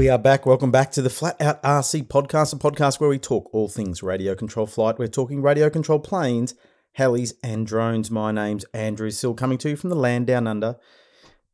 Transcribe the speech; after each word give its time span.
We 0.00 0.08
are 0.08 0.16
back. 0.16 0.46
Welcome 0.46 0.70
back 0.70 0.92
to 0.92 1.02
the 1.02 1.10
Flat 1.10 1.38
Out 1.42 1.62
RC 1.62 2.04
podcast, 2.08 2.54
a 2.54 2.56
podcast 2.56 3.00
where 3.00 3.10
we 3.10 3.18
talk 3.18 3.50
all 3.52 3.68
things 3.68 4.02
radio 4.02 4.34
control 4.34 4.64
flight. 4.64 4.98
We're 4.98 5.08
talking 5.08 5.42
radio 5.42 5.68
control 5.68 5.98
planes, 5.98 6.54
helis, 6.98 7.34
and 7.42 7.66
drones. 7.66 8.10
My 8.10 8.32
name's 8.32 8.64
Andrew 8.72 9.10
Sill, 9.10 9.34
coming 9.34 9.58
to 9.58 9.68
you 9.68 9.76
from 9.76 9.90
the 9.90 9.96
land 9.96 10.26
down 10.26 10.46
under 10.46 10.76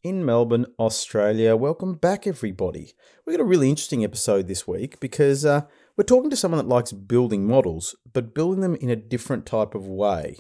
in 0.05 0.25
Melbourne, 0.25 0.67
Australia. 0.79 1.57
Welcome 1.57 1.95
back, 1.95 2.25
everybody. 2.25 2.93
We've 3.27 3.37
got 3.37 3.43
a 3.43 3.49
really 3.49 3.69
interesting 3.69 4.05
episode 4.05 4.47
this 4.47 4.65
week 4.65 5.01
because 5.01 5.45
uh, 5.45 5.63
we're 5.97 6.05
talking 6.05 6.31
to 6.31 6.37
someone 6.37 6.59
that 6.59 6.73
likes 6.73 6.93
building 6.93 7.49
models, 7.49 7.97
but 8.13 8.33
building 8.33 8.61
them 8.61 8.77
in 8.77 8.91
a 8.91 8.95
different 8.95 9.45
type 9.45 9.75
of 9.75 9.89
way. 9.89 10.37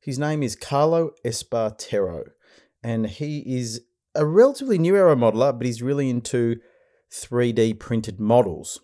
His 0.00 0.20
name 0.20 0.44
is 0.44 0.54
Carlo 0.54 1.14
Espartero, 1.24 2.26
and 2.84 3.08
he 3.08 3.40
is 3.40 3.80
a 4.14 4.24
relatively 4.24 4.78
new 4.78 4.94
aero 4.94 5.16
modeler, 5.16 5.58
but 5.58 5.66
he's 5.66 5.82
really 5.82 6.08
into 6.08 6.60
3D 7.12 7.78
printed 7.78 8.20
models. 8.20 8.80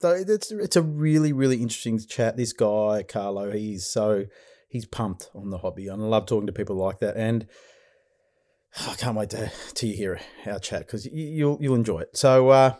So 0.00 0.10
it's 0.12 0.50
it's 0.50 0.76
a 0.76 0.82
really 0.82 1.32
really 1.32 1.56
interesting 1.56 1.98
chat. 1.98 2.36
This 2.36 2.52
guy 2.52 3.04
Carlo, 3.06 3.50
he's 3.50 3.86
so 3.86 4.26
he's 4.68 4.86
pumped 4.86 5.30
on 5.34 5.50
the 5.50 5.58
hobby, 5.58 5.88
and 5.88 6.02
I 6.02 6.06
love 6.06 6.26
talking 6.26 6.46
to 6.46 6.52
people 6.52 6.76
like 6.76 7.00
that. 7.00 7.16
And 7.16 7.46
I 8.88 8.94
can't 8.94 9.16
wait 9.16 9.30
to 9.30 9.50
to 9.74 9.86
hear 9.88 10.20
our 10.46 10.58
chat 10.58 10.86
because 10.86 11.06
you'll 11.06 11.58
you'll 11.60 11.74
enjoy 11.74 12.00
it. 12.00 12.16
So 12.16 12.48
uh, 12.48 12.74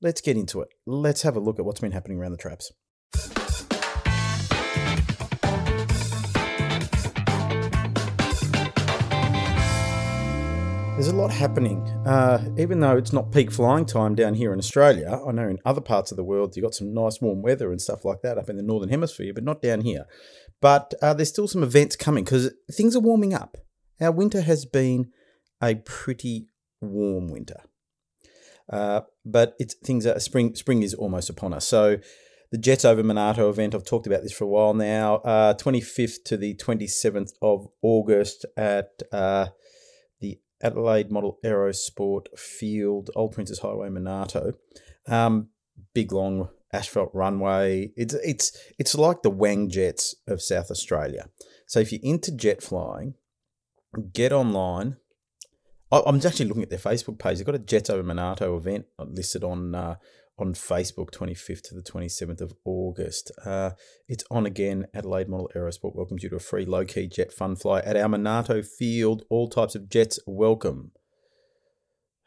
let's 0.00 0.20
get 0.20 0.36
into 0.36 0.60
it. 0.60 0.68
Let's 0.86 1.22
have 1.22 1.36
a 1.36 1.40
look 1.40 1.58
at 1.58 1.64
what's 1.64 1.80
been 1.80 1.92
happening 1.92 2.18
around 2.18 2.32
the 2.32 2.38
traps. 2.38 2.72
There's 10.94 11.08
a 11.08 11.16
lot 11.16 11.32
happening. 11.32 11.82
Uh, 12.06 12.54
even 12.56 12.78
though 12.78 12.96
it's 12.96 13.12
not 13.12 13.32
peak 13.32 13.50
flying 13.50 13.84
time 13.84 14.14
down 14.14 14.34
here 14.34 14.52
in 14.52 14.60
Australia, 14.60 15.20
I 15.26 15.32
know 15.32 15.48
in 15.48 15.58
other 15.64 15.80
parts 15.80 16.12
of 16.12 16.16
the 16.16 16.22
world 16.22 16.54
you've 16.54 16.62
got 16.62 16.76
some 16.76 16.94
nice 16.94 17.20
warm 17.20 17.42
weather 17.42 17.72
and 17.72 17.82
stuff 17.82 18.04
like 18.04 18.22
that 18.22 18.38
up 18.38 18.48
in 18.48 18.56
the 18.56 18.62
northern 18.62 18.90
hemisphere, 18.90 19.34
but 19.34 19.42
not 19.42 19.60
down 19.60 19.80
here. 19.80 20.04
But 20.60 20.94
uh, 21.02 21.12
there's 21.12 21.30
still 21.30 21.48
some 21.48 21.64
events 21.64 21.96
coming 21.96 22.22
because 22.22 22.54
things 22.70 22.94
are 22.94 23.00
warming 23.00 23.34
up. 23.34 23.56
Our 24.00 24.12
winter 24.12 24.42
has 24.42 24.66
been 24.66 25.10
a 25.60 25.74
pretty 25.74 26.46
warm 26.80 27.26
winter, 27.26 27.62
uh, 28.72 29.00
but 29.26 29.56
it's 29.58 29.74
things 29.74 30.06
are 30.06 30.20
spring. 30.20 30.54
Spring 30.54 30.84
is 30.84 30.94
almost 30.94 31.28
upon 31.28 31.52
us. 31.54 31.66
So 31.66 31.98
the 32.52 32.58
Jets 32.58 32.84
over 32.84 33.02
Monarto 33.02 33.50
event. 33.50 33.74
I've 33.74 33.84
talked 33.84 34.06
about 34.06 34.22
this 34.22 34.32
for 34.32 34.44
a 34.44 34.48
while 34.48 34.74
now. 34.74 35.16
Uh, 35.16 35.54
25th 35.54 36.22
to 36.26 36.36
the 36.36 36.54
27th 36.54 37.32
of 37.42 37.66
August 37.82 38.46
at 38.56 38.90
uh, 39.10 39.48
Adelaide 40.62 41.10
Model 41.10 41.38
Aerosport 41.44 42.38
Field, 42.38 43.10
Old 43.14 43.32
Princess 43.32 43.58
Highway, 43.58 43.88
Monarto. 43.88 44.54
Um, 45.06 45.48
big 45.94 46.12
long 46.12 46.48
asphalt 46.72 47.10
runway. 47.12 47.92
It's 47.96 48.14
it's 48.14 48.56
it's 48.78 48.94
like 48.94 49.22
the 49.22 49.30
Wang 49.30 49.68
Jets 49.68 50.14
of 50.26 50.42
South 50.42 50.70
Australia. 50.70 51.28
So 51.66 51.80
if 51.80 51.92
you're 51.92 52.00
into 52.02 52.32
jet 52.32 52.62
flying, 52.62 53.14
get 54.12 54.32
online. 54.32 54.96
I'm 55.92 56.16
actually 56.16 56.46
looking 56.46 56.64
at 56.64 56.70
their 56.70 56.78
Facebook 56.78 57.20
page. 57.20 57.38
They've 57.38 57.46
got 57.46 57.54
a 57.54 57.60
Jets 57.60 57.88
over 57.88 58.02
Monarto 58.02 58.56
event 58.56 58.86
listed 58.98 59.44
on 59.44 59.74
uh, 59.76 59.94
on 60.38 60.54
Facebook, 60.54 61.10
25th 61.10 61.62
to 61.62 61.74
the 61.74 61.82
27th 61.82 62.40
of 62.40 62.54
August. 62.64 63.30
Uh, 63.44 63.70
it's 64.08 64.24
on 64.30 64.46
again. 64.46 64.86
Adelaide 64.94 65.28
Model 65.28 65.50
Aerosport 65.54 65.94
welcomes 65.94 66.22
you 66.22 66.30
to 66.30 66.36
a 66.36 66.40
free 66.40 66.64
low 66.64 66.84
key 66.84 67.06
jet 67.06 67.32
fun 67.32 67.56
fly 67.56 67.80
at 67.80 67.96
our 67.96 68.08
Monarto 68.08 68.64
Field. 68.66 69.22
All 69.30 69.48
types 69.48 69.74
of 69.74 69.88
jets 69.88 70.18
welcome. 70.26 70.92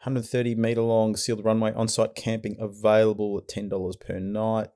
130 0.03 0.55
metre 0.55 0.81
long 0.81 1.15
sealed 1.15 1.43
runway 1.43 1.73
on 1.73 1.87
site 1.87 2.15
camping 2.15 2.55
available 2.59 3.37
at 3.37 3.53
$10 3.53 3.99
per 3.99 4.19
night. 4.19 4.69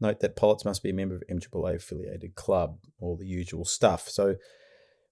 Note 0.00 0.20
that 0.20 0.36
pilots 0.36 0.64
must 0.64 0.82
be 0.82 0.90
a 0.90 0.94
member 0.94 1.16
of 1.16 1.22
MAAA 1.30 1.76
affiliated 1.76 2.34
club, 2.34 2.78
all 2.98 3.16
the 3.16 3.26
usual 3.26 3.64
stuff. 3.64 4.08
So 4.08 4.36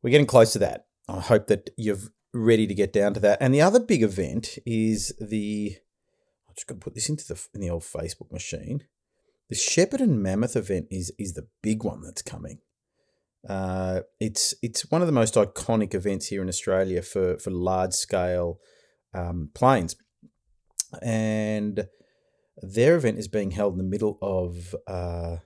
we're 0.03 0.11
getting 0.11 0.27
close 0.27 0.53
to 0.55 0.59
that. 0.59 0.87
I 1.09 1.21
hope 1.21 1.47
that 1.47 1.71
you're 1.77 1.99
ready 2.33 2.67
to 2.67 2.75
get 2.75 2.93
down 2.93 3.15
to 3.15 3.21
that. 3.21 3.39
And 3.41 3.55
the 3.55 3.63
other 3.63 3.81
big 3.81 4.03
event 4.03 4.59
is 4.67 5.15
the 5.21 5.77
I'm 6.55 6.57
just 6.57 6.69
going 6.69 6.79
to 6.79 6.85
put 6.85 6.95
this 6.95 7.09
into 7.09 7.27
the 7.27 7.49
in 7.53 7.61
the 7.61 7.71
old 7.71 7.83
Facebook 7.83 8.31
machine. 8.31 8.85
The 9.51 9.57
Shepparton 9.57 10.19
Mammoth 10.19 10.55
event 10.55 10.87
is 10.89 11.11
is 11.19 11.35
the 11.35 11.49
big 11.63 11.83
one 11.83 12.01
that's 12.03 12.23
coming. 12.23 12.59
Uh, 13.49 14.03
it's 14.21 14.55
it's 14.63 14.89
one 14.89 15.01
of 15.01 15.09
the 15.09 15.13
most 15.13 15.35
iconic 15.35 15.95
events 15.95 16.29
here 16.29 16.43
in 16.43 16.49
Australia 16.49 17.03
for 17.03 17.39
for 17.39 17.51
large 17.51 17.93
scale 17.93 18.61
um, 19.13 19.51
planes, 19.53 19.97
and 21.03 21.89
their 22.63 22.95
event 22.95 23.19
is 23.19 23.27
being 23.27 23.51
held 23.51 23.73
in 23.73 23.79
the 23.79 23.85
middle 23.85 24.17
of 24.23 24.77
uh, 24.87 25.39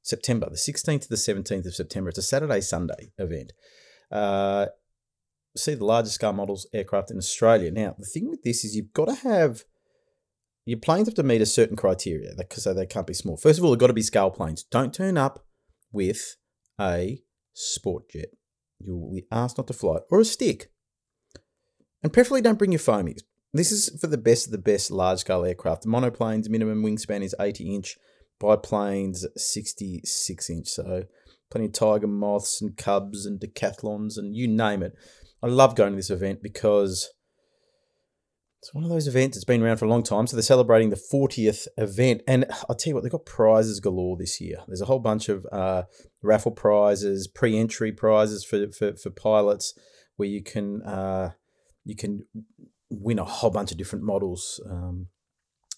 September, 0.00 0.48
the 0.48 0.56
sixteenth 0.56 1.02
to 1.02 1.10
the 1.10 1.18
seventeenth 1.18 1.66
of 1.66 1.74
September. 1.74 2.08
It's 2.08 2.18
a 2.18 2.22
Saturday 2.22 2.62
Sunday 2.62 3.12
event. 3.18 3.52
Uh, 4.10 4.68
see 5.54 5.74
the 5.74 5.84
largest 5.84 6.14
scale 6.14 6.32
models 6.32 6.66
aircraft 6.72 7.10
in 7.10 7.18
Australia. 7.18 7.70
Now 7.70 7.94
the 7.98 8.06
thing 8.06 8.30
with 8.30 8.42
this 8.44 8.64
is 8.64 8.74
you've 8.74 8.94
got 8.94 9.08
to 9.08 9.14
have 9.16 9.64
your 10.64 10.78
planes 10.78 11.08
have 11.08 11.14
to 11.14 11.22
meet 11.22 11.42
a 11.42 11.46
certain 11.46 11.76
criteria 11.76 12.32
because 12.36 12.64
they 12.64 12.86
can't 12.86 13.06
be 13.06 13.14
small. 13.14 13.36
First 13.36 13.58
of 13.58 13.64
all, 13.64 13.70
they've 13.70 13.78
got 13.78 13.88
to 13.88 13.92
be 13.92 14.02
scale 14.02 14.30
planes. 14.30 14.62
Don't 14.64 14.94
turn 14.94 15.18
up 15.18 15.44
with 15.92 16.36
a 16.80 17.22
sport 17.52 18.10
jet. 18.10 18.28
You'll 18.80 19.12
be 19.12 19.26
asked 19.30 19.58
not 19.58 19.66
to 19.68 19.72
fly 19.72 19.96
it, 19.96 20.02
or 20.10 20.20
a 20.20 20.24
stick. 20.24 20.70
And 22.02 22.12
preferably 22.12 22.42
don't 22.42 22.58
bring 22.58 22.72
your 22.72 22.80
foamies. 22.80 23.20
This 23.52 23.70
is 23.70 23.96
for 24.00 24.08
the 24.08 24.18
best 24.18 24.46
of 24.46 24.52
the 24.52 24.58
best 24.58 24.90
large 24.90 25.20
scale 25.20 25.44
aircraft. 25.44 25.86
Monoplanes 25.86 26.48
minimum 26.48 26.82
wingspan 26.82 27.22
is 27.22 27.36
80 27.38 27.74
inch, 27.74 27.96
biplanes 28.40 29.26
66 29.36 30.50
inch. 30.50 30.68
So 30.68 31.04
plenty 31.50 31.66
of 31.66 31.72
tiger 31.72 32.08
moths 32.08 32.60
and 32.60 32.76
cubs 32.76 33.26
and 33.26 33.40
decathlons 33.40 34.18
and 34.18 34.34
you 34.34 34.48
name 34.48 34.82
it. 34.82 34.94
I 35.42 35.46
love 35.46 35.76
going 35.76 35.92
to 35.92 35.96
this 35.96 36.10
event 36.10 36.42
because 36.42 37.10
it's 38.64 38.72
one 38.72 38.82
of 38.82 38.88
those 38.88 39.06
events 39.06 39.36
that's 39.36 39.44
been 39.44 39.62
around 39.62 39.76
for 39.76 39.84
a 39.84 39.88
long 39.88 40.02
time. 40.02 40.26
So 40.26 40.36
they're 40.36 40.42
celebrating 40.42 40.88
the 40.88 40.96
40th 40.96 41.66
event. 41.76 42.22
And 42.26 42.46
I'll 42.66 42.74
tell 42.74 42.90
you 42.90 42.94
what, 42.94 43.02
they've 43.02 43.12
got 43.12 43.26
prizes 43.26 43.78
galore 43.78 44.16
this 44.16 44.40
year. 44.40 44.56
There's 44.66 44.80
a 44.80 44.86
whole 44.86 45.00
bunch 45.00 45.28
of 45.28 45.46
uh, 45.52 45.82
raffle 46.22 46.50
prizes, 46.50 47.28
pre 47.28 47.58
entry 47.58 47.92
prizes 47.92 48.42
for, 48.42 48.72
for, 48.72 48.96
for, 48.96 49.10
pilots 49.10 49.74
where 50.16 50.30
you 50.30 50.42
can, 50.42 50.80
uh, 50.80 51.32
you 51.84 51.94
can 51.94 52.24
win 52.88 53.18
a 53.18 53.24
whole 53.24 53.50
bunch 53.50 53.70
of 53.70 53.76
different 53.76 54.02
models. 54.02 54.58
Um, 54.66 55.08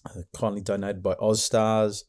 uh, 0.05 0.21
kindly 0.33 0.61
donated 0.61 1.03
by 1.03 1.15
Ozstars, 1.19 2.05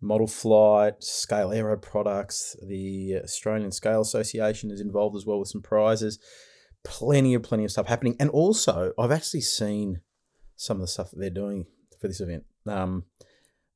Model 0.00 0.26
Flight, 0.26 1.04
Scale 1.04 1.52
Aero 1.52 1.76
Products. 1.76 2.56
The 2.66 3.16
Australian 3.22 3.72
Scale 3.72 4.00
Association 4.00 4.70
is 4.70 4.80
involved 4.80 5.16
as 5.16 5.26
well 5.26 5.38
with 5.38 5.48
some 5.48 5.60
prizes. 5.60 6.18
Plenty 6.82 7.34
of 7.34 7.42
plenty 7.42 7.66
of 7.66 7.70
stuff 7.70 7.88
happening, 7.88 8.16
and 8.18 8.30
also 8.30 8.92
I've 8.98 9.10
actually 9.10 9.42
seen 9.42 10.00
some 10.56 10.78
of 10.78 10.80
the 10.82 10.86
stuff 10.86 11.10
that 11.10 11.18
they're 11.18 11.30
doing 11.30 11.66
for 12.00 12.08
this 12.08 12.20
event. 12.20 12.44
Um, 12.66 13.04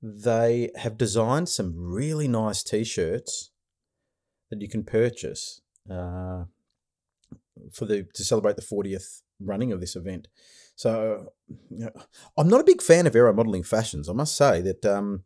they 0.01 0.71
have 0.77 0.97
designed 0.97 1.49
some 1.49 1.75
really 1.77 2.29
nice 2.29 2.63
t-shirts 2.63 3.51
that 4.51 4.61
you 4.61 4.69
can 4.69 4.85
purchase 4.85 5.61
uh, 5.91 6.45
for 7.73 7.85
the 7.85 8.07
to 8.15 8.25
celebrate 8.25 8.57
the 8.57 8.63
40th 8.63 9.23
running 9.41 9.73
of 9.73 9.81
this 9.81 9.97
event. 9.97 10.29
So 10.77 11.33
you 11.49 11.79
know, 11.79 11.91
I'm 12.37 12.49
not 12.49 12.61
a 12.61 12.65
big 12.65 12.81
fan 12.81 13.07
of 13.07 13.17
aero 13.17 13.33
modeling 13.33 13.65
fashions. 13.65 14.09
I 14.09 14.13
must 14.13 14.37
say 14.37 14.61
that 14.63 14.87
um, 14.87 15.25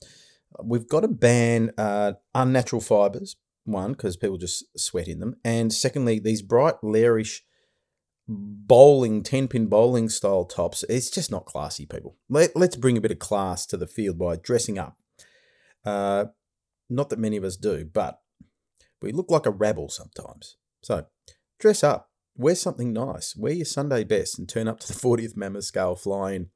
we've 0.62 0.88
got 0.88 1.00
to 1.00 1.08
ban 1.08 1.72
uh, 1.76 2.14
unnatural 2.34 2.80
fibers. 2.80 3.36
One, 3.64 3.92
because 3.92 4.16
people 4.16 4.38
just 4.38 4.64
sweat 4.76 5.06
in 5.06 5.20
them, 5.20 5.36
and 5.44 5.72
secondly, 5.72 6.18
these 6.18 6.42
bright, 6.42 6.74
lairish 6.82 7.42
bowling, 8.32 9.22
10 9.22 9.48
pin 9.48 9.66
bowling 9.66 10.08
style 10.08 10.44
tops. 10.44 10.84
It's 10.88 11.10
just 11.10 11.30
not 11.30 11.46
classy, 11.46 11.86
people. 11.86 12.16
Let, 12.28 12.56
let's 12.56 12.76
bring 12.76 12.96
a 12.96 13.00
bit 13.00 13.10
of 13.10 13.18
class 13.18 13.66
to 13.66 13.76
the 13.76 13.86
field 13.86 14.18
by 14.18 14.36
dressing 14.36 14.78
up. 14.78 14.96
Uh, 15.84 16.26
not 16.88 17.10
that 17.10 17.18
many 17.18 17.36
of 17.36 17.44
us 17.44 17.56
do, 17.56 17.84
but 17.84 18.20
we 19.00 19.12
look 19.12 19.30
like 19.30 19.46
a 19.46 19.50
rabble 19.50 19.88
sometimes. 19.88 20.56
So 20.82 21.06
dress 21.58 21.82
up, 21.82 22.10
wear 22.36 22.54
something 22.54 22.92
nice, 22.92 23.36
wear 23.36 23.52
your 23.52 23.64
Sunday 23.64 24.04
best, 24.04 24.38
and 24.38 24.48
turn 24.48 24.68
up 24.68 24.80
to 24.80 24.88
the 24.88 24.98
40th 24.98 25.36
Mammoth 25.36 25.64
Scale 25.64 25.96
flying. 25.96 26.50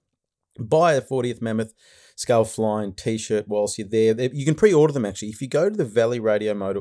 Buy 0.58 0.94
a 0.94 1.02
40th 1.02 1.42
Mammoth 1.42 1.74
Scale 2.16 2.46
Flying 2.46 2.94
t-shirt 2.94 3.46
whilst 3.46 3.76
you're 3.76 3.86
there. 3.86 4.18
You 4.32 4.46
can 4.46 4.54
pre-order 4.54 4.92
them 4.92 5.04
actually. 5.04 5.28
If 5.28 5.42
you 5.42 5.48
go 5.48 5.68
to 5.68 5.76
the 5.76 5.84
Valley 5.84 6.18
Radio 6.18 6.54
Motor, 6.54 6.80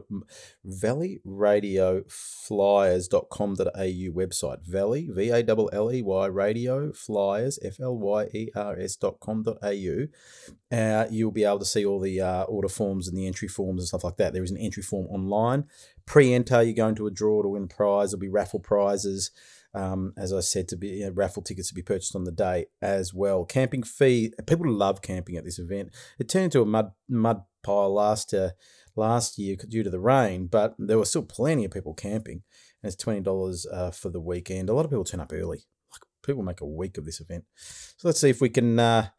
Valley 0.63 1.19
Radio 1.25 2.03
Flyers.com.au 2.07 3.65
website, 3.75 4.65
Valley, 4.65 5.09
V 5.11 5.29
A 5.29 5.45
L 5.45 5.69
L 5.73 5.91
E 5.91 6.01
Y 6.01 6.25
Radio 6.27 6.93
Flyers, 6.93 7.59
F 7.61 7.81
L 7.81 7.97
Y 7.97 8.23
E 8.33 8.49
R 8.55 8.79
S.com.au, 8.79 10.07
uh, 10.71 11.05
you'll 11.11 11.31
be 11.31 11.43
able 11.43 11.59
to 11.59 11.65
see 11.65 11.85
all 11.85 11.99
the 11.99 12.21
uh, 12.21 12.43
order 12.43 12.69
forms 12.69 13.09
and 13.09 13.17
the 13.17 13.27
entry 13.27 13.49
forms 13.49 13.81
and 13.81 13.87
stuff 13.89 14.05
like 14.05 14.15
that. 14.15 14.31
There 14.31 14.43
is 14.43 14.51
an 14.51 14.57
entry 14.57 14.83
form 14.83 15.07
online. 15.07 15.65
Pre 16.05 16.33
enter, 16.33 16.63
you 16.63 16.73
go 16.73 16.87
into 16.87 17.07
a 17.07 17.11
draw 17.11 17.41
to 17.41 17.49
win 17.49 17.67
prize. 17.67 18.11
There'll 18.11 18.21
be 18.21 18.29
raffle 18.29 18.61
prizes. 18.61 19.31
Um, 19.75 20.13
as 20.17 20.31
I 20.31 20.39
said, 20.39 20.69
to 20.69 20.77
be 20.77 20.87
you 20.87 21.05
know, 21.05 21.11
raffle 21.11 21.43
tickets 21.43 21.67
to 21.67 21.75
be 21.75 21.81
purchased 21.81 22.15
on 22.15 22.23
the 22.23 22.31
day 22.31 22.67
as 22.81 23.13
well. 23.13 23.43
Camping 23.43 23.83
fee. 23.83 24.31
People 24.47 24.71
love 24.71 25.01
camping 25.01 25.35
at 25.35 25.43
this 25.43 25.59
event. 25.59 25.89
It 26.17 26.29
turned 26.29 26.45
into 26.45 26.61
a 26.61 26.65
mud 26.65 26.91
mud 27.09 27.41
pile 27.61 27.93
last 27.93 28.33
uh, 28.33 28.51
last 28.95 29.37
year 29.37 29.57
due 29.67 29.83
to 29.83 29.89
the 29.89 29.99
rain, 29.99 30.47
but 30.47 30.75
there 30.79 30.97
were 30.97 31.05
still 31.05 31.23
plenty 31.23 31.65
of 31.65 31.71
people 31.71 31.93
camping. 31.93 32.43
And 32.81 32.93
it's 32.93 33.03
twenty 33.03 33.19
dollars 33.19 33.67
uh, 33.71 33.91
for 33.91 34.09
the 34.09 34.21
weekend. 34.21 34.69
A 34.69 34.73
lot 34.73 34.85
of 34.85 34.91
people 34.91 35.03
turn 35.03 35.19
up 35.19 35.33
early. 35.33 35.65
Like 35.91 36.01
people 36.25 36.43
make 36.43 36.61
a 36.61 36.65
week 36.65 36.97
of 36.97 37.05
this 37.05 37.19
event. 37.19 37.43
So 37.97 38.07
let's 38.07 38.21
see 38.21 38.29
if 38.29 38.39
we 38.39 38.49
can 38.49 38.79
uh, 38.79 39.09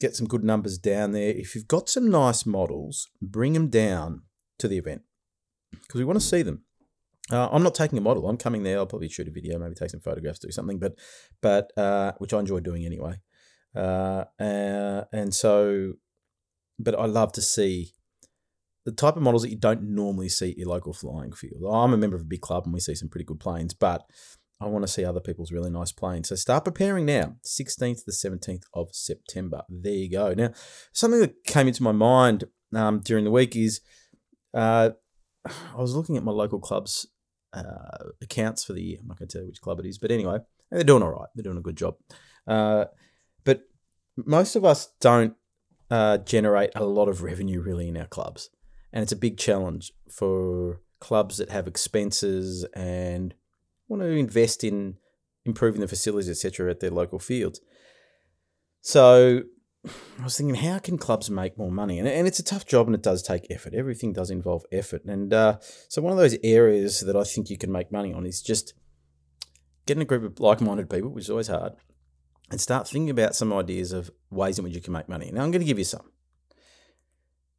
get 0.00 0.14
some 0.14 0.26
good 0.26 0.44
numbers 0.44 0.76
down 0.76 1.12
there. 1.12 1.30
If 1.30 1.54
you've 1.54 1.68
got 1.68 1.88
some 1.88 2.10
nice 2.10 2.44
models, 2.44 3.08
bring 3.22 3.54
them 3.54 3.68
down 3.68 4.22
to 4.58 4.68
the 4.68 4.78
event 4.78 5.02
because 5.72 5.98
we 5.98 6.04
want 6.04 6.20
to 6.20 6.26
see 6.26 6.42
them. 6.42 6.64
Uh, 7.30 7.48
I'm 7.50 7.62
not 7.62 7.74
taking 7.74 7.98
a 7.98 8.02
model. 8.02 8.28
I'm 8.28 8.36
coming 8.36 8.62
there. 8.62 8.78
I'll 8.78 8.86
probably 8.86 9.08
shoot 9.08 9.28
a 9.28 9.30
video, 9.30 9.58
maybe 9.58 9.74
take 9.74 9.90
some 9.90 10.00
photographs, 10.00 10.38
do 10.38 10.50
something, 10.50 10.78
but 10.78 10.98
but 11.40 11.72
uh, 11.76 12.12
which 12.18 12.34
I 12.34 12.40
enjoy 12.40 12.60
doing 12.60 12.84
anyway. 12.84 13.14
Uh, 13.74 14.24
uh, 14.38 15.04
and 15.12 15.34
so, 15.34 15.94
but 16.78 16.98
I 16.98 17.06
love 17.06 17.32
to 17.32 17.42
see 17.42 17.92
the 18.84 18.92
type 18.92 19.16
of 19.16 19.22
models 19.22 19.42
that 19.42 19.50
you 19.50 19.56
don't 19.56 19.82
normally 19.82 20.28
see 20.28 20.50
at 20.50 20.58
your 20.58 20.68
local 20.68 20.92
flying 20.92 21.32
field. 21.32 21.62
I'm 21.72 21.94
a 21.94 21.96
member 21.96 22.16
of 22.16 22.22
a 22.22 22.26
big 22.26 22.42
club, 22.42 22.64
and 22.64 22.74
we 22.74 22.80
see 22.80 22.94
some 22.94 23.08
pretty 23.08 23.24
good 23.24 23.40
planes, 23.40 23.72
but 23.72 24.04
I 24.60 24.66
want 24.66 24.84
to 24.84 24.92
see 24.92 25.04
other 25.04 25.20
people's 25.20 25.50
really 25.50 25.70
nice 25.70 25.92
planes. 25.92 26.28
So 26.28 26.36
start 26.36 26.64
preparing 26.64 27.06
now, 27.06 27.36
16th 27.44 27.98
to 27.98 28.04
the 28.06 28.12
17th 28.12 28.64
of 28.74 28.88
September. 28.92 29.62
There 29.68 29.92
you 29.92 30.10
go. 30.10 30.34
Now, 30.34 30.50
something 30.92 31.20
that 31.20 31.44
came 31.44 31.68
into 31.68 31.82
my 31.82 31.92
mind 31.92 32.44
um, 32.74 33.00
during 33.00 33.24
the 33.24 33.30
week 33.30 33.56
is 33.56 33.80
uh, 34.52 34.90
I 35.46 35.80
was 35.80 35.94
looking 35.94 36.16
at 36.16 36.24
my 36.24 36.32
local 36.32 36.60
club's 36.60 37.06
uh, 37.54 38.10
accounts 38.22 38.64
for 38.64 38.72
the 38.72 38.82
year. 38.82 38.98
I'm 39.00 39.08
not 39.08 39.18
going 39.18 39.28
to 39.28 39.32
tell 39.32 39.42
you 39.42 39.48
which 39.48 39.60
club 39.60 39.80
it 39.80 39.86
is, 39.86 39.98
but 39.98 40.10
anyway, 40.10 40.38
they're 40.70 40.84
doing 40.84 41.02
all 41.02 41.12
right. 41.12 41.28
They're 41.34 41.44
doing 41.44 41.58
a 41.58 41.62
good 41.62 41.76
job. 41.76 41.96
Uh, 42.46 42.86
but 43.44 43.62
most 44.16 44.56
of 44.56 44.64
us 44.64 44.88
don't 45.00 45.34
uh, 45.90 46.18
generate 46.18 46.70
a 46.74 46.84
lot 46.84 47.08
of 47.08 47.22
revenue 47.22 47.60
really 47.60 47.88
in 47.88 47.96
our 47.96 48.06
clubs, 48.06 48.50
and 48.92 49.02
it's 49.02 49.12
a 49.12 49.16
big 49.16 49.38
challenge 49.38 49.92
for 50.10 50.80
clubs 51.00 51.36
that 51.38 51.50
have 51.50 51.66
expenses 51.66 52.64
and 52.74 53.34
want 53.88 54.02
to 54.02 54.08
invest 54.08 54.64
in 54.64 54.96
improving 55.44 55.80
the 55.80 55.88
facilities, 55.88 56.30
etc., 56.30 56.70
at 56.70 56.80
their 56.80 56.90
local 56.90 57.18
fields. 57.18 57.60
So 58.80 59.42
I 60.20 60.24
was 60.24 60.36
thinking, 60.36 60.54
how 60.54 60.78
can 60.78 60.96
clubs 60.96 61.30
make 61.30 61.58
more 61.58 61.70
money? 61.70 61.98
And, 61.98 62.08
and 62.08 62.26
it's 62.26 62.38
a 62.38 62.44
tough 62.44 62.66
job 62.66 62.86
and 62.86 62.94
it 62.94 63.02
does 63.02 63.22
take 63.22 63.46
effort. 63.50 63.74
Everything 63.74 64.12
does 64.12 64.30
involve 64.30 64.64
effort. 64.72 65.04
And 65.04 65.32
uh, 65.32 65.58
so, 65.88 66.00
one 66.00 66.12
of 66.12 66.18
those 66.18 66.36
areas 66.42 67.00
that 67.00 67.16
I 67.16 67.24
think 67.24 67.50
you 67.50 67.58
can 67.58 67.70
make 67.70 67.92
money 67.92 68.12
on 68.12 68.24
is 68.24 68.40
just 68.40 68.74
getting 69.86 70.02
a 70.02 70.06
group 70.06 70.24
of 70.24 70.40
like 70.40 70.60
minded 70.60 70.88
people, 70.88 71.10
which 71.10 71.24
is 71.24 71.30
always 71.30 71.48
hard, 71.48 71.74
and 72.50 72.60
start 72.60 72.88
thinking 72.88 73.10
about 73.10 73.36
some 73.36 73.52
ideas 73.52 73.92
of 73.92 74.10
ways 74.30 74.58
in 74.58 74.64
which 74.64 74.74
you 74.74 74.80
can 74.80 74.92
make 74.92 75.08
money. 75.08 75.30
Now, 75.32 75.42
I'm 75.42 75.50
going 75.50 75.60
to 75.60 75.66
give 75.66 75.78
you 75.78 75.84
some. 75.84 76.10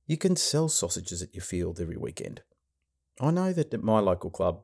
You 0.07 0.17
can 0.17 0.35
sell 0.35 0.69
sausages 0.69 1.21
at 1.21 1.33
your 1.33 1.43
field 1.43 1.79
every 1.79 1.97
weekend. 1.97 2.41
I 3.19 3.31
know 3.31 3.53
that 3.53 3.73
at 3.73 3.83
my 3.83 3.99
local 3.99 4.29
club, 4.29 4.61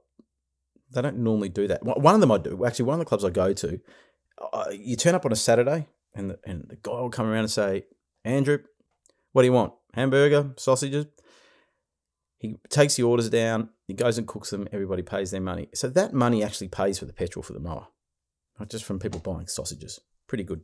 they 0.91 1.01
don't 1.01 1.17
normally 1.17 1.49
do 1.49 1.67
that. 1.67 1.83
One 1.83 2.15
of 2.15 2.21
them 2.21 2.31
I 2.31 2.37
do. 2.37 2.65
Actually, 2.65 2.85
one 2.85 2.95
of 2.95 2.99
the 2.99 3.05
clubs 3.05 3.23
I 3.23 3.29
go 3.29 3.53
to, 3.53 3.79
uh, 4.51 4.65
you 4.71 4.95
turn 4.95 5.15
up 5.15 5.25
on 5.25 5.31
a 5.31 5.37
Saturday 5.37 5.87
and 6.13 6.31
the, 6.31 6.39
and 6.45 6.65
the 6.67 6.75
guy 6.75 6.91
will 6.91 7.09
come 7.09 7.27
around 7.27 7.41
and 7.41 7.51
say, 7.51 7.85
Andrew, 8.23 8.59
what 9.31 9.41
do 9.41 9.47
you 9.47 9.53
want? 9.53 9.73
Hamburger, 9.93 10.53
sausages? 10.57 11.05
He 12.37 12.57
takes 12.69 12.95
the 12.95 13.03
orders 13.03 13.29
down, 13.29 13.69
he 13.85 13.93
goes 13.93 14.17
and 14.17 14.27
cooks 14.27 14.49
them, 14.49 14.67
everybody 14.71 15.03
pays 15.03 15.29
their 15.29 15.41
money. 15.41 15.69
So 15.75 15.89
that 15.89 16.13
money 16.13 16.43
actually 16.43 16.69
pays 16.69 16.97
for 16.97 17.05
the 17.05 17.13
petrol 17.13 17.43
for 17.43 17.53
the 17.53 17.59
mower, 17.59 17.87
not 18.59 18.69
just 18.69 18.83
from 18.83 18.97
people 18.97 19.19
buying 19.19 19.47
sausages. 19.47 19.99
Pretty 20.27 20.43
good, 20.43 20.61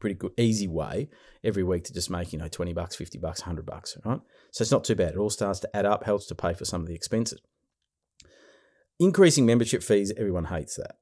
pretty 0.00 0.14
good, 0.14 0.32
easy 0.38 0.66
way 0.66 1.10
every 1.44 1.62
week 1.62 1.84
to 1.84 1.92
just 1.92 2.08
make, 2.08 2.32
you 2.32 2.38
know, 2.38 2.48
20 2.48 2.72
bucks, 2.72 2.96
50 2.96 3.18
bucks, 3.18 3.42
100 3.42 3.66
bucks, 3.66 3.98
right? 4.06 4.20
So 4.52 4.62
it's 4.62 4.72
not 4.72 4.84
too 4.84 4.94
bad. 4.94 5.12
It 5.12 5.18
all 5.18 5.28
starts 5.28 5.60
to 5.60 5.76
add 5.76 5.84
up, 5.84 6.04
helps 6.04 6.26
to 6.26 6.34
pay 6.34 6.54
for 6.54 6.64
some 6.64 6.80
of 6.80 6.86
the 6.86 6.94
expenses. 6.94 7.40
Increasing 8.98 9.44
membership 9.44 9.82
fees, 9.82 10.12
everyone 10.16 10.46
hates 10.46 10.76
that. 10.76 10.96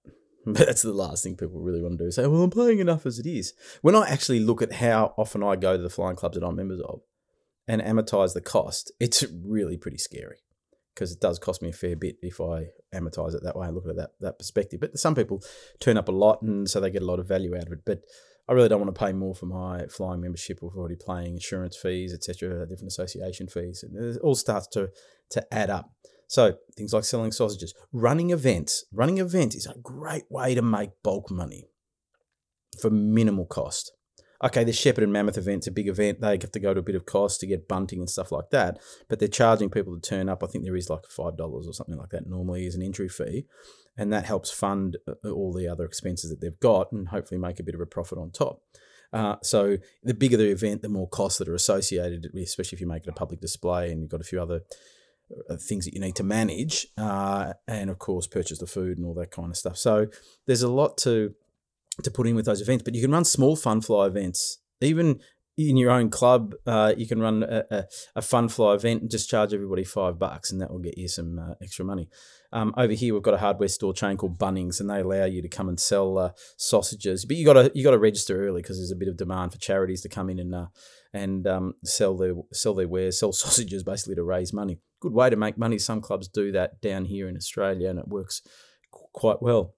But 0.53 0.67
that's 0.67 0.83
the 0.83 0.93
last 0.93 1.25
thing 1.25 1.37
people 1.37 1.61
really 1.61 1.83
want 1.83 1.99
to 1.99 2.05
do. 2.05 2.11
Say, 2.13 2.25
well, 2.27 2.43
I'm 2.43 2.51
paying 2.51 2.79
enough 2.79 3.05
as 3.05 3.19
it 3.19 3.27
is. 3.27 3.53
When 3.83 3.97
I 3.97 4.09
actually 4.09 4.39
look 4.39 4.63
at 4.63 4.75
how 4.75 5.13
often 5.19 5.43
I 5.43 5.57
go 5.57 5.77
to 5.77 5.83
the 5.83 5.91
flying 5.91 6.15
clubs 6.15 6.39
that 6.39 6.47
I'm 6.47 6.55
members 6.55 6.81
of 6.81 7.01
and 7.67 7.83
amortize 7.83 8.33
the 8.33 8.41
cost, 8.41 8.93
it's 9.01 9.25
really 9.45 9.77
pretty 9.77 9.99
scary 9.99 10.39
because 10.95 11.11
it 11.11 11.21
does 11.21 11.41
cost 11.41 11.63
me 11.63 11.71
a 11.71 11.73
fair 11.73 11.97
bit 11.97 12.19
if 12.23 12.41
I 12.41 12.69
amortize 12.95 13.35
it 13.35 13.43
that 13.43 13.57
way 13.57 13.67
and 13.67 13.75
look 13.75 13.89
at 13.89 13.97
that, 13.97 14.11
that 14.21 14.39
perspective. 14.39 14.79
But 14.79 14.97
some 14.99 15.17
people 15.17 15.43
turn 15.81 15.97
up 15.97 16.09
a 16.09 16.13
lot 16.13 16.43
and 16.43 16.71
so 16.71 16.79
they 16.79 16.91
get 16.91 17.03
a 17.03 17.07
lot 17.07 17.19
of 17.19 17.27
value 17.27 17.57
out 17.57 17.67
of 17.67 17.73
it. 17.73 17.81
But 17.85 18.03
I 18.49 18.53
really 18.53 18.69
don't 18.69 18.81
want 18.81 18.95
to 18.95 19.05
pay 19.05 19.13
more 19.13 19.35
for 19.35 19.47
my 19.47 19.87
flying 19.89 20.21
membership. 20.21 20.61
We're 20.63 20.79
already 20.79 20.95
paying 20.95 21.35
insurance 21.35 21.77
fees, 21.77 22.15
etc., 22.15 22.69
different 22.69 22.93
association 22.93 23.49
fees. 23.49 23.85
It 23.93 24.21
all 24.23 24.37
starts 24.37 24.69
to, 24.69 24.91
to 25.31 25.53
add 25.53 25.71
up. 25.71 25.91
So 26.27 26.57
things 26.77 26.93
like 26.93 27.05
selling 27.05 27.33
sausages, 27.33 27.75
running 27.93 28.31
events. 28.31 28.85
Running 28.93 29.19
events 29.19 29.55
is 29.55 29.67
a 29.67 29.79
great 29.79 30.25
way 30.31 30.55
to 30.55 30.63
make 30.63 30.91
bulk 31.03 31.31
money 31.31 31.69
for 32.81 32.91
minimal 32.91 33.47
cost. 33.47 33.93
Okay, 34.45 34.65
the 34.65 34.73
Shepparton 34.73 35.09
Mammoth 35.09 35.39
event's 35.39 35.67
a 35.67 35.71
big 35.71 35.89
event. 35.89 36.21
They 36.21 36.33
have 36.33 36.53
to 36.53 36.61
go 36.61 36.75
to 36.75 36.81
a 36.81 36.83
bit 36.83 36.95
of 36.95 37.07
cost 37.07 37.41
to 37.41 37.47
get 37.47 37.69
bunting 37.69 38.01
and 38.01 38.11
stuff 38.11 38.31
like 38.31 38.51
that. 38.51 38.79
But 39.09 39.19
they're 39.19 39.29
charging 39.29 39.71
people 39.71 39.99
to 39.99 40.09
turn 40.09 40.29
up. 40.29 40.43
I 40.43 40.47
think 40.47 40.65
there 40.65 40.77
is 40.77 40.91
like 40.91 41.07
five 41.09 41.37
dollars 41.39 41.67
or 41.67 41.73
something 41.73 41.97
like 41.97 42.11
that 42.11 42.27
normally 42.27 42.67
as 42.67 42.75
an 42.75 42.83
entry 42.83 43.09
fee, 43.09 43.47
and 43.97 44.13
that 44.13 44.27
helps 44.27 44.51
fund 44.51 44.99
uh, 45.09 45.31
all 45.31 45.55
the 45.55 45.69
other 45.69 45.85
expenses 45.85 46.31
that 46.31 46.41
they've 46.41 46.61
got 46.61 46.93
and 46.93 47.09
hopefully 47.09 47.41
make 47.41 47.59
a 47.61 47.63
bit 47.63 47.75
of 47.75 47.81
a 47.81 47.87
profit 47.87 48.19
on 48.19 48.31
top. 48.31 48.61
Uh, 49.13 49.37
so 49.43 49.79
the 50.03 50.13
bigger 50.13 50.37
the 50.37 50.51
event, 50.51 50.83
the 50.83 50.89
more 50.89 51.09
costs 51.09 51.39
that 51.39 51.49
are 51.49 51.55
associated, 51.55 52.27
especially 52.37 52.77
if 52.77 52.81
you 52.81 52.87
make 52.87 53.05
it 53.05 53.09
a 53.09 53.13
public 53.13 53.41
display 53.41 53.91
and 53.91 54.03
you've 54.03 54.11
got 54.11 54.21
a 54.21 54.25
few 54.25 54.43
other 54.43 54.57
uh, 54.57 54.61
things 55.59 55.85
that 55.85 55.95
you 55.95 56.01
need 56.01 56.17
to 56.17 56.25
manage, 56.25 56.87
uh, 56.97 57.53
and 57.67 57.91
of 57.91 57.99
course 57.99 58.27
purchase 58.27 58.59
the 58.59 58.67
food 58.67 58.99
and 58.99 59.07
all 59.07 59.15
that 59.15 59.31
kind 59.31 59.51
of 59.51 59.57
stuff. 59.57 59.77
So 59.77 60.07
there's 60.47 60.63
a 60.63 60.69
lot 60.69 60.97
to 60.99 61.35
to 62.03 62.11
put 62.11 62.27
in 62.27 62.37
with 62.37 62.45
those 62.45 62.61
events, 62.61 62.85
but 62.85 62.95
you 62.95 63.01
can 63.01 63.11
run 63.11 63.25
small 63.25 63.57
fun 63.57 63.81
fly 63.81 64.07
events, 64.07 64.59
even 64.81 65.21
in 65.59 65.77
your 65.77 65.91
own 65.91 66.11
club. 66.11 66.55
Uh, 66.67 66.93
you 66.97 67.07
can 67.07 67.21
run 67.21 67.43
a, 67.43 67.65
a, 67.71 67.85
a, 68.17 68.23
fun 68.23 68.49
fly 68.49 68.75
event 68.75 69.01
and 69.01 69.11
just 69.11 69.31
charge 69.31 69.55
everybody 69.55 69.85
five 69.85 70.19
bucks, 70.19 70.53
and 70.53 70.61
that 70.61 70.71
will 70.71 70.79
get 70.79 70.99
you 70.99 71.09
some 71.09 71.39
uh, 71.39 71.55
extra 71.63 71.85
money. 71.85 72.09
Um, 72.53 72.75
over 72.77 72.93
here, 72.93 73.15
we've 73.15 73.23
got 73.23 73.35
a 73.35 73.39
hardware 73.39 73.69
store 73.69 73.95
chain 73.95 74.17
called 74.17 74.39
Bunnings, 74.39 74.81
and 74.81 74.91
they 74.91 75.01
allow 75.01 75.25
you 75.25 75.41
to 75.43 75.49
come 75.49 75.69
and 75.69 75.81
sell 75.81 76.19
uh, 76.19 76.31
sausages, 76.57 77.25
but 77.25 77.37
you 77.37 77.45
got 77.45 77.55
to 77.55 77.73
you 77.75 77.83
got 77.83 77.93
to 77.93 77.99
register 77.99 78.47
early 78.47 78.63
because 78.63 78.79
there's 78.79 78.93
a 78.93 78.97
bit 78.97 79.09
of 79.09 79.17
demand 79.17 79.53
for 79.53 79.59
charities 79.59 80.03
to 80.03 80.09
come 80.09 80.29
in 80.29 80.39
and 80.39 80.55
uh, 80.55 80.67
and 81.13 81.47
um, 81.47 81.75
sell 81.85 82.17
their 82.17 82.35
sell 82.53 82.75
their 82.75 82.89
wares, 82.89 83.19
sell 83.19 83.33
sausages, 83.33 83.83
basically 83.83 84.15
to 84.15 84.23
raise 84.23 84.53
money 84.53 84.79
good 85.01 85.13
way 85.13 85.31
to 85.31 85.37
make 85.37 85.59
money. 85.59 85.79
Some 85.79 86.01
clubs 86.01 86.29
do 86.29 86.53
that 86.53 86.81
down 86.81 87.05
here 87.07 87.29
in 87.29 87.37
Australia, 87.37 87.91
and 87.91 87.99
it 87.99 88.09
works 88.09 88.43
quite 88.91 89.43
well. 89.43 89.75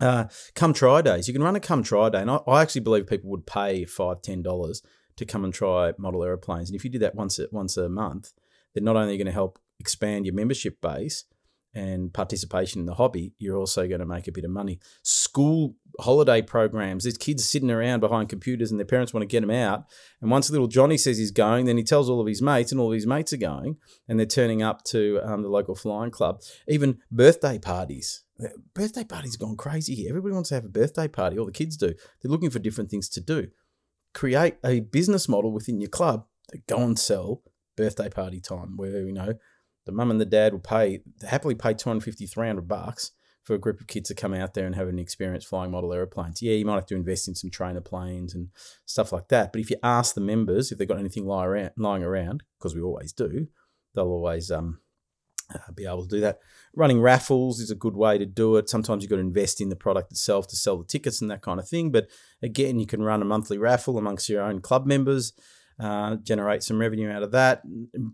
Uh, 0.00 0.24
come 0.54 0.72
try 0.72 1.02
days. 1.02 1.28
You 1.28 1.34
can 1.34 1.42
run 1.42 1.56
a 1.56 1.60
come 1.60 1.82
try 1.82 2.08
day, 2.08 2.20
and 2.20 2.30
I, 2.30 2.40
I 2.46 2.62
actually 2.62 2.80
believe 2.80 3.06
people 3.06 3.30
would 3.30 3.46
pay 3.46 3.84
five, 3.84 4.22
ten 4.22 4.42
dollars 4.42 4.82
to 5.16 5.26
come 5.26 5.44
and 5.44 5.52
try 5.52 5.92
model 5.98 6.24
aeroplanes. 6.24 6.70
And 6.70 6.76
if 6.76 6.84
you 6.84 6.90
do 6.90 6.98
that 7.00 7.14
once 7.14 7.38
a, 7.38 7.46
once 7.52 7.76
a 7.76 7.88
month, 7.88 8.32
then 8.74 8.84
not 8.84 8.96
only 8.96 9.10
are 9.10 9.12
you 9.12 9.18
going 9.18 9.26
to 9.26 9.32
help 9.32 9.58
expand 9.78 10.26
your 10.26 10.34
membership 10.34 10.80
base, 10.80 11.24
and 11.74 12.12
participation 12.12 12.80
in 12.80 12.86
the 12.86 12.94
hobby, 12.94 13.32
you're 13.38 13.56
also 13.56 13.88
going 13.88 14.00
to 14.00 14.06
make 14.06 14.28
a 14.28 14.32
bit 14.32 14.44
of 14.44 14.50
money. 14.50 14.78
School 15.02 15.74
holiday 16.00 16.42
programs, 16.42 17.04
there's 17.04 17.16
kids 17.16 17.48
sitting 17.48 17.70
around 17.70 18.00
behind 18.00 18.28
computers 18.28 18.70
and 18.70 18.78
their 18.78 18.86
parents 18.86 19.12
want 19.12 19.22
to 19.22 19.26
get 19.26 19.40
them 19.40 19.50
out. 19.50 19.84
And 20.20 20.30
once 20.30 20.50
little 20.50 20.66
Johnny 20.66 20.96
says 20.96 21.18
he's 21.18 21.30
going, 21.30 21.66
then 21.66 21.76
he 21.76 21.82
tells 21.82 22.08
all 22.08 22.20
of 22.20 22.26
his 22.26 22.42
mates, 22.42 22.72
and 22.72 22.80
all 22.80 22.88
of 22.88 22.94
his 22.94 23.06
mates 23.06 23.32
are 23.32 23.38
going, 23.38 23.76
and 24.08 24.18
they're 24.18 24.26
turning 24.26 24.62
up 24.62 24.84
to 24.84 25.20
um, 25.24 25.42
the 25.42 25.48
local 25.48 25.74
flying 25.74 26.10
club. 26.10 26.40
Even 26.68 26.98
birthday 27.10 27.58
parties. 27.58 28.24
Birthday 28.74 29.04
parties 29.04 29.36
gone 29.36 29.56
crazy 29.56 29.94
here. 29.94 30.10
Everybody 30.10 30.34
wants 30.34 30.48
to 30.48 30.56
have 30.56 30.64
a 30.64 30.68
birthday 30.68 31.08
party. 31.08 31.38
All 31.38 31.46
the 31.46 31.52
kids 31.52 31.76
do. 31.76 31.88
They're 31.88 32.30
looking 32.30 32.50
for 32.50 32.58
different 32.58 32.90
things 32.90 33.08
to 33.10 33.20
do. 33.20 33.48
Create 34.14 34.56
a 34.64 34.80
business 34.80 35.28
model 35.28 35.52
within 35.52 35.80
your 35.80 35.90
club 35.90 36.26
that 36.50 36.66
go 36.66 36.78
and 36.78 36.98
sell 36.98 37.42
birthday 37.76 38.08
party 38.08 38.40
time 38.40 38.76
where, 38.76 39.06
you 39.06 39.12
know, 39.12 39.34
the 39.84 39.92
mum 39.92 40.10
and 40.10 40.20
the 40.20 40.26
dad 40.26 40.52
will 40.52 40.60
pay 40.60 41.00
happily 41.28 41.54
pay 41.54 41.74
250 41.74 42.26
300 42.26 42.68
bucks 42.68 43.12
for 43.42 43.54
a 43.54 43.58
group 43.58 43.80
of 43.80 43.86
kids 43.86 44.08
to 44.08 44.14
come 44.14 44.34
out 44.34 44.54
there 44.54 44.66
and 44.66 44.76
have 44.76 44.88
an 44.88 44.98
experience 44.98 45.44
flying 45.44 45.72
model 45.72 45.92
aeroplanes. 45.92 46.40
Yeah, 46.40 46.54
you 46.54 46.64
might 46.64 46.76
have 46.76 46.86
to 46.86 46.94
invest 46.94 47.26
in 47.26 47.34
some 47.34 47.50
trainer 47.50 47.80
planes 47.80 48.34
and 48.34 48.48
stuff 48.86 49.12
like 49.12 49.28
that. 49.28 49.52
But 49.52 49.60
if 49.60 49.70
you 49.70 49.76
ask 49.82 50.14
the 50.14 50.20
members 50.20 50.70
if 50.70 50.78
they've 50.78 50.86
got 50.86 50.98
anything 50.98 51.26
lying 51.26 51.48
around, 51.48 51.70
lying 51.76 52.04
around 52.04 52.44
because 52.58 52.74
we 52.74 52.82
always 52.82 53.12
do, 53.12 53.48
they'll 53.94 54.04
always 54.04 54.50
um, 54.50 54.78
uh, 55.52 55.72
be 55.74 55.86
able 55.86 56.04
to 56.04 56.08
do 56.08 56.20
that. 56.20 56.38
Running 56.74 57.00
raffles 57.00 57.58
is 57.58 57.70
a 57.70 57.76
good 57.76 57.96
way 57.96 58.16
to 58.16 58.26
do 58.26 58.56
it. 58.56 58.68
Sometimes 58.68 59.02
you've 59.02 59.10
got 59.10 59.16
to 59.16 59.22
invest 59.22 59.60
in 59.60 59.70
the 59.70 59.76
product 59.76 60.12
itself 60.12 60.46
to 60.48 60.56
sell 60.56 60.78
the 60.78 60.84
tickets 60.84 61.20
and 61.20 61.30
that 61.30 61.42
kind 61.42 61.58
of 61.58 61.68
thing. 61.68 61.90
But 61.90 62.08
again, 62.42 62.78
you 62.78 62.86
can 62.86 63.02
run 63.02 63.22
a 63.22 63.26
monthly 63.26 63.58
raffle 63.58 63.98
amongst 63.98 64.28
your 64.28 64.42
own 64.42 64.60
club 64.60 64.86
members 64.86 65.32
uh, 65.82 66.16
generate 66.16 66.62
some 66.62 66.78
revenue 66.78 67.10
out 67.10 67.22
of 67.22 67.32
that, 67.32 67.62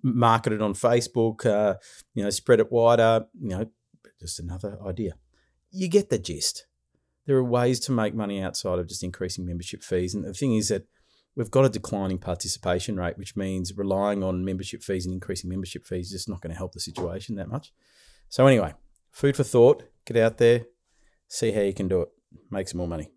market 0.02 0.52
it 0.52 0.62
on 0.62 0.75
Facebook, 0.75 1.44
uh, 1.44 1.75
you 2.14 2.22
know, 2.22 2.30
spread 2.30 2.60
it 2.60 2.72
wider, 2.72 3.26
you 3.40 3.50
know, 3.50 3.66
just 4.20 4.40
another 4.40 4.78
idea. 4.87 5.12
You 5.70 5.88
get 5.88 6.08
the 6.10 6.18
gist. 6.18 6.66
there 7.26 7.37
are 7.37 7.44
ways 7.44 7.78
to 7.80 7.92
make 7.92 8.14
money 8.14 8.40
outside 8.42 8.78
of 8.78 8.88
just 8.88 9.04
increasing 9.04 9.44
membership 9.44 9.82
fees. 9.82 10.14
And 10.14 10.25
the 10.25 10.32
thing 10.32 10.54
is 10.54 10.68
that 10.68 10.87
we've 11.37 11.50
got 11.50 11.66
a 11.66 11.68
declining 11.68 12.18
participation 12.18 12.96
rate, 12.96 13.18
which 13.18 13.37
means 13.37 13.76
relying 13.76 14.25
on 14.25 14.44
membership 14.44 14.82
fees 14.82 15.04
and 15.04 15.12
increasing 15.12 15.50
membership 15.50 15.84
fees 15.84 16.06
is 16.06 16.12
just 16.12 16.28
not 16.28 16.40
going 16.40 16.52
to 16.52 16.58
help 16.58 16.72
the 16.72 16.80
situation 16.80 17.37
that 17.37 17.48
much. 17.48 17.72
So, 18.30 18.46
anyway, 18.46 18.75
food 19.12 19.37
for 19.37 19.44
thought. 19.44 19.84
Get 20.06 20.16
out 20.16 20.38
there, 20.38 20.64
see 21.28 21.52
how 21.52 21.60
you 21.60 21.75
can 21.75 21.87
do 21.87 22.00
it, 22.00 22.08
make 22.50 22.66
some 22.66 22.78
more 22.78 22.88
money. 22.88 23.10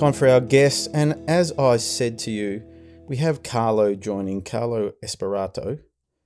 Time 0.00 0.14
for 0.14 0.28
our 0.28 0.40
guest. 0.40 0.88
And 0.94 1.22
as 1.28 1.52
I 1.58 1.76
said 1.76 2.18
to 2.20 2.30
you, 2.30 2.62
we 3.06 3.18
have 3.18 3.42
Carlo 3.42 3.94
joining, 3.94 4.40
Carlo 4.40 4.92
Esperato. 5.04 5.78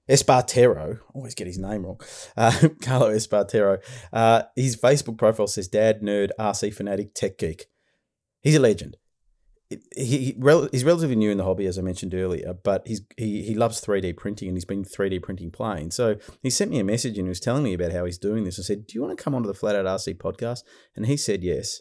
Espartero, 0.09 1.01
always 1.13 1.35
get 1.35 1.49
his 1.49 1.59
name 1.59 1.85
wrong. 1.85 2.01
Uh, 2.37 2.53
Carlo 2.83 3.11
Espartero. 3.11 3.83
Uh, 4.13 4.43
his 4.55 4.77
Facebook 4.77 5.19
profile 5.19 5.49
says 5.49 5.67
Dad, 5.67 6.03
Nerd, 6.03 6.31
RC 6.39 6.73
Fanatic, 6.73 7.15
Tech 7.15 7.37
Geek. 7.37 7.67
He's 8.43 8.55
a 8.55 8.61
legend. 8.61 8.97
He, 9.69 9.79
he, 9.97 10.37
he's 10.71 10.85
relatively 10.85 11.17
new 11.17 11.33
in 11.33 11.39
the 11.39 11.45
hobby, 11.45 11.67
as 11.67 11.77
I 11.77 11.83
mentioned 11.83 12.15
earlier, 12.15 12.55
but 12.55 12.87
he's, 12.87 13.01
he, 13.17 13.43
he 13.43 13.57
loves 13.57 13.85
3D 13.85 14.17
printing 14.17 14.47
and 14.47 14.57
he's 14.57 14.65
been 14.65 14.85
3D 14.85 15.21
printing 15.21 15.51
planes. 15.51 15.97
So 15.97 16.15
he 16.45 16.51
sent 16.51 16.71
me 16.71 16.79
a 16.79 16.85
message 16.85 17.19
and 17.19 17.27
he 17.27 17.31
was 17.31 17.41
telling 17.41 17.65
me 17.65 17.75
about 17.75 17.91
how 17.91 18.05
he's 18.05 18.19
doing 18.19 18.45
this. 18.45 18.61
I 18.61 18.63
said, 18.63 18.87
Do 18.87 18.95
you 18.95 19.03
want 19.03 19.19
to 19.19 19.25
come 19.25 19.35
onto 19.35 19.49
the 19.49 19.53
Flat 19.53 19.75
Out 19.75 19.87
RC 19.87 20.19
podcast? 20.19 20.61
And 20.95 21.07
he 21.07 21.17
said 21.17 21.43
yes. 21.43 21.81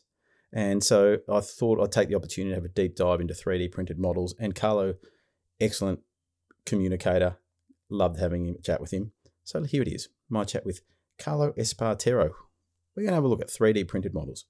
And 0.54 0.84
so 0.84 1.18
I 1.28 1.42
thought 1.42 1.82
I'd 1.82 1.92
take 1.92 2.10
the 2.10 2.16
opportunity 2.16 2.52
to 2.52 2.56
have 2.56 2.66
a 2.66 2.70
deep 2.70 2.96
dive 2.96 3.20
into 3.20 3.34
3D 3.34 3.72
printed 3.72 3.98
models. 3.98 4.36
And 4.40 4.54
Carlo, 4.54 4.96
excellent 5.60 6.02
communicator, 6.66 7.38
Loved 7.90 8.20
having 8.20 8.48
him 8.48 8.56
chat 8.64 8.82
with 8.82 8.92
him. 8.92 9.12
So 9.44 9.62
here 9.64 9.82
it 9.84 9.88
is, 9.88 10.10
my 10.28 10.46
chat 10.46 10.66
with 10.66 10.82
Carlo 11.20 11.52
Espartero. 11.52 12.32
We're 12.96 13.04
going 13.04 13.10
to 13.10 13.16
have 13.16 13.24
a 13.24 13.28
look 13.28 13.42
at 13.42 13.50
3D 13.50 13.88
printed 13.88 14.14
models. 14.16 14.46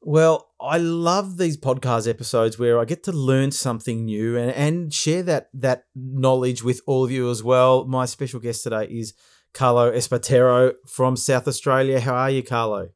Well, 0.00 0.52
I 0.60 0.78
love 0.78 1.38
these 1.38 1.56
podcast 1.56 2.08
episodes 2.08 2.58
where 2.58 2.78
I 2.78 2.84
get 2.84 3.02
to 3.04 3.12
learn 3.12 3.50
something 3.50 4.04
new 4.04 4.36
and, 4.36 4.52
and 4.52 4.94
share 4.94 5.24
that 5.24 5.48
that 5.54 5.86
knowledge 5.96 6.62
with 6.62 6.80
all 6.86 7.04
of 7.04 7.10
you 7.10 7.30
as 7.30 7.42
well. 7.42 7.84
My 7.86 8.04
special 8.04 8.38
guest 8.38 8.62
today 8.62 8.84
is 8.84 9.14
Carlo 9.52 9.90
Espartero 9.90 10.74
from 10.86 11.16
South 11.16 11.48
Australia. 11.48 11.98
How 11.98 12.14
are 12.14 12.30
you, 12.30 12.44
Carlo? 12.44 12.90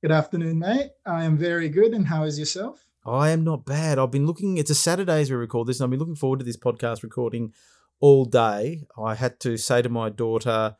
Good 0.00 0.12
afternoon, 0.12 0.60
mate. 0.60 0.90
I 1.04 1.24
am 1.24 1.36
very 1.36 1.68
good. 1.68 1.92
And 1.92 2.06
how 2.06 2.22
is 2.22 2.38
yourself? 2.38 2.86
I 3.04 3.30
am 3.30 3.42
not 3.42 3.66
bad. 3.66 3.98
I've 3.98 4.12
been 4.12 4.26
looking, 4.26 4.56
it's 4.56 4.70
a 4.70 4.74
Saturday 4.74 5.22
as 5.22 5.28
we 5.28 5.34
record 5.36 5.66
this, 5.66 5.80
and 5.80 5.84
I've 5.86 5.90
been 5.90 5.98
looking 5.98 6.14
forward 6.14 6.38
to 6.38 6.44
this 6.44 6.56
podcast 6.56 7.02
recording 7.02 7.52
all 7.98 8.24
day. 8.24 8.86
I 8.96 9.16
had 9.16 9.40
to 9.40 9.56
say 9.56 9.82
to 9.82 9.88
my 9.88 10.08
daughter, 10.08 10.76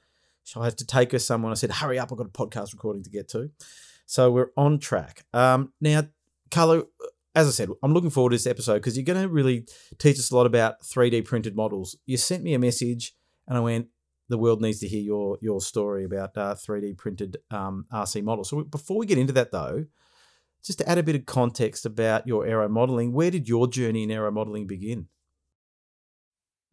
I 0.55 0.65
had 0.65 0.79
to 0.79 0.87
take 0.87 1.11
her 1.11 1.19
somewhere. 1.19 1.51
I 1.51 1.57
said, 1.57 1.73
hurry 1.73 1.99
up, 1.99 2.13
I've 2.13 2.19
got 2.19 2.29
a 2.29 2.31
podcast 2.31 2.73
recording 2.73 3.03
to 3.03 3.11
get 3.11 3.29
to. 3.31 3.51
So 4.07 4.31
we're 4.31 4.53
on 4.57 4.79
track. 4.79 5.25
Um, 5.35 5.73
now, 5.81 6.05
Carlo, 6.53 6.87
as 7.35 7.49
I 7.49 7.51
said, 7.51 7.71
I'm 7.83 7.95
looking 7.95 8.11
forward 8.11 8.31
to 8.31 8.35
this 8.35 8.47
episode 8.47 8.75
because 8.75 8.97
you're 8.97 9.05
going 9.05 9.21
to 9.21 9.29
really 9.29 9.67
teach 9.99 10.21
us 10.21 10.31
a 10.31 10.37
lot 10.37 10.47
about 10.47 10.83
3D 10.83 11.25
printed 11.25 11.57
models. 11.57 11.97
You 12.07 12.19
sent 12.19 12.45
me 12.45 12.55
a 12.55 12.59
message 12.61 13.17
and 13.49 13.59
I 13.59 13.61
went, 13.63 13.89
the 14.29 14.39
world 14.39 14.61
needs 14.61 14.81
to 14.81 14.89
hear 14.89 15.03
your 15.03 15.39
your 15.41 15.61
story 15.61 16.05
about 16.05 16.37
uh, 16.37 16.55
3D 16.55 16.97
printed 16.97 17.39
um, 17.51 17.87
RC 17.93 18.23
models. 18.23 18.51
So 18.51 18.63
before 18.63 18.99
we 18.99 19.07
get 19.07 19.19
into 19.19 19.33
that, 19.35 19.53
though, 19.53 19.87
just 20.63 20.79
to 20.79 20.89
add 20.89 20.99
a 20.99 21.03
bit 21.03 21.17
of 21.17 21.27
context 21.27 21.87
about 21.87 22.27
your 22.27 22.47
aero 22.47 22.69
modeling, 22.69 23.13
where 23.13 23.31
did 23.31 23.49
your 23.49 23.67
journey 23.67 24.03
in 24.03 24.11
aero 24.11 24.31
modeling 24.31 24.67
begin? 24.67 25.09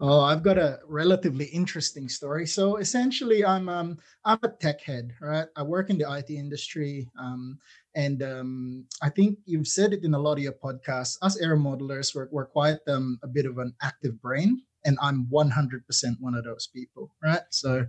Oh, 0.02 0.20
I've 0.20 0.44
got 0.44 0.58
a 0.58 0.80
relatively 0.88 1.46
interesting 1.46 2.10
story. 2.10 2.46
So 2.46 2.76
essentially, 2.76 3.46
I'm 3.46 3.70
um, 3.70 3.98
I'm 4.26 4.40
a 4.44 4.50
tech 4.50 4.82
head, 4.82 5.14
right? 5.22 5.48
I 5.56 5.64
work 5.64 5.90
in 5.90 5.98
the 5.98 6.12
IT 6.12 6.30
industry, 6.30 7.08
um, 7.18 7.60
and 7.96 8.22
um, 8.22 8.86
I 9.02 9.08
think 9.08 9.40
you've 9.46 9.70
said 9.70 9.94
it 9.94 10.04
in 10.04 10.14
a 10.14 10.20
lot 10.20 10.34
of 10.34 10.44
your 10.44 10.52
podcasts. 10.52 11.18
Us 11.22 11.40
air 11.40 11.56
modelers, 11.56 12.14
we're, 12.14 12.28
we're 12.30 12.46
quite 12.46 12.80
um, 12.90 13.20
a 13.24 13.28
bit 13.28 13.46
of 13.46 13.58
an 13.58 13.74
active 13.82 14.22
brain, 14.22 14.64
and 14.86 14.98
I'm 15.02 15.28
100% 15.34 15.82
one 16.22 16.36
of 16.36 16.46
those 16.46 16.68
people, 16.74 17.12
right? 17.24 17.42
So 17.52 17.86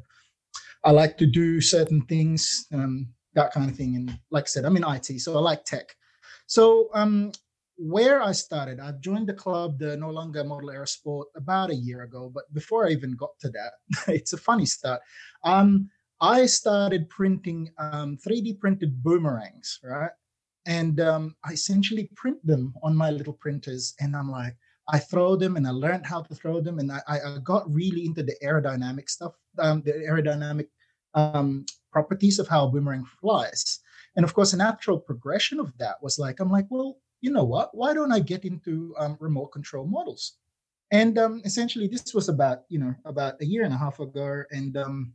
I 0.85 0.91
like 0.93 1.19
to 1.19 1.27
do 1.27 1.61
certain 1.61 2.03
things, 2.03 2.67
um, 2.73 3.09
that 3.35 3.53
kind 3.53 3.71
of 3.71 3.77
thing. 3.77 3.97
And 3.97 4.19
like 4.31 4.45
I 4.45 4.47
said, 4.47 4.65
I'm 4.65 4.77
in 4.77 4.85
IT, 4.85 5.21
so 5.21 5.37
I 5.37 5.41
like 5.41 5.65
tech. 5.65 5.95
So 6.47 6.89
um, 6.95 7.33
where 7.77 8.23
I 8.23 8.33
started, 8.33 8.81
I 8.81 8.93
joined 9.01 9.29
the 9.29 9.35
club, 9.35 9.79
the 9.79 9.97
Noarlunga 9.97 10.47
Model 10.47 10.71
Aerosport, 10.71 11.25
about 11.37 11.71
a 11.71 11.75
year 11.75 12.03
ago. 12.03 12.31
But 12.33 12.53
before 12.55 12.87
I 12.87 12.91
even 12.91 13.15
got 13.17 13.39
to 13.41 13.51
that, 13.51 13.73
it's 14.15 14.33
a 14.33 14.39
funny 14.39 14.67
start. 14.67 15.01
Um, 15.45 15.91
I 16.21 16.47
started 16.47 17.09
printing 17.11 17.71
um, 17.79 18.19
3D 18.27 18.59
printed 18.59 19.03
boomerangs, 19.03 19.81
right? 19.85 20.11
And 20.67 21.01
um, 21.01 21.35
I 21.45 21.53
essentially 21.53 22.11
print 22.17 22.45
them 22.47 22.75
on 22.83 22.97
my 22.97 23.11
little 23.11 23.33
printers. 23.35 23.95
And 24.01 24.17
I'm 24.17 24.31
like, 24.31 24.57
I 24.89 24.99
throw 24.99 25.37
them 25.37 25.57
and 25.57 25.67
I 25.67 25.71
learned 25.71 26.07
how 26.07 26.23
to 26.23 26.35
throw 26.35 26.61
them. 26.61 26.79
And 26.79 26.93
I, 26.93 27.01
I 27.09 27.39
got 27.43 27.73
really 27.73 28.07
into 28.07 28.23
the 28.23 28.37
aerodynamic 28.43 29.11
stuff, 29.11 29.35
um, 29.59 29.83
the 29.83 29.93
aerodynamic 29.93 30.69
um, 31.15 31.67
properties 31.91 32.39
of 32.39 32.47
how 32.47 32.69
boomerang 32.69 33.05
flies. 33.21 33.81
And 34.15 34.25
of 34.25 34.33
course, 34.33 34.53
a 34.53 34.57
natural 34.57 34.99
progression 34.99 35.61
of 35.61 35.77
that 35.79 36.03
was 36.03 36.19
like, 36.19 36.41
I'm 36.41 36.51
like, 36.51 36.67
well, 36.71 36.99
you 37.21 37.31
know 37.31 37.45
what? 37.45 37.75
Why 37.75 37.95
don't 37.95 38.13
I 38.13 38.21
get 38.21 38.45
into 38.45 38.95
um, 38.99 39.17
remote 39.21 39.49
control 39.49 39.87
models? 39.87 40.35
And 40.91 41.19
um, 41.19 41.43
essentially, 41.45 41.89
this 41.89 42.15
was 42.15 42.29
about 42.29 42.63
you 42.69 42.79
know 42.79 42.95
about 43.05 43.41
a 43.41 43.45
year 43.45 43.65
and 43.65 43.75
a 43.75 43.79
half 43.79 43.99
ago, 43.99 44.45
and 44.53 44.77
um, 44.77 45.13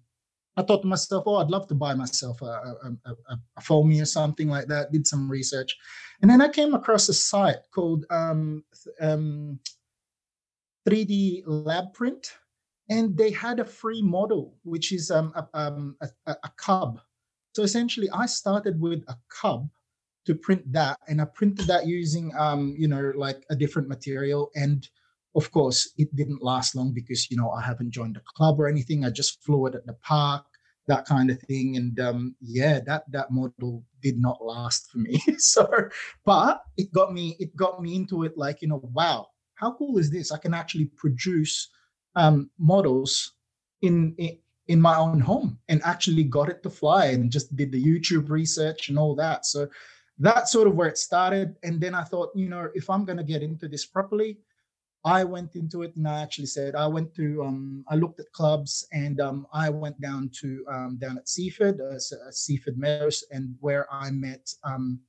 I 0.58 0.63
thought 0.63 0.81
to 0.81 0.88
myself, 0.88 1.24
oh, 1.27 1.38
I'd 1.38 1.50
love 1.50 1.67
to 1.67 1.75
buy 1.75 1.93
myself 1.93 2.41
a, 2.41 2.46
a, 2.46 2.91
a, 3.05 3.38
a 3.58 3.62
foamy 3.62 4.01
or 4.01 4.05
something 4.05 4.50
like 4.50 4.67
that. 4.67 4.91
Did 4.91 5.08
some 5.08 5.29
research, 5.29 5.77
and 6.22 6.29
then 6.29 6.41
I 6.41 6.50
came 6.50 6.74
across 6.74 7.10
a 7.10 7.13
site 7.13 7.60
called 7.74 8.05
um, 8.10 8.63
um, 9.00 9.60
3D 10.88 11.43
Lab 11.46 11.93
Print, 11.93 12.34
and 12.89 13.15
they 13.15 13.31
had 13.31 13.60
a 13.60 13.65
free 13.65 14.01
model, 14.01 14.58
which 14.63 14.91
is 14.91 15.10
um, 15.10 15.31
a, 15.36 15.48
um, 15.53 15.96
a, 16.01 16.10
a 16.27 16.50
cub. 16.58 17.00
So 17.55 17.63
essentially, 17.63 18.10
I 18.12 18.25
started 18.25 18.79
with 18.79 19.03
a 19.08 19.15
cub 19.29 19.70
to 20.25 20.36
print 20.36 20.62
that 20.72 21.00
and 21.08 21.22
i 21.22 21.25
printed 21.25 21.65
that 21.65 21.88
using 21.88 22.31
um 22.38 22.75
you 22.77 22.88
know 22.88 23.12
like 23.15 23.43
a 23.50 23.55
different 23.55 23.88
material 23.88 24.51
and 24.55 24.89
of 25.35 25.51
course 25.51 25.91
it 25.97 26.13
didn't 26.15 26.43
last 26.43 26.75
long 26.75 26.93
because 26.93 27.29
you 27.29 27.38
know 27.38 27.51
i 27.51 27.61
haven't 27.61 27.91
joined 27.91 28.17
a 28.17 28.21
club 28.25 28.59
or 28.59 28.67
anything 28.67 29.05
i 29.05 29.09
just 29.09 29.43
flew 29.43 29.65
it 29.65 29.75
at 29.75 29.85
the 29.85 29.93
park 29.93 30.45
that 30.88 31.05
kind 31.05 31.29
of 31.29 31.39
thing 31.41 31.77
and 31.77 32.00
um 32.00 32.35
yeah 32.41 32.79
that 32.79 33.03
that 33.11 33.31
model 33.31 33.83
did 34.01 34.19
not 34.19 34.43
last 34.43 34.89
for 34.89 34.97
me 34.97 35.21
so 35.38 35.69
but 36.25 36.63
it 36.77 36.91
got 36.91 37.13
me 37.13 37.35
it 37.39 37.55
got 37.55 37.81
me 37.81 37.95
into 37.95 38.23
it 38.23 38.38
like 38.38 38.61
you 38.61 38.67
know 38.67 38.81
wow 38.93 39.27
how 39.55 39.71
cool 39.73 39.97
is 39.97 40.09
this 40.09 40.31
i 40.31 40.38
can 40.38 40.53
actually 40.53 40.85
produce 40.97 41.69
um 42.15 42.50
models 42.57 43.33
in, 43.81 44.13
in 44.17 44.38
in 44.67 44.79
my 44.79 44.95
own 44.95 45.19
home 45.19 45.59
and 45.67 45.81
actually 45.83 46.23
got 46.23 46.47
it 46.47 46.63
to 46.63 46.69
fly 46.69 47.07
and 47.07 47.29
just 47.29 47.53
did 47.57 47.71
the 47.71 47.83
YouTube 47.83 48.29
research 48.29 48.88
and 48.88 48.97
all 48.97 49.15
that. 49.15 49.45
So 49.45 49.67
that's 50.17 50.51
sort 50.51 50.67
of 50.67 50.75
where 50.75 50.88
it 50.88 50.97
started. 50.97 51.55
And 51.63 51.81
then 51.81 51.93
I 51.93 52.03
thought, 52.03 52.29
you 52.35 52.47
know, 52.47 52.69
if 52.73 52.89
I'm 52.89 53.03
going 53.03 53.17
to 53.17 53.23
get 53.23 53.43
into 53.43 53.67
this 53.67 53.85
properly, 53.85 54.38
I 55.03 55.24
went 55.24 55.55
into 55.55 55.81
it 55.81 55.96
and 55.96 56.08
I 56.08 56.22
actually 56.22 56.46
said 56.46 56.75
I 56.75 56.86
went 56.86 57.15
to 57.15 57.43
um, 57.43 57.84
I 57.88 57.96
looked 57.96 58.20
at 58.20 58.31
clubs 58.34 58.86
and 58.93 59.20
um, 59.20 59.48
I 59.51 59.70
went 59.70 60.00
down 60.00 60.29
to 60.41 60.63
um, 60.70 60.98
down 61.00 61.17
at 61.17 61.27
Seaford, 61.27 61.81
uh, 61.81 61.96
uh 61.96 62.31
Seaford 62.31 62.77
Meadows, 62.77 63.24
and 63.31 63.55
where 63.62 63.91
I 63.91 64.12
met 64.12 64.48
um, 64.63 65.00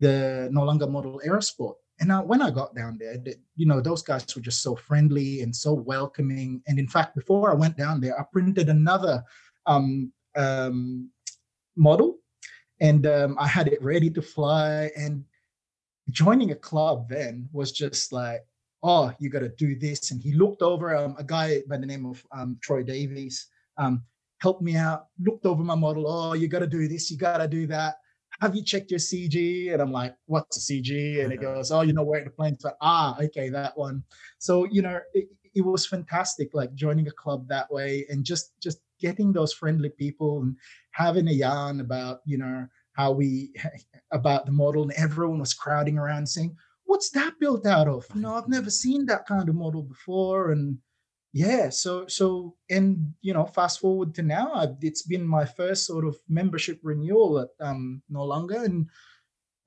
the 0.00 0.50
longer 0.52 0.86
Model 0.86 1.20
Aerosport. 1.26 1.74
And 2.00 2.12
I, 2.12 2.20
when 2.20 2.40
I 2.40 2.50
got 2.50 2.74
down 2.74 2.96
there, 2.98 3.18
the, 3.18 3.36
you 3.56 3.66
know, 3.66 3.80
those 3.80 4.02
guys 4.02 4.34
were 4.34 4.42
just 4.42 4.62
so 4.62 4.74
friendly 4.74 5.42
and 5.42 5.54
so 5.54 5.74
welcoming. 5.74 6.62
And 6.66 6.78
in 6.78 6.88
fact, 6.88 7.14
before 7.14 7.50
I 7.50 7.54
went 7.54 7.76
down 7.76 8.00
there, 8.00 8.18
I 8.18 8.24
printed 8.32 8.70
another 8.70 9.22
um, 9.66 10.10
um, 10.34 11.10
model 11.76 12.16
and 12.80 13.06
I 13.06 13.46
had 13.46 13.68
it 13.68 13.82
ready 13.82 14.08
to 14.10 14.22
fly. 14.22 14.90
And 14.96 15.24
joining 16.10 16.52
a 16.52 16.54
club 16.54 17.10
then 17.10 17.50
was 17.52 17.70
just 17.72 18.12
like, 18.12 18.46
oh, 18.82 19.12
you 19.18 19.28
got 19.28 19.40
to 19.40 19.48
do 19.50 19.78
this. 19.78 20.10
And 20.10 20.20
he 20.22 20.32
looked 20.32 20.62
over 20.62 20.96
um, 20.96 21.14
a 21.18 21.24
guy 21.24 21.62
by 21.68 21.76
the 21.76 21.86
name 21.86 22.06
of 22.06 22.24
um, 22.32 22.58
Troy 22.62 22.82
Davies, 22.82 23.46
um, 23.76 24.02
helped 24.38 24.62
me 24.62 24.76
out, 24.76 25.06
looked 25.20 25.46
over 25.46 25.62
my 25.62 25.74
model. 25.74 26.06
Oh, 26.08 26.34
you 26.34 26.48
got 26.48 26.60
to 26.60 26.66
do 26.66 26.88
this, 26.88 27.10
you 27.10 27.18
got 27.18 27.38
to 27.38 27.48
do 27.48 27.66
that. 27.68 27.96
Have 28.40 28.54
you 28.54 28.64
checked 28.64 28.90
your 28.90 29.00
CG? 29.00 29.72
And 29.72 29.82
I'm 29.82 29.92
like, 29.92 30.14
what's 30.26 30.56
a 30.56 30.72
CG? 30.72 31.22
And 31.22 31.32
he 31.32 31.38
goes, 31.38 31.70
oh, 31.70 31.82
you 31.82 31.92
know 31.92 32.04
where 32.04 32.24
the 32.24 32.30
plane's 32.30 32.64
like, 32.64 32.76
ah, 32.80 33.16
okay, 33.20 33.48
that 33.50 33.76
one. 33.76 34.02
So 34.38 34.64
you 34.64 34.82
know, 34.82 35.00
it, 35.12 35.28
it 35.54 35.62
was 35.62 35.86
fantastic, 35.86 36.50
like 36.54 36.74
joining 36.74 37.08
a 37.08 37.12
club 37.12 37.48
that 37.48 37.70
way 37.70 38.06
and 38.08 38.24
just 38.24 38.52
just 38.60 38.80
getting 39.00 39.32
those 39.32 39.52
friendly 39.52 39.88
people 39.88 40.42
and 40.42 40.56
having 40.92 41.28
a 41.28 41.32
yarn 41.32 41.80
about, 41.80 42.20
you 42.24 42.38
know, 42.38 42.66
how 42.92 43.10
we 43.12 43.52
about 44.12 44.46
the 44.46 44.52
model, 44.52 44.82
and 44.82 44.92
everyone 44.92 45.40
was 45.40 45.54
crowding 45.54 45.98
around 45.98 46.26
saying, 46.26 46.56
"What's 46.90 47.10
that 47.10 47.38
built 47.38 47.64
out 47.66 47.88
of?" 47.88 48.06
You 48.14 48.22
know, 48.22 48.34
I've 48.34 48.48
never 48.56 48.70
seen 48.70 49.06
that 49.06 49.26
kind 49.26 49.48
of 49.48 49.54
model 49.54 49.82
before, 49.82 50.50
and 50.52 50.78
yeah 51.32 51.68
so 51.68 52.06
so 52.08 52.56
and 52.68 53.14
you 53.20 53.32
know 53.32 53.44
fast 53.44 53.80
forward 53.80 54.14
to 54.14 54.22
now 54.22 54.52
I've, 54.52 54.76
it's 54.80 55.02
been 55.02 55.26
my 55.26 55.44
first 55.44 55.86
sort 55.86 56.04
of 56.04 56.16
membership 56.28 56.80
renewal 56.82 57.38
at 57.38 57.48
um 57.60 58.02
Noarlunga 58.12 58.64
and 58.64 58.88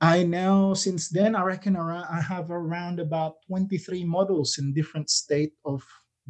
i 0.01 0.23
now 0.23 0.73
since 0.73 1.09
then 1.09 1.35
i 1.35 1.43
reckon 1.43 1.77
around, 1.77 2.05
i 2.11 2.19
have 2.19 2.51
around 2.51 2.99
about 2.99 3.35
23 3.47 4.03
models 4.03 4.57
in 4.59 4.73
different 4.73 5.09
state 5.09 5.53
of 5.65 5.83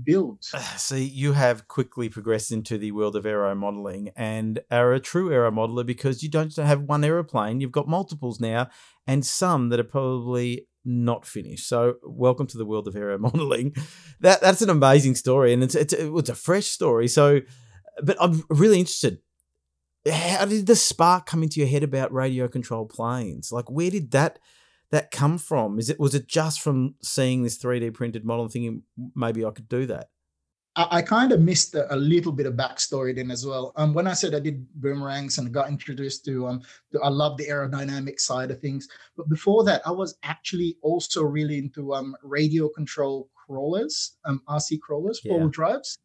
build. 0.04 0.44
see 0.78 1.04
you 1.04 1.34
have 1.34 1.68
quickly 1.68 2.10
progressed 2.10 2.52
into 2.52 2.78
the 2.78 2.92
world 2.92 3.16
of 3.16 3.26
aero 3.26 3.54
modeling 3.56 4.12
and 4.16 4.60
are 4.70 4.94
a 4.94 5.00
true 5.00 5.32
aero 5.32 5.52
modeler 5.52 5.86
because 5.86 6.22
you 6.22 6.30
don't 6.30 6.56
have 6.56 6.82
one 6.82 7.04
aeroplane 7.04 7.60
you've 7.60 7.72
got 7.72 7.88
multiples 7.88 8.40
now 8.40 8.68
and 9.08 9.26
some 9.26 9.70
that 9.70 9.80
are 9.80 9.84
probably 9.84 10.68
not 10.86 11.26
finished. 11.26 11.68
So, 11.68 11.96
welcome 12.04 12.48
to 12.48 12.58
the 12.58 12.66
world 12.66 12.88
of 12.88 12.96
aero 12.96 13.18
modeling. 13.20 13.76
That 14.20 14.42
that's 14.42 14.62
an 14.62 14.70
amazing 14.70 15.16
story, 15.16 15.54
and 15.54 15.64
it's 15.64 15.76
it's 15.76 15.94
it's 15.94 16.30
a 16.30 16.36
fresh 16.36 16.68
story. 16.68 17.08
So, 17.08 17.42
but 18.02 18.18
I'm 18.20 18.44
really 18.50 18.80
interested. 18.80 19.20
How 20.12 20.46
did 20.46 20.68
the 20.68 20.76
spark 20.76 21.26
come 21.26 21.44
into 21.44 21.60
your 21.60 21.70
head 21.70 21.84
about 21.84 22.14
radio 22.14 22.48
controlled 22.48 22.90
planes? 22.90 23.52
Like, 23.52 23.72
where 23.72 23.90
did 23.90 24.12
that 24.12 24.40
that 24.92 25.12
come 25.12 25.38
from? 25.38 25.80
Is 25.80 25.90
it 25.90 26.00
was 26.00 26.14
it 26.14 26.28
just 26.28 26.62
from 26.62 26.96
seeing 27.02 27.44
this 27.44 27.58
3D 27.58 27.94
printed 27.94 28.26
model 28.26 28.44
and 28.46 28.52
thinking 28.52 28.84
maybe 29.16 29.46
I 29.46 29.52
could 29.52 29.70
do 29.70 29.86
that? 29.88 30.10
I, 30.76 30.88
I 30.92 31.02
kind 31.02 31.32
of 31.32 31.42
missed 31.42 31.76
a, 31.76 31.94
a, 31.94 31.98
little 31.98 32.32
bit 32.32 32.46
of 32.46 32.54
backstory 32.54 33.16
then 33.16 33.32
as 33.32 33.46
well. 33.46 33.74
Um, 33.76 33.94
when 33.94 34.08
I 34.08 34.14
said 34.14 34.34
I 34.34 34.40
did 34.40 34.66
boomerangs 34.76 35.38
and 35.38 35.54
got 35.54 35.70
introduced 35.70 36.26
to 36.26 36.48
um, 36.48 36.62
to, 36.92 37.00
I 37.02 37.10
love 37.10 37.38
the 37.38 37.48
aerodynamic 37.48 38.20
side 38.20 38.52
of 38.52 38.60
things. 38.60 38.88
But 39.16 39.30
before 39.30 39.64
that, 39.66 39.82
I 39.86 39.92
was 39.92 40.18
actually 40.24 40.78
also 40.82 41.24
really 41.24 41.58
into 41.58 41.94
um 41.94 42.16
radio 42.24 42.70
control 42.70 43.30
crawlers, 43.36 44.18
um 44.26 44.42
RC 44.48 44.80
crawlers, 44.80 45.20
four 45.20 45.38
wheel 45.38 45.48
yeah. 45.48 45.52
drives. 45.52 45.98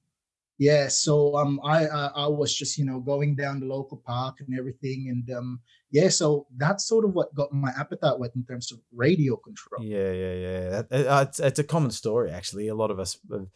Yeah, 0.58 0.88
so 0.88 1.36
um, 1.36 1.60
I 1.64 1.86
uh, 1.86 2.10
I 2.16 2.26
was 2.26 2.52
just 2.52 2.78
you 2.78 2.84
know 2.84 2.98
going 2.98 3.36
down 3.36 3.60
the 3.60 3.66
local 3.66 3.96
park 4.04 4.40
and 4.40 4.58
everything, 4.58 5.06
and 5.08 5.36
um, 5.36 5.60
yeah, 5.92 6.08
so 6.08 6.48
that's 6.56 6.84
sort 6.84 7.04
of 7.04 7.12
what 7.14 7.32
got 7.32 7.52
my 7.52 7.70
appetite 7.78 8.18
wet 8.18 8.32
in 8.34 8.44
terms 8.44 8.72
of 8.72 8.80
radio 8.92 9.36
control. 9.36 9.84
Yeah, 9.84 10.10
yeah, 10.10 10.34
yeah. 10.34 10.82
That, 10.82 11.06
uh, 11.06 11.24
it's, 11.28 11.38
it's 11.38 11.58
a 11.60 11.64
common 11.64 11.92
story 11.92 12.32
actually. 12.32 12.66
A 12.66 12.74
lot 12.74 12.90
of 12.90 12.98
us 12.98 13.16
have 13.30 13.46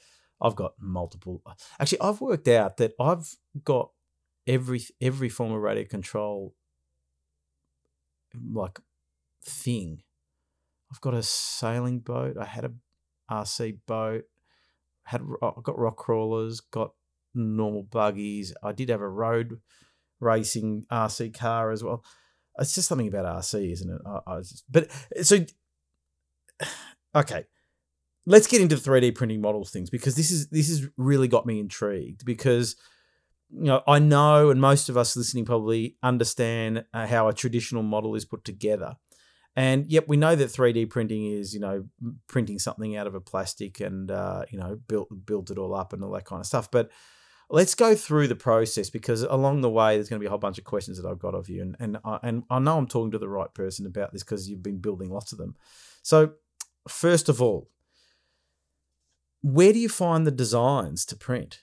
I've 0.43 0.57
got 0.57 0.75
multiple. 0.81 1.41
Actually, 1.79 2.01
I've 2.01 2.21
worked 2.21 2.49
out 2.49 2.77
that 2.79 2.93
I've 2.99 3.37
got 3.65 3.91
every 4.47 4.83
every 5.01 5.29
form 5.29 5.53
of 5.53 5.63
radio 5.63 5.85
control 5.85 6.55
mm, 8.37 8.55
like 8.55 8.81
thing. 9.45 10.03
I've 10.91 11.01
got 11.01 11.15
a 11.15 11.23
sailing 11.23 12.01
boat. 12.01 12.37
I 12.37 12.45
had 12.45 12.65
a 12.65 12.73
RC 13.31 13.79
boat. 13.87 14.25
Had 15.05 15.23
oh, 15.41 15.55
I 15.57 15.61
got 15.63 15.79
rock 15.79 15.97
crawlers. 15.97 16.61
Got 16.61 16.93
normal 17.35 17.85
buggies. 17.85 18.53
I 18.63 18.73
did 18.73 18.89
have 18.89 19.01
a 19.01 19.09
road 19.09 19.61
racing 20.21 20.87
RC 20.91 21.39
car 21.39 21.71
as 21.71 21.85
well. 21.85 22.05
It's 22.59 22.75
just 22.75 22.89
something 22.89 23.09
about 23.09 23.25
RC, 23.25 23.73
isn't 23.73 23.91
it? 23.91 24.01
I, 24.05 24.21
I 24.27 24.39
just, 24.41 24.65
but 24.71 24.91
so 25.23 25.39
okay 27.15 27.47
let's 28.27 28.47
get 28.47 28.61
into 28.61 28.77
the 28.77 28.91
3D 28.91 29.15
printing 29.15 29.41
models 29.41 29.71
things 29.71 29.91
because 29.91 30.15
this 30.15 30.31
is 30.31 30.49
this 30.49 30.69
has 30.69 30.87
really 30.97 31.29
got 31.29 31.47
me 31.47 31.59
intrigued 31.59 32.25
because 32.25 32.77
you 33.51 33.65
know 33.65 33.83
I 33.87 33.99
know 33.99 34.51
and 34.51 34.61
most 34.61 34.89
of 34.89 34.97
us 34.97 35.17
listening 35.17 35.45
probably 35.45 35.97
understand 36.03 36.85
uh, 36.95 37.07
how 37.07 37.29
a 37.29 37.35
traditional 37.35 37.83
model 37.83 38.15
is 38.15 38.25
put 38.25 38.45
together. 38.45 38.97
And 39.55 39.87
yep, 39.93 40.09
we 40.09 40.17
know 40.17 40.35
that 40.35 40.49
3D 40.49 40.89
printing 40.89 41.27
is, 41.27 41.53
you 41.53 41.61
know, 41.61 41.85
printing 42.27 42.59
something 42.59 42.97
out 42.97 43.07
of 43.07 43.15
a 43.15 43.21
plastic 43.21 43.81
and 43.81 44.11
uh, 44.11 44.45
you 44.51 44.59
know, 44.59 44.79
built 44.89 45.09
built 45.27 45.51
it 45.51 45.59
all 45.59 45.75
up 45.75 45.93
and 45.93 46.03
all 46.03 46.13
that 46.13 46.25
kind 46.25 46.41
of 46.41 46.47
stuff. 46.47 46.71
But 46.71 46.91
let's 47.51 47.75
go 47.75 47.95
through 47.95 48.29
the 48.29 48.35
process 48.35 48.89
because 48.89 49.23
along 49.23 49.61
the 49.61 49.69
way 49.69 49.97
there's 49.97 50.09
going 50.09 50.19
to 50.19 50.25
be 50.25 50.27
a 50.27 50.31
whole 50.31 50.39
bunch 50.39 50.57
of 50.57 50.65
questions 50.65 51.01
that 51.01 51.07
I've 51.07 51.19
got 51.19 51.35
of 51.35 51.51
you, 51.51 51.61
and 51.61 51.77
and 51.79 51.99
I, 52.03 52.19
and 52.23 52.45
I 52.49 52.61
know 52.61 52.79
I'm 52.79 52.87
talking 52.87 53.13
to 53.13 53.19
the 53.19 53.29
right 53.29 53.53
person 53.53 53.85
about 53.85 54.13
this 54.13 54.23
because 54.23 54.49
you've 54.49 54.63
been 54.63 54.81
building 54.81 55.11
lots 55.11 55.33
of 55.33 55.39
them. 55.39 55.55
So 56.03 56.33
first 56.89 57.29
of 57.29 57.43
all, 57.43 57.69
where 59.43 59.73
do 59.73 59.79
you 59.79 59.89
find 59.89 60.27
the 60.27 60.31
designs 60.31 61.05
to 61.07 61.17
print? 61.17 61.63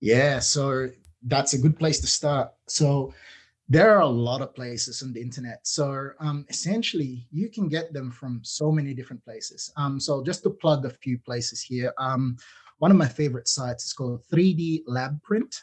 Yeah, 0.00 0.38
so 0.38 0.88
that's 1.22 1.52
a 1.52 1.58
good 1.58 1.78
place 1.78 2.00
to 2.00 2.06
start. 2.06 2.52
So 2.66 3.12
there 3.68 3.94
are 3.94 4.00
a 4.00 4.06
lot 4.06 4.40
of 4.40 4.54
places 4.54 5.02
on 5.02 5.12
the 5.12 5.20
internet. 5.20 5.60
So 5.62 6.10
um, 6.18 6.44
essentially, 6.48 7.26
you 7.30 7.48
can 7.48 7.68
get 7.68 7.92
them 7.92 8.10
from 8.10 8.40
so 8.42 8.72
many 8.72 8.94
different 8.94 9.22
places. 9.24 9.72
Um, 9.76 10.00
so 10.00 10.24
just 10.24 10.42
to 10.42 10.50
plug 10.50 10.84
a 10.84 10.90
few 10.90 11.18
places 11.18 11.62
here, 11.62 11.92
um, 11.98 12.36
one 12.78 12.90
of 12.90 12.96
my 12.96 13.06
favorite 13.06 13.46
sites 13.46 13.84
is 13.84 13.92
called 13.92 14.24
3D 14.32 14.82
Lab 14.86 15.22
Print. 15.22 15.54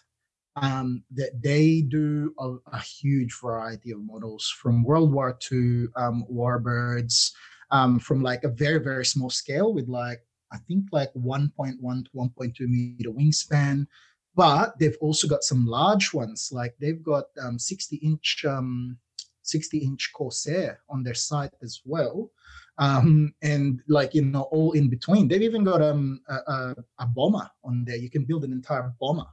Um, 0.59 1.03
that 1.11 1.39
they 1.43 1.81
do 1.81 2.33
a, 2.39 2.55
a, 2.73 2.79
huge 2.79 3.31
variety 3.39 3.91
of 3.91 4.01
models 4.01 4.51
from 4.59 4.83
World 4.83 5.13
War 5.13 5.37
II 5.51 5.85
um, 5.95 6.25
warbirds, 6.33 7.31
um, 7.69 7.99
from 7.99 8.23
like 8.23 8.43
a 8.43 8.49
very 8.49 8.79
very 8.79 9.05
small 9.05 9.29
scale 9.29 9.71
with 9.71 9.87
like 9.87 10.26
I 10.51 10.57
think 10.57 10.85
like 10.91 11.13
1.1 11.13 11.79
to 11.79 12.11
1.2 12.15 12.59
meter 12.67 13.11
wingspan. 13.11 13.87
But 14.35 14.77
they've 14.77 14.97
also 15.01 15.27
got 15.27 15.43
some 15.43 15.65
large 15.65 16.13
ones, 16.13 16.49
like 16.51 16.75
they've 16.79 17.01
got 17.01 17.25
um, 17.41 17.57
60 17.57 17.95
inch 17.97 18.45
um, 18.47 18.97
60 19.41 19.79
inch 19.79 20.11
Corsair 20.13 20.79
on 20.89 21.03
their 21.03 21.15
site 21.15 21.53
as 21.63 21.81
well. 21.85 22.29
Um, 22.77 23.33
and 23.41 23.81
like 23.87 24.13
you 24.13 24.21
know, 24.21 24.43
all 24.51 24.73
in 24.73 24.89
between. 24.89 25.27
They've 25.27 25.41
even 25.41 25.63
got 25.63 25.81
um, 25.81 26.21
a, 26.29 26.35
a, 26.35 26.75
a 26.99 27.05
bomber 27.07 27.49
on 27.63 27.83
there. 27.85 27.95
You 27.95 28.11
can 28.11 28.25
build 28.25 28.43
an 28.43 28.51
entire 28.51 28.93
bomber. 28.99 29.25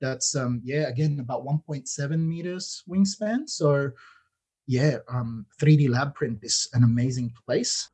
That's 0.00 0.34
um, 0.34 0.60
yeah, 0.64 0.88
again 0.88 1.18
about 1.20 1.44
1.7 1.44 2.18
meters 2.18 2.82
wingspan. 2.88 3.48
So 3.48 3.92
yeah, 4.66 4.98
um, 5.08 5.46
3D 5.60 5.88
Lab 5.88 6.14
Print 6.14 6.40
is 6.42 6.68
an 6.72 6.82
amazing 6.82 7.32
place. 7.46 7.88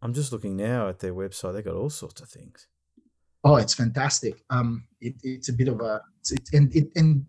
I'm 0.00 0.14
just 0.14 0.32
looking 0.32 0.56
now 0.56 0.88
at 0.88 1.00
their 1.00 1.14
website. 1.14 1.54
They 1.54 1.62
got 1.62 1.74
all 1.74 1.90
sorts 1.90 2.20
of 2.20 2.28
things. 2.28 2.66
Oh, 3.44 3.56
it's 3.56 3.74
fantastic. 3.74 4.42
Um, 4.50 4.84
it, 5.00 5.14
it's 5.22 5.48
a 5.48 5.52
bit 5.52 5.68
of 5.68 5.80
a 5.80 6.02
it, 6.30 6.48
and 6.52 6.74
it, 6.74 6.88
and 6.96 7.24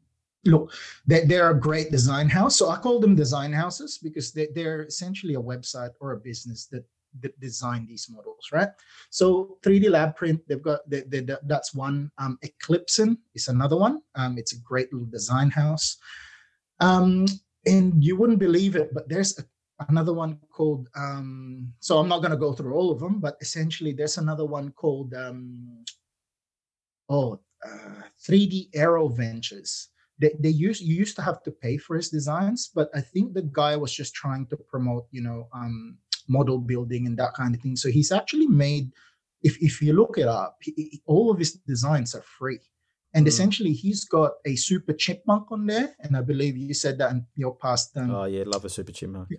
look, 0.46 0.74
they, 1.06 1.26
they're 1.26 1.52
a 1.52 1.60
great 1.60 1.92
design 1.92 2.30
house. 2.30 2.58
So 2.58 2.70
I 2.70 2.78
call 2.78 3.00
them 3.00 3.16
design 3.16 3.54
houses 3.54 4.00
because 4.02 4.32
they, 4.32 4.48
they're 4.56 4.84
essentially 4.84 5.36
a 5.36 5.42
website 5.42 5.92
or 6.00 6.12
a 6.14 6.18
business 6.18 6.66
that 6.68 6.86
that 7.22 7.40
design 7.40 7.88
these 7.88 8.08
models, 8.10 8.50
right? 8.52 8.70
So 9.10 9.58
3D 9.64 9.90
Lab 9.90 10.16
Print, 10.16 10.42
they've 10.48 10.62
got 10.62 10.88
they, 10.88 11.02
they, 11.02 11.26
that's 11.46 11.74
one. 11.74 12.12
Um, 12.18 12.38
Eclipson 12.44 13.18
is 13.34 13.48
another 13.48 13.78
one. 13.78 14.02
Um, 14.16 14.38
it's 14.38 14.54
a 14.54 14.60
great 14.60 14.94
little 14.94 15.08
design 15.08 15.50
house. 15.50 15.98
Um, 16.80 17.26
and 17.66 18.04
you 18.04 18.16
wouldn't 18.16 18.40
believe 18.40 18.76
it, 18.76 18.94
but 18.94 19.10
there's 19.10 19.38
a 19.40 19.44
another 19.88 20.14
one 20.14 20.38
called 20.52 20.90
um, 20.96 21.72
so 21.80 21.98
i'm 21.98 22.10
not 22.10 22.20
going 22.20 22.32
to 22.32 22.38
go 22.38 22.54
through 22.54 22.74
all 22.74 22.92
of 22.92 23.00
them 23.00 23.20
but 23.20 23.36
essentially 23.42 23.94
there's 23.94 24.18
another 24.18 24.46
one 24.46 24.72
called 24.72 25.14
um, 25.14 25.84
oh 27.10 27.40
uh, 27.66 28.02
3d 28.26 28.70
aero 28.74 29.10
ventures. 29.10 29.90
They, 30.18 30.32
they 30.40 30.50
used 30.50 30.82
you 30.82 30.96
used 30.96 31.16
to 31.16 31.22
have 31.22 31.44
to 31.44 31.52
pay 31.52 31.78
for 31.78 31.96
his 31.96 32.10
designs 32.10 32.70
but 32.74 32.90
i 32.94 33.00
think 33.00 33.34
the 33.34 33.50
guy 33.54 33.78
was 33.78 33.94
just 33.94 34.14
trying 34.14 34.48
to 34.48 34.58
promote 34.58 35.08
you 35.12 35.22
know 35.22 35.48
um, 35.54 35.98
model 36.30 36.60
building 36.60 37.08
and 37.08 37.18
that 37.18 37.34
kind 37.34 37.54
of 37.56 37.62
thing. 37.62 37.76
So 37.76 37.90
he's 37.90 38.12
actually 38.12 38.48
made 38.48 38.94
if, 39.42 39.58
if 39.62 39.82
you 39.82 39.94
look 39.94 40.18
it 40.18 40.28
up 40.28 40.58
he, 40.62 41.02
all 41.06 41.32
of 41.32 41.40
his 41.40 41.54
designs 41.54 42.16
are 42.16 42.22
free. 42.22 42.60
And 43.14 43.26
mm. 43.26 43.30
essentially 43.30 43.74
he's 43.74 44.06
got 44.06 44.34
a 44.46 44.56
super 44.56 44.94
chipmunk 44.94 45.52
on 45.52 45.66
there 45.66 45.96
and 46.02 46.16
i 46.16 46.22
believe 46.22 46.56
you 46.56 46.76
said 46.76 47.00
that 47.00 47.12
in 47.12 47.26
your 47.36 47.56
past 47.56 47.98
um, 47.98 48.12
oh 48.12 48.26
yeah 48.26 48.44
love 48.46 48.66
a 48.66 48.70
super 48.70 48.92
chipmunk 48.92 49.30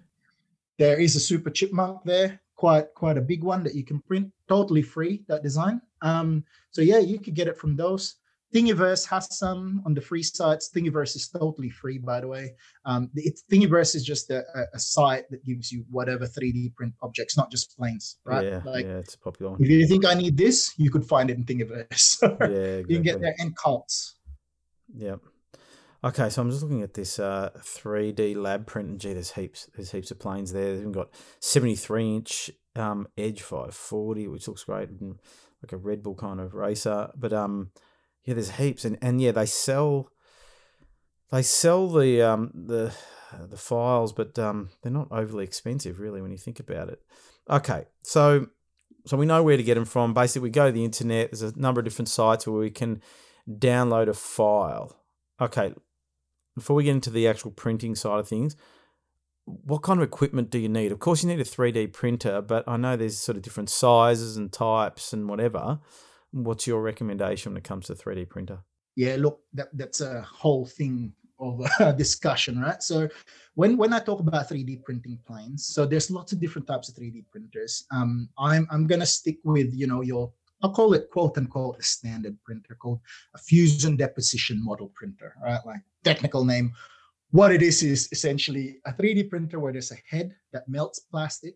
there 0.80 0.98
is 0.98 1.14
a 1.14 1.20
super 1.20 1.50
chipmunk 1.50 2.02
there, 2.04 2.40
quite 2.56 2.86
quite 2.94 3.18
a 3.18 3.20
big 3.32 3.44
one 3.44 3.62
that 3.64 3.74
you 3.74 3.84
can 3.84 4.00
print, 4.00 4.32
totally 4.48 4.82
free. 4.82 5.22
That 5.28 5.42
design. 5.42 5.82
Um, 6.00 6.42
so 6.70 6.80
yeah, 6.80 7.00
you 7.00 7.20
could 7.20 7.34
get 7.34 7.48
it 7.48 7.58
from 7.58 7.76
those. 7.76 8.16
Thingiverse 8.54 9.06
has 9.06 9.28
some 9.36 9.82
on 9.84 9.92
the 9.92 10.00
free 10.00 10.22
sites. 10.22 10.70
Thingiverse 10.74 11.14
is 11.14 11.28
totally 11.28 11.68
free, 11.68 11.98
by 11.98 12.20
the 12.20 12.28
way. 12.28 12.54
Um, 12.86 13.10
it's 13.14 13.44
Thingiverse 13.52 13.94
is 13.94 14.04
just 14.04 14.30
a, 14.30 14.42
a, 14.74 14.78
site 14.78 15.30
that 15.30 15.44
gives 15.44 15.70
you 15.70 15.84
whatever 15.88 16.26
3D 16.26 16.74
print 16.74 16.94
objects, 17.00 17.36
not 17.36 17.50
just 17.52 17.76
planes, 17.76 18.16
right? 18.24 18.44
Yeah, 18.44 18.60
like, 18.64 18.86
yeah, 18.86 18.98
it's 18.98 19.14
popular 19.14 19.52
one. 19.52 19.62
If 19.62 19.68
you 19.68 19.86
think 19.86 20.04
I 20.04 20.14
need 20.14 20.36
this, 20.36 20.72
you 20.78 20.90
could 20.90 21.06
find 21.06 21.30
it 21.30 21.36
in 21.36 21.44
Thingiverse. 21.44 22.18
yeah, 22.22 22.26
exactly. 22.26 22.86
you 22.88 22.96
can 22.96 23.02
get 23.02 23.20
there 23.20 23.34
and 23.38 23.54
cults. 23.54 24.16
Yep. 24.96 25.20
Okay, 26.02 26.30
so 26.30 26.40
I'm 26.40 26.50
just 26.50 26.62
looking 26.62 26.82
at 26.82 26.94
this 26.94 27.18
uh, 27.18 27.50
3D 27.58 28.34
lab 28.34 28.66
print, 28.66 28.88
and 28.88 29.00
gee, 29.00 29.12
there's 29.12 29.32
heaps, 29.32 29.68
there's 29.74 29.92
heaps 29.92 30.10
of 30.10 30.18
planes 30.18 30.52
there. 30.52 30.70
They've 30.70 30.80
even 30.80 30.92
got 30.92 31.10
73 31.40 32.16
inch 32.16 32.50
um, 32.74 33.06
Edge 33.18 33.42
540, 33.42 34.28
which 34.28 34.48
looks 34.48 34.64
great, 34.64 34.88
and 34.88 35.18
like 35.62 35.72
a 35.72 35.76
Red 35.76 36.02
Bull 36.02 36.14
kind 36.14 36.40
of 36.40 36.54
racer. 36.54 37.10
But 37.14 37.34
um, 37.34 37.72
yeah, 38.24 38.34
there's 38.34 38.52
heaps, 38.52 38.86
and 38.86 38.96
and 39.02 39.20
yeah, 39.20 39.32
they 39.32 39.44
sell, 39.44 40.10
they 41.30 41.42
sell 41.42 41.88
the 41.88 42.22
um 42.22 42.50
the 42.54 42.94
the 43.38 43.58
files, 43.58 44.14
but 44.14 44.38
um, 44.38 44.70
they're 44.82 44.90
not 44.90 45.08
overly 45.10 45.44
expensive 45.44 46.00
really 46.00 46.22
when 46.22 46.30
you 46.30 46.38
think 46.38 46.60
about 46.60 46.88
it. 46.88 47.02
Okay, 47.48 47.84
so 48.02 48.46
so 49.04 49.18
we 49.18 49.26
know 49.26 49.42
where 49.42 49.58
to 49.58 49.62
get 49.62 49.74
them 49.74 49.84
from. 49.84 50.14
Basically, 50.14 50.48
we 50.48 50.50
go 50.50 50.66
to 50.66 50.72
the 50.72 50.84
internet. 50.84 51.30
There's 51.30 51.42
a 51.42 51.58
number 51.58 51.80
of 51.80 51.84
different 51.84 52.08
sites 52.08 52.46
where 52.46 52.58
we 52.58 52.70
can 52.70 53.02
download 53.46 54.08
a 54.08 54.14
file. 54.14 54.96
Okay, 55.40 55.74
before 56.60 56.76
we 56.76 56.84
get 56.84 56.92
into 56.92 57.10
the 57.10 57.26
actual 57.26 57.50
printing 57.50 57.94
side 57.94 58.20
of 58.20 58.28
things, 58.28 58.54
what 59.46 59.82
kind 59.82 59.98
of 59.98 60.04
equipment 60.04 60.50
do 60.50 60.58
you 60.58 60.68
need? 60.68 60.92
Of 60.92 60.98
course, 60.98 61.22
you 61.22 61.28
need 61.28 61.40
a 61.40 61.44
3D 61.44 61.92
printer, 61.92 62.40
but 62.42 62.64
I 62.68 62.76
know 62.76 62.96
there's 62.96 63.18
sort 63.18 63.36
of 63.36 63.42
different 63.42 63.70
sizes 63.70 64.36
and 64.36 64.52
types 64.52 65.12
and 65.12 65.28
whatever. 65.28 65.80
What's 66.32 66.66
your 66.66 66.82
recommendation 66.82 67.52
when 67.52 67.56
it 67.56 67.64
comes 67.64 67.86
to 67.86 67.94
3D 67.94 68.28
printer? 68.28 68.60
Yeah, 68.94 69.16
look, 69.18 69.40
that, 69.54 69.68
that's 69.72 70.00
a 70.00 70.20
whole 70.22 70.66
thing 70.66 71.14
of 71.40 71.66
a 71.80 71.92
discussion, 71.96 72.60
right? 72.60 72.82
So 72.82 73.08
when 73.54 73.76
when 73.76 73.92
I 73.92 73.98
talk 73.98 74.20
about 74.20 74.48
3D 74.48 74.84
printing 74.84 75.18
planes, 75.26 75.66
so 75.66 75.86
there's 75.86 76.10
lots 76.10 76.32
of 76.32 76.40
different 76.40 76.68
types 76.68 76.88
of 76.88 76.94
3D 76.94 77.24
printers. 77.30 77.86
Um, 77.90 78.28
I'm 78.38 78.68
I'm 78.70 78.86
gonna 78.86 79.06
stick 79.06 79.38
with 79.42 79.72
you 79.72 79.86
know 79.86 80.02
your 80.02 80.32
I'll 80.62 80.72
call 80.72 80.94
it 80.94 81.10
quote 81.10 81.38
unquote 81.38 81.78
a 81.78 81.82
standard 81.82 82.36
printer 82.44 82.76
called 82.80 83.00
a 83.34 83.38
fusion 83.38 83.96
deposition 83.96 84.62
model 84.62 84.92
printer, 84.94 85.34
right? 85.42 85.60
Like 85.64 85.80
technical 86.04 86.44
name. 86.44 86.72
What 87.30 87.52
it 87.52 87.62
is 87.62 87.82
is 87.82 88.08
essentially 88.12 88.78
a 88.86 88.92
3D 88.92 89.30
printer 89.30 89.60
where 89.60 89.72
there's 89.72 89.92
a 89.92 89.96
head 90.08 90.34
that 90.52 90.68
melts 90.68 90.98
plastic 90.98 91.54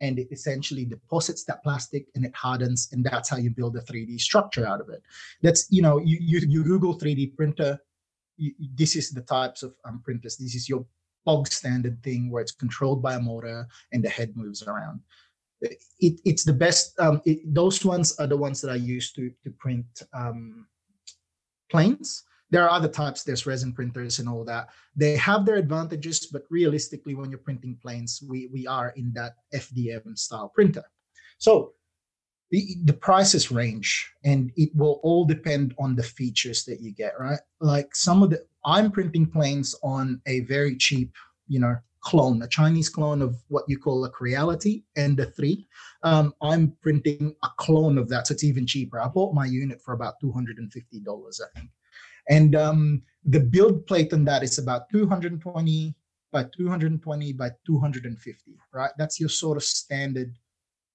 and 0.00 0.18
it 0.18 0.28
essentially 0.32 0.84
deposits 0.84 1.44
that 1.44 1.62
plastic 1.62 2.06
and 2.14 2.24
it 2.24 2.34
hardens 2.34 2.88
and 2.92 3.04
that's 3.04 3.28
how 3.28 3.36
you 3.36 3.50
build 3.50 3.76
a 3.76 3.80
3D 3.80 4.20
structure 4.20 4.66
out 4.66 4.80
of 4.80 4.88
it. 4.88 5.02
That's 5.42 5.66
you 5.70 5.82
know 5.82 5.98
you 5.98 6.18
you, 6.20 6.40
you 6.46 6.64
Google 6.64 6.98
3D 6.98 7.36
printer, 7.36 7.78
you, 8.36 8.52
this 8.74 8.96
is 8.96 9.10
the 9.10 9.22
types 9.22 9.62
of 9.62 9.74
um, 9.84 10.02
printers. 10.04 10.36
This 10.36 10.54
is 10.54 10.68
your 10.68 10.84
bog 11.24 11.46
standard 11.46 12.02
thing 12.02 12.30
where 12.30 12.42
it's 12.42 12.52
controlled 12.52 13.02
by 13.02 13.14
a 13.14 13.20
motor 13.20 13.66
and 13.92 14.04
the 14.04 14.08
head 14.08 14.36
moves 14.36 14.62
around 14.64 15.00
it, 16.00 16.20
it's 16.24 16.44
the 16.44 16.52
best. 16.52 16.98
Um, 16.98 17.20
it, 17.24 17.40
those 17.54 17.84
ones 17.84 18.18
are 18.18 18.26
the 18.26 18.36
ones 18.36 18.60
that 18.60 18.70
I 18.70 18.76
use 18.76 19.12
to 19.12 19.30
to 19.42 19.50
print 19.58 19.86
um, 20.12 20.66
planes. 21.70 22.24
There 22.50 22.62
are 22.62 22.70
other 22.70 22.88
types. 22.88 23.24
There's 23.24 23.46
resin 23.46 23.72
printers 23.72 24.18
and 24.18 24.28
all 24.28 24.44
that. 24.44 24.68
They 24.94 25.16
have 25.16 25.44
their 25.44 25.56
advantages, 25.56 26.26
but 26.26 26.42
realistically, 26.50 27.14
when 27.14 27.30
you're 27.30 27.38
printing 27.38 27.78
planes, 27.82 28.22
we 28.28 28.48
we 28.52 28.66
are 28.66 28.90
in 28.96 29.12
that 29.14 29.36
FDM 29.54 30.16
style 30.16 30.50
printer. 30.54 30.84
So 31.38 31.74
the, 32.50 32.76
the 32.84 32.92
prices 32.92 33.50
range 33.50 34.12
and 34.24 34.52
it 34.56 34.70
will 34.76 35.00
all 35.02 35.24
depend 35.24 35.74
on 35.78 35.96
the 35.96 36.02
features 36.02 36.64
that 36.64 36.80
you 36.80 36.92
get 36.92 37.14
right 37.18 37.40
like 37.60 37.94
some 37.96 38.22
of 38.22 38.30
the 38.30 38.44
i'm 38.64 38.92
printing 38.92 39.26
planes 39.26 39.74
on 39.82 40.20
a 40.26 40.40
very 40.40 40.76
cheap 40.76 41.12
you 41.48 41.58
know 41.58 41.76
clone, 42.04 42.42
a 42.42 42.48
Chinese 42.48 42.88
clone 42.88 43.22
of 43.22 43.36
what 43.48 43.64
you 43.66 43.78
call 43.78 44.04
a 44.04 44.10
Creality 44.10 44.84
Ender 44.96 45.24
3. 45.24 45.66
Um, 46.02 46.34
I'm 46.42 46.76
printing 46.82 47.34
a 47.42 47.48
clone 47.58 47.98
of 47.98 48.08
that, 48.10 48.26
so 48.26 48.34
it's 48.34 48.44
even 48.44 48.66
cheaper. 48.66 49.00
I 49.00 49.08
bought 49.08 49.34
my 49.34 49.46
unit 49.46 49.80
for 49.80 49.94
about 49.94 50.14
$250, 50.22 50.60
I 50.62 51.58
think. 51.58 51.70
And 52.28 52.54
um, 52.54 53.02
the 53.24 53.40
build 53.40 53.86
plate 53.86 54.12
on 54.12 54.24
that 54.24 54.42
is 54.42 54.58
about 54.58 54.88
220 54.90 55.94
by 56.32 56.44
220 56.56 57.32
by 57.32 57.50
250, 57.66 58.56
right? 58.72 58.90
That's 58.98 59.20
your 59.20 59.28
sort 59.28 59.56
of 59.56 59.62
standard 59.62 60.34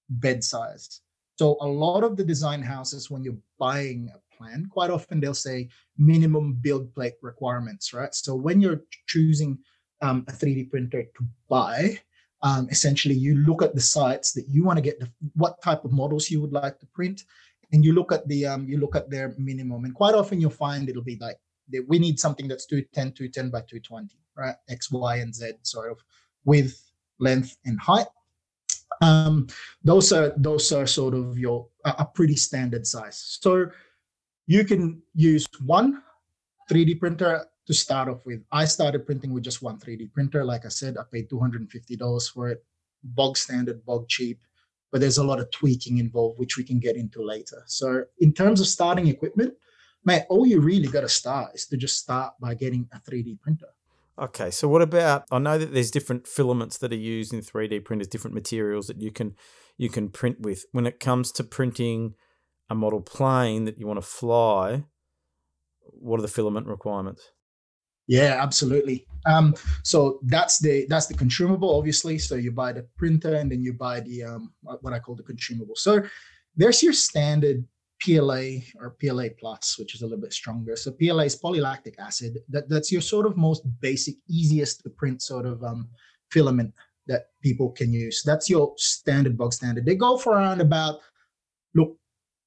bed 0.09 0.43
size. 0.43 1.01
So 1.37 1.57
a 1.61 1.67
lot 1.67 2.03
of 2.03 2.17
the 2.17 2.23
design 2.23 2.61
houses, 2.61 3.09
when 3.09 3.23
you're 3.23 3.37
buying 3.57 4.11
a 4.13 4.35
plan, 4.35 4.67
quite 4.69 4.91
often 4.91 5.19
they'll 5.19 5.33
say 5.33 5.69
minimum 5.97 6.59
build 6.61 6.93
plate 6.93 7.13
requirements, 7.21 7.93
right? 7.93 8.13
So 8.13 8.35
when 8.35 8.59
you're 8.59 8.81
choosing 9.07 9.57
um, 10.01 10.25
a 10.27 10.31
3D 10.31 10.69
printer 10.69 11.03
to 11.03 11.25
buy, 11.49 11.99
um, 12.41 12.67
essentially 12.69 13.15
you 13.15 13.35
look 13.37 13.61
at 13.61 13.75
the 13.75 13.81
sites 13.81 14.31
that 14.33 14.47
you 14.47 14.63
want 14.63 14.77
to 14.77 14.81
get 14.81 14.99
the, 14.99 15.09
what 15.35 15.61
type 15.61 15.83
of 15.83 15.91
models 15.91 16.29
you 16.29 16.41
would 16.41 16.53
like 16.53 16.79
to 16.79 16.85
print, 16.87 17.23
and 17.71 17.83
you 17.83 17.93
look 17.93 18.11
at 18.11 18.27
the 18.27 18.45
um, 18.45 18.67
you 18.67 18.77
look 18.77 18.95
at 18.95 19.09
their 19.09 19.35
minimum. 19.37 19.85
And 19.85 19.93
quite 19.93 20.15
often 20.15 20.39
you'll 20.39 20.49
find 20.51 20.87
it'll 20.89 21.03
be 21.03 21.17
like 21.17 21.37
we 21.87 21.99
need 21.99 22.19
something 22.19 22.47
that's 22.47 22.65
210, 22.65 23.13
210 23.13 23.49
by 23.51 23.59
220, 23.59 24.15
right? 24.35 24.55
X, 24.69 24.91
Y, 24.91 25.17
and 25.17 25.35
Z 25.35 25.51
sort 25.63 25.91
of 25.91 25.99
width, 26.45 26.91
length, 27.19 27.57
and 27.65 27.79
height. 27.79 28.07
Um, 29.01 29.47
those 29.83 30.11
are 30.11 30.33
those 30.37 30.71
are 30.71 30.87
sort 30.87 31.13
of 31.13 31.37
your 31.37 31.67
a 31.85 32.05
pretty 32.05 32.35
standard 32.35 32.87
size. 32.87 33.37
So 33.41 33.67
you 34.47 34.63
can 34.63 35.01
use 35.13 35.47
one 35.65 36.01
3D 36.69 36.99
printer 36.99 37.45
to 37.69 37.73
start 37.75 38.09
off 38.09 38.25
with. 38.25 38.41
I 38.51 38.65
started 38.65 39.05
printing 39.05 39.31
with 39.31 39.43
just 39.43 39.61
one 39.61 39.77
3D 39.77 40.11
printer. 40.11 40.43
Like 40.43 40.65
I 40.65 40.69
said, 40.69 40.97
I 40.97 41.03
paid 41.11 41.29
$250 41.29 42.33
for 42.33 42.49
it, 42.49 42.65
bog 43.03 43.37
standard, 43.37 43.85
bog 43.85 44.09
cheap, 44.09 44.39
but 44.91 45.01
there's 45.01 45.19
a 45.19 45.23
lot 45.23 45.39
of 45.39 45.51
tweaking 45.51 45.99
involved, 45.99 46.39
which 46.39 46.57
we 46.57 46.63
can 46.63 46.79
get 46.79 46.95
into 46.95 47.23
later. 47.23 47.61
So, 47.67 48.05
in 48.17 48.33
terms 48.33 48.59
of 48.59 48.65
starting 48.65 49.05
equipment, 49.05 49.53
man, 50.03 50.23
all 50.29 50.47
you 50.47 50.61
really 50.61 50.87
got 50.87 51.01
to 51.01 51.09
start 51.09 51.51
is 51.53 51.67
to 51.67 51.77
just 51.77 51.99
start 51.99 52.33
by 52.41 52.55
getting 52.55 52.89
a 52.91 52.97
3D 52.97 53.39
printer. 53.39 53.67
Okay, 54.17 54.49
so 54.49 54.67
what 54.67 54.81
about? 54.81 55.25
I 55.29 55.37
know 55.37 55.59
that 55.59 55.71
there's 55.71 55.91
different 55.91 56.27
filaments 56.27 56.79
that 56.79 56.91
are 56.91 56.95
used 56.95 57.35
in 57.35 57.41
3D 57.41 57.85
printers, 57.85 58.07
different 58.07 58.33
materials 58.33 58.87
that 58.87 58.99
you 58.99 59.11
can 59.11 59.35
you 59.77 59.89
can 59.89 60.09
print 60.09 60.41
with. 60.41 60.65
When 60.71 60.87
it 60.87 60.99
comes 60.99 61.31
to 61.33 61.43
printing 61.43 62.15
a 62.67 62.73
model 62.73 63.01
plane 63.01 63.65
that 63.65 63.77
you 63.77 63.85
want 63.85 64.01
to 64.01 64.07
fly, 64.07 64.85
what 65.83 66.17
are 66.17 66.23
the 66.23 66.27
filament 66.27 66.65
requirements? 66.65 67.29
Yeah, 68.09 68.41
absolutely. 68.41 69.05
Um, 69.27 69.53
so 69.83 70.19
that's 70.23 70.57
the 70.57 70.87
that's 70.89 71.05
the 71.05 71.13
consumable, 71.13 71.77
obviously. 71.77 72.17
So 72.17 72.35
you 72.35 72.51
buy 72.51 72.73
the 72.73 72.87
printer 72.97 73.35
and 73.35 73.51
then 73.51 73.61
you 73.61 73.71
buy 73.71 73.99
the 73.99 74.23
um, 74.23 74.51
what 74.63 74.93
I 74.93 74.99
call 74.99 75.15
the 75.15 75.21
consumable. 75.21 75.75
So 75.75 76.01
there's 76.55 76.81
your 76.81 76.93
standard 76.93 77.63
PLA 78.01 78.61
or 78.79 78.95
PLA 78.99 79.27
plus, 79.39 79.77
which 79.77 79.93
is 79.93 80.01
a 80.01 80.05
little 80.05 80.21
bit 80.21 80.33
stronger. 80.33 80.75
So 80.75 80.91
PLA 80.91 81.25
is 81.25 81.39
polylactic 81.39 81.99
acid. 81.99 82.39
That 82.49 82.67
that's 82.67 82.91
your 82.91 83.01
sort 83.01 83.27
of 83.27 83.37
most 83.37 83.61
basic, 83.79 84.15
easiest 84.27 84.81
to 84.83 84.89
print 84.89 85.21
sort 85.21 85.45
of 85.45 85.63
um, 85.63 85.87
filament 86.31 86.73
that 87.05 87.27
people 87.43 87.69
can 87.69 87.93
use. 87.93 88.23
That's 88.25 88.49
your 88.49 88.73
standard 88.77 89.37
bog 89.37 89.53
standard. 89.53 89.85
They 89.85 89.95
go 89.95 90.17
for 90.17 90.33
around 90.33 90.61
about 90.61 91.01
look 91.75 91.95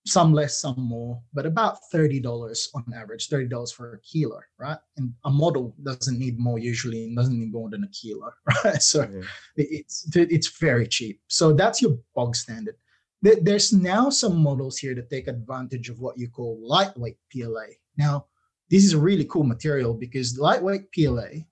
some 0.04 0.32
less, 0.32 0.58
some 0.58 0.80
more, 0.80 1.20
but 1.32 1.46
about 1.46 1.78
$30 1.94 2.68
on 2.74 2.84
average, 2.94 3.28
$30 3.28 3.72
for 3.72 3.94
a 3.94 4.00
kilo, 4.00 4.40
right? 4.58 4.78
And 4.96 5.12
a 5.24 5.30
model 5.30 5.74
doesn't 5.82 6.18
need 6.18 6.38
more 6.38 6.58
usually 6.58 7.04
and 7.04 7.16
doesn't 7.16 7.38
need 7.38 7.52
more 7.52 7.70
than 7.70 7.84
a 7.84 7.88
kilo, 7.88 8.32
right? 8.64 8.82
So 8.82 9.08
yeah. 9.08 9.22
it's 9.56 10.08
it's 10.14 10.58
very 10.58 10.88
cheap. 10.88 11.20
So 11.28 11.52
that's 11.52 11.80
your 11.80 11.98
bog 12.14 12.34
standard. 12.34 12.76
There's 13.22 13.72
now 13.72 14.10
some 14.10 14.42
models 14.42 14.78
here 14.78 14.96
that 14.96 15.08
take 15.08 15.28
advantage 15.28 15.88
of 15.88 16.00
what 16.00 16.18
you 16.18 16.28
call 16.28 16.58
lightweight 16.60 17.18
PLA. 17.32 17.66
Now, 17.96 18.26
this 18.68 18.82
is 18.82 18.94
a 18.94 18.98
really 18.98 19.24
cool 19.26 19.44
material 19.44 19.94
because 19.94 20.38
lightweight 20.38 20.90
PLA, 20.90 21.44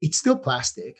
it's 0.00 0.16
still 0.16 0.38
plastic, 0.38 0.96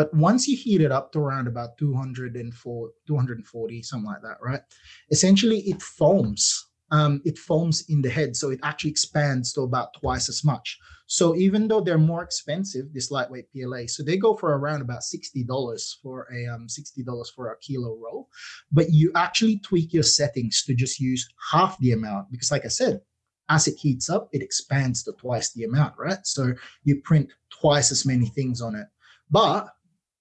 but 0.00 0.14
once 0.14 0.48
you 0.48 0.56
heat 0.56 0.80
it 0.80 0.90
up 0.90 1.12
to 1.12 1.18
around 1.18 1.46
about 1.46 1.76
204, 1.76 2.90
240, 3.06 3.82
something 3.82 4.06
like 4.06 4.22
that, 4.22 4.38
right? 4.40 4.62
Essentially, 5.10 5.58
it 5.66 5.82
foams. 5.82 6.68
Um, 6.90 7.20
it 7.26 7.36
foams 7.36 7.84
in 7.90 8.00
the 8.00 8.08
head, 8.08 8.34
so 8.34 8.48
it 8.48 8.60
actually 8.62 8.92
expands 8.92 9.52
to 9.52 9.60
about 9.60 9.92
twice 9.92 10.30
as 10.30 10.42
much. 10.42 10.78
So 11.06 11.36
even 11.36 11.68
though 11.68 11.82
they're 11.82 11.98
more 11.98 12.22
expensive, 12.22 12.86
this 12.94 13.10
lightweight 13.10 13.48
PLA, 13.52 13.88
so 13.88 14.02
they 14.02 14.16
go 14.16 14.34
for 14.34 14.56
around 14.56 14.80
about 14.80 15.02
sixty 15.02 15.44
dollars 15.44 15.98
for 16.02 16.26
a 16.34 16.46
um, 16.46 16.66
sixty 16.66 17.04
dollars 17.04 17.30
for 17.36 17.52
a 17.52 17.58
kilo 17.58 17.94
roll, 18.02 18.30
but 18.72 18.86
you 18.88 19.12
actually 19.14 19.58
tweak 19.58 19.92
your 19.92 20.02
settings 20.02 20.64
to 20.64 20.74
just 20.74 20.98
use 20.98 21.28
half 21.52 21.78
the 21.80 21.92
amount 21.92 22.30
because, 22.30 22.50
like 22.50 22.64
I 22.64 22.68
said, 22.68 23.02
as 23.50 23.68
it 23.68 23.76
heats 23.76 24.08
up, 24.08 24.30
it 24.32 24.40
expands 24.40 25.02
to 25.02 25.12
twice 25.12 25.52
the 25.52 25.64
amount, 25.64 25.92
right? 25.98 26.24
So 26.24 26.54
you 26.84 27.02
print 27.02 27.30
twice 27.50 27.92
as 27.92 28.06
many 28.06 28.28
things 28.28 28.62
on 28.62 28.74
it. 28.74 28.86
But 29.30 29.68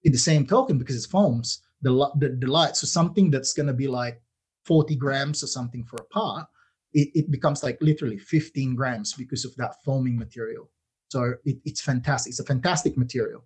in 0.04 0.12
the 0.12 0.18
same 0.18 0.46
token, 0.46 0.78
because 0.78 0.96
it's 0.96 1.06
foams, 1.06 1.62
the, 1.82 1.92
the, 2.18 2.38
the 2.40 2.48
light, 2.48 2.76
so 2.76 2.88
something 2.88 3.30
that's 3.30 3.54
going 3.54 3.68
to 3.68 3.74
be 3.74 3.88
like 3.88 4.22
40 4.66 4.96
grams 4.96 5.44
or 5.44 5.48
something 5.48 5.84
for 5.84 5.98
a 5.98 6.04
part, 6.06 6.48
it, 6.94 7.10
it 7.14 7.32
becomes 7.32 7.64
like 7.64 7.78
literally 7.82 8.18
15 8.18 8.76
grams 8.76 9.14
because 9.14 9.46
of 9.46 9.56
that 9.58 9.76
foaming 9.84 10.18
material. 10.18 10.70
So 11.10 11.34
it, 11.46 11.58
it's 11.66 11.82
fantastic. 11.82 12.32
It's 12.32 12.40
a 12.40 12.46
fantastic 12.46 12.98
material. 12.98 13.46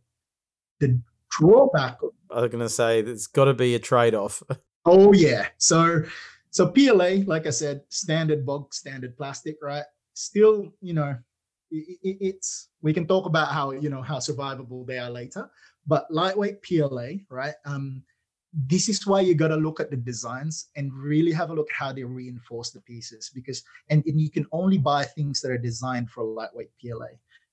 The 0.80 1.00
drawback. 1.30 2.02
Of, 2.02 2.12
I 2.32 2.42
was 2.42 2.52
going 2.52 2.64
to 2.64 2.70
say 2.70 3.02
there's 3.02 3.28
got 3.28 3.46
to 3.46 3.54
be 3.54 3.76
a 3.76 3.80
trade 3.80 4.16
off. 4.16 4.44
oh, 4.86 5.14
yeah. 5.14 5.48
So, 5.58 6.04
so 6.50 6.68
PLA, 6.68 7.24
like 7.26 7.48
I 7.48 7.52
said, 7.52 7.82
standard 7.90 8.46
bog, 8.46 8.74
standard 8.74 9.18
plastic, 9.18 9.58
right? 9.62 9.86
Still, 10.14 10.74
you 10.82 10.94
know, 10.94 11.16
it, 11.72 11.98
it, 12.04 12.18
it's 12.20 12.70
we 12.82 12.94
can 12.94 13.08
talk 13.08 13.26
about 13.26 13.48
how 13.48 13.72
you 13.72 13.90
know 13.90 14.04
how 14.04 14.18
survivable 14.18 14.86
they 14.86 15.00
are 15.00 15.10
later 15.10 15.50
but 15.86 16.10
lightweight 16.10 16.62
PLA, 16.64 17.10
right? 17.30 17.56
Um, 17.66 18.04
this 18.54 18.88
is 18.88 19.08
why 19.08 19.22
you 19.22 19.34
got 19.34 19.48
to 19.48 19.56
look 19.56 19.80
at 19.80 19.90
the 19.90 19.98
designs 19.98 20.70
and 20.76 20.94
really 20.94 21.32
have 21.32 21.50
a 21.50 21.54
look 21.54 21.70
how 21.72 21.92
they 21.92 22.04
reinforce 22.04 22.70
the 22.70 22.82
pieces 22.82 23.32
because 23.34 23.64
and, 23.90 24.04
and 24.06 24.22
you 24.22 24.30
can 24.30 24.46
only 24.52 24.78
buy 24.78 25.04
things 25.04 25.42
that 25.42 25.52
are 25.52 25.58
designed 25.58 26.10
for 26.12 26.24
lightweight 26.24 26.70
PLA 26.80 27.08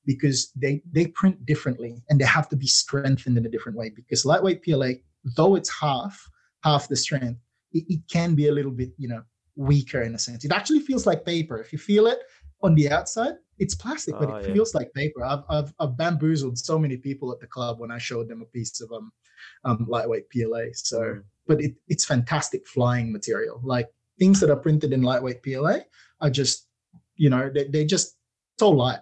because 0.04 0.52
they 0.54 0.82
they 0.92 1.06
print 1.06 1.46
differently 1.46 2.02
and 2.10 2.20
they 2.20 2.26
have 2.26 2.50
to 2.50 2.56
be 2.56 2.66
strengthened 2.66 3.38
in 3.38 3.46
a 3.46 3.48
different 3.48 3.78
way 3.78 3.88
because 3.88 4.26
lightweight 4.26 4.62
PLA 4.62 4.90
though 5.36 5.54
it's 5.54 5.70
half 5.80 6.22
half 6.64 6.86
the 6.86 6.96
strength 6.96 7.40
it, 7.72 7.84
it 7.88 8.00
can 8.10 8.34
be 8.34 8.48
a 8.48 8.52
little 8.52 8.70
bit, 8.70 8.90
you 8.98 9.08
know, 9.08 9.22
weaker 9.56 10.02
in 10.02 10.14
a 10.14 10.18
sense. 10.18 10.44
It 10.44 10.52
actually 10.52 10.80
feels 10.80 11.06
like 11.06 11.24
paper. 11.24 11.60
If 11.60 11.72
you 11.72 11.78
feel 11.78 12.06
it 12.06 12.20
on 12.62 12.74
the 12.74 12.90
outside, 12.90 13.34
it's 13.58 13.74
plastic, 13.74 14.18
but 14.18 14.30
oh, 14.30 14.36
it 14.36 14.48
yeah. 14.48 14.54
feels 14.54 14.74
like 14.74 14.92
paper. 14.94 15.24
I've, 15.24 15.44
I've, 15.48 15.72
I've 15.78 15.96
bamboozled 15.96 16.58
so 16.58 16.78
many 16.78 16.96
people 16.96 17.32
at 17.32 17.40
the 17.40 17.46
club 17.46 17.78
when 17.78 17.90
I 17.90 17.98
showed 17.98 18.28
them 18.28 18.42
a 18.42 18.46
piece 18.46 18.80
of 18.80 18.90
um, 18.92 19.12
um 19.64 19.86
lightweight 19.88 20.30
PLA. 20.30 20.66
So, 20.74 21.00
mm. 21.00 21.22
but 21.46 21.60
it, 21.60 21.74
it's 21.88 22.04
fantastic 22.04 22.66
flying 22.66 23.12
material. 23.12 23.60
Like 23.62 23.88
things 24.18 24.40
that 24.40 24.50
are 24.50 24.56
printed 24.56 24.92
in 24.92 25.02
lightweight 25.02 25.42
PLA 25.42 25.78
are 26.20 26.30
just, 26.30 26.66
you 27.16 27.30
know, 27.30 27.50
they, 27.52 27.64
they 27.64 27.84
just 27.84 28.16
so 28.58 28.70
light. 28.70 29.00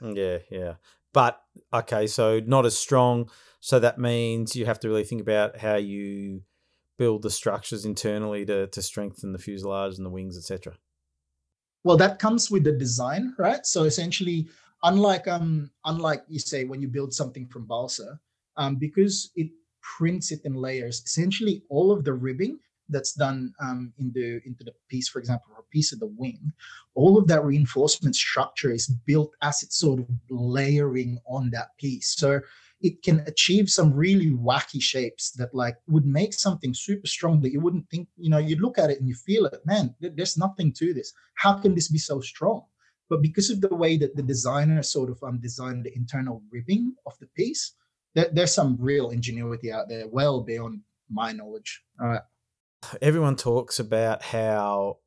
Mm, 0.00 0.16
yeah, 0.16 0.38
yeah. 0.50 0.74
But 1.12 1.40
okay, 1.72 2.06
so 2.06 2.40
not 2.40 2.66
as 2.66 2.78
strong. 2.78 3.30
So 3.60 3.78
that 3.78 3.98
means 3.98 4.54
you 4.54 4.66
have 4.66 4.80
to 4.80 4.88
really 4.88 5.04
think 5.04 5.22
about 5.22 5.58
how 5.58 5.76
you 5.76 6.42
build 6.98 7.22
the 7.22 7.30
structures 7.30 7.84
internally 7.84 8.44
to 8.44 8.66
to 8.66 8.82
strengthen 8.82 9.32
the 9.32 9.38
fuselage 9.38 9.96
and 9.96 10.04
the 10.04 10.10
wings, 10.10 10.36
etc. 10.36 10.76
Well, 11.84 11.96
that 11.98 12.18
comes 12.18 12.50
with 12.50 12.64
the 12.64 12.72
design, 12.72 13.34
right? 13.38 13.64
So 13.66 13.84
essentially, 13.84 14.48
unlike 14.82 15.28
um 15.28 15.70
unlike 15.84 16.24
you 16.28 16.38
say 16.38 16.64
when 16.64 16.80
you 16.82 16.88
build 16.88 17.12
something 17.12 17.46
from 17.46 17.66
balsa, 17.66 18.18
um, 18.56 18.76
because 18.76 19.30
it 19.36 19.50
prints 19.96 20.32
it 20.32 20.40
in 20.44 20.54
layers, 20.54 21.02
essentially 21.04 21.62
all 21.68 21.92
of 21.92 22.04
the 22.04 22.12
ribbing 22.14 22.58
that's 22.88 23.12
done 23.14 23.52
um, 23.60 23.92
in 23.98 24.12
the 24.12 24.40
into 24.46 24.64
the 24.64 24.72
piece, 24.88 25.08
for 25.08 25.18
example, 25.18 25.52
a 25.58 25.62
piece 25.70 25.92
of 25.92 26.00
the 26.00 26.12
wing, 26.18 26.52
all 26.94 27.16
of 27.18 27.26
that 27.28 27.44
reinforcement 27.44 28.14
structure 28.16 28.70
is 28.70 28.88
built 29.06 29.32
as 29.42 29.62
it's 29.62 29.78
sort 29.78 30.00
of 30.00 30.06
layering 30.30 31.18
on 31.26 31.50
that 31.50 31.68
piece. 31.78 32.14
So 32.16 32.40
it 32.84 33.02
can 33.02 33.20
achieve 33.26 33.70
some 33.70 33.94
really 33.94 34.30
wacky 34.30 34.80
shapes 34.80 35.32
that 35.32 35.54
like 35.54 35.76
would 35.88 36.04
make 36.04 36.34
something 36.34 36.74
super 36.74 37.06
strong 37.06 37.40
that 37.40 37.50
you 37.50 37.58
wouldn't 37.58 37.88
think 37.88 38.06
you 38.16 38.28
know 38.28 38.38
you 38.38 38.56
look 38.56 38.78
at 38.78 38.90
it 38.90 39.00
and 39.00 39.08
you 39.08 39.14
feel 39.14 39.46
it 39.46 39.58
man 39.64 39.94
there's 40.00 40.36
nothing 40.36 40.72
to 40.74 40.92
this. 40.92 41.12
How 41.34 41.54
can 41.54 41.74
this 41.74 41.88
be 41.88 41.98
so 41.98 42.20
strong? 42.20 42.62
But 43.08 43.22
because 43.22 43.48
of 43.50 43.62
the 43.62 43.74
way 43.74 43.96
that 43.96 44.16
the 44.16 44.22
designer 44.22 44.82
sort 44.82 45.10
of 45.10 45.18
um, 45.22 45.40
designed 45.40 45.84
the 45.84 45.96
internal 45.96 46.42
ribbing 46.50 46.94
of 47.06 47.14
the 47.20 47.26
piece 47.34 47.74
there, 48.14 48.28
there's 48.30 48.54
some 48.54 48.76
real 48.78 49.10
ingenuity 49.10 49.72
out 49.72 49.88
there 49.88 50.06
well 50.06 50.42
beyond 50.42 50.80
my 51.10 51.32
knowledge. 51.32 51.82
Right. 51.98 52.20
Everyone 53.00 53.36
talks 53.36 53.78
about 53.80 54.22
how 54.22 54.98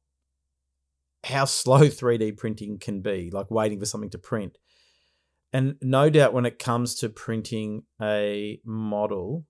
how 1.24 1.46
slow 1.46 1.82
3d 1.82 2.38
printing 2.38 2.80
can 2.80 3.02
be 3.02 3.30
like 3.32 3.52
waiting 3.52 3.80
for 3.80 3.86
something 3.86 4.10
to 4.10 4.18
print 4.18 4.58
and 5.54 5.76
no 5.82 6.10
doubt 6.10 6.34
when 6.34 6.46
it 6.46 6.60
comes 6.60 6.96
to 6.96 7.10
printing 7.10 7.84
a 8.02 8.60
model, 8.66 9.46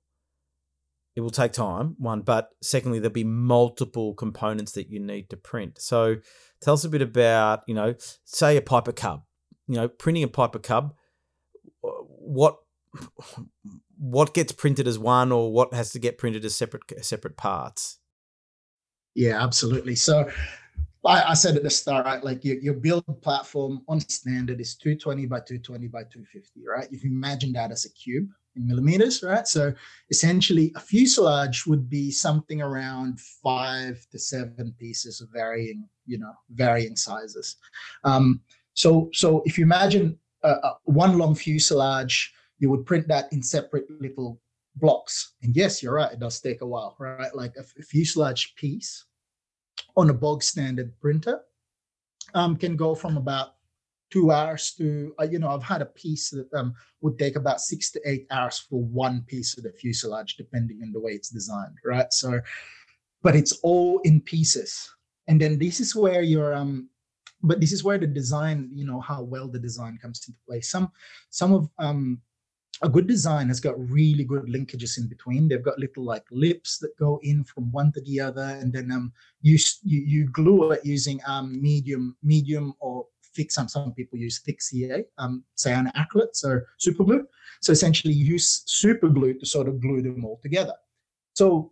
it 1.16 1.22
will 1.22 1.32
take 1.32 1.52
time, 1.52 1.96
one, 1.98 2.22
but 2.22 2.50
secondly, 2.62 3.00
there'll 3.00 3.12
be 3.12 3.24
multiple 3.24 4.14
components 4.14 4.74
that 4.74 4.90
you 4.90 5.00
need 5.00 5.32
to 5.32 5.38
print. 5.38 5.82
So 5.82 6.18
tell 6.62 6.76
us 6.76 6.84
a 6.84 6.90
bit 6.90 7.02
about, 7.02 7.62
you 7.68 7.74
know, 7.74 7.96
say 8.24 8.56
a 8.56 8.62
Piper 8.62 8.92
Cub, 8.92 9.24
you 9.68 9.76
know, 9.76 9.88
printing 9.88 10.24
a 10.24 10.28
Piper 10.28 10.60
Cub, 10.60 10.94
what 11.82 12.58
what 14.00 14.34
gets 14.34 14.52
printed 14.52 14.88
as 14.88 15.00
one 15.00 15.32
or 15.32 15.52
what 15.52 15.74
has 15.74 15.92
to 15.92 16.00
get 16.00 16.18
printed 16.18 16.46
as 16.46 16.56
separate 16.56 16.84
separate 17.04 17.36
parts? 17.36 18.00
Yeah, 19.16 19.42
absolutely. 19.42 19.96
So 19.96 20.30
I, 21.08 21.32
I 21.32 21.34
said 21.34 21.56
at 21.56 21.64
the 21.64 21.70
start, 21.70 22.06
right? 22.06 22.24
Like 22.24 22.44
your, 22.44 22.58
your 22.58 22.74
build 22.74 23.06
platform 23.22 23.82
on 23.88 24.00
standard 24.02 24.60
is 24.60 24.76
220 24.76 25.26
by 25.26 25.38
220 25.38 25.88
by 25.88 26.04
250, 26.04 26.62
right? 26.68 26.88
If 26.92 27.04
you 27.04 27.12
imagine 27.12 27.54
that 27.54 27.72
as 27.72 27.86
a 27.86 27.92
cube 27.92 28.30
in 28.56 28.68
millimeters, 28.68 29.24
right? 29.24 29.48
So 29.48 29.74
essentially 30.10 30.74
a 30.76 30.80
fuselage 30.80 31.66
would 31.66 31.90
be 31.90 32.12
something 32.12 32.62
around 32.62 33.20
five 33.20 34.06
to 34.12 34.20
seven 34.20 34.76
pieces 34.78 35.22
of 35.22 35.30
varying, 35.32 35.88
you 36.06 36.18
know, 36.18 36.34
varying 36.52 36.96
sizes. 36.96 37.56
Um, 38.04 38.42
so, 38.74 39.10
so 39.14 39.42
if 39.46 39.58
you 39.58 39.64
imagine 39.64 40.18
uh, 40.44 40.74
one 40.84 41.18
long 41.18 41.36
fuselage, 41.36 42.34
you 42.60 42.70
would 42.70 42.86
print 42.86 43.08
that 43.08 43.32
in 43.32 43.42
separate 43.42 43.90
little 44.02 44.42
blocks. 44.76 45.34
And 45.42 45.56
yes, 45.56 45.82
you're 45.82 45.94
right, 45.94 46.12
it 46.12 46.20
does 46.20 46.42
take 46.42 46.62
a 46.62 46.68
while, 46.68 46.96
right? 47.00 47.34
Like 47.36 47.54
a, 47.58 47.62
a 47.80 47.84
fuselage 47.84 48.56
piece 48.56 49.06
on 49.98 50.10
a 50.10 50.14
bog 50.14 50.42
standard 50.42 50.98
printer 51.02 51.42
um, 52.34 52.56
can 52.56 52.78
go 52.78 52.96
from 52.96 53.18
about 53.18 53.56
two 54.10 54.32
hours 54.32 54.74
to 54.78 55.14
uh, 55.20 55.24
you 55.26 55.38
know 55.38 55.50
i've 55.50 55.64
had 55.64 55.82
a 55.82 55.86
piece 55.86 56.30
that 56.30 56.48
um, 56.54 56.74
would 57.02 57.20
take 57.20 57.36
about 57.36 57.60
six 57.60 57.92
to 57.92 58.00
eight 58.06 58.26
hours 58.32 58.58
for 58.58 58.82
one 58.82 59.22
piece 59.28 59.58
of 59.58 59.64
the 59.64 59.72
fuselage 59.74 60.38
depending 60.38 60.80
on 60.82 60.94
the 60.94 61.00
way 61.00 61.12
it's 61.12 61.30
designed 61.30 61.76
right? 61.84 62.14
So 62.14 62.40
but 63.24 63.36
it's 63.36 63.60
all 63.64 64.00
in 64.06 64.22
pieces. 64.22 64.90
And 65.28 65.42
then 65.42 65.60
this 65.60 65.80
is 65.80 65.96
where 65.96 66.22
your 66.22 66.54
um 66.54 66.90
but 67.44 67.60
this 67.60 67.72
is 67.72 67.84
where 67.84 67.98
the 67.98 68.08
design 68.08 68.70
you 68.74 68.86
know 68.86 69.00
how 69.00 69.22
well 69.22 69.48
the 69.48 69.60
design 69.60 70.00
comes 70.02 70.24
into 70.26 70.40
play. 70.48 70.62
Some 70.62 70.92
some 71.30 71.54
of 71.54 71.70
um 71.78 72.22
a 72.82 72.90
good 72.90 73.08
design 73.08 73.48
has 73.48 73.60
got 73.60 73.80
really 73.90 74.24
good 74.24 74.44
linkages 74.44 74.98
in 74.98 75.08
between. 75.08 75.48
They've 75.48 75.64
got 75.64 75.80
little 75.80 76.04
like 76.04 76.24
lips 76.32 76.78
that 76.80 76.98
go 76.98 77.20
in 77.24 77.44
from 77.44 77.72
one 77.72 77.92
to 77.94 78.02
the 78.02 78.20
other, 78.20 78.58
and 78.62 78.72
then 78.72 78.92
um 78.92 79.12
you 79.42 79.58
you, 79.84 80.02
you 80.02 80.30
glue 80.30 80.72
it 80.72 80.86
using 80.86 81.20
um 81.26 81.60
medium 81.62 82.16
medium 82.22 82.74
or 82.80 83.06
thick. 83.36 83.52
Some 83.52 83.68
some 83.68 83.94
people 83.94 84.20
use 84.20 84.40
thick 84.40 84.62
CA 84.62 85.04
um 85.18 85.44
cyanoacrylate, 85.58 86.34
so 86.36 86.62
super 86.78 87.04
glue. 87.04 87.28
So 87.62 87.72
essentially, 87.72 88.14
use 88.14 88.64
super 88.66 89.10
glue 89.10 89.34
to 89.40 89.46
sort 89.46 89.68
of 89.68 89.82
glue 89.82 90.02
them 90.02 90.24
all 90.24 90.40
together. 90.44 90.76
So 91.34 91.72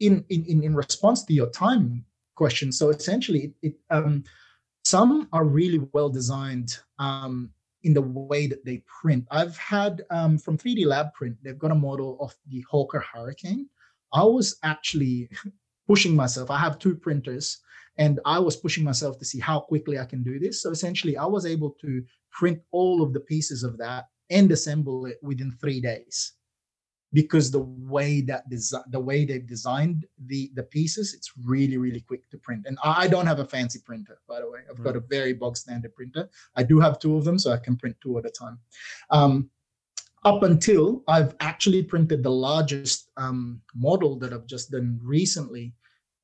in 0.00 0.24
in 0.28 0.44
in, 0.44 0.62
in 0.62 0.74
response 0.74 1.24
to 1.24 1.34
your 1.34 1.50
time 1.50 2.04
question, 2.36 2.70
so 2.70 2.90
essentially 2.90 3.40
it, 3.40 3.52
it 3.62 3.74
um 3.90 4.22
some 4.84 5.28
are 5.32 5.44
really 5.44 5.80
well 5.92 6.08
designed 6.08 6.78
um 7.00 7.50
in 7.84 7.94
the 7.94 8.02
way 8.02 8.46
that 8.46 8.64
they 8.64 8.82
print. 9.00 9.26
I've 9.30 9.56
had 9.56 10.02
um, 10.10 10.38
from 10.38 10.58
3D 10.58 10.86
Lab 10.86 11.12
Print, 11.14 11.36
they've 11.42 11.58
got 11.58 11.70
a 11.70 11.76
model 11.76 12.18
of 12.20 12.34
the 12.48 12.64
Hawker 12.70 13.00
Hurricane. 13.00 13.68
I 14.12 14.24
was 14.24 14.56
actually 14.62 15.30
pushing 15.88 16.16
myself. 16.16 16.50
I 16.50 16.58
have 16.58 16.78
two 16.78 16.94
printers, 16.96 17.58
and 17.96 18.20
I 18.24 18.38
was 18.38 18.56
pushing 18.56 18.84
myself 18.84 19.18
to 19.18 19.24
see 19.24 19.40
how 19.40 19.60
quickly 19.60 19.98
I 19.98 20.04
can 20.04 20.22
do 20.22 20.38
this. 20.38 20.62
So 20.62 20.70
essentially, 20.70 21.16
I 21.16 21.26
was 21.26 21.46
able 21.46 21.70
to 21.80 22.02
print 22.32 22.60
all 22.70 23.02
of 23.02 23.12
the 23.12 23.20
pieces 23.20 23.62
of 23.62 23.78
that 23.78 24.06
and 24.30 24.50
assemble 24.52 25.06
it 25.06 25.18
within 25.22 25.56
three 25.60 25.80
days 25.80 26.34
because 27.12 27.50
the 27.50 27.60
way 27.60 28.20
that 28.20 28.48
design 28.50 28.82
the 28.90 29.00
way 29.00 29.24
they've 29.24 29.46
designed 29.46 30.06
the 30.26 30.50
the 30.54 30.62
pieces 30.62 31.14
it's 31.14 31.32
really 31.44 31.78
really 31.78 32.00
quick 32.00 32.28
to 32.30 32.38
print. 32.38 32.66
And 32.66 32.78
i 32.84 33.08
don't 33.08 33.26
have 33.26 33.40
a 33.40 33.44
fancy 33.44 33.80
printer 33.84 34.18
by 34.28 34.40
the 34.40 34.50
way. 34.50 34.60
I've 34.70 34.82
got 34.82 34.96
a 34.96 35.00
mm. 35.00 35.08
very 35.08 35.32
bog 35.32 35.56
standard 35.56 35.94
printer. 35.94 36.28
I 36.54 36.62
do 36.62 36.80
have 36.80 36.98
two 36.98 37.16
of 37.16 37.24
them 37.24 37.38
so 37.38 37.52
i 37.52 37.56
can 37.56 37.76
print 37.76 37.96
two 38.00 38.18
at 38.18 38.26
a 38.26 38.30
time. 38.30 38.58
Um, 39.10 39.50
up 40.24 40.42
until 40.42 41.04
i've 41.08 41.34
actually 41.40 41.82
printed 41.82 42.22
the 42.22 42.30
largest 42.30 43.10
um, 43.16 43.60
model 43.74 44.18
that 44.18 44.32
i've 44.32 44.46
just 44.46 44.70
done 44.70 44.98
recently 45.02 45.72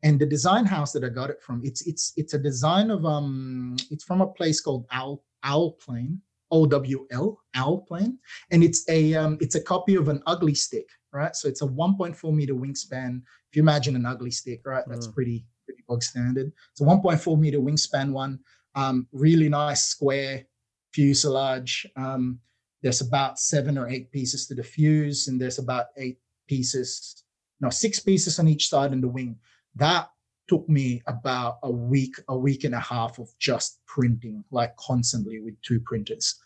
and 0.02 0.18
the 0.18 0.26
design 0.26 0.64
house 0.64 0.92
that 0.92 1.04
i 1.04 1.08
got 1.08 1.30
it 1.30 1.40
from 1.40 1.60
it's 1.64 1.86
it's 1.86 2.12
it's 2.16 2.34
a 2.34 2.38
design 2.38 2.90
of 2.90 3.06
um 3.06 3.76
it's 3.90 4.04
from 4.04 4.20
a 4.20 4.26
place 4.26 4.60
called 4.60 4.84
owl 4.90 5.22
owl 5.44 5.72
plane 5.72 6.20
OWL 6.54 7.40
owl 7.54 7.78
plane, 7.88 8.18
and 8.50 8.62
it's 8.62 8.88
a 8.88 9.14
um, 9.14 9.38
it's 9.40 9.56
a 9.56 9.60
copy 9.60 9.96
of 9.96 10.08
an 10.08 10.22
ugly 10.26 10.54
stick, 10.54 10.88
right? 11.12 11.34
So 11.34 11.48
it's 11.48 11.62
a 11.62 11.66
1.4 11.66 12.32
meter 12.32 12.54
wingspan. 12.54 13.22
If 13.50 13.56
you 13.56 13.62
imagine 13.62 13.96
an 13.96 14.06
ugly 14.06 14.30
stick, 14.30 14.60
right, 14.64 14.84
that's 14.86 15.08
mm. 15.08 15.14
pretty 15.14 15.46
pretty 15.66 15.82
bog 15.88 16.02
standard. 16.02 16.52
It's 16.70 16.80
a 16.80 16.84
1.4 16.84 17.38
meter 17.38 17.58
wingspan 17.58 18.12
one, 18.12 18.38
um, 18.74 19.08
really 19.12 19.48
nice 19.48 19.86
square 19.86 20.44
fuselage. 20.92 21.86
Um, 21.96 22.38
there's 22.82 23.00
about 23.00 23.38
seven 23.38 23.76
or 23.76 23.88
eight 23.88 24.12
pieces 24.12 24.46
to 24.46 24.54
the 24.54 24.62
fuse, 24.62 25.28
and 25.28 25.40
there's 25.40 25.58
about 25.58 25.86
eight 25.96 26.18
pieces, 26.46 27.24
no, 27.60 27.70
six 27.70 27.98
pieces 27.98 28.38
on 28.38 28.46
each 28.46 28.68
side 28.68 28.92
in 28.92 29.00
the 29.00 29.08
wing. 29.08 29.36
That 29.74 30.08
took 30.48 30.68
me 30.68 31.02
about 31.06 31.58
a 31.62 31.70
week, 31.70 32.14
a 32.28 32.36
week 32.36 32.64
and 32.64 32.74
a 32.74 32.80
half 32.80 33.18
of 33.18 33.28
just 33.38 33.80
printing, 33.86 34.44
like 34.50 34.76
constantly 34.76 35.40
with 35.40 35.60
two 35.62 35.80
printers. 35.80 36.36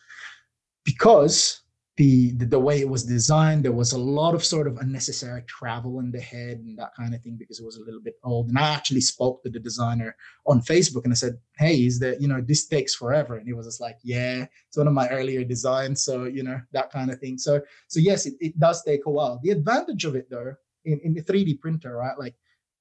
Because 0.85 1.63
the, 1.99 2.31
the, 2.37 2.47
the 2.47 2.59
way 2.59 2.81
it 2.81 2.89
was 2.89 3.03
designed, 3.03 3.65
there 3.65 3.73
was 3.73 3.91
a 3.91 3.99
lot 3.99 4.33
of 4.33 4.45
sort 4.45 4.69
of 4.69 4.77
unnecessary 4.77 5.43
travel 5.49 5.99
in 5.99 6.13
the 6.13 6.21
head 6.21 6.59
and 6.59 6.79
that 6.79 6.95
kind 6.97 7.13
of 7.13 7.21
thing 7.23 7.37
because 7.37 7.59
it 7.59 7.67
was 7.67 7.77
a 7.77 7.85
little 7.85 8.01
bit 8.01 8.15
old. 8.23 8.49
And 8.49 8.59
I 8.59 8.73
actually 8.73 9.01
spoke 9.01 9.43
to 9.43 9.51
the 9.51 9.59
designer 9.59 10.15
on 10.47 10.61
Facebook 10.61 11.03
and 11.03 11.13
I 11.13 11.17
said, 11.17 11.39
"Hey, 11.59 11.85
is 11.85 11.99
that 11.99 12.23
you 12.23 12.29
know 12.29 12.41
this 12.41 12.67
takes 12.67 12.95
forever?" 12.95 13.37
And 13.37 13.49
he 13.49 13.53
was 13.53 13.67
just 13.67 13.81
like, 13.81 13.99
"Yeah, 14.05 14.47
it's 14.69 14.77
one 14.79 14.87
of 14.87 14.93
my 14.93 15.09
earlier 15.09 15.43
designs, 15.43 16.05
so 16.05 16.25
you 16.25 16.45
know 16.45 16.61
that 16.73 16.93
kind 16.93 17.11
of 17.11 17.19
thing." 17.19 17.37
So 17.37 17.61
so 17.89 17.99
yes, 17.99 18.27
it, 18.27 18.35
it 18.41 18.59
does 18.61 18.85
take 18.85 19.07
a 19.07 19.11
while. 19.11 19.41
The 19.43 19.51
advantage 19.51 20.05
of 20.05 20.15
it 20.15 20.31
though, 20.31 20.55
in, 20.85 21.01
in 21.03 21.15
the 21.15 21.23
3D 21.23 21.59
printer, 21.61 21.97
right? 21.97 22.17
Like 22.17 22.37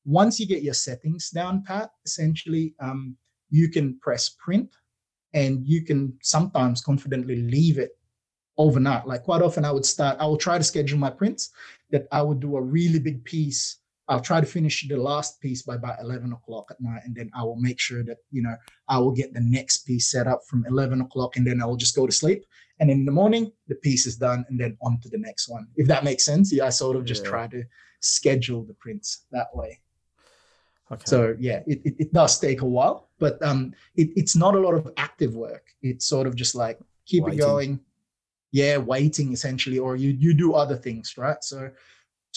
once 0.08 0.40
you 0.40 0.48
get 0.48 0.64
your 0.64 0.74
settings 0.74 1.30
down 1.30 1.64
pat, 1.64 1.92
essentially 2.06 2.74
um, 2.80 3.16
you 3.50 3.70
can 3.70 4.00
press 4.00 4.30
print 4.44 4.70
and 5.34 5.66
you 5.68 5.84
can 5.84 6.18
sometimes 6.24 6.82
confidently 6.82 7.36
leave 7.36 7.78
it 7.78 7.92
overnight. 8.58 9.06
Like 9.06 9.24
quite 9.24 9.44
often 9.44 9.66
I 9.66 9.72
would 9.72 9.86
start, 9.86 10.18
I 10.20 10.26
will 10.26 10.38
try 10.38 10.58
to 10.58 10.64
schedule 10.64 10.98
my 10.98 11.12
prints 11.12 11.52
that 11.92 12.08
I 12.12 12.22
would 12.22 12.40
do 12.40 12.58
a 12.58 12.62
really 12.62 13.00
big 13.00 13.24
piece 13.24 13.80
I'll 14.10 14.22
try 14.22 14.40
to 14.40 14.48
finish 14.48 14.88
the 14.88 14.96
last 14.96 15.42
piece 15.42 15.64
by 15.64 15.76
about 15.76 16.00
11 16.02 16.32
o'clock 16.32 16.68
at 16.72 16.80
night. 16.80 17.02
And 17.04 17.14
then 17.14 17.30
I 17.36 17.44
will 17.44 17.58
make 17.58 17.80
sure 17.80 18.04
that, 18.04 18.18
you 18.32 18.42
know, 18.42 18.56
I 18.88 18.98
will 19.00 19.12
get 19.12 19.34
the 19.34 19.42
next 19.42 19.80
piece 19.80 20.10
set 20.10 20.28
up 20.28 20.42
from 20.50 20.66
11 20.68 21.02
o'clock 21.02 21.36
and 21.36 21.46
then 21.46 21.62
I 21.62 21.66
will 21.66 21.76
just 21.76 21.96
go 21.96 22.06
to 22.08 22.12
sleep. 22.12 22.46
And 22.80 22.90
in 22.90 23.06
the 23.06 23.12
morning, 23.12 23.52
the 23.68 23.76
piece 23.76 24.06
is 24.06 24.16
done 24.16 24.46
and 24.50 24.58
then 24.60 24.78
on 24.82 25.00
to 25.02 25.10
the 25.10 25.18
next 25.18 25.50
one. 25.50 25.68
If 25.76 25.88
that 25.88 26.06
makes 26.06 26.24
sense. 26.24 26.54
Yeah, 26.54 26.68
I 26.68 26.70
sort 26.70 26.96
of 26.96 27.04
just 27.04 27.26
yeah. 27.26 27.30
try 27.30 27.48
to 27.48 27.64
schedule 28.00 28.64
the 28.64 28.76
prints 28.76 29.26
that 29.32 29.48
way. 29.54 29.82
Okay. 30.92 31.04
So 31.06 31.36
yeah, 31.40 31.62
it, 31.68 31.82
it, 31.84 31.96
it, 32.00 32.14
does 32.14 32.40
take 32.40 32.62
a 32.62 32.66
while, 32.66 33.10
but 33.20 33.42
um, 33.44 33.74
it, 33.96 34.10
it's 34.16 34.36
not 34.36 34.56
a 34.56 34.60
lot 34.60 34.74
of 34.74 34.90
active 34.96 35.36
work. 35.36 35.66
It's 35.82 36.06
sort 36.06 36.28
of 36.28 36.36
just 36.36 36.56
like 36.56 36.80
keep 37.06 37.24
waiting. 37.24 37.40
it 37.40 37.42
going. 37.42 37.80
Yeah, 38.52 38.78
waiting 38.78 39.34
essentially, 39.34 39.80
or 39.80 39.98
you 39.98 40.12
you 40.12 40.34
do 40.34 40.54
other 40.54 40.78
things, 40.78 41.18
right? 41.18 41.44
So 41.44 41.70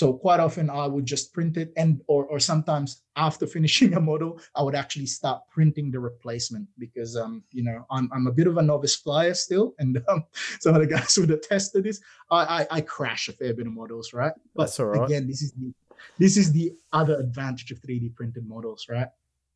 so 0.01 0.15
quite 0.15 0.41
often 0.41 0.71
I 0.71 0.87
would 0.87 1.05
just 1.05 1.33
print 1.33 1.59
it 1.59 1.73
and 1.77 2.01
or 2.07 2.25
or 2.25 2.41
sometimes 2.41 3.03
after 3.17 3.47
finishing 3.57 3.95
a 3.95 4.01
model, 4.01 4.41
I 4.55 4.63
would 4.63 4.75
actually 4.75 5.07
start 5.07 5.43
printing 5.51 5.91
the 5.91 6.01
replacement 6.01 6.67
because 6.79 7.17
um, 7.17 7.45
you 7.53 7.63
know, 7.63 7.85
I'm 7.91 8.09
I'm 8.13 8.27
a 8.27 8.33
bit 8.33 8.47
of 8.47 8.57
a 8.57 8.63
novice 8.63 8.97
flyer 8.97 9.35
still. 9.35 9.75
And 9.79 10.03
um, 10.09 10.25
some 10.61 10.75
of 10.75 10.81
the 10.81 10.87
guys 10.87 11.19
would 11.19 11.31
attest 11.31 11.73
to 11.73 11.83
this. 11.83 12.01
I, 12.31 12.63
I, 12.63 12.67
I 12.71 12.81
crash 12.81 13.29
a 13.29 13.33
fair 13.33 13.53
bit 13.55 13.67
of 13.67 13.73
models, 13.75 14.13
right? 14.13 14.33
But 14.57 14.65
That's 14.65 14.81
all 14.81 14.87
right. 14.87 15.05
again, 15.05 15.27
this 15.27 15.43
is 15.43 15.53
the 15.53 15.73
this 16.19 16.37
is 16.37 16.53
the 16.53 16.73
other 16.93 17.17
advantage 17.19 17.71
of 17.71 17.81
3D 17.81 18.15
printed 18.15 18.49
models, 18.49 18.87
right? 18.89 19.09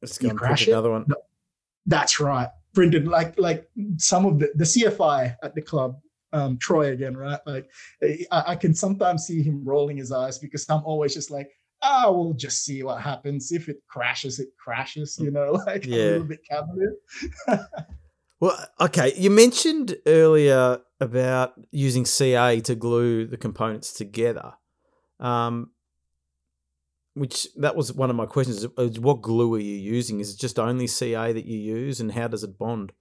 Let's 0.03 0.19
go 0.19 0.31
crash 0.31 0.67
another 0.67 0.91
one. 0.91 1.05
No, 1.09 1.17
that's 1.87 2.21
right. 2.21 2.49
Printed 2.75 3.07
like 3.07 3.39
like 3.39 3.69
some 3.97 4.27
of 4.27 4.39
the 4.39 4.51
the 4.55 4.65
CFI 4.65 5.37
at 5.43 5.55
the 5.55 5.63
club 5.63 5.97
um, 6.35 6.59
Troy 6.59 6.93
again, 6.93 7.17
right? 7.17 7.39
Like 7.47 7.71
I, 8.03 8.45
I, 8.49 8.57
can 8.57 8.75
sometimes 8.75 9.25
see 9.25 9.41
him 9.41 9.63
rolling 9.65 9.97
his 9.97 10.11
eyes 10.11 10.37
because 10.39 10.67
I'm 10.69 10.83
always 10.85 11.15
just 11.15 11.31
like, 11.31 11.49
ah, 11.81 12.07
oh, 12.07 12.13
we'll 12.13 12.35
just 12.35 12.65
see 12.65 12.83
what 12.83 13.01
happens. 13.01 13.53
If 13.53 13.69
it 13.69 13.77
crashes, 13.89 14.41
it 14.41 14.49
crashes, 14.59 15.17
you 15.19 15.31
know, 15.31 15.53
like 15.67 15.87
yeah. 15.87 15.97
a 15.97 16.05
little 16.05 16.25
bit 16.25 16.41
cavalier. 16.51 16.97
well, 18.41 18.67
okay. 18.81 19.13
You 19.17 19.31
mentioned 19.31 19.97
earlier 20.07 20.81
about 21.01 21.55
using 21.71 22.05
CA 22.05 22.61
to 22.63 22.75
glue 22.75 23.27
the 23.27 23.37
components 23.37 23.93
together. 23.93 24.55
Um, 25.21 25.71
which 27.15 27.49
that 27.57 27.75
was 27.77 27.93
one 27.93 28.11
of 28.11 28.17
my 28.17 28.27
questions. 28.27 28.67
Is 28.79 29.01
what 29.01 29.23
glue 29.23 29.55
are 29.55 29.61
you 29.61 29.77
using? 29.77 30.21
Is 30.21 30.35
it 30.35 30.39
just 30.39 30.59
only 30.59 30.87
CA 30.87 31.33
that 31.33 31.47
you 31.47 31.59
use, 31.59 32.01
and 32.01 32.13
how 32.13 32.29
does 32.29 32.45
it 32.45 32.59
bond? 32.59 32.93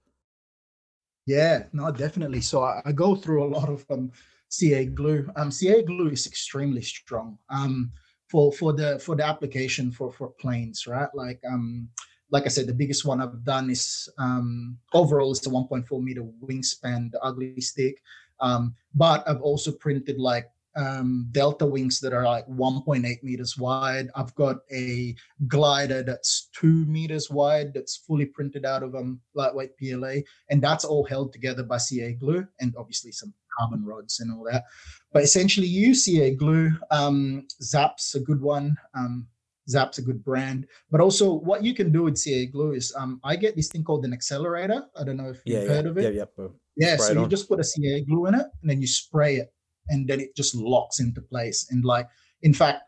Yeah, 1.26 1.64
no, 1.72 1.90
definitely. 1.90 2.40
So 2.40 2.62
I, 2.62 2.82
I 2.84 2.92
go 2.92 3.14
through 3.14 3.44
a 3.44 3.48
lot 3.48 3.68
of 3.68 3.84
um, 3.90 4.12
CA 4.48 4.84
glue. 4.84 5.28
Um, 5.36 5.50
CA 5.50 5.82
glue 5.82 6.10
is 6.10 6.26
extremely 6.26 6.82
strong. 6.82 7.38
Um, 7.48 7.92
for 8.28 8.52
for 8.52 8.72
the 8.72 8.98
for 8.98 9.14
the 9.16 9.24
application 9.24 9.90
for 9.90 10.10
for 10.10 10.30
planes, 10.40 10.86
right? 10.86 11.08
Like 11.14 11.40
um, 11.50 11.88
like 12.30 12.46
I 12.46 12.48
said, 12.48 12.66
the 12.66 12.74
biggest 12.74 13.04
one 13.04 13.20
I've 13.20 13.44
done 13.44 13.70
is 13.70 14.08
um, 14.18 14.76
overall 14.92 15.30
is 15.30 15.40
the 15.40 15.50
1.4 15.50 16.02
meter 16.02 16.24
wingspan, 16.42 17.12
the 17.12 17.22
ugly 17.22 17.60
stick. 17.60 18.02
Um, 18.40 18.74
but 18.94 19.22
I've 19.28 19.40
also 19.40 19.70
printed 19.70 20.18
like 20.18 20.50
um, 20.76 21.28
delta 21.32 21.66
wings 21.66 22.00
that 22.00 22.12
are 22.12 22.24
like 22.24 22.46
1.8 22.48 23.22
meters 23.22 23.56
wide. 23.58 24.08
I've 24.14 24.34
got 24.34 24.56
a 24.72 25.14
glider 25.46 26.02
that's 26.02 26.48
two 26.52 26.84
meters 26.86 27.30
wide 27.30 27.74
that's 27.74 27.96
fully 27.96 28.26
printed 28.26 28.64
out 28.64 28.82
of 28.82 28.94
um, 28.94 29.20
lightweight 29.34 29.76
PLA, 29.78 30.16
and 30.50 30.62
that's 30.62 30.84
all 30.84 31.04
held 31.04 31.32
together 31.32 31.62
by 31.62 31.78
CA 31.78 32.12
glue 32.12 32.46
and 32.60 32.74
obviously 32.76 33.12
some 33.12 33.32
carbon 33.58 33.84
rods 33.84 34.20
and 34.20 34.32
all 34.32 34.44
that. 34.50 34.64
But 35.12 35.22
essentially, 35.22 35.66
you 35.66 35.88
use 35.88 36.04
CA 36.04 36.34
glue. 36.34 36.72
Um, 36.90 37.46
Zap's 37.62 38.14
a 38.14 38.20
good 38.20 38.40
one. 38.40 38.76
Um, 38.94 39.26
Zap's 39.68 39.98
a 39.98 40.02
good 40.02 40.24
brand. 40.24 40.66
But 40.90 41.00
also, 41.00 41.32
what 41.32 41.62
you 41.62 41.74
can 41.74 41.92
do 41.92 42.02
with 42.02 42.18
CA 42.18 42.46
glue 42.46 42.72
is 42.72 42.92
um, 42.96 43.20
I 43.24 43.36
get 43.36 43.56
this 43.56 43.68
thing 43.68 43.84
called 43.84 44.04
an 44.04 44.12
accelerator. 44.12 44.84
I 44.98 45.04
don't 45.04 45.16
know 45.16 45.30
if 45.30 45.40
you've 45.44 45.62
yeah, 45.62 45.68
heard 45.68 45.86
of 45.86 45.98
it. 45.98 46.14
Yeah, 46.14 46.24
yeah. 46.38 46.48
Yeah, 46.76 46.96
so 46.96 47.12
you 47.12 47.28
just 47.28 47.48
put 47.48 47.60
a 47.60 47.64
CA 47.64 48.00
glue 48.00 48.26
in 48.26 48.34
it 48.34 48.46
and 48.60 48.68
then 48.68 48.80
you 48.80 48.88
spray 48.88 49.36
it 49.36 49.52
and 49.88 50.08
then 50.08 50.20
it 50.20 50.34
just 50.36 50.54
locks 50.54 51.00
into 51.00 51.20
place. 51.20 51.68
And 51.70 51.84
like, 51.84 52.08
in 52.42 52.54
fact, 52.54 52.82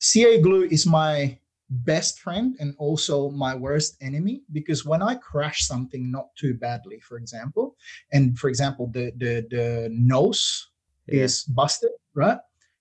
CA 0.00 0.40
glue 0.40 0.64
is 0.64 0.86
my 0.86 1.38
best 1.70 2.20
friend 2.20 2.56
and 2.60 2.74
also 2.78 3.30
my 3.30 3.54
worst 3.54 3.96
enemy 4.02 4.42
because 4.52 4.84
when 4.84 5.02
I 5.02 5.14
crash 5.14 5.66
something 5.66 6.10
not 6.10 6.34
too 6.36 6.54
badly, 6.54 7.00
for 7.00 7.16
example, 7.16 7.76
and 8.12 8.38
for 8.38 8.48
example, 8.48 8.88
the 8.88 9.12
the 9.16 9.46
the 9.50 9.88
nose 9.90 10.68
yeah. 11.06 11.22
is 11.24 11.44
busted, 11.44 11.92
right? 12.14 12.38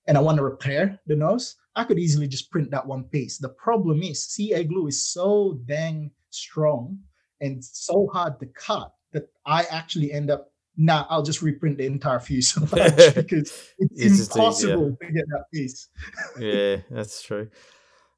And 0.08 0.18
I 0.18 0.22
want 0.22 0.38
to 0.38 0.44
repair 0.44 1.00
the 1.06 1.16
nose, 1.16 1.56
I 1.76 1.84
could 1.84 2.00
easily 2.00 2.28
just 2.28 2.52
print 2.52 2.72
that 2.72 2.86
one 2.86 3.06
piece. 3.06 3.38
The 3.38 3.50
problem 3.50 4.02
is 4.04 4.26
CA 4.26 4.64
glue 4.64 4.88
is 4.88 5.08
so 5.08 5.60
dang 5.66 6.12
strong 6.32 7.00
and 7.40 7.64
so 7.64 8.08
hard 8.12 8.40
to 8.40 8.46
cut 8.48 8.92
that 9.14 9.30
I 9.46 9.64
actually 9.64 10.12
end 10.12 10.32
up 10.32 10.51
nah, 10.82 11.06
I'll 11.10 11.22
just 11.22 11.42
reprint 11.42 11.78
the 11.78 11.86
entire 11.86 12.20
fuselage 12.20 12.70
because 13.16 13.72
it's, 13.78 14.20
it's 14.20 14.36
impossible 14.36 14.98
to 15.00 15.12
get 15.12 15.26
that 15.28 15.46
piece. 15.54 15.88
yeah, 16.40 16.78
that's 16.90 17.22
true. 17.22 17.50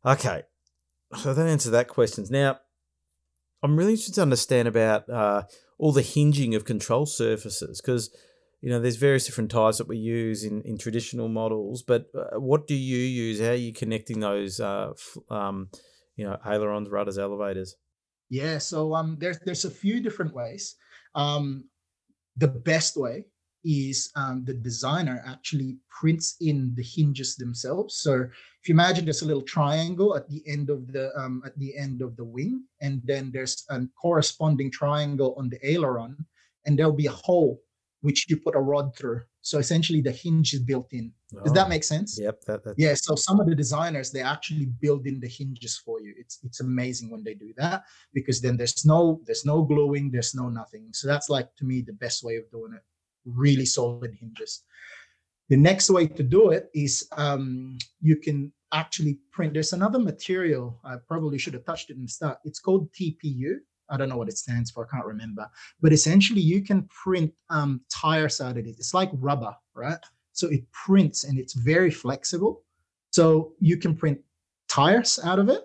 Okay, 0.05 0.43
so 1.17 1.33
that 1.33 1.47
answers 1.47 1.71
that 1.71 1.87
question. 1.87 2.25
Now, 2.29 2.59
I'm 3.61 3.77
really 3.77 3.91
interested 3.91 4.15
to 4.15 4.21
understand 4.21 4.67
about 4.67 5.09
uh, 5.09 5.43
all 5.77 5.91
the 5.91 6.01
hinging 6.01 6.55
of 6.55 6.65
control 6.65 7.05
surfaces 7.05 7.81
because 7.81 8.15
you 8.61 8.69
know 8.69 8.79
there's 8.79 8.95
various 8.95 9.25
different 9.25 9.51
types 9.51 9.77
that 9.77 9.87
we 9.87 9.97
use 9.97 10.43
in, 10.43 10.61
in 10.63 10.77
traditional 10.77 11.27
models. 11.27 11.83
But 11.83 12.07
uh, 12.15 12.39
what 12.39 12.67
do 12.67 12.75
you 12.75 12.97
use? 12.97 13.41
How 13.41 13.49
are 13.49 13.55
you 13.55 13.73
connecting 13.73 14.21
those? 14.21 14.59
Uh, 14.59 14.93
um, 15.29 15.69
you 16.15 16.25
know, 16.25 16.37
ailerons, 16.45 16.89
rudders, 16.89 17.17
elevators. 17.17 17.75
Yeah, 18.29 18.57
so 18.57 18.95
um, 18.95 19.17
there's 19.19 19.39
there's 19.39 19.65
a 19.65 19.71
few 19.71 20.01
different 20.01 20.33
ways. 20.33 20.75
Um, 21.15 21.65
the 22.37 22.47
best 22.47 22.97
way 22.97 23.25
is 23.65 24.11
um, 24.15 24.43
the 24.45 24.53
designer 24.53 25.23
actually 25.25 25.77
prints 25.89 26.35
in 26.41 26.73
the 26.75 26.83
hinges 26.83 27.35
themselves. 27.35 27.95
So 27.99 28.21
if 28.61 28.67
you 28.67 28.73
imagine 28.73 29.05
there's 29.05 29.21
a 29.21 29.27
little 29.27 29.43
triangle 29.43 30.15
at 30.15 30.29
the 30.29 30.43
end 30.47 30.69
of 30.69 30.91
the 30.91 31.17
um, 31.17 31.41
at 31.45 31.57
the 31.57 31.77
end 31.77 32.01
of 32.01 32.15
the 32.17 32.25
wing, 32.25 32.63
and 32.81 33.01
then 33.05 33.31
there's 33.31 33.63
a 33.69 33.81
corresponding 34.01 34.71
triangle 34.71 35.35
on 35.37 35.49
the 35.49 35.59
aileron, 35.65 36.17
and 36.65 36.77
there'll 36.77 36.91
be 36.91 37.07
a 37.07 37.11
hole 37.11 37.61
which 38.01 38.29
you 38.29 38.37
put 38.37 38.55
a 38.55 38.59
rod 38.59 38.95
through. 38.97 39.21
So 39.43 39.59
essentially, 39.59 39.99
the 39.99 40.11
hinge 40.11 40.53
is 40.53 40.61
built 40.61 40.93
in. 40.93 41.11
Does 41.43 41.51
oh, 41.51 41.53
that 41.53 41.67
make 41.67 41.83
sense? 41.83 42.17
Yep. 42.17 42.45
That, 42.45 42.63
that, 42.63 42.75
yeah. 42.77 42.93
So 42.93 43.13
some 43.15 43.41
of 43.41 43.45
the 43.45 43.53
designers 43.53 44.09
they 44.09 44.21
actually 44.21 44.67
build 44.67 45.05
in 45.05 45.19
the 45.19 45.27
hinges 45.27 45.77
for 45.77 45.99
you. 45.99 46.13
It's 46.17 46.39
it's 46.43 46.61
amazing 46.61 47.11
when 47.11 47.25
they 47.25 47.33
do 47.33 47.53
that 47.57 47.83
because 48.13 48.39
then 48.39 48.55
there's 48.55 48.85
no 48.85 49.19
there's 49.25 49.45
no 49.45 49.61
gluing, 49.61 50.11
there's 50.11 50.33
no 50.33 50.47
nothing. 50.47 50.87
So 50.93 51.09
that's 51.09 51.29
like 51.29 51.53
to 51.57 51.65
me 51.65 51.81
the 51.81 51.91
best 51.91 52.23
way 52.23 52.37
of 52.37 52.49
doing 52.51 52.73
it. 52.73 52.83
Really 53.25 53.65
solid 53.65 54.15
hinges. 54.17 54.63
The 55.49 55.57
next 55.57 55.89
way 55.89 56.07
to 56.07 56.23
do 56.23 56.51
it 56.51 56.69
is 56.73 57.05
um, 57.11 57.77
you 57.99 58.15
can 58.15 58.53
actually 58.71 59.19
print. 59.33 59.53
There's 59.53 59.73
another 59.73 59.99
material. 59.99 60.79
I 60.85 60.95
probably 61.05 61.37
should 61.37 61.53
have 61.53 61.65
touched 61.65 61.89
it 61.89 61.97
in 61.97 62.03
the 62.03 62.07
start. 62.07 62.37
It's 62.45 62.61
called 62.61 62.93
TPU. 62.93 63.57
I 63.89 63.97
don't 63.97 64.09
know 64.09 64.17
what 64.17 64.29
it 64.29 64.37
stands 64.37 64.71
for. 64.71 64.85
I 64.85 64.95
can't 64.95 65.05
remember. 65.05 65.49
But 65.81 65.93
essentially, 65.93 66.41
you 66.41 66.61
can 66.61 66.83
print 66.83 67.33
um, 67.49 67.81
tires 67.91 68.41
out 68.41 68.57
of 68.57 68.65
it. 68.65 68.75
It's 68.77 68.93
like 68.93 69.09
rubber, 69.13 69.55
right? 69.73 69.97
So 70.31 70.47
it 70.47 70.69
prints 70.71 71.23
and 71.23 71.37
it's 71.37 71.53
very 71.53 71.91
flexible. 71.91 72.63
So 73.11 73.53
you 73.59 73.77
can 73.77 73.95
print 73.95 74.19
tires 74.67 75.19
out 75.23 75.39
of 75.39 75.49
it 75.49 75.63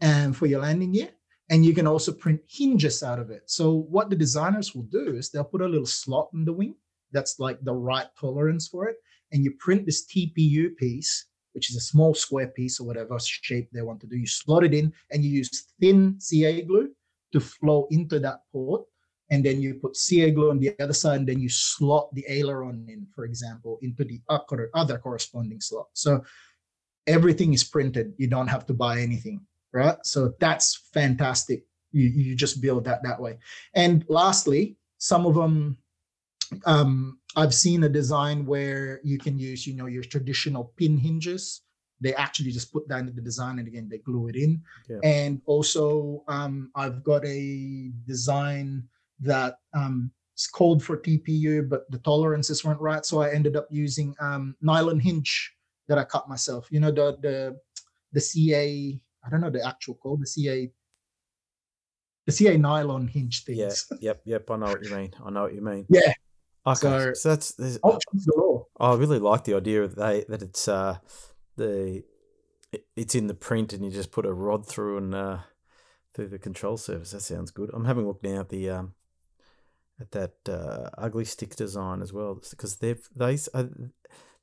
and 0.00 0.36
for 0.36 0.46
your 0.46 0.62
landing 0.62 0.92
gear. 0.92 1.10
And 1.48 1.64
you 1.64 1.74
can 1.74 1.86
also 1.86 2.12
print 2.12 2.40
hinges 2.48 3.02
out 3.02 3.18
of 3.18 3.30
it. 3.30 3.42
So 3.46 3.72
what 3.72 4.08
the 4.08 4.16
designers 4.16 4.74
will 4.74 4.84
do 4.84 5.16
is 5.16 5.30
they'll 5.30 5.44
put 5.44 5.62
a 5.62 5.68
little 5.68 5.86
slot 5.86 6.30
in 6.32 6.44
the 6.44 6.52
wing 6.52 6.74
that's 7.12 7.40
like 7.40 7.58
the 7.62 7.74
right 7.74 8.06
tolerance 8.18 8.68
for 8.68 8.88
it. 8.88 8.96
And 9.32 9.44
you 9.44 9.52
print 9.58 9.86
this 9.86 10.06
TPU 10.06 10.76
piece, 10.76 11.26
which 11.52 11.70
is 11.70 11.76
a 11.76 11.80
small 11.80 12.14
square 12.14 12.48
piece 12.48 12.80
or 12.80 12.86
whatever 12.86 13.18
shape 13.20 13.68
they 13.72 13.82
want 13.82 14.00
to 14.00 14.06
do. 14.06 14.16
You 14.16 14.26
slot 14.26 14.64
it 14.64 14.74
in 14.74 14.92
and 15.10 15.24
you 15.24 15.30
use 15.30 15.66
thin 15.80 16.16
CA 16.20 16.62
glue 16.62 16.90
to 17.32 17.40
flow 17.40 17.86
into 17.90 18.18
that 18.20 18.40
port. 18.52 18.84
And 19.32 19.44
then 19.44 19.60
you 19.62 19.74
put 19.74 19.96
glue 20.34 20.50
on 20.50 20.58
the 20.58 20.74
other 20.80 20.92
side, 20.92 21.20
and 21.20 21.28
then 21.28 21.38
you 21.38 21.48
slot 21.48 22.12
the 22.14 22.24
aileron 22.28 22.84
in, 22.88 23.06
for 23.14 23.24
example, 23.24 23.78
into 23.80 24.04
the 24.04 24.20
other 24.28 24.98
corresponding 24.98 25.60
slot. 25.60 25.86
So 25.92 26.24
everything 27.06 27.54
is 27.54 27.62
printed. 27.62 28.12
You 28.18 28.26
don't 28.26 28.48
have 28.48 28.66
to 28.66 28.74
buy 28.74 29.00
anything, 29.00 29.40
right? 29.72 29.96
So 30.02 30.34
that's 30.40 30.88
fantastic. 30.92 31.64
You, 31.92 32.08
you 32.08 32.34
just 32.34 32.60
build 32.60 32.84
that 32.84 33.04
that 33.04 33.20
way. 33.20 33.38
And 33.74 34.04
lastly, 34.08 34.76
some 34.98 35.26
of 35.26 35.34
them, 35.36 35.76
um, 36.66 37.20
I've 37.36 37.54
seen 37.54 37.84
a 37.84 37.88
design 37.88 38.44
where 38.44 39.00
you 39.04 39.18
can 39.18 39.38
use, 39.38 39.64
you 39.64 39.74
know, 39.74 39.86
your 39.86 40.02
traditional 40.02 40.72
pin 40.76 40.98
hinges 40.98 41.62
they 42.00 42.14
actually 42.14 42.50
just 42.50 42.72
put 42.72 42.88
that 42.88 43.00
into 43.00 43.12
the 43.12 43.20
design 43.20 43.58
and 43.58 43.68
again 43.68 43.88
they 43.90 43.98
glue 43.98 44.28
it 44.28 44.36
in 44.36 44.62
yeah. 44.88 44.98
and 45.04 45.40
also 45.46 46.22
um, 46.28 46.70
i've 46.74 47.02
got 47.04 47.24
a 47.24 47.90
design 48.06 48.82
that 49.20 49.56
um, 49.74 50.10
it's 50.34 50.46
called 50.46 50.82
for 50.82 50.96
tpu 50.96 51.68
but 51.68 51.90
the 51.90 51.98
tolerances 51.98 52.64
weren't 52.64 52.80
right 52.80 53.04
so 53.04 53.20
i 53.20 53.30
ended 53.30 53.56
up 53.56 53.66
using 53.70 54.14
um, 54.20 54.56
nylon 54.60 54.98
hinge 54.98 55.52
that 55.88 55.98
i 55.98 56.04
cut 56.04 56.28
myself 56.28 56.68
you 56.70 56.80
know 56.80 56.90
the 56.90 57.16
the 57.20 57.56
the 58.12 58.20
CA. 58.20 59.00
I 59.24 59.30
don't 59.30 59.40
know 59.40 59.50
the 59.50 59.66
actual 59.66 59.94
code. 59.94 60.22
The 60.22 60.26
CA. 60.26 60.70
The 62.26 62.32
CA 62.32 62.56
nylon 62.56 63.08
hinge 63.08 63.44
things. 63.44 63.86
Yeah. 63.90 63.96
Yep. 64.00 64.22
Yep. 64.24 64.50
I 64.50 64.56
know 64.56 64.66
what 64.66 64.84
you 64.84 64.94
mean. 64.94 65.12
I 65.24 65.30
know 65.30 65.42
what 65.42 65.54
you 65.54 65.62
mean. 65.62 65.86
Yeah. 65.88 66.12
Okay. 66.66 66.78
So, 66.78 67.14
so 67.14 67.28
that's 67.30 67.78
options 67.82 68.26
galore. 68.26 68.66
I 68.78 68.94
really 68.94 69.18
like 69.18 69.44
the 69.44 69.54
idea 69.54 69.82
of 69.82 69.94
they 69.94 70.24
that 70.28 70.42
it's 70.42 70.68
uh 70.68 70.98
the 71.56 72.04
it's 72.96 73.14
in 73.14 73.26
the 73.26 73.34
print 73.34 73.72
and 73.72 73.84
you 73.84 73.90
just 73.90 74.12
put 74.12 74.26
a 74.26 74.32
rod 74.32 74.66
through 74.66 74.98
and 74.98 75.14
uh 75.14 75.38
through 76.14 76.28
the 76.28 76.38
control 76.38 76.76
surface. 76.76 77.12
That 77.12 77.20
sounds 77.20 77.50
good. 77.50 77.70
I'm 77.72 77.84
having 77.84 78.04
a 78.04 78.08
look 78.08 78.22
now 78.22 78.40
at 78.40 78.48
the 78.48 78.70
um 78.70 78.94
at 80.00 80.10
that 80.12 80.34
uh, 80.48 80.88
ugly 80.96 81.24
stick 81.24 81.54
design 81.54 82.00
as 82.00 82.12
well 82.12 82.40
because 82.50 82.76
they've 82.76 83.06
they 83.14 83.38
uh, 83.54 83.64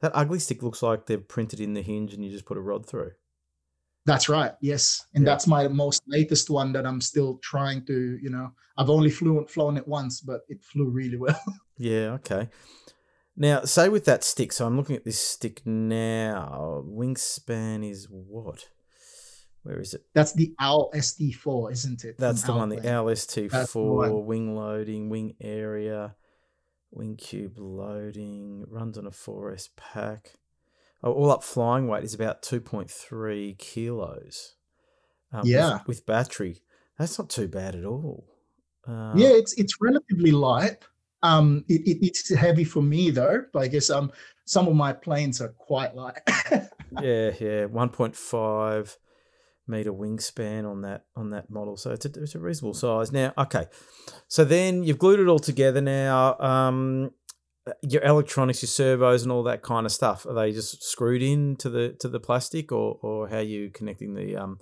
that 0.02 0.12
ugly 0.14 0.40
stick 0.40 0.62
looks 0.62 0.84
like 0.84 1.06
they've 1.06 1.28
printed 1.28 1.60
in 1.60 1.74
the 1.74 1.82
hinge 1.82 2.14
and 2.14 2.24
you 2.24 2.32
just 2.32 2.46
put 2.46 2.58
a 2.58 2.62
rod 2.62 2.86
through. 2.86 3.12
That's 4.06 4.30
right. 4.30 4.54
Yes, 4.62 5.06
and 5.16 5.26
yeah. 5.26 5.32
that's 5.32 5.48
my 5.48 5.68
most 5.68 6.02
latest 6.08 6.50
one 6.50 6.72
that 6.74 6.86
I'm 6.86 7.02
still 7.02 7.40
trying 7.44 7.86
to. 7.88 8.18
You 8.22 8.30
know, 8.30 8.52
I've 8.78 8.90
only 8.90 9.10
flew 9.10 9.46
flown 9.48 9.76
it 9.76 9.88
once, 9.88 10.22
but 10.22 10.42
it 10.48 10.64
flew 10.64 10.90
really 10.90 11.18
well. 11.26 11.42
yeah. 11.78 12.14
Okay. 12.14 12.48
Now, 13.40 13.62
say 13.62 13.88
with 13.88 14.06
that 14.06 14.24
stick. 14.24 14.52
So 14.52 14.66
I'm 14.66 14.76
looking 14.76 14.96
at 14.96 15.06
this 15.06 15.22
stick 15.22 15.62
now. 15.64 16.84
Wingspan 16.88 17.88
is 17.88 18.08
what? 18.10 18.68
Where 19.62 19.80
is 19.80 19.94
it? 19.94 20.06
That's 20.14 20.34
the 20.34 20.56
OWL 20.60 20.92
ST4, 20.96 21.72
isn't 21.72 22.04
it? 22.04 22.18
That's 22.18 22.42
the 22.44 22.54
one. 22.54 22.70
The 22.70 22.78
OWL 22.78 23.12
ST4 23.12 24.24
wing 24.26 24.56
loading, 24.56 25.10
wing 25.10 25.36
area, 25.40 26.16
wing 26.90 27.16
cube 27.16 27.60
loading. 27.60 28.66
Runs 28.70 28.98
on 28.98 29.06
a 29.06 29.12
4S 29.12 29.70
pack. 29.76 30.34
Oh, 31.04 31.12
all 31.12 31.30
up 31.32 31.44
flying 31.44 31.88
weight 31.88 32.04
is 32.04 32.16
about 32.16 32.42
2.3 32.42 33.58
kilos. 33.60 34.56
Um, 35.32 35.42
yeah. 35.44 35.74
With, 35.74 35.88
with, 35.88 36.06
battery. 36.08 36.64
That's 36.98 37.20
not 37.20 37.30
too 37.30 37.48
bad 37.48 37.76
at 37.76 37.86
all. 37.86 38.26
Uh, 38.88 39.14
yeah, 39.16 39.30
it's 39.30 39.54
it's 39.58 39.76
relatively 39.82 40.32
light. 40.32 40.78
Um, 41.24 41.66
it, 41.68 41.82
it, 41.88 42.06
it's 42.06 42.34
heavy 42.34 42.64
for 42.64 42.82
me 42.82 43.10
though. 43.12 43.44
But 43.52 43.64
I 43.64 43.68
guess 43.68 43.90
um, 43.90 44.12
some 44.46 44.68
of 44.68 44.76
my 44.76 44.94
planes 44.94 45.42
are 45.42 45.50
quite 45.50 45.96
light. 45.96 46.20
yeah, 47.02 47.32
yeah, 47.40 47.68
1.5 47.68 48.98
meter 49.70 49.92
wingspan 49.92 50.70
on 50.70 50.82
that 50.82 51.06
on 51.16 51.32
that 51.32 51.50
model, 51.50 51.76
so 51.76 51.92
it's 51.92 52.06
a, 52.06 52.12
it's 52.22 52.36
a 52.36 52.40
reasonable 52.40 52.74
size. 52.74 53.12
Now, 53.12 53.34
okay, 53.38 53.66
so 54.28 54.46
then 54.46 54.84
you've 54.84 55.00
glued 55.00 55.20
it 55.20 55.28
all 55.28 55.40
together. 55.40 55.82
Now, 55.82 56.38
um, 56.40 57.12
your 57.82 58.02
electronics, 58.04 58.62
your 58.62 58.68
servos, 58.68 59.24
and 59.24 59.32
all 59.32 59.44
that 59.44 59.62
kind 59.62 59.86
of 59.86 59.92
stuff 59.92 60.26
are 60.26 60.34
they 60.34 60.54
just 60.54 60.84
screwed 60.84 61.22
in 61.22 61.58
to 61.58 61.70
the 61.70 61.96
to 62.00 62.08
the 62.08 62.20
plastic, 62.20 62.72
or 62.72 62.98
or 63.02 63.28
how 63.28 63.38
are 63.38 63.42
you 63.42 63.70
connecting 63.70 64.14
the 64.14 64.38
um, 64.38 64.60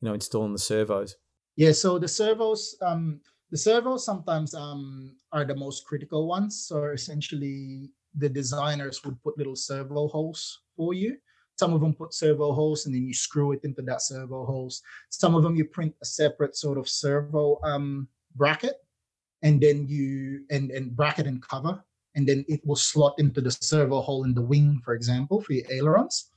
you 0.00 0.08
know, 0.08 0.14
installing 0.14 0.52
the 0.52 0.58
servos? 0.58 1.16
Yeah, 1.56 1.72
so 1.72 1.98
the 1.98 2.08
servos, 2.08 2.76
um, 2.82 3.20
the 3.50 3.56
servos 3.56 4.04
sometimes 4.04 4.54
um 4.54 5.16
are 5.32 5.44
the 5.44 5.54
most 5.54 5.86
critical 5.86 6.26
ones. 6.26 6.66
So 6.66 6.84
essentially, 6.84 7.90
the 8.14 8.28
designers 8.28 9.04
would 9.04 9.22
put 9.22 9.38
little 9.38 9.56
servo 9.56 10.08
holes 10.08 10.62
for 10.76 10.94
you. 10.94 11.16
Some 11.58 11.72
of 11.72 11.80
them 11.80 11.94
put 11.94 12.12
servo 12.12 12.52
holes 12.52 12.86
and 12.86 12.94
then 12.94 13.06
you 13.06 13.14
screw 13.14 13.52
it 13.52 13.64
into 13.64 13.82
that 13.82 14.02
servo 14.02 14.44
holes. 14.44 14.82
Some 15.08 15.34
of 15.34 15.42
them 15.42 15.56
you 15.56 15.64
print 15.64 15.94
a 16.02 16.04
separate 16.04 16.54
sort 16.56 16.76
of 16.76 16.88
servo 16.88 17.58
um, 17.64 18.08
bracket 18.34 18.76
and 19.42 19.60
then 19.60 19.86
you 19.86 20.44
and 20.50 20.70
and 20.70 20.94
bracket 20.94 21.26
and 21.26 21.40
cover 21.40 21.82
and 22.16 22.26
then 22.26 22.44
it 22.48 22.66
will 22.66 22.76
slot 22.76 23.14
into 23.18 23.40
the 23.40 23.50
servo 23.50 24.00
hole 24.00 24.24
in 24.24 24.34
the 24.34 24.42
wing, 24.42 24.80
for 24.82 24.94
example, 24.94 25.40
for 25.40 25.52
your 25.52 25.70
ailerons. 25.70 26.30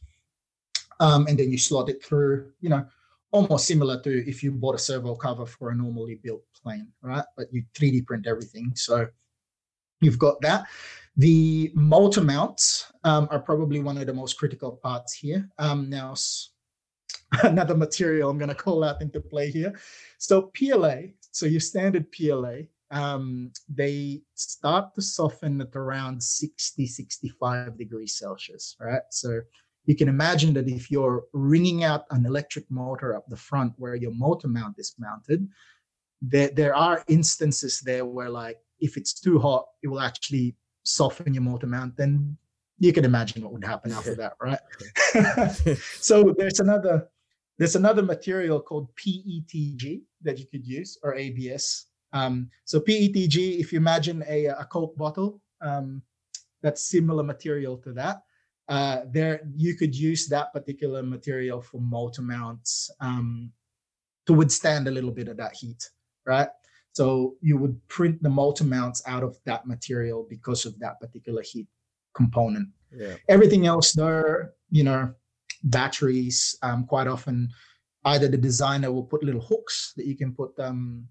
Um, 1.00 1.26
and 1.28 1.40
then 1.40 1.50
you 1.52 1.58
slot 1.58 1.88
it 1.88 2.04
through, 2.04 2.52
you 2.60 2.68
know, 2.68 2.86
almost 3.32 3.68
similar 3.68 4.02
to 4.02 4.28
if 4.28 4.44
you 4.44 4.52
bought 4.52 4.76
a 4.76 4.80
servo 4.80 5.16
cover 5.16 5.46
for 5.46 5.70
a 5.70 5.76
normally 5.76 6.16
built 6.16 6.44
plane, 6.62 6.88
right? 7.02 7.26
But 7.38 7.48
you 7.52 7.64
3D 7.76 8.06
print 8.06 8.28
everything. 8.28 8.72
So 8.76 9.08
you've 10.02 10.20
got 10.20 10.42
that. 10.42 10.66
The 11.18 11.72
motor 11.76 12.22
mounts 12.22 12.92
um, 13.04 13.28
are 13.32 13.40
probably 13.40 13.82
one 13.82 13.98
of 13.98 14.08
the 14.08 14.14
most 14.14 14.38
critical 14.38 14.80
parts 14.82 15.14
here. 15.14 15.50
Um, 15.58 15.90
now, 15.90 16.16
another 17.44 17.76
material 17.76 18.30
I'm 18.30 18.38
going 18.38 18.50
to 18.50 18.56
call 18.56 18.84
out 18.84 19.02
into 19.02 19.20
play 19.20 19.52
here. 19.52 19.78
So 20.18 20.52
PLA, 20.58 21.12
so 21.32 21.46
your 21.46 21.60
standard 21.60 22.12
PLA, 22.12 22.62
um, 22.92 23.52
they 23.68 24.22
start 24.34 24.96
to 24.96 25.02
soften 25.02 25.62
at 25.62 25.76
around 25.76 26.22
60, 26.24 26.88
65 26.88 27.78
degrees 27.78 28.18
Celsius, 28.18 28.76
right? 28.80 29.02
So 29.12 29.42
you 29.90 29.96
can 29.96 30.08
imagine 30.08 30.54
that 30.54 30.68
if 30.68 30.92
you're 30.92 31.24
wringing 31.34 31.84
out 31.84 32.06
an 32.12 32.26
electric 32.26 32.66
motor 32.70 33.16
up 33.16 33.26
the 33.28 33.36
front 33.50 33.74
where 33.78 33.96
your 33.96 34.14
motor 34.14 34.48
mount 34.48 34.76
is 34.78 34.94
mounted, 35.00 35.48
there, 36.22 36.50
there 36.50 36.76
are 36.76 37.04
instances 37.08 37.80
there 37.80 38.06
where 38.06 38.30
like 38.30 38.60
if 38.80 38.98
it's 38.98 39.14
too 39.14 39.40
hot, 39.40 39.66
it 39.82 39.88
will 39.88 40.00
actually 40.00 40.56
soften 40.84 41.34
your 41.34 41.44
motor 41.44 41.68
mount. 41.68 41.98
Then 41.98 42.38
you 42.78 42.94
can 42.94 43.04
imagine 43.04 43.42
what 43.42 43.52
would 43.52 43.66
happen 43.66 43.92
after 43.92 44.16
that, 44.16 44.34
right? 44.40 44.60
so 45.80 46.36
there's 46.38 46.60
another 46.60 47.10
there's 47.58 47.76
another 47.76 48.04
material 48.04 48.62
called 48.62 48.88
PETG 48.96 50.02
that 50.22 50.38
you 50.40 50.46
could 50.52 50.66
use 50.66 50.98
or 51.04 51.16
ABS 51.16 51.90
um, 52.14 52.50
so 52.66 52.80
PETG, 52.80 53.60
if 53.60 53.72
you 53.72 53.78
imagine 53.78 54.24
a, 54.28 54.46
a 54.46 54.66
Coke 54.66 54.98
bottle, 54.98 55.42
um, 55.62 56.02
that's 56.62 56.90
similar 56.90 57.24
material 57.24 57.78
to 57.78 57.94
that. 57.94 58.24
Uh, 58.70 59.02
there, 59.12 59.42
you 59.56 59.76
could 59.76 59.96
use 59.96 60.28
that 60.28 60.54
particular 60.54 61.02
material 61.02 61.60
for 61.60 61.82
motor 61.82 62.22
mounts 62.22 62.92
um, 63.02 63.52
to 64.28 64.34
withstand 64.34 64.88
a 64.88 64.92
little 64.92 65.12
bit 65.12 65.28
of 65.28 65.38
that 65.38 65.56
heat, 65.56 65.90
right? 66.26 66.50
So 66.94 67.36
you 67.42 67.58
would 67.58 67.76
print 67.88 68.22
the 68.22 68.30
motor 68.30 68.64
mounts 68.64 69.02
out 69.08 69.24
of 69.24 69.38
that 69.46 69.66
material 69.66 70.28
because 70.30 70.66
of 70.66 70.78
that 70.80 71.00
particular 71.00 71.42
heat 71.42 71.68
component. 72.16 72.70
Yeah. 72.96 73.16
Everything 73.28 73.66
else, 73.66 73.94
there, 73.94 74.54
you 74.70 74.84
know, 74.84 75.14
batteries. 75.64 76.56
Um, 76.62 76.86
quite 76.86 77.08
often, 77.08 77.50
either 78.06 78.28
the 78.28 78.38
designer 78.38 78.92
will 78.92 79.04
put 79.04 79.24
little 79.24 79.42
hooks 79.42 79.94
that 79.98 80.06
you 80.06 80.16
can 80.16 80.34
put 80.34 80.52
um, 80.60 81.08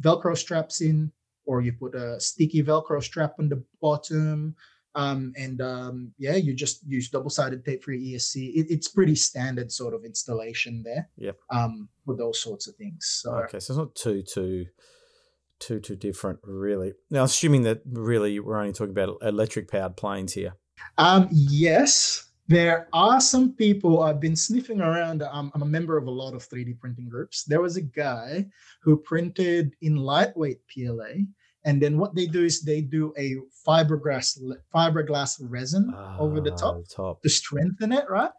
Velcro 0.00 0.36
straps 0.36 0.80
in, 0.82 1.10
or 1.46 1.62
you 1.62 1.72
put 1.72 1.94
a 1.94 2.20
sticky 2.20 2.62
Velcro 2.62 3.02
strap 3.02 3.34
on 3.38 3.48
the 3.48 3.62
bottom. 3.80 4.54
Um, 4.98 5.32
and 5.36 5.60
um, 5.60 6.12
yeah, 6.18 6.34
you 6.34 6.54
just 6.54 6.84
use 6.84 7.08
double-sided 7.08 7.64
tape 7.64 7.84
for 7.84 7.92
your 7.92 8.18
ESC. 8.18 8.52
It, 8.52 8.66
it's 8.68 8.88
pretty 8.88 9.14
standard 9.14 9.70
sort 9.70 9.94
of 9.94 10.04
installation 10.04 10.82
there. 10.82 11.08
Yep. 11.16 11.36
Um, 11.50 11.88
for 12.04 12.16
those 12.16 12.40
sorts 12.40 12.66
of 12.66 12.74
things. 12.74 13.06
So, 13.22 13.34
okay, 13.44 13.60
so 13.60 13.72
it's 13.72 13.78
not 13.78 13.94
too 13.94 14.22
too 14.22 14.66
too 15.60 15.78
too 15.78 15.94
different, 15.94 16.40
really. 16.42 16.94
Now, 17.10 17.22
assuming 17.22 17.62
that 17.62 17.82
really 17.86 18.40
we're 18.40 18.58
only 18.58 18.72
talking 18.72 18.90
about 18.90 19.18
electric 19.22 19.70
powered 19.70 19.96
planes 19.96 20.32
here. 20.32 20.54
Um, 20.96 21.28
yes, 21.30 22.30
there 22.48 22.88
are 22.92 23.20
some 23.20 23.52
people 23.52 24.02
I've 24.02 24.20
been 24.20 24.34
sniffing 24.34 24.80
around. 24.80 25.22
I'm, 25.22 25.52
I'm, 25.54 25.62
a 25.62 25.66
member 25.66 25.96
of 25.96 26.06
a 26.06 26.10
lot 26.10 26.34
of 26.34 26.48
3D 26.48 26.80
printing 26.80 27.08
groups. 27.08 27.44
There 27.44 27.60
was 27.60 27.76
a 27.76 27.82
guy 27.82 28.46
who 28.80 28.96
printed 28.96 29.76
in 29.80 29.96
lightweight 29.96 30.60
PLA, 30.66 31.24
and 31.64 31.82
then 31.82 31.98
what 31.98 32.14
they 32.14 32.26
do 32.26 32.44
is 32.44 32.62
they 32.62 32.80
do 32.80 33.12
a 33.18 33.36
fiberglass 33.66 34.38
fiberglass 34.74 35.38
resin 35.40 35.94
over 36.18 36.40
the 36.40 36.50
top, 36.52 36.76
ah, 36.78 36.94
top, 36.94 37.22
to 37.22 37.28
strengthen 37.28 37.92
it, 37.92 38.04
right? 38.08 38.30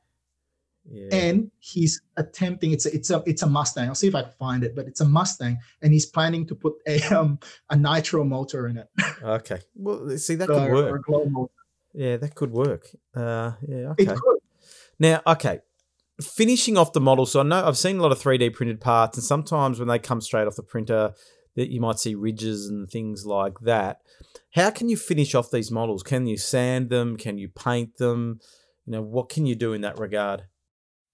Yeah. 0.89 1.09
And 1.11 1.51
he's 1.59 2.01
attempting. 2.17 2.72
It's 2.72 2.86
a 2.86 2.95
it's 2.95 3.09
a 3.09 3.22
it's 3.26 3.43
a 3.43 3.47
Mustang. 3.47 3.89
I'll 3.89 3.95
see 3.95 4.07
if 4.07 4.15
I 4.15 4.24
can 4.24 4.32
find 4.32 4.63
it, 4.63 4.76
but 4.76 4.88
it's 4.88 5.01
a 5.01 5.05
Mustang, 5.05 5.59
and 5.82 5.93
he's 5.93 6.05
planning 6.05 6.47
to 6.47 6.55
put 6.55 6.74
a 6.88 7.01
um 7.15 7.39
a 7.70 7.76
nitro 7.76 8.24
motor 8.24 8.67
in 8.67 8.78
it. 8.78 8.88
Okay, 9.22 9.59
well, 9.76 10.17
see 10.17 10.36
that 10.36 10.47
so, 10.47 10.57
could 10.57 10.72
work. 10.74 11.51
Yeah, 11.93 12.17
that 12.17 12.36
could 12.36 12.51
work. 12.51 12.88
Uh, 13.15 13.53
yeah, 13.67 13.93
okay. 13.99 14.15
Now, 14.99 15.22
okay, 15.26 15.59
finishing 16.22 16.78
off 16.78 16.93
the 16.93 17.01
model. 17.01 17.26
So 17.26 17.39
I 17.39 17.43
know 17.43 17.65
I've 17.65 17.78
seen 17.78 17.97
a 17.97 18.01
lot 18.01 18.11
of 18.11 18.20
3D 18.20 18.53
printed 18.53 18.82
parts, 18.82 19.17
and 19.17 19.24
sometimes 19.24 19.80
when 19.80 19.88
they 19.88 19.99
come 19.99 20.22
straight 20.22 20.47
off 20.47 20.55
the 20.55 20.63
printer, 20.63 21.13
that 21.60 21.70
you 21.70 21.82
might 21.82 21.99
see 21.99 22.16
ridges 22.16 22.70
and 22.70 22.89
things 22.89 23.26
like 23.26 23.60
that. 23.60 23.99
How 24.55 24.70
can 24.70 24.88
you 24.88 24.95
finish 24.95 25.36
off 25.36 25.51
these 25.51 25.70
models? 25.70 26.03
Can 26.03 26.26
you 26.26 26.38
sand 26.38 26.89
them? 26.89 27.18
Can 27.18 27.38
you 27.38 27.49
paint 27.49 27.97
them? 27.97 28.39
You 28.86 28.93
know, 28.93 29.01
what 29.01 29.28
can 29.28 29.45
you 29.45 29.55
do 29.55 29.74
in 29.74 29.82
that 29.82 29.99
regard? 29.99 30.43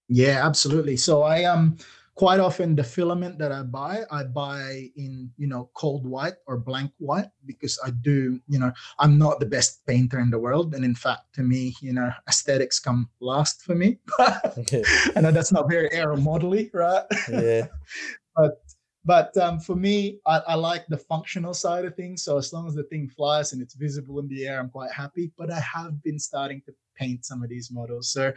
Yeah, 0.08 0.46
absolutely. 0.46 0.98
So 0.98 1.22
I 1.24 1.42
um 1.44 1.78
quite 2.14 2.38
often 2.38 2.76
the 2.76 2.84
filament 2.84 3.38
that 3.40 3.50
I 3.50 3.62
buy, 3.64 4.04
I 4.08 4.22
buy 4.22 4.88
in, 4.94 5.32
you 5.36 5.48
know, 5.48 5.68
cold 5.74 6.06
white 6.06 6.34
or 6.46 6.58
blank 6.58 6.92
white 6.98 7.30
because 7.44 7.76
I 7.84 7.90
do, 7.90 8.40
you 8.46 8.60
know, 8.60 8.70
I'm 9.00 9.18
not 9.18 9.40
the 9.40 9.46
best 9.46 9.84
painter 9.84 10.20
in 10.20 10.30
the 10.30 10.38
world. 10.38 10.76
And 10.76 10.84
in 10.84 10.94
fact, 10.94 11.34
to 11.34 11.42
me, 11.42 11.74
you 11.80 11.92
know, 11.92 12.12
aesthetics 12.28 12.78
come 12.78 13.10
last 13.18 13.64
for 13.64 13.74
me. 13.74 13.98
I 14.18 15.20
know 15.20 15.32
that's 15.32 15.50
not 15.50 15.68
very 15.68 15.90
aero 15.90 16.16
modelly, 16.16 16.70
right? 16.72 17.04
Yeah. 17.28 17.66
but 18.36 18.62
but 19.06 19.36
um, 19.36 19.60
for 19.60 19.76
me, 19.76 20.18
I, 20.26 20.42
I, 20.48 20.54
like 20.56 20.84
the 20.88 20.98
functional 20.98 21.54
side 21.54 21.84
of 21.84 21.94
things. 21.94 22.24
So 22.24 22.36
as 22.38 22.52
long 22.52 22.66
as 22.66 22.74
the 22.74 22.82
thing 22.84 23.08
flies 23.08 23.52
and 23.52 23.62
it's 23.62 23.74
visible 23.74 24.18
in 24.18 24.26
the 24.26 24.48
air, 24.48 24.58
I'm 24.58 24.68
quite 24.68 24.90
happy. 24.90 25.30
But 25.38 25.52
I 25.52 25.60
have 25.60 26.02
been 26.02 26.18
starting 26.18 26.60
to 26.66 26.74
paint 26.96 27.24
some 27.24 27.40
of 27.40 27.48
these 27.48 27.70
models. 27.70 28.10
So 28.10 28.32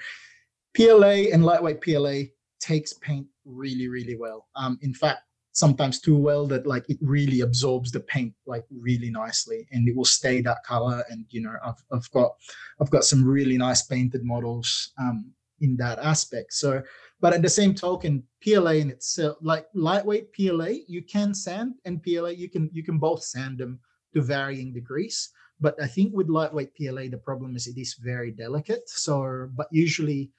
PLA 0.76 1.32
and 1.34 1.44
lightweight 1.44 1.82
PLA 1.82 2.30
takes 2.60 2.94
paint 2.94 3.26
really, 3.46 3.88
really 3.88 4.16
well. 4.16 4.48
Um, 4.56 4.78
in 4.84 4.94
fact, 4.94 5.22
sometimes 5.54 6.00
too 6.00 6.16
well 6.16 6.46
that 6.46 6.68
like 6.68 6.88
it 6.88 6.98
really 7.02 7.42
absorbs 7.42 7.92
the 7.92 8.00
paint 8.00 8.34
like 8.46 8.64
really 8.70 9.10
nicely 9.10 9.68
and 9.72 9.88
it 9.88 9.96
will 9.96 10.06
stay 10.06 10.42
that 10.42 10.64
color 10.64 11.04
and 11.10 11.26
you 11.32 11.42
know 11.42 11.54
i've, 11.66 11.84
I've 11.92 12.10
got 12.12 12.32
i've 12.80 12.92
got 12.92 13.04
some 13.04 13.26
really 13.26 13.58
nice 13.58 13.82
painted 13.82 14.24
models 14.24 14.92
um, 15.00 15.34
in 15.60 15.76
that 15.78 15.98
aspect 16.00 16.54
so 16.54 16.82
but 17.22 17.34
at 17.34 17.42
the 17.42 17.50
same 17.50 17.74
token 17.74 18.24
pla 18.44 18.72
in 18.72 18.90
itself 18.90 19.38
like 19.42 19.68
lightweight 19.74 20.34
pla 20.34 20.70
you 20.88 21.02
can 21.02 21.34
sand 21.34 21.76
and 21.86 22.02
pla 22.04 22.30
you 22.30 22.50
can 22.50 22.70
you 22.74 22.84
can 22.84 22.98
both 22.98 23.24
sand 23.24 23.58
them 23.58 23.80
to 24.14 24.22
varying 24.22 24.74
degrees 24.74 25.30
but 25.60 25.76
i 25.82 25.88
think 25.88 26.14
with 26.14 26.30
lightweight 26.30 26.76
pla 26.76 27.08
the 27.10 27.22
problem 27.24 27.56
is 27.56 27.68
it 27.68 27.78
is 27.78 27.96
very 28.02 28.32
delicate 28.32 28.88
so 28.90 29.50
but 29.56 29.68
usually 29.72 30.32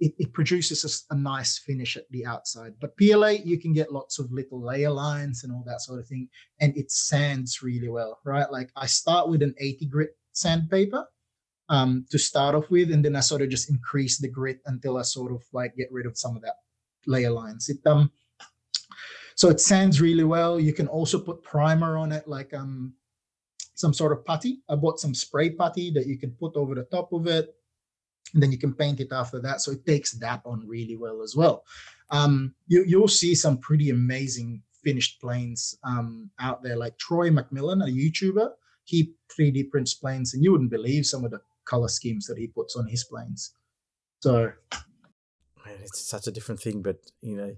it, 0.00 0.12
it 0.18 0.32
produces 0.32 1.06
a, 1.10 1.14
a, 1.14 1.16
nice 1.16 1.58
finish 1.58 1.96
at 1.96 2.10
the 2.10 2.26
outside. 2.26 2.74
But 2.80 2.96
PLA, 2.96 3.38
you 3.44 3.58
can 3.60 3.72
get 3.72 3.92
lots 3.92 4.18
of 4.18 4.30
little 4.32 4.60
layer 4.60 4.90
lines 4.90 5.44
and 5.44 5.52
all 5.52 5.62
that 5.66 5.82
sort 5.82 6.00
of 6.00 6.06
thing, 6.08 6.28
and 6.60 6.76
it 6.76 6.90
sands 6.90 7.62
really 7.62 7.88
well, 7.88 8.18
right? 8.24 8.50
Like 8.50 8.70
I 8.76 8.86
start 8.86 9.28
with 9.28 9.42
an 9.42 9.54
80 9.58 9.86
grit 9.86 10.10
sandpaper 10.32 11.06
um, 11.68 12.06
to 12.10 12.18
start 12.18 12.54
off 12.54 12.70
with, 12.70 12.92
and 12.92 13.04
then 13.04 13.16
I 13.16 13.20
sort 13.20 13.42
of 13.42 13.48
just 13.48 13.70
increase 13.70 14.18
the 14.18 14.28
grit 14.28 14.60
until 14.66 14.98
I 14.98 15.02
sort 15.02 15.32
of 15.32 15.42
like 15.52 15.76
get 15.76 15.92
rid 15.92 16.06
of 16.06 16.18
some 16.18 16.36
of 16.36 16.42
that 16.42 16.56
layer 17.06 17.30
lines. 17.30 17.68
It 17.68 17.78
um, 17.86 18.10
so 19.34 19.48
it 19.48 19.60
sands 19.60 20.00
really 20.00 20.24
well. 20.24 20.60
You 20.60 20.72
can 20.72 20.88
also 20.88 21.18
put 21.18 21.42
primer 21.42 21.96
on 21.96 22.12
it, 22.12 22.28
like 22.28 22.54
um, 22.54 22.94
some 23.74 23.92
sort 23.92 24.12
of 24.12 24.24
putty. 24.24 24.60
I 24.68 24.76
bought 24.76 25.00
some 25.00 25.14
spray 25.14 25.50
putty 25.50 25.90
that 25.92 26.06
you 26.06 26.18
can 26.18 26.30
put 26.32 26.56
over 26.56 26.74
the 26.74 26.84
top 26.84 27.12
of 27.12 27.26
it 27.26 27.54
and 28.32 28.42
then 28.42 28.52
you 28.52 28.58
can 28.58 28.74
paint 28.74 29.00
it 29.00 29.12
after 29.12 29.40
that. 29.40 29.60
So 29.60 29.72
it 29.72 29.86
takes 29.86 30.12
that 30.12 30.42
on 30.44 30.66
really 30.66 30.96
well 30.96 31.22
as 31.22 31.34
well. 31.36 31.64
Um, 32.10 32.54
you, 32.66 32.84
you'll 32.86 33.08
see 33.08 33.34
some 33.34 33.58
pretty 33.58 33.90
amazing 33.90 34.62
finished 34.82 35.20
planes 35.20 35.76
um, 35.84 36.30
out 36.38 36.62
there, 36.62 36.76
like 36.76 36.98
Troy 36.98 37.30
McMillan, 37.30 37.82
a 37.82 37.90
YouTuber. 37.90 38.50
He 38.84 39.14
3D 39.38 39.70
prints 39.70 39.94
planes, 39.94 40.34
and 40.34 40.44
you 40.44 40.52
wouldn't 40.52 40.70
believe 40.70 41.06
some 41.06 41.24
of 41.24 41.30
the 41.30 41.40
color 41.64 41.88
schemes 41.88 42.26
that 42.26 42.38
he 42.38 42.48
puts 42.48 42.76
on 42.76 42.86
his 42.86 43.04
planes. 43.04 43.54
So, 44.20 44.52
Man, 45.66 45.76
it's 45.82 46.00
such 46.00 46.26
a 46.26 46.30
different 46.30 46.60
thing, 46.60 46.82
but 46.82 46.96
you 47.20 47.36
know, 47.36 47.56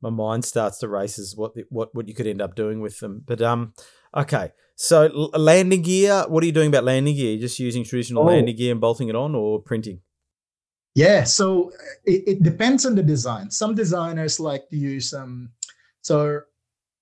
my 0.00 0.10
mind 0.10 0.44
starts 0.44 0.78
to 0.78 0.88
race 0.88 1.18
as 1.18 1.36
what 1.36 1.54
what 1.70 1.94
what 1.94 2.08
you 2.08 2.14
could 2.14 2.26
end 2.26 2.42
up 2.42 2.54
doing 2.54 2.80
with 2.80 2.98
them. 3.00 3.22
But 3.24 3.40
um, 3.42 3.74
okay, 4.14 4.52
so 4.76 5.30
landing 5.34 5.82
gear. 5.82 6.24
What 6.28 6.42
are 6.42 6.46
you 6.46 6.52
doing 6.52 6.68
about 6.68 6.84
landing 6.84 7.14
gear? 7.14 7.36
Are 7.36 7.40
just 7.40 7.58
using 7.58 7.84
traditional 7.84 8.24
oh. 8.24 8.26
landing 8.26 8.56
gear 8.56 8.72
and 8.72 8.80
bolting 8.80 9.08
it 9.08 9.16
on, 9.16 9.34
or 9.34 9.60
printing? 9.60 10.00
Yeah, 10.94 11.24
so 11.24 11.72
it, 12.04 12.22
it, 12.26 12.42
depends 12.44 12.86
on 12.86 12.94
the 12.94 13.02
design. 13.02 13.50
Some 13.50 13.74
designers 13.74 14.38
like 14.38 14.68
to 14.68 14.76
use 14.76 15.12
um, 15.12 15.50
so 16.02 16.42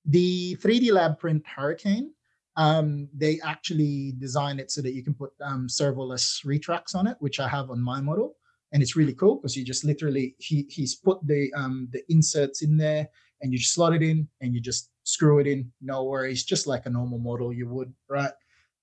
the 0.06 0.56
3D 0.62 0.92
Lab 0.92 1.18
Print 1.18 1.42
Hurricane. 1.46 2.14
Um, 2.56 3.08
they 3.14 3.40
actually 3.42 4.12
design 4.18 4.58
it 4.58 4.70
so 4.70 4.82
that 4.82 4.92
you 4.92 5.02
can 5.02 5.14
put 5.14 5.32
um, 5.42 5.68
servoless 5.68 6.42
retracts 6.44 6.94
on 6.94 7.06
it, 7.06 7.16
which 7.20 7.40
I 7.40 7.48
have 7.48 7.70
on 7.70 7.80
my 7.80 8.00
model, 8.00 8.36
and 8.72 8.82
it's 8.82 8.96
really 8.96 9.14
cool 9.14 9.36
because 9.36 9.56
you 9.56 9.64
just 9.64 9.84
literally 9.84 10.34
he 10.38 10.66
he's 10.68 10.94
put 10.94 11.26
the 11.26 11.50
um, 11.56 11.88
the 11.92 12.02
inserts 12.10 12.62
in 12.62 12.76
there, 12.76 13.08
and 13.40 13.52
you 13.52 13.58
just 13.58 13.74
slot 13.74 13.94
it 13.94 14.02
in, 14.02 14.28
and 14.40 14.54
you 14.54 14.60
just 14.60 14.90
screw 15.04 15.38
it 15.38 15.46
in, 15.46 15.70
no 15.80 16.04
worries, 16.04 16.44
just 16.44 16.66
like 16.66 16.86
a 16.86 16.90
normal 16.90 17.18
model 17.18 17.52
you 17.52 17.68
would, 17.68 17.92
right? 18.08 18.32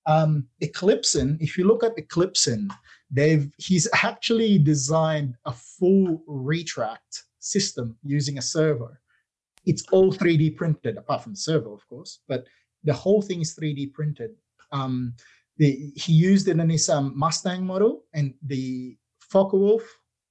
Um, 0.06 0.46
Eclipson, 0.62 1.36
if 1.40 1.56
you 1.56 1.66
look 1.66 1.84
at 1.84 1.96
Eclipson, 1.96 2.68
they've 3.10 3.50
he's 3.58 3.88
actually 4.02 4.58
designed 4.58 5.36
a 5.44 5.52
full 5.52 6.22
retract 6.26 7.24
system 7.38 7.96
using 8.02 8.38
a 8.38 8.42
servo. 8.42 8.90
It's 9.66 9.84
all 9.92 10.12
3D 10.12 10.56
printed, 10.56 10.96
apart 10.96 11.22
from 11.22 11.32
the 11.32 11.38
servo, 11.38 11.74
of 11.74 11.86
course, 11.88 12.20
but 12.28 12.46
the 12.84 12.92
whole 12.92 13.22
thing 13.22 13.40
is 13.40 13.54
3D 13.54 13.92
printed. 13.92 14.32
Um, 14.72 15.14
the, 15.56 15.92
he 15.94 16.12
used 16.12 16.48
it 16.48 16.58
in 16.58 16.70
his 16.70 16.88
um, 16.88 17.12
Mustang 17.16 17.64
model 17.64 18.04
and 18.14 18.34
the 18.42 18.96
Focke-Wulf 19.20 19.82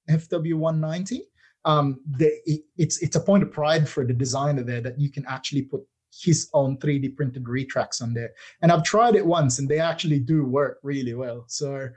FW190. 0.08 1.20
Um, 1.64 2.00
the, 2.16 2.32
it, 2.46 2.62
it's 2.78 3.02
it's 3.02 3.16
a 3.16 3.20
point 3.20 3.42
of 3.42 3.52
pride 3.52 3.86
for 3.88 4.06
the 4.06 4.14
designer 4.14 4.62
there 4.62 4.80
that 4.80 4.98
you 4.98 5.10
can 5.10 5.26
actually 5.26 5.62
put 5.62 5.82
his 6.10 6.48
own 6.54 6.76
3D 6.78 7.14
printed 7.16 7.48
retracts 7.48 8.00
on 8.00 8.14
there. 8.14 8.32
And 8.62 8.72
I've 8.72 8.82
tried 8.82 9.14
it 9.14 9.24
once, 9.24 9.58
and 9.58 9.68
they 9.68 9.78
actually 9.78 10.18
do 10.18 10.44
work 10.44 10.78
really 10.82 11.14
well. 11.14 11.44
So 11.46 11.88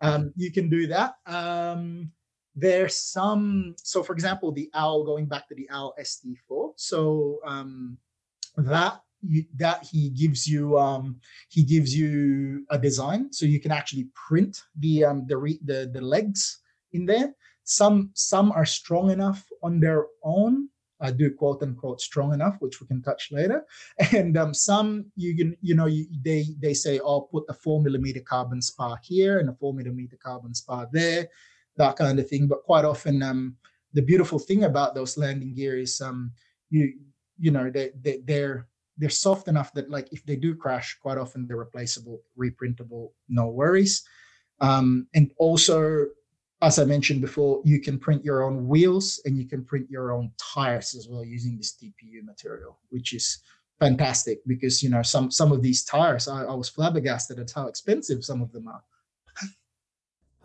um, 0.00 0.32
you 0.36 0.52
can 0.52 0.68
do 0.68 0.86
that. 0.88 1.14
Um, 1.26 2.12
there's 2.54 2.96
some, 2.96 3.74
so 3.78 4.02
for 4.02 4.12
example, 4.12 4.50
the 4.50 4.70
OWL, 4.74 5.04
going 5.04 5.26
back 5.26 5.48
to 5.48 5.54
the 5.54 5.68
OWL 5.70 5.94
ST4. 6.00 6.72
So 6.76 7.40
um, 7.44 7.98
that 8.56 9.00
you, 9.28 9.44
that 9.56 9.84
he 9.84 10.10
gives 10.10 10.46
you 10.46 10.78
um, 10.78 11.16
he 11.48 11.62
gives 11.62 11.96
you 11.96 12.64
a 12.70 12.78
design, 12.78 13.32
so 13.32 13.46
you 13.46 13.60
can 13.60 13.72
actually 13.72 14.08
print 14.14 14.62
the 14.78 15.04
um, 15.04 15.26
the, 15.26 15.36
re- 15.36 15.60
the 15.64 15.90
the 15.92 16.00
legs 16.00 16.60
in 16.92 17.06
there. 17.06 17.34
Some 17.64 18.10
some 18.14 18.52
are 18.52 18.66
strong 18.66 19.10
enough 19.10 19.44
on 19.62 19.80
their 19.80 20.06
own 20.22 20.68
I 21.00 21.10
do 21.10 21.30
quote 21.30 21.62
unquote 21.62 22.00
strong 22.00 22.32
enough, 22.32 22.56
which 22.60 22.80
we 22.80 22.86
can 22.86 23.02
touch 23.02 23.30
later. 23.30 23.64
And 24.12 24.36
um, 24.36 24.54
some 24.54 25.06
you 25.16 25.36
can, 25.36 25.56
you 25.60 25.74
know, 25.74 25.86
you, 25.86 26.06
they 26.22 26.46
they 26.60 26.74
say, 26.74 27.00
oh, 27.00 27.22
put 27.22 27.44
a 27.48 27.54
four 27.54 27.82
millimeter 27.82 28.20
carbon 28.20 28.62
spar 28.62 28.98
here 29.02 29.38
and 29.38 29.48
a 29.48 29.54
four 29.54 29.74
millimeter 29.74 30.16
carbon 30.16 30.54
spar 30.54 30.88
there, 30.92 31.28
that 31.76 31.96
kind 31.96 32.18
of 32.18 32.28
thing. 32.28 32.46
But 32.46 32.64
quite 32.64 32.84
often, 32.84 33.22
um, 33.22 33.56
the 33.92 34.02
beautiful 34.02 34.38
thing 34.38 34.64
about 34.64 34.94
those 34.94 35.18
landing 35.18 35.54
gear 35.54 35.78
is, 35.78 36.00
um, 36.00 36.32
you 36.70 36.94
you 37.38 37.50
know, 37.50 37.70
they, 37.70 37.90
they 38.00 38.20
they're 38.24 38.66
they're 38.98 39.10
soft 39.10 39.48
enough 39.48 39.72
that 39.74 39.90
like 39.90 40.08
if 40.12 40.24
they 40.24 40.36
do 40.36 40.54
crash, 40.54 40.96
quite 41.00 41.18
often 41.18 41.46
they're 41.46 41.56
replaceable, 41.56 42.22
reprintable, 42.38 43.10
no 43.28 43.48
worries. 43.48 44.04
Um, 44.60 45.06
and 45.14 45.32
also 45.38 46.06
as 46.62 46.78
I 46.78 46.84
mentioned 46.84 47.20
before, 47.20 47.60
you 47.64 47.80
can 47.80 47.98
print 47.98 48.24
your 48.24 48.42
own 48.42 48.66
wheels 48.66 49.20
and 49.24 49.36
you 49.36 49.46
can 49.46 49.64
print 49.64 49.90
your 49.90 50.12
own 50.12 50.32
tires 50.54 50.94
as 50.94 51.06
well 51.08 51.24
using 51.24 51.56
this 51.56 51.76
TPU 51.76 52.24
material, 52.24 52.78
which 52.88 53.12
is 53.12 53.42
fantastic 53.78 54.38
because 54.46 54.82
you 54.82 54.88
know 54.88 55.02
some 55.02 55.30
some 55.30 55.52
of 55.52 55.62
these 55.62 55.84
tires 55.84 56.28
I, 56.28 56.44
I 56.44 56.54
was 56.54 56.68
flabbergasted 56.68 57.38
at 57.38 57.52
how 57.54 57.66
expensive 57.66 58.24
some 58.24 58.40
of 58.40 58.52
them 58.52 58.68
are. 58.68 58.82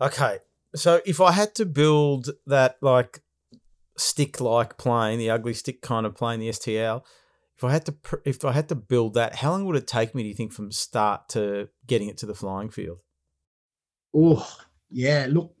okay, 0.06 0.38
so 0.74 1.00
if 1.06 1.20
I 1.20 1.32
had 1.32 1.54
to 1.54 1.64
build 1.64 2.30
that 2.46 2.76
like 2.82 3.22
stick 3.96 4.40
like 4.40 4.76
plane, 4.76 5.18
the 5.18 5.30
ugly 5.30 5.54
stick 5.54 5.80
kind 5.80 6.04
of 6.04 6.14
plane, 6.14 6.40
the 6.40 6.50
STL, 6.50 7.04
if 7.62 7.68
I 7.68 7.72
had 7.72 7.86
to 7.86 7.94
if 8.24 8.44
I 8.44 8.52
had 8.52 8.68
to 8.70 8.74
build 8.74 9.14
that, 9.14 9.36
how 9.36 9.52
long 9.52 9.64
would 9.66 9.76
it 9.76 9.86
take 9.86 10.14
me? 10.14 10.22
Do 10.24 10.28
you 10.28 10.34
think 10.34 10.52
from 10.52 10.72
start 10.72 11.28
to 11.30 11.68
getting 11.86 12.08
it 12.08 12.18
to 12.18 12.26
the 12.26 12.34
flying 12.34 12.70
field? 12.70 12.98
Oh 14.14 14.46
yeah, 14.90 15.28
look, 15.30 15.54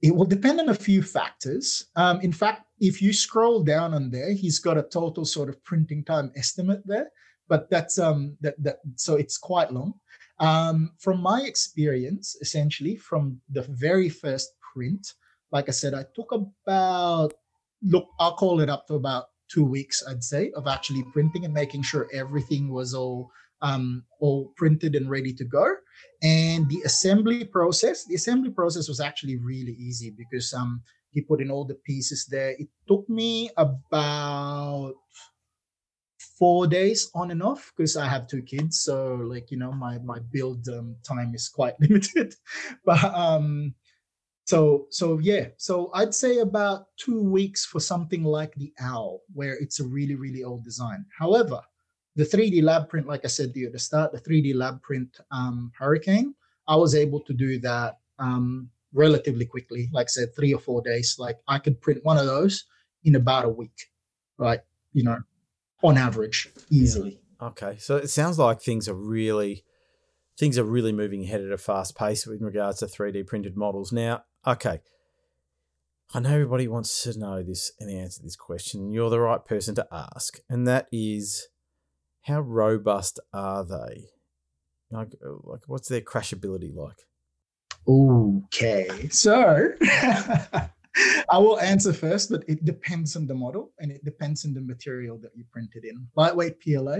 it 0.00 0.14
will 0.14 0.24
depend 0.24 0.58
on 0.58 0.70
a 0.70 0.74
few 0.74 1.02
factors. 1.02 1.84
Um, 1.96 2.20
in 2.22 2.32
fact, 2.32 2.62
if 2.80 3.02
you 3.02 3.12
scroll 3.12 3.62
down 3.62 3.92
on 3.92 4.10
there, 4.10 4.32
he's 4.32 4.58
got 4.58 4.78
a 4.78 4.82
total 4.82 5.26
sort 5.26 5.50
of 5.50 5.62
printing 5.64 6.02
time 6.02 6.32
estimate 6.34 6.80
there, 6.86 7.10
but 7.46 7.68
that's 7.68 7.98
um 7.98 8.38
that 8.40 8.54
that 8.62 8.78
so 8.96 9.16
it's 9.16 9.36
quite 9.36 9.70
long. 9.70 9.92
Um, 10.40 10.92
from 10.98 11.20
my 11.20 11.42
experience, 11.42 12.36
essentially 12.40 12.96
from 12.96 13.38
the 13.50 13.62
very 13.62 14.08
first 14.08 14.52
print, 14.72 15.12
like 15.52 15.68
I 15.68 15.72
said, 15.72 15.92
I 15.92 16.06
took 16.14 16.32
about 16.32 17.34
look, 17.82 18.08
I'll 18.18 18.36
call 18.36 18.60
it 18.60 18.70
up 18.70 18.86
to 18.86 18.94
about 18.94 19.26
two 19.52 19.64
weeks, 19.64 20.02
I'd 20.08 20.24
say, 20.24 20.50
of 20.52 20.66
actually 20.66 21.04
printing 21.12 21.44
and 21.44 21.54
making 21.54 21.82
sure 21.82 22.08
everything 22.12 22.70
was 22.70 22.94
all 22.94 23.30
um, 23.60 24.04
all 24.20 24.52
printed 24.56 24.94
and 24.94 25.10
ready 25.10 25.32
to 25.32 25.44
go. 25.44 25.74
And 26.22 26.68
the 26.68 26.82
assembly 26.84 27.44
process, 27.44 28.04
the 28.04 28.14
assembly 28.14 28.50
process 28.50 28.88
was 28.88 29.00
actually 29.00 29.36
really 29.36 29.72
easy 29.72 30.10
because 30.10 30.52
um, 30.54 30.82
he 31.10 31.22
put 31.22 31.40
in 31.40 31.50
all 31.50 31.64
the 31.64 31.74
pieces 31.74 32.26
there. 32.26 32.50
It 32.50 32.68
took 32.86 33.08
me 33.08 33.50
about 33.56 34.94
four 36.38 36.66
days 36.66 37.10
on 37.14 37.30
and 37.30 37.42
off 37.42 37.72
because 37.76 37.96
I 37.96 38.06
have 38.06 38.28
two 38.28 38.42
kids. 38.42 38.80
So 38.80 39.16
like, 39.16 39.50
you 39.50 39.58
know, 39.58 39.72
my, 39.72 39.98
my 39.98 40.18
build 40.32 40.68
um, 40.68 40.96
time 41.02 41.34
is 41.34 41.48
quite 41.48 41.74
limited. 41.80 42.34
but 42.84 43.02
um, 43.04 43.74
so 44.48 44.86
so 44.88 45.18
yeah, 45.18 45.48
so 45.58 45.90
I'd 45.92 46.14
say 46.14 46.38
about 46.38 46.86
two 46.96 47.22
weeks 47.22 47.66
for 47.66 47.80
something 47.80 48.24
like 48.24 48.54
the 48.54 48.72
owl, 48.80 49.20
where 49.34 49.52
it's 49.58 49.78
a 49.78 49.84
really, 49.86 50.14
really 50.14 50.42
old 50.42 50.64
design. 50.64 51.04
However, 51.18 51.60
the 52.16 52.24
3D 52.24 52.62
lab 52.62 52.88
print, 52.88 53.06
like 53.06 53.26
I 53.26 53.28
said 53.28 53.52
to 53.52 53.60
you 53.60 53.66
at 53.66 53.74
the 53.74 53.78
start, 53.78 54.10
the 54.10 54.18
3D 54.18 54.54
lab 54.54 54.80
print 54.80 55.18
um, 55.30 55.70
Hurricane, 55.78 56.34
I 56.66 56.76
was 56.76 56.94
able 56.94 57.20
to 57.24 57.34
do 57.34 57.60
that 57.60 57.98
um, 58.18 58.70
relatively 58.94 59.44
quickly. 59.44 59.90
Like 59.92 60.06
I 60.06 60.14
said, 60.16 60.34
three 60.34 60.54
or 60.54 60.60
four 60.60 60.80
days. 60.80 61.16
Like 61.18 61.36
I 61.46 61.58
could 61.58 61.78
print 61.82 62.00
one 62.04 62.16
of 62.16 62.24
those 62.24 62.64
in 63.04 63.16
about 63.16 63.44
a 63.44 63.50
week, 63.50 63.78
right? 64.38 64.60
You 64.94 65.02
know, 65.02 65.18
on 65.82 65.98
average, 65.98 66.48
easily. 66.70 67.20
Okay, 67.42 67.76
so 67.78 67.96
it 67.96 68.08
sounds 68.08 68.38
like 68.38 68.62
things 68.62 68.88
are 68.88 68.94
really 68.94 69.62
things 70.38 70.56
are 70.56 70.64
really 70.64 70.92
moving 70.92 71.24
ahead 71.24 71.42
at 71.42 71.52
a 71.52 71.58
fast 71.58 71.98
pace 71.98 72.26
in 72.26 72.42
regards 72.42 72.78
to 72.78 72.86
3D 72.86 73.26
printed 73.26 73.54
models. 73.54 73.92
Now, 73.92 74.22
okay, 74.46 74.80
I 76.14 76.20
know 76.20 76.30
everybody 76.30 76.68
wants 76.68 77.02
to 77.02 77.18
know 77.18 77.42
this 77.42 77.72
and 77.78 77.90
answer 77.90 78.22
this 78.22 78.36
question. 78.36 78.92
You're 78.92 79.10
the 79.10 79.20
right 79.20 79.44
person 79.44 79.74
to 79.76 79.86
ask, 79.92 80.38
and 80.48 80.66
that 80.66 80.88
is, 80.92 81.48
how 82.22 82.40
robust 82.40 83.20
are 83.32 83.64
they? 83.64 84.06
Like, 84.90 85.14
uh, 85.24 85.34
like 85.44 85.62
what's 85.66 85.88
their 85.88 86.00
crashability 86.00 86.74
like? 86.74 86.96
Okay, 87.86 89.08
so 89.10 89.72
I 91.30 91.38
will 91.38 91.58
answer 91.60 91.92
first, 91.92 92.30
but 92.30 92.42
it 92.48 92.64
depends 92.64 93.16
on 93.16 93.26
the 93.26 93.34
model 93.34 93.72
and 93.78 93.90
it 93.90 94.04
depends 94.04 94.44
on 94.44 94.54
the 94.54 94.60
material 94.60 95.18
that 95.18 95.32
you 95.34 95.44
printed 95.50 95.84
in. 95.84 96.06
Lightweight 96.16 96.60
PLA, 96.60 96.98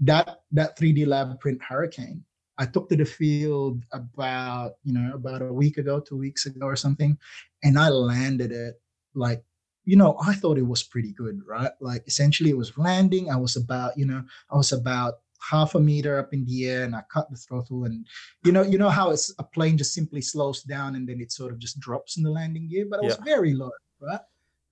that 0.00 0.40
that 0.52 0.78
3D 0.78 1.06
lab 1.06 1.38
print 1.40 1.60
Hurricane, 1.62 2.24
I 2.60 2.66
took 2.66 2.90
to 2.90 2.96
the 2.96 3.06
field 3.06 3.82
about 3.90 4.74
you 4.84 4.92
know 4.92 5.14
about 5.14 5.40
a 5.40 5.52
week 5.52 5.78
ago, 5.78 5.98
two 5.98 6.18
weeks 6.18 6.44
ago 6.44 6.66
or 6.66 6.76
something, 6.76 7.18
and 7.64 7.78
I 7.78 7.88
landed 7.88 8.52
it 8.52 8.78
like 9.14 9.42
you 9.86 9.96
know 9.96 10.18
I 10.22 10.34
thought 10.34 10.58
it 10.58 10.66
was 10.66 10.82
pretty 10.82 11.12
good, 11.12 11.40
right? 11.46 11.70
Like 11.80 12.06
essentially 12.06 12.50
it 12.50 12.58
was 12.58 12.76
landing. 12.76 13.30
I 13.30 13.36
was 13.36 13.56
about 13.56 13.96
you 13.96 14.04
know 14.04 14.22
I 14.50 14.56
was 14.56 14.72
about 14.72 15.14
half 15.40 15.74
a 15.74 15.80
meter 15.80 16.18
up 16.18 16.34
in 16.34 16.44
the 16.44 16.68
air 16.68 16.84
and 16.84 16.94
I 16.94 17.00
cut 17.10 17.30
the 17.30 17.36
throttle 17.36 17.84
and 17.84 18.06
you 18.44 18.52
know 18.52 18.60
you 18.60 18.76
know 18.76 18.90
how 18.90 19.08
it's 19.10 19.32
a 19.38 19.42
plane 19.42 19.78
just 19.78 19.94
simply 19.94 20.20
slows 20.20 20.62
down 20.62 20.96
and 20.96 21.08
then 21.08 21.18
it 21.18 21.32
sort 21.32 21.52
of 21.52 21.58
just 21.58 21.80
drops 21.80 22.18
in 22.18 22.22
the 22.22 22.30
landing 22.30 22.68
gear? 22.68 22.84
But 22.88 23.02
it 23.02 23.06
was 23.06 23.16
very 23.24 23.54
low 23.54 23.70
right? 24.00 24.20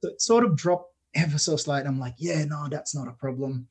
So 0.03 0.11
it 0.11 0.21
sort 0.21 0.45
of 0.45 0.57
dropped 0.57 0.93
ever 1.15 1.39
so 1.39 1.57
slight. 1.57 1.87
I'm 1.87 1.99
like 1.99 2.17
yeah 2.19 2.45
no 2.45 2.69
that's 2.71 2.95
not 2.95 3.09
a 3.09 3.13
problem. 3.13 3.67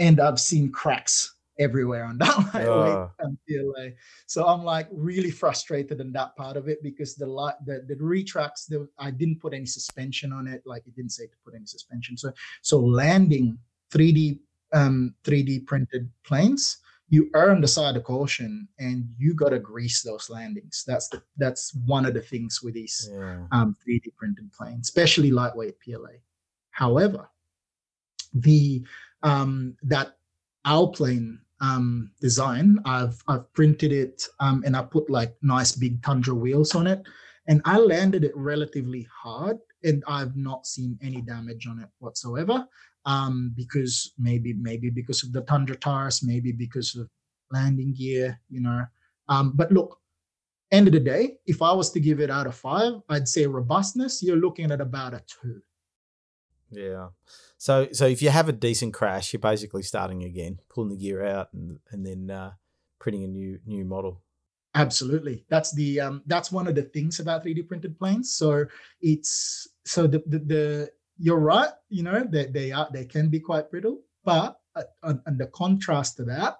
And 0.00 0.18
I've 0.18 0.40
seen 0.40 0.72
cracks 0.72 1.36
everywhere 1.58 2.04
on 2.04 2.18
that 2.18 2.36
lightweight 2.38 2.66
uh. 2.66 3.08
PLA. 3.48 3.88
So 4.26 4.46
I'm 4.46 4.64
like 4.64 4.88
really 4.92 5.30
frustrated 5.30 6.00
in 6.00 6.12
that 6.12 6.36
part 6.36 6.56
of 6.56 6.68
it 6.68 6.82
because 6.82 7.14
the 7.14 7.26
light 7.26 7.54
the, 7.64 7.84
the 7.86 7.96
retracts 7.96 8.66
the, 8.66 8.88
I 8.98 9.10
didn't 9.10 9.40
put 9.40 9.54
any 9.54 9.66
suspension 9.66 10.32
on 10.32 10.46
it 10.46 10.62
like 10.64 10.86
it 10.86 10.96
didn't 10.96 11.12
say 11.12 11.26
to 11.26 11.36
put 11.44 11.54
any 11.54 11.66
suspension 11.66 12.16
so 12.16 12.32
so 12.62 12.78
landing 12.80 13.58
3D 13.90 14.38
um, 14.74 15.14
3D 15.24 15.66
printed 15.66 16.10
planes, 16.24 16.78
you 17.08 17.30
earn 17.34 17.60
the 17.60 17.68
side 17.68 17.96
of 17.96 18.04
caution 18.04 18.66
and 18.78 19.08
you 19.18 19.34
got 19.34 19.50
to 19.50 19.58
grease 19.58 20.02
those 20.02 20.28
landings. 20.28 20.84
That's 20.86 21.08
the 21.08 21.22
that's 21.36 21.74
one 21.86 22.04
of 22.04 22.14
the 22.14 22.20
things 22.20 22.62
with 22.62 22.74
these 22.74 23.08
yeah. 23.12 23.46
um, 23.52 23.76
3D 23.86 24.14
printed 24.16 24.52
planes, 24.52 24.88
especially 24.88 25.30
lightweight 25.30 25.78
PLA. 25.80 26.18
However, 26.70 27.30
the 28.32 28.84
um, 29.22 29.76
that 29.82 30.16
our 30.64 30.88
plane 30.88 31.40
um, 31.64 32.10
design, 32.20 32.78
I've 32.84 33.18
I've 33.28 33.46
printed 33.52 33.92
it 33.92 34.26
um, 34.40 34.62
and 34.66 34.76
I 34.76 34.82
put 34.82 35.08
like 35.08 35.34
nice 35.42 35.72
big 35.72 36.02
Tundra 36.02 36.34
wheels 36.34 36.74
on 36.74 36.86
it, 36.86 37.00
and 37.48 37.60
I 37.64 37.78
landed 37.78 38.24
it 38.24 38.32
relatively 38.34 39.06
hard, 39.22 39.58
and 39.82 40.02
I've 40.06 40.36
not 40.36 40.66
seen 40.66 40.98
any 41.02 41.20
damage 41.20 41.66
on 41.66 41.80
it 41.80 41.88
whatsoever 41.98 42.66
um, 43.06 43.52
because 43.56 44.12
maybe 44.18 44.52
maybe 44.54 44.90
because 44.90 45.22
of 45.24 45.32
the 45.32 45.42
Tundra 45.42 45.76
tires, 45.76 46.22
maybe 46.22 46.52
because 46.52 46.94
of 46.96 47.08
landing 47.50 47.94
gear, 47.94 48.40
you 48.48 48.60
know. 48.60 48.84
Um, 49.28 49.52
but 49.54 49.72
look, 49.72 49.98
end 50.70 50.86
of 50.88 50.92
the 50.92 51.00
day, 51.00 51.36
if 51.46 51.62
I 51.62 51.72
was 51.72 51.90
to 51.92 52.00
give 52.00 52.20
it 52.20 52.30
out 52.30 52.46
of 52.46 52.54
five, 52.54 52.94
I'd 53.08 53.28
say 53.28 53.46
robustness. 53.46 54.22
You're 54.22 54.36
looking 54.36 54.70
at 54.70 54.80
about 54.80 55.14
a 55.14 55.22
two. 55.26 55.60
Yeah. 56.76 57.08
So 57.58 57.88
so 57.92 58.06
if 58.06 58.22
you 58.22 58.30
have 58.30 58.48
a 58.48 58.52
decent 58.52 58.94
crash, 58.94 59.32
you're 59.32 59.40
basically 59.40 59.82
starting 59.82 60.22
again, 60.22 60.60
pulling 60.68 60.90
the 60.90 60.96
gear 60.96 61.24
out, 61.24 61.48
and 61.52 61.78
and 61.90 62.04
then 62.04 62.30
uh, 62.30 62.52
printing 62.98 63.24
a 63.24 63.28
new 63.28 63.58
new 63.66 63.84
model. 63.84 64.20
Absolutely, 64.74 65.44
that's 65.48 65.72
the 65.74 66.00
um, 66.00 66.22
that's 66.26 66.50
one 66.50 66.66
of 66.66 66.74
the 66.74 66.82
things 66.82 67.20
about 67.20 67.44
3D 67.44 67.68
printed 67.68 67.98
planes. 67.98 68.34
So 68.34 68.64
it's 69.00 69.68
so 69.84 70.06
the 70.06 70.22
the, 70.26 70.38
the 70.38 70.90
you're 71.16 71.38
right. 71.38 71.70
You 71.88 72.02
know 72.02 72.24
that 72.24 72.32
they, 72.32 72.66
they 72.66 72.72
are 72.72 72.88
they 72.92 73.04
can 73.04 73.28
be 73.28 73.40
quite 73.40 73.70
brittle, 73.70 74.00
but 74.24 74.58
uh, 74.74 75.14
and 75.26 75.38
the 75.38 75.46
contrast 75.46 76.16
to 76.16 76.24
that, 76.24 76.56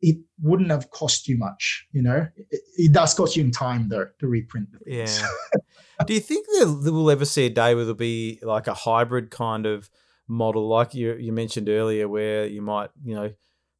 it 0.00 0.16
wouldn't 0.40 0.70
have 0.70 0.90
cost 0.90 1.28
you 1.28 1.38
much. 1.38 1.86
You 1.92 2.02
know, 2.02 2.26
it, 2.36 2.60
it 2.76 2.92
does 2.92 3.14
cost 3.14 3.36
you 3.36 3.44
in 3.44 3.50
time 3.50 3.88
though 3.88 4.06
to 4.18 4.26
reprint 4.26 4.72
the 4.72 4.78
things. 4.78 5.20
Yeah. 5.20 5.28
Do 6.06 6.14
you 6.14 6.20
think 6.20 6.46
that 6.46 6.90
we'll 6.92 7.10
ever 7.10 7.24
see 7.24 7.46
a 7.46 7.50
day 7.50 7.74
where 7.74 7.84
there'll 7.84 7.94
be 7.96 8.38
like 8.42 8.66
a 8.66 8.74
hybrid 8.74 9.30
kind 9.30 9.64
of 9.64 9.88
model, 10.28 10.68
like 10.68 10.94
you 10.94 11.14
you 11.14 11.32
mentioned 11.32 11.68
earlier, 11.68 12.08
where 12.08 12.46
you 12.46 12.62
might 12.62 12.90
you 13.04 13.14
know 13.14 13.32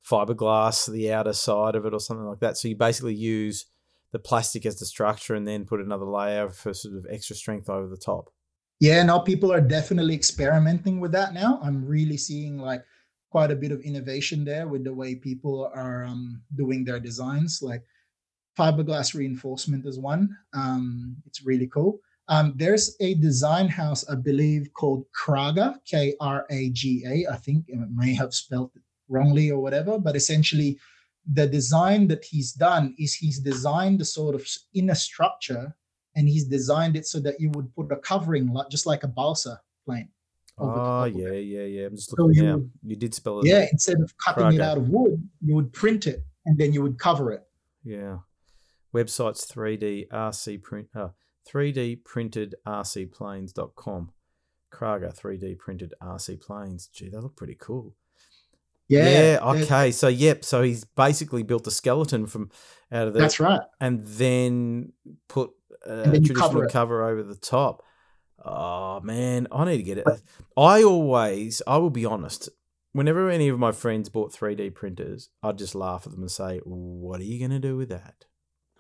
fiberglass 0.09 0.91
the 0.91 1.13
outer 1.13 1.33
side 1.33 1.75
of 1.75 1.85
it 1.85 1.93
or 1.93 2.01
something 2.01 2.27
like 2.27 2.41
that? 2.41 2.57
So 2.57 2.69
you 2.69 2.77
basically 2.77 3.15
use 3.15 3.67
the 4.13 4.19
plastic 4.19 4.65
as 4.65 4.79
the 4.79 4.87
structure 4.87 5.35
and 5.35 5.47
then 5.47 5.67
put 5.67 5.81
another 5.81 6.07
layer 6.07 6.49
for 6.49 6.73
sort 6.73 6.97
of 6.97 7.07
extra 7.11 7.37
strength 7.37 7.69
over 7.69 7.87
the 7.87 7.97
top. 7.97 8.31
Yeah, 8.79 9.03
now 9.03 9.19
people 9.19 9.53
are 9.53 9.61
definitely 9.61 10.15
experimenting 10.15 11.01
with 11.01 11.13
that 11.13 11.35
now. 11.35 11.59
I'm 11.63 11.85
really 11.85 12.17
seeing 12.17 12.59
like 12.59 12.83
quite 13.37 13.51
a 13.51 13.63
bit 13.65 13.71
of 13.71 13.83
innovation 13.83 14.47
there 14.47 14.67
with 14.67 14.83
the 14.83 14.95
way 15.01 15.15
people 15.15 15.71
are 15.75 16.05
um, 16.05 16.41
doing 16.55 16.87
their 16.87 16.99
designs. 16.99 17.61
Like 17.61 17.83
fiberglass 18.59 19.13
reinforcement 19.13 19.85
is 19.85 19.99
one. 19.99 20.35
Um, 20.55 21.17
it's 21.27 21.45
really 21.45 21.67
cool. 21.67 22.01
Um, 22.29 22.55
there's 22.57 22.97
a 22.99 23.13
design 23.29 23.69
house, 23.69 24.09
I 24.09 24.15
believe, 24.15 24.73
called 24.73 25.05
Kraga, 25.13 25.77
K 25.85 26.15
R 26.19 26.47
A 26.49 26.71
G 26.71 27.05
A. 27.07 27.31
I 27.31 27.37
think 27.37 27.67
it 27.69 27.79
may 27.95 28.15
have 28.15 28.33
spelled 28.33 28.71
it 28.75 28.81
wrongly 29.11 29.51
or 29.51 29.61
whatever, 29.61 29.99
but 29.99 30.17
essentially, 30.17 30.79
the 31.31 31.47
design 31.47 32.09
that 32.09 32.25
he's 32.25 32.53
done 32.53 32.95
is 32.99 33.13
he's 33.13 33.39
designed 33.39 33.99
the 33.99 34.07
sort 34.07 34.35
of 34.35 34.49
inner 34.73 34.95
structure 34.95 35.77
and 36.15 36.27
he's 36.27 36.47
designed 36.47 36.97
it 36.97 37.07
so 37.07 37.21
that 37.21 37.39
you 37.39 37.51
would 37.51 37.69
put 37.75 37.93
a 37.93 37.97
covering 37.97 38.51
like 38.51 38.71
just 38.71 38.87
like 38.87 39.03
a 39.05 39.15
balsa 39.19 39.61
plane. 39.85 40.09
Oh 40.59 41.05
yeah, 41.05 41.33
yeah, 41.33 41.65
yeah. 41.65 41.87
I'm 41.87 41.97
just 41.97 42.17
looking 42.19 42.35
so 42.35 42.43
you. 42.43 42.71
You 42.83 42.97
did 42.97 43.15
spell 43.15 43.41
it. 43.41 43.47
Yeah, 43.47 43.67
instead 43.71 44.01
of 44.01 44.17
cutting 44.19 44.55
it 44.55 44.61
out 44.61 44.79
of 44.79 44.89
wood, 44.89 45.29
you 45.43 45.55
would 45.55 45.73
print 45.73 46.07
it 46.07 46.25
and 46.47 46.57
then 46.57 46.73
you 46.73 46.83
would 46.83 46.99
cover 46.99 47.33
it. 47.33 47.43
Yeah. 47.85 48.19
Website's 48.95 49.47
3D 49.47 50.09
RC 50.09 50.63
print 50.63 50.89
uh, 50.95 51.09
3D 51.47 52.03
printed 52.05 52.55
RC 52.67 53.13
planes.com. 53.13 54.13
Kraga 54.73 55.15
3D 55.15 55.59
printed 55.59 55.93
RC 56.03 56.41
planes. 56.41 56.87
Gee, 56.87 57.11
they 57.11 57.19
look 57.19 57.37
pretty 57.37 57.57
cool. 57.59 57.95
Yeah. 58.89 59.09
Yeah. 59.09 59.39
Okay. 59.43 59.91
So 59.91 60.09
yep. 60.09 60.45
So 60.45 60.63
he's 60.63 60.85
basically 60.85 61.43
built 61.43 61.67
a 61.67 61.71
skeleton 61.71 62.27
from 62.27 62.51
out 62.91 63.09
of 63.09 63.15
the. 63.15 63.21
That's 63.21 63.41
right. 63.41 63.61
And 63.81 64.07
then 64.07 64.93
put 65.29 65.51
a 65.85 66.05
traditional 66.05 66.41
cover, 66.41 66.67
cover, 66.69 67.05
over 67.05 67.23
the 67.23 67.37
top. 67.37 67.83
Oh 68.47 69.01
man, 69.01 69.49
I 69.51 69.65
need 69.65 69.79
to 69.79 69.83
get 69.83 69.99
it. 69.99 70.07
I 70.57 70.85
always, 70.85 71.63
I 71.67 71.79
will 71.79 71.91
be 71.91 72.07
honest. 72.07 72.49
Whenever 72.93 73.29
any 73.29 73.49
of 73.49 73.59
my 73.59 73.73
friends 73.73 74.09
bought 74.09 74.33
3D 74.33 74.73
printers, 74.73 75.29
I'd 75.43 75.59
just 75.59 75.75
laugh 75.75 76.07
at 76.07 76.13
them 76.13 76.23
and 76.23 76.31
say, 76.31 76.61
"What 76.65 77.21
are 77.21 77.25
you 77.25 77.41
going 77.41 77.51
to 77.51 77.59
do 77.59 77.77
with 77.77 77.89
that?" 77.89 78.25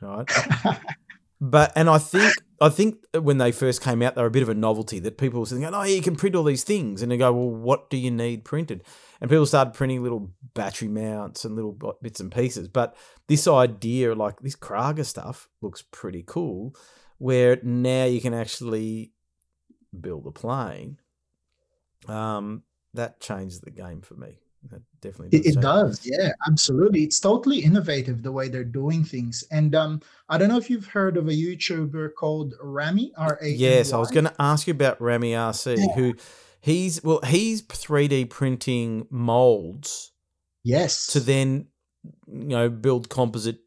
Right? 0.00 0.30
but 1.40 1.72
and 1.74 1.90
I 1.90 1.98
think 1.98 2.32
I 2.60 2.68
think 2.68 3.04
when 3.12 3.38
they 3.38 3.50
first 3.50 3.82
came 3.82 4.02
out, 4.02 4.14
they 4.14 4.22
were 4.22 4.28
a 4.28 4.30
bit 4.30 4.44
of 4.44 4.48
a 4.48 4.54
novelty 4.54 5.00
that 5.00 5.18
people 5.18 5.40
were 5.40 5.46
saying, 5.46 5.64
"Oh, 5.64 5.82
you 5.82 6.00
can 6.00 6.14
print 6.14 6.36
all 6.36 6.44
these 6.44 6.64
things," 6.64 7.02
and 7.02 7.10
they 7.10 7.16
go, 7.16 7.32
"Well, 7.32 7.50
what 7.50 7.90
do 7.90 7.96
you 7.96 8.12
need 8.12 8.44
printed?" 8.44 8.84
And 9.20 9.28
people 9.28 9.46
started 9.46 9.74
printing 9.74 10.02
little 10.02 10.30
battery 10.54 10.88
mounts 10.88 11.44
and 11.44 11.56
little 11.56 11.76
bits 12.00 12.20
and 12.20 12.30
pieces. 12.30 12.68
But 12.68 12.96
this 13.26 13.48
idea, 13.48 14.14
like 14.14 14.38
this 14.40 14.56
Kraga 14.56 15.04
stuff, 15.04 15.48
looks 15.60 15.82
pretty 15.90 16.22
cool 16.24 16.74
where 17.18 17.58
now 17.62 18.04
you 18.04 18.20
can 18.20 18.34
actually 18.34 19.12
build 19.98 20.26
a 20.26 20.30
plane. 20.30 20.98
Um, 22.08 22.62
that 22.94 23.20
changed 23.20 23.64
the 23.64 23.70
game 23.70 24.00
for 24.00 24.14
me. 24.14 24.38
That 24.70 24.82
definitely 25.00 25.38
does. 25.38 25.46
It, 25.46 25.56
it 25.56 25.60
does, 25.60 26.00
yeah, 26.04 26.32
absolutely. 26.48 27.04
It's 27.04 27.20
totally 27.20 27.58
innovative 27.58 28.22
the 28.22 28.32
way 28.32 28.48
they're 28.48 28.64
doing 28.64 29.04
things. 29.04 29.44
And 29.50 29.74
um, 29.74 30.00
I 30.28 30.38
don't 30.38 30.48
know 30.48 30.56
if 30.56 30.68
you've 30.68 30.86
heard 30.86 31.16
of 31.16 31.28
a 31.28 31.32
YouTuber 31.32 32.14
called 32.14 32.54
Ramy 32.60 33.12
R 33.16 33.38
A. 33.40 33.48
Yes, 33.48 33.92
I 33.92 33.98
was 33.98 34.10
going 34.10 34.24
to 34.24 34.34
ask 34.38 34.66
you 34.66 34.72
about 34.72 35.00
Ramy 35.00 35.32
RC, 35.32 35.76
yeah. 35.76 35.94
who 35.94 36.14
he's 36.60 37.02
well, 37.04 37.20
he's 37.24 37.62
3D 37.62 38.28
printing 38.30 39.06
molds. 39.10 40.12
Yes. 40.64 41.06
To 41.08 41.20
then, 41.20 41.68
you 42.26 42.48
know, 42.48 42.68
build 42.68 43.08
composite 43.08 43.60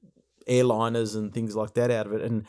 airliners 0.50 1.16
and 1.16 1.34
things 1.34 1.56
like 1.56 1.76
that 1.76 1.92
out 1.92 2.08
of 2.08 2.14
it, 2.14 2.22
and 2.22 2.46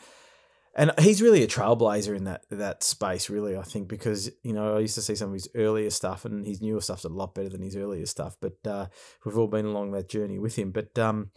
and 0.75 0.91
he's 0.99 1.21
really 1.21 1.43
a 1.43 1.47
trailblazer 1.47 2.15
in 2.15 2.23
that 2.25 2.45
that 2.49 2.83
space, 2.83 3.29
really. 3.29 3.57
I 3.57 3.63
think 3.63 3.87
because 3.87 4.31
you 4.43 4.53
know 4.53 4.77
I 4.77 4.79
used 4.79 4.95
to 4.95 5.01
see 5.01 5.15
some 5.15 5.29
of 5.29 5.33
his 5.33 5.49
earlier 5.55 5.89
stuff, 5.89 6.25
and 6.25 6.45
his 6.45 6.61
newer 6.61 6.81
stuff's 6.81 7.03
a 7.03 7.09
lot 7.09 7.35
better 7.35 7.49
than 7.49 7.61
his 7.61 7.75
earlier 7.75 8.05
stuff. 8.05 8.37
But 8.39 8.57
uh, 8.65 8.87
we've 9.25 9.37
all 9.37 9.47
been 9.47 9.65
along 9.65 9.91
that 9.91 10.09
journey 10.09 10.39
with 10.39 10.55
him. 10.55 10.71
But 10.71 10.97
um, 10.97 11.31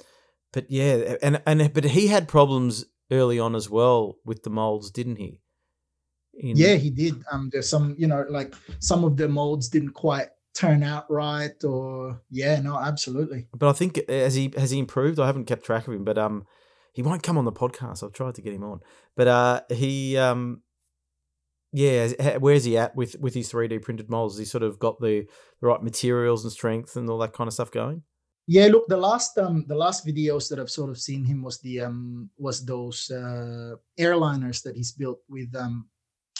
but 0.52 0.70
yeah, 0.70 1.16
and 1.22 1.42
and 1.46 1.72
but 1.72 1.84
he 1.84 2.06
had 2.06 2.28
problems 2.28 2.84
early 3.10 3.38
on 3.38 3.54
as 3.54 3.68
well 3.68 4.16
with 4.24 4.44
the 4.44 4.50
molds, 4.50 4.90
didn't 4.90 5.16
he? 5.16 5.40
In- 6.34 6.56
yeah, 6.56 6.74
he 6.74 6.90
did. 6.90 7.22
Um, 7.30 7.50
there's 7.52 7.68
some, 7.68 7.94
you 7.98 8.06
know, 8.06 8.24
like 8.28 8.54
some 8.80 9.04
of 9.04 9.16
the 9.16 9.28
molds 9.28 9.68
didn't 9.68 9.92
quite 9.92 10.28
turn 10.54 10.82
out 10.82 11.10
right, 11.10 11.62
or 11.64 12.20
yeah, 12.30 12.60
no, 12.60 12.78
absolutely. 12.78 13.48
But 13.52 13.68
I 13.68 13.72
think 13.72 14.08
has 14.08 14.34
he 14.34 14.52
has 14.56 14.70
he 14.70 14.78
improved? 14.78 15.18
I 15.18 15.26
haven't 15.26 15.46
kept 15.46 15.64
track 15.64 15.86
of 15.86 15.94
him, 15.94 16.04
but 16.04 16.18
um 16.18 16.46
he 16.94 17.02
won't 17.02 17.22
come 17.22 17.36
on 17.36 17.44
the 17.44 17.52
podcast. 17.52 18.02
I've 18.02 18.12
tried 18.12 18.36
to 18.36 18.42
get 18.42 18.54
him 18.54 18.64
on, 18.64 18.80
but 19.16 19.28
uh, 19.28 19.60
he 19.68 20.16
um, 20.16 20.62
yeah, 21.72 22.38
where's 22.38 22.64
he 22.64 22.78
at 22.78 22.94
with 22.94 23.16
with 23.18 23.34
his 23.34 23.50
three 23.50 23.66
D 23.68 23.78
printed 23.80 24.08
molds? 24.08 24.34
Has 24.34 24.38
he 24.38 24.44
sort 24.44 24.62
of 24.62 24.78
got 24.78 25.00
the, 25.00 25.26
the 25.60 25.66
right 25.66 25.82
materials 25.82 26.44
and 26.44 26.52
strength 26.52 26.96
and 26.96 27.10
all 27.10 27.18
that 27.18 27.32
kind 27.32 27.48
of 27.48 27.54
stuff 27.54 27.72
going? 27.72 28.02
Yeah, 28.46 28.66
look, 28.66 28.86
the 28.86 28.96
last 28.96 29.36
um 29.38 29.64
the 29.66 29.74
last 29.74 30.06
videos 30.06 30.48
that 30.48 30.60
I've 30.60 30.70
sort 30.70 30.90
of 30.90 30.98
seen 30.98 31.24
him 31.24 31.42
was 31.42 31.58
the 31.60 31.80
um 31.80 32.30
was 32.38 32.64
those 32.64 33.10
uh 33.10 33.74
airliners 33.98 34.62
that 34.62 34.76
he's 34.76 34.92
built 34.92 35.18
with 35.28 35.54
um 35.56 35.88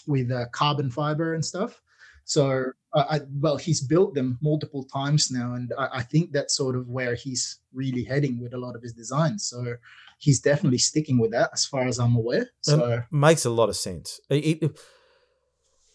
with 0.06 0.30
uh, 0.30 0.46
carbon 0.52 0.90
fiber 0.90 1.34
and 1.34 1.44
stuff. 1.44 1.82
So 2.24 2.72
I, 2.94 3.20
well, 3.40 3.56
he's 3.56 3.80
built 3.80 4.14
them 4.14 4.38
multiple 4.40 4.84
times 4.84 5.30
now, 5.30 5.54
and 5.54 5.72
I, 5.78 5.88
I, 5.94 6.02
think 6.02 6.32
that's 6.32 6.56
sort 6.56 6.76
of 6.76 6.88
where 6.88 7.14
he's 7.14 7.58
really 7.72 8.04
heading 8.04 8.40
with 8.40 8.54
a 8.54 8.58
lot 8.58 8.76
of 8.76 8.82
his 8.82 8.92
designs. 8.92 9.48
So 9.48 9.74
he's 10.18 10.40
definitely 10.40 10.78
sticking 10.78 11.18
with 11.18 11.32
that, 11.32 11.50
as 11.52 11.66
far 11.66 11.86
as 11.86 11.98
I'm 11.98 12.14
aware. 12.14 12.48
So 12.60 12.92
it 12.92 13.04
makes 13.10 13.44
a 13.44 13.50
lot 13.50 13.68
of 13.68 13.76
sense. 13.76 14.20
He, 14.28 14.60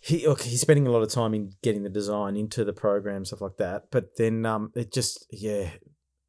he 0.01 0.27
okay, 0.27 0.49
he's 0.49 0.61
spending 0.61 0.87
a 0.87 0.91
lot 0.91 1.01
of 1.01 1.09
time 1.09 1.33
in 1.33 1.53
getting 1.61 1.83
the 1.83 1.89
design 1.89 2.37
into 2.37 2.63
the 2.63 2.73
program, 2.73 3.25
stuff 3.25 3.41
like 3.41 3.57
that. 3.57 3.85
But 3.91 4.17
then 4.17 4.45
um, 4.45 4.71
it 4.75 4.93
just 4.93 5.25
yeah, 5.31 5.69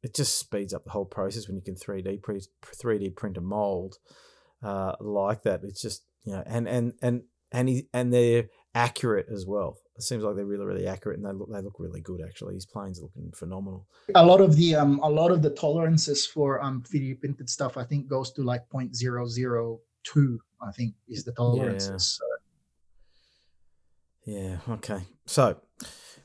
it 0.03 0.15
just 0.15 0.37
speeds 0.37 0.73
up 0.73 0.83
the 0.83 0.91
whole 0.91 1.05
process 1.05 1.47
when 1.47 1.55
you 1.55 1.61
can 1.61 1.75
three 1.75 2.01
D 2.01 2.19
three 2.79 2.99
D 2.99 3.09
print 3.09 3.37
a 3.37 3.41
mold 3.41 3.97
uh, 4.63 4.93
like 4.99 5.43
that. 5.43 5.61
It's 5.63 5.81
just 5.81 6.03
you 6.23 6.33
know, 6.33 6.43
and 6.45 6.67
and 6.67 6.93
and 7.01 7.23
and 7.51 7.69
he 7.69 7.87
and 7.93 8.13
they're 8.13 8.45
accurate 8.73 9.27
as 9.31 9.45
well. 9.45 9.77
It 10.01 10.05
seems 10.05 10.23
like 10.23 10.35
they're 10.35 10.45
really, 10.45 10.65
really 10.65 10.87
accurate, 10.87 11.19
and 11.19 11.27
they 11.27 11.31
look 11.31 11.51
they 11.51 11.61
look 11.61 11.75
really 11.77 12.01
good. 12.01 12.21
Actually, 12.25 12.55
his 12.55 12.65
planes 12.65 12.99
are 12.99 13.03
looking 13.03 13.31
phenomenal. 13.33 13.85
A 14.15 14.25
lot 14.25 14.41
of 14.41 14.55
the 14.55 14.73
um, 14.73 14.99
a 15.03 15.09
lot 15.09 15.29
of 15.29 15.43
the 15.43 15.51
tolerances 15.51 16.25
for 16.25 16.59
um 16.59 16.81
3D 16.81 17.19
printed 17.19 17.47
stuff, 17.51 17.77
I 17.77 17.83
think, 17.83 18.07
goes 18.07 18.31
to 18.31 18.41
like 18.41 18.67
0.002. 18.73 20.37
I 20.59 20.71
think 20.71 20.95
is 21.07 21.23
the 21.23 21.33
tolerances. 21.33 22.19
Yeah. 24.25 24.57
yeah. 24.67 24.73
Okay. 24.73 25.03
So 25.27 25.61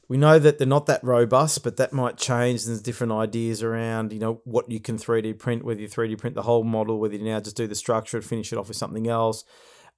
we 0.08 0.16
know 0.16 0.38
that 0.38 0.56
they're 0.56 0.66
not 0.66 0.86
that 0.86 1.04
robust, 1.04 1.62
but 1.62 1.76
that 1.76 1.92
might 1.92 2.16
change. 2.16 2.64
There's 2.64 2.80
different 2.80 3.12
ideas 3.12 3.62
around, 3.62 4.10
you 4.10 4.20
know, 4.20 4.40
what 4.44 4.70
you 4.70 4.80
can 4.80 4.96
3D 4.96 5.38
print, 5.38 5.64
whether 5.64 5.82
you 5.82 5.88
3D 5.88 6.16
print 6.16 6.34
the 6.34 6.42
whole 6.42 6.64
model, 6.64 6.98
whether 6.98 7.14
you 7.14 7.24
now 7.24 7.40
just 7.40 7.56
do 7.56 7.66
the 7.66 7.74
structure 7.74 8.16
and 8.16 8.24
finish 8.24 8.52
it 8.54 8.58
off 8.58 8.68
with 8.68 8.78
something 8.78 9.06
else 9.06 9.44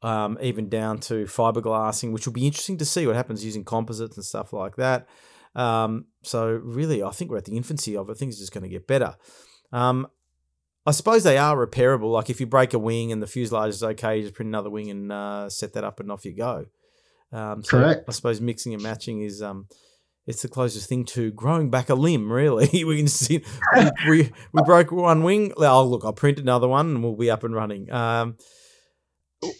um, 0.02 0.38
even 0.40 0.68
down 0.68 0.98
to 0.98 1.24
fiberglassing, 1.24 2.12
which 2.12 2.26
will 2.26 2.32
be 2.32 2.46
interesting 2.46 2.78
to 2.78 2.84
see 2.84 3.06
what 3.06 3.16
happens 3.16 3.44
using 3.44 3.64
composites 3.64 4.16
and 4.16 4.24
stuff 4.24 4.52
like 4.52 4.76
that. 4.76 5.08
Um, 5.54 6.06
so 6.22 6.48
really, 6.48 7.02
I 7.02 7.10
think 7.10 7.30
we're 7.30 7.38
at 7.38 7.44
the 7.44 7.56
infancy 7.56 7.96
of 7.96 8.08
it. 8.10 8.16
Things 8.16 8.36
are 8.36 8.42
just 8.42 8.52
going 8.52 8.62
to 8.62 8.68
get 8.68 8.86
better. 8.86 9.16
Um, 9.72 10.06
I 10.86 10.92
suppose 10.92 11.22
they 11.22 11.36
are 11.36 11.54
repairable. 11.54 12.12
Like 12.12 12.30
if 12.30 12.40
you 12.40 12.46
break 12.46 12.72
a 12.72 12.78
wing 12.78 13.12
and 13.12 13.22
the 13.22 13.26
fuselage 13.26 13.74
is 13.74 13.82
okay, 13.82 14.16
you 14.16 14.22
just 14.22 14.34
print 14.34 14.48
another 14.48 14.70
wing 14.70 14.90
and 14.90 15.12
uh, 15.12 15.50
set 15.50 15.74
that 15.74 15.84
up, 15.84 16.00
and 16.00 16.10
off 16.10 16.24
you 16.24 16.34
go. 16.34 16.66
Um, 17.30 17.62
so 17.62 17.78
Correct. 17.78 18.04
I 18.08 18.12
suppose 18.12 18.40
mixing 18.40 18.72
and 18.72 18.82
matching 18.82 19.20
is 19.20 19.42
um, 19.42 19.66
it's 20.26 20.42
the 20.42 20.48
closest 20.48 20.88
thing 20.88 21.04
to 21.06 21.30
growing 21.32 21.68
back 21.68 21.90
a 21.90 21.94
limb. 21.94 22.32
Really, 22.32 22.84
we 22.84 22.96
can 22.96 23.08
see 23.08 23.42
we, 23.76 23.90
we, 24.08 24.32
we 24.52 24.62
broke 24.62 24.90
one 24.90 25.22
wing. 25.24 25.52
Oh 25.58 25.84
look, 25.84 26.04
I'll 26.04 26.12
print 26.12 26.38
another 26.38 26.68
one 26.68 26.86
and 26.86 27.02
we'll 27.02 27.16
be 27.16 27.30
up 27.30 27.44
and 27.44 27.54
running. 27.54 27.92
Um, 27.92 28.36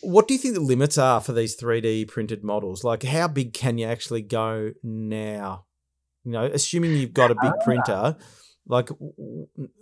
what 0.02 0.26
do 0.26 0.34
you 0.34 0.40
think 0.40 0.54
the 0.54 0.60
limits 0.60 0.98
are 0.98 1.20
for 1.20 1.32
these 1.32 1.56
3D 1.56 2.08
printed 2.08 2.42
models? 2.42 2.84
Like, 2.84 3.02
how 3.02 3.28
big 3.28 3.52
can 3.52 3.78
you 3.78 3.86
actually 3.86 4.22
go 4.22 4.72
now? 4.82 5.66
You 6.24 6.32
know, 6.32 6.44
assuming 6.44 6.96
you've 6.96 7.14
got 7.14 7.30
a 7.30 7.36
big 7.40 7.52
printer, 7.64 8.16
like, 8.66 8.90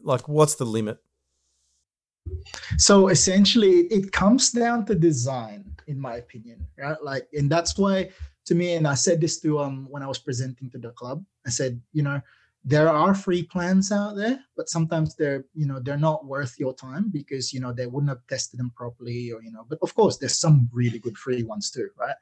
like 0.02 0.28
what's 0.28 0.56
the 0.56 0.66
limit? 0.66 0.98
So 2.76 3.08
essentially, 3.08 3.86
it 3.86 4.12
comes 4.12 4.50
down 4.50 4.84
to 4.86 4.94
design, 4.94 5.64
in 5.86 6.00
my 6.00 6.16
opinion, 6.16 6.66
right? 6.76 7.00
Like, 7.02 7.28
and 7.32 7.50
that's 7.50 7.78
why, 7.78 8.10
to 8.46 8.54
me, 8.54 8.74
and 8.74 8.86
I 8.86 8.94
said 8.94 9.20
this 9.20 9.40
to 9.40 9.60
um 9.60 9.86
when 9.90 10.02
I 10.02 10.06
was 10.06 10.18
presenting 10.18 10.70
to 10.70 10.78
the 10.78 10.90
club, 10.90 11.24
I 11.46 11.50
said, 11.50 11.80
you 11.92 12.02
know, 12.02 12.20
there 12.68 12.88
are 12.88 13.14
free 13.14 13.44
plans 13.44 13.92
out 13.92 14.16
there 14.16 14.40
but 14.56 14.68
sometimes 14.68 15.14
they're 15.14 15.44
you 15.54 15.66
know 15.66 15.78
they're 15.78 15.96
not 15.96 16.26
worth 16.26 16.58
your 16.58 16.74
time 16.74 17.08
because 17.12 17.52
you 17.52 17.60
know 17.60 17.72
they 17.72 17.86
wouldn't 17.86 18.10
have 18.10 18.26
tested 18.28 18.58
them 18.58 18.72
properly 18.74 19.30
or 19.30 19.40
you 19.40 19.52
know 19.52 19.64
but 19.70 19.78
of 19.82 19.94
course 19.94 20.18
there's 20.18 20.36
some 20.36 20.68
really 20.72 20.98
good 20.98 21.16
free 21.16 21.44
ones 21.44 21.70
too 21.70 21.88
right? 21.98 22.16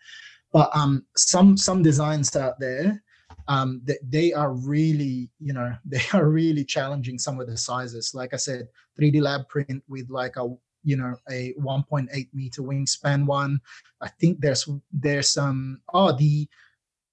But 0.53 0.71
um 0.77 1.05
some 1.17 1.57
some 1.57 1.83
designs 1.83 2.37
out 2.37 2.61
there 2.61 3.03
um 3.49 3.81
they, 3.85 3.99
they 4.07 4.33
are 4.35 4.53
really 4.53 5.31
you 5.41 5.55
know 5.55 5.75
they 5.85 6.03
are 6.13 6.29
really 6.29 6.65
challenging 6.65 7.19
some 7.19 7.41
of 7.41 7.47
the 7.49 7.57
sizes. 7.57 8.13
Like 8.15 8.35
i 8.35 8.37
said 8.37 8.69
3d 9.01 9.23
lab 9.23 9.49
print 9.49 9.83
with 9.89 10.11
like 10.11 10.37
a 10.37 10.47
you 10.85 10.99
know 10.99 11.17
a 11.31 11.55
1.8 11.59 12.29
meter 12.35 12.63
wingspan 12.63 13.25
one. 13.25 13.59
I 14.03 14.09
think 14.21 14.41
there's 14.41 14.69
there's 14.93 15.31
some 15.31 15.81
oh 15.95 16.13
the 16.13 16.47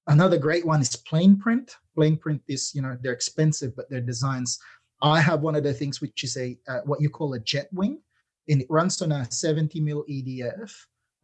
another 0.08 0.38
great 0.38 0.66
one 0.66 0.82
is 0.82 0.96
plane 0.96 1.38
print. 1.38 1.76
Plane 1.96 2.18
print 2.18 2.42
is 2.48 2.74
you 2.74 2.82
know 2.82 2.98
they're 3.02 3.14
expensive 3.14 3.76
but 3.76 3.90
their 3.90 4.02
designs. 4.02 4.60
I 5.02 5.20
have 5.20 5.42
one 5.42 5.56
of 5.56 5.64
the 5.64 5.74
things 5.74 6.02
which 6.02 6.24
is 6.24 6.38
a 6.38 6.58
uh, 6.68 6.82
what 6.86 7.02
you 7.02 7.10
call 7.10 7.34
a 7.34 7.40
jet 7.40 7.68
wing 7.72 8.00
and 8.48 8.62
it 8.62 8.68
runs 8.70 9.02
on 9.02 9.12
a 9.12 9.32
70 9.32 9.80
mil 9.80 10.04
edf 10.10 10.72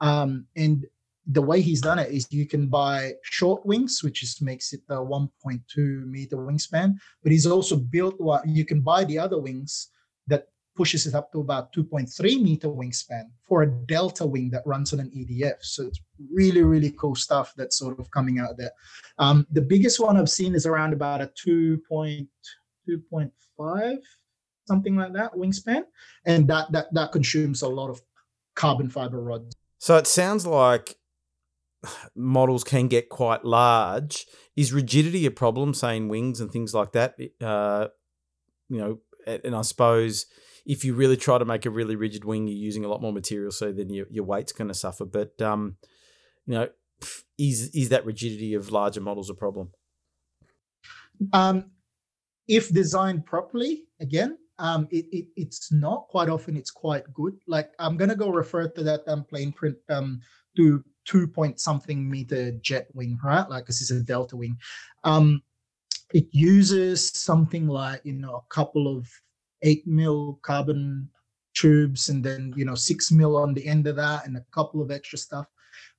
um, 0.01 0.45
and 0.55 0.85
the 1.29 1.41
way 1.41 1.59
he's 1.61 1.81
done 1.81 1.99
it 1.99 2.11
is 2.11 2.25
you 2.31 2.47
can 2.47 2.67
buy 2.67 3.13
short 3.23 3.65
wings 3.65 4.01
which 4.03 4.23
is 4.23 4.41
makes 4.41 4.73
it 4.73 4.81
the 4.87 4.95
1.2 4.95 5.59
meter 6.05 6.37
wingspan 6.37 6.95
but 7.21 7.31
he's 7.31 7.45
also 7.45 7.75
built 7.75 8.19
what 8.19 8.47
you 8.47 8.65
can 8.65 8.81
buy 8.81 9.03
the 9.03 9.19
other 9.19 9.39
wings 9.39 9.89
that 10.27 10.47
pushes 10.77 11.07
it 11.07 11.15
up 11.15 11.31
to 11.31 11.39
about 11.41 11.73
2.3 11.73 12.41
meter 12.41 12.69
wingspan 12.69 13.23
for 13.43 13.63
a 13.63 13.71
delta 13.87 14.25
wing 14.25 14.49
that 14.51 14.61
runs 14.65 14.93
on 14.93 14.99
an 14.99 15.09
EDF. 15.09 15.55
So 15.61 15.87
it's 15.87 15.99
really, 16.31 16.63
really 16.63 16.91
cool 16.91 17.15
stuff 17.15 17.53
that's 17.57 17.77
sort 17.77 17.99
of 17.99 18.09
coming 18.11 18.39
out 18.39 18.55
there. 18.57 18.71
Um, 19.17 19.45
the 19.51 19.61
biggest 19.61 19.99
one 19.99 20.15
I've 20.15 20.29
seen 20.29 20.55
is 20.55 20.67
around 20.67 20.93
about 20.93 21.19
a 21.21 21.29
2.2.5, 21.45 23.97
something 24.67 24.95
like 24.95 25.11
that 25.13 25.33
wingspan, 25.33 25.83
and 26.25 26.47
that 26.47 26.71
that 26.71 26.93
that 26.93 27.11
consumes 27.11 27.63
a 27.63 27.67
lot 27.67 27.89
of 27.89 28.01
carbon 28.55 28.89
fiber 28.89 29.21
rods. 29.21 29.53
So 29.79 29.97
it 29.97 30.07
sounds 30.07 30.45
like 30.45 30.95
models 32.15 32.63
can 32.63 32.87
get 32.87 33.09
quite 33.09 33.43
large. 33.43 34.25
Is 34.55 34.71
rigidity 34.73 35.25
a 35.25 35.31
problem, 35.31 35.73
saying 35.73 36.07
wings 36.07 36.39
and 36.39 36.51
things 36.51 36.73
like 36.73 36.93
that? 36.93 37.15
Uh, 37.41 37.87
you 38.69 38.77
know, 38.77 38.99
and 39.25 39.55
I 39.55 39.61
suppose 39.61 40.25
if 40.67 40.83
you 40.83 40.93
really 40.93 41.15
try 41.15 41.37
to 41.37 41.45
make 41.45 41.65
a 41.65 41.69
really 41.69 41.95
rigid 41.95 42.25
wing, 42.25 42.45
you're 42.45 42.57
using 42.57 42.83
a 42.83 42.89
lot 42.89 43.01
more 43.01 43.13
material, 43.13 43.51
so 43.51 43.71
then 43.71 43.89
your 43.89 44.05
your 44.11 44.25
weight's 44.25 44.51
going 44.51 44.67
to 44.67 44.73
suffer. 44.73 45.05
But 45.05 45.41
um, 45.41 45.77
you 46.45 46.53
know, 46.53 46.67
is 47.39 47.71
is 47.73 47.89
that 47.89 48.05
rigidity 48.05 48.53
of 48.53 48.69
larger 48.69 49.01
models 49.01 49.29
a 49.29 49.33
problem? 49.33 49.71
Um, 51.31 51.71
if 52.47 52.69
designed 52.69 53.25
properly, 53.25 53.85
again, 54.01 54.37
um, 54.59 54.89
it, 54.91 55.05
it 55.11 55.25
it's 55.37 55.71
not 55.71 56.09
quite 56.09 56.27
often. 56.27 56.57
It's 56.57 56.71
quite 56.71 57.11
good. 57.13 57.37
Like 57.47 57.71
I'm 57.79 57.95
gonna 57.95 58.15
go 58.15 58.29
refer 58.29 58.67
to 58.67 58.83
that 58.83 59.07
um 59.07 59.23
plane 59.23 59.53
print 59.53 59.77
um 59.89 60.19
to 60.57 60.83
two 61.05 61.27
point 61.27 61.61
something 61.61 62.09
meter 62.09 62.51
jet 62.61 62.87
wing, 62.93 63.17
right? 63.23 63.49
Like 63.49 63.67
this 63.67 63.79
is 63.79 63.91
a 63.91 64.03
delta 64.03 64.35
wing. 64.35 64.57
Um, 65.05 65.41
it 66.13 66.25
uses 66.31 67.09
something 67.09 67.67
like 67.67 68.01
you 68.03 68.13
know 68.13 68.35
a 68.35 68.53
couple 68.53 68.93
of 68.93 69.07
eight 69.63 69.85
mil 69.87 70.39
carbon 70.43 71.09
tubes 71.53 72.09
and 72.09 72.23
then 72.23 72.53
you 72.55 72.65
know 72.65 72.75
six 72.75 73.11
mil 73.11 73.35
on 73.35 73.53
the 73.53 73.65
end 73.65 73.87
of 73.87 73.95
that 73.95 74.25
and 74.25 74.37
a 74.37 74.45
couple 74.51 74.81
of 74.81 74.91
extra 74.91 75.17
stuff 75.17 75.47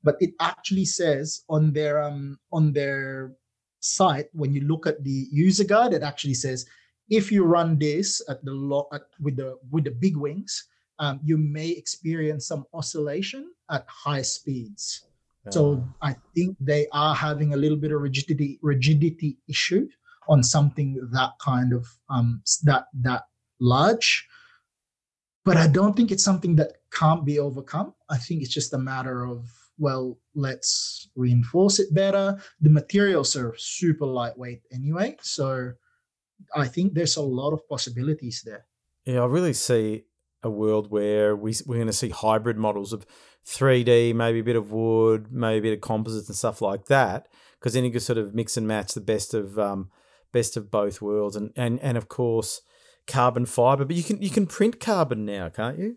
but 0.03 0.17
it 0.21 0.31
actually 0.41 0.85
says 0.85 1.43
on 1.49 1.73
their 1.73 2.03
um 2.03 2.39
on 2.53 2.73
their 2.73 3.33
site 3.81 4.29
when 4.33 4.53
you 4.53 4.61
look 4.63 4.87
at 4.87 5.03
the 5.03 5.27
user 5.31 5.65
guide 5.65 5.93
it 5.93 6.03
actually 6.03 6.35
says 6.35 6.67
if 7.11 7.33
you 7.33 7.45
run 7.45 7.79
this 7.79 8.23
at 8.29 8.45
the 8.45 8.53
low 8.53 8.87
at, 8.93 9.03
with 9.21 9.37
the 9.37 9.57
with 9.71 9.85
the 9.85 9.91
big 9.91 10.17
wings 10.17 10.69
um, 11.01 11.21
you 11.23 11.37
may 11.39 11.71
experience 11.71 12.47
some 12.47 12.65
oscillation 12.75 13.51
at 13.71 13.85
high 13.89 14.23
speeds 14.23 15.07
yeah. 15.45 15.51
so 15.51 15.85
i 16.03 16.15
think 16.35 16.57
they 16.61 16.87
are 16.93 17.15
having 17.15 17.55
a 17.55 17.57
little 17.57 17.79
bit 17.79 17.93
of 17.93 18.01
rigidity 18.01 18.59
rigidity 18.63 19.39
issue 19.49 19.89
on 20.29 20.43
something 20.43 20.99
that 21.13 21.33
kind 21.41 21.73
of 21.73 21.87
um 22.11 22.43
that 22.65 22.87
that 22.95 23.25
large. 23.61 24.29
But 25.45 25.57
I 25.57 25.67
don't 25.67 25.97
think 25.97 26.11
it's 26.11 26.25
something 26.25 26.57
that 26.57 26.73
can't 26.93 27.25
be 27.25 27.39
overcome. 27.39 27.95
I 28.11 28.19
think 28.19 28.43
it's 28.43 28.53
just 28.53 28.75
a 28.75 28.79
matter 28.79 29.25
of, 29.25 29.47
well, 29.79 30.19
let's 30.35 31.09
reinforce 31.17 31.79
it 31.79 31.95
better. 31.95 32.39
The 32.61 32.71
materials 32.71 33.35
are 33.37 33.55
super 33.57 34.07
lightweight 34.07 34.63
anyway. 34.73 35.17
So 35.23 35.73
I 36.55 36.67
think 36.67 36.95
there's 36.95 37.17
a 37.17 37.23
lot 37.23 37.53
of 37.53 37.67
possibilities 37.69 38.43
there. 38.45 38.67
Yeah, 39.05 39.23
I 39.23 39.27
really 39.27 39.55
see 39.55 40.05
a 40.43 40.51
world 40.51 40.91
where 40.91 41.35
we, 41.35 41.55
we're 41.67 41.77
going 41.77 41.87
to 41.87 41.93
see 41.93 42.11
hybrid 42.11 42.59
models 42.59 42.93
of 42.93 43.07
3D, 43.47 44.15
maybe 44.15 44.41
a 44.41 44.45
bit 44.45 44.57
of 44.57 44.71
wood, 44.71 45.33
maybe 45.33 45.59
a 45.59 45.71
bit 45.71 45.79
of 45.79 45.81
composites 45.81 46.29
and 46.29 46.37
stuff 46.37 46.61
like 46.61 46.87
that. 46.87 47.29
Because 47.59 47.73
then 47.73 47.85
you 47.85 47.91
can 47.91 48.01
sort 48.01 48.19
of 48.19 48.35
mix 48.35 48.57
and 48.57 48.69
match 48.69 48.93
the 48.93 49.01
best 49.01 49.35
of 49.35 49.59
um, 49.59 49.91
best 50.33 50.57
of 50.57 50.71
both 50.71 51.03
worlds, 51.03 51.35
and 51.35 51.51
and 51.57 51.81
and 51.81 51.97
of 51.99 52.09
course, 52.09 52.61
carbon 53.09 53.47
fiber, 53.47 53.85
but 53.85 53.97
you 53.97 54.05
can 54.05 54.23
you 54.23 54.31
can 54.31 54.47
print 54.47 54.79
carbon 54.79 55.25
now, 55.25 55.49
can't 55.49 55.79
you? 55.79 55.97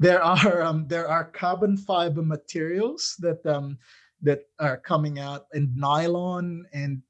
there 0.00 0.22
are 0.22 0.62
um, 0.62 0.88
there 0.88 1.06
are 1.06 1.24
carbon 1.24 1.76
fiber 1.76 2.22
materials 2.22 3.14
that 3.20 3.44
um, 3.46 3.78
that 4.22 4.40
are 4.58 4.78
coming 4.78 5.20
out 5.20 5.46
and 5.52 5.76
nylon 5.76 6.64
and 6.72 7.02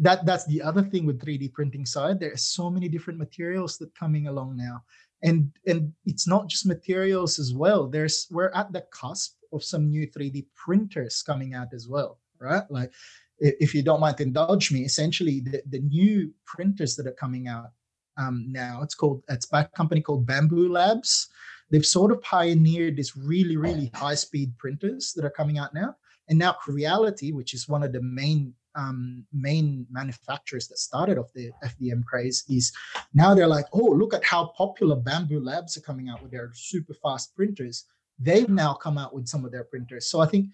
that 0.00 0.26
that's 0.26 0.44
the 0.46 0.60
other 0.60 0.82
thing 0.82 1.06
with 1.06 1.20
3D 1.20 1.52
printing 1.52 1.86
side. 1.86 2.20
There 2.20 2.32
are 2.32 2.36
so 2.36 2.68
many 2.68 2.88
different 2.88 3.18
materials 3.18 3.78
that 3.78 3.94
coming 3.94 4.26
along 4.28 4.56
now. 4.56 4.84
And 5.22 5.50
and 5.66 5.92
it's 6.04 6.28
not 6.28 6.48
just 6.48 6.66
materials 6.66 7.38
as 7.38 7.54
well. 7.54 7.88
There's 7.88 8.26
we're 8.30 8.52
at 8.54 8.72
the 8.72 8.84
cusp 8.92 9.36
of 9.52 9.64
some 9.64 9.88
new 9.88 10.06
3D 10.06 10.46
printers 10.54 11.22
coming 11.22 11.54
out 11.54 11.68
as 11.72 11.88
well, 11.88 12.18
right? 12.38 12.64
Like 12.70 12.92
if 13.38 13.74
you 13.74 13.82
don't 13.82 14.00
mind 14.00 14.18
to 14.18 14.24
indulge 14.24 14.70
me, 14.70 14.82
essentially 14.82 15.40
the, 15.40 15.62
the 15.70 15.80
new 15.80 16.32
printers 16.44 16.94
that 16.96 17.06
are 17.06 17.12
coming 17.12 17.48
out 17.48 17.70
um, 18.16 18.46
now, 18.50 18.80
it's 18.82 18.94
called 18.94 19.22
it's 19.28 19.46
by 19.46 19.62
a 19.62 19.68
company 19.68 20.00
called 20.00 20.26
Bambu 20.26 20.70
Labs. 20.70 21.28
They've 21.70 21.84
sort 21.84 22.12
of 22.12 22.22
pioneered 22.22 22.96
this 22.96 23.16
really, 23.16 23.56
really 23.56 23.90
high 23.94 24.14
speed 24.14 24.56
printers 24.58 25.12
that 25.14 25.24
are 25.24 25.30
coming 25.30 25.58
out 25.58 25.74
now. 25.74 25.96
And 26.28 26.38
now 26.38 26.52
Creality, 26.52 27.32
which 27.32 27.54
is 27.54 27.68
one 27.68 27.82
of 27.82 27.92
the 27.92 28.02
main 28.02 28.54
um, 28.76 29.24
main 29.32 29.86
manufacturers 29.88 30.66
that 30.66 30.78
started 30.78 31.16
off 31.16 31.32
the 31.32 31.52
FDM 31.64 32.04
craze, 32.04 32.44
is 32.48 32.72
now 33.12 33.32
they're 33.34 33.46
like, 33.46 33.66
oh, 33.72 33.90
look 33.90 34.14
at 34.14 34.24
how 34.24 34.52
popular 34.56 34.96
Bambu 34.96 35.44
Labs 35.44 35.76
are 35.76 35.82
coming 35.82 36.08
out 36.08 36.22
with 36.22 36.32
their 36.32 36.50
super 36.54 36.94
fast 36.94 37.36
printers. 37.36 37.84
They've 38.18 38.48
now 38.48 38.74
come 38.74 38.98
out 38.98 39.14
with 39.14 39.28
some 39.28 39.44
of 39.44 39.52
their 39.52 39.64
printers. 39.64 40.06
So 40.06 40.20
I 40.20 40.26
think 40.26 40.48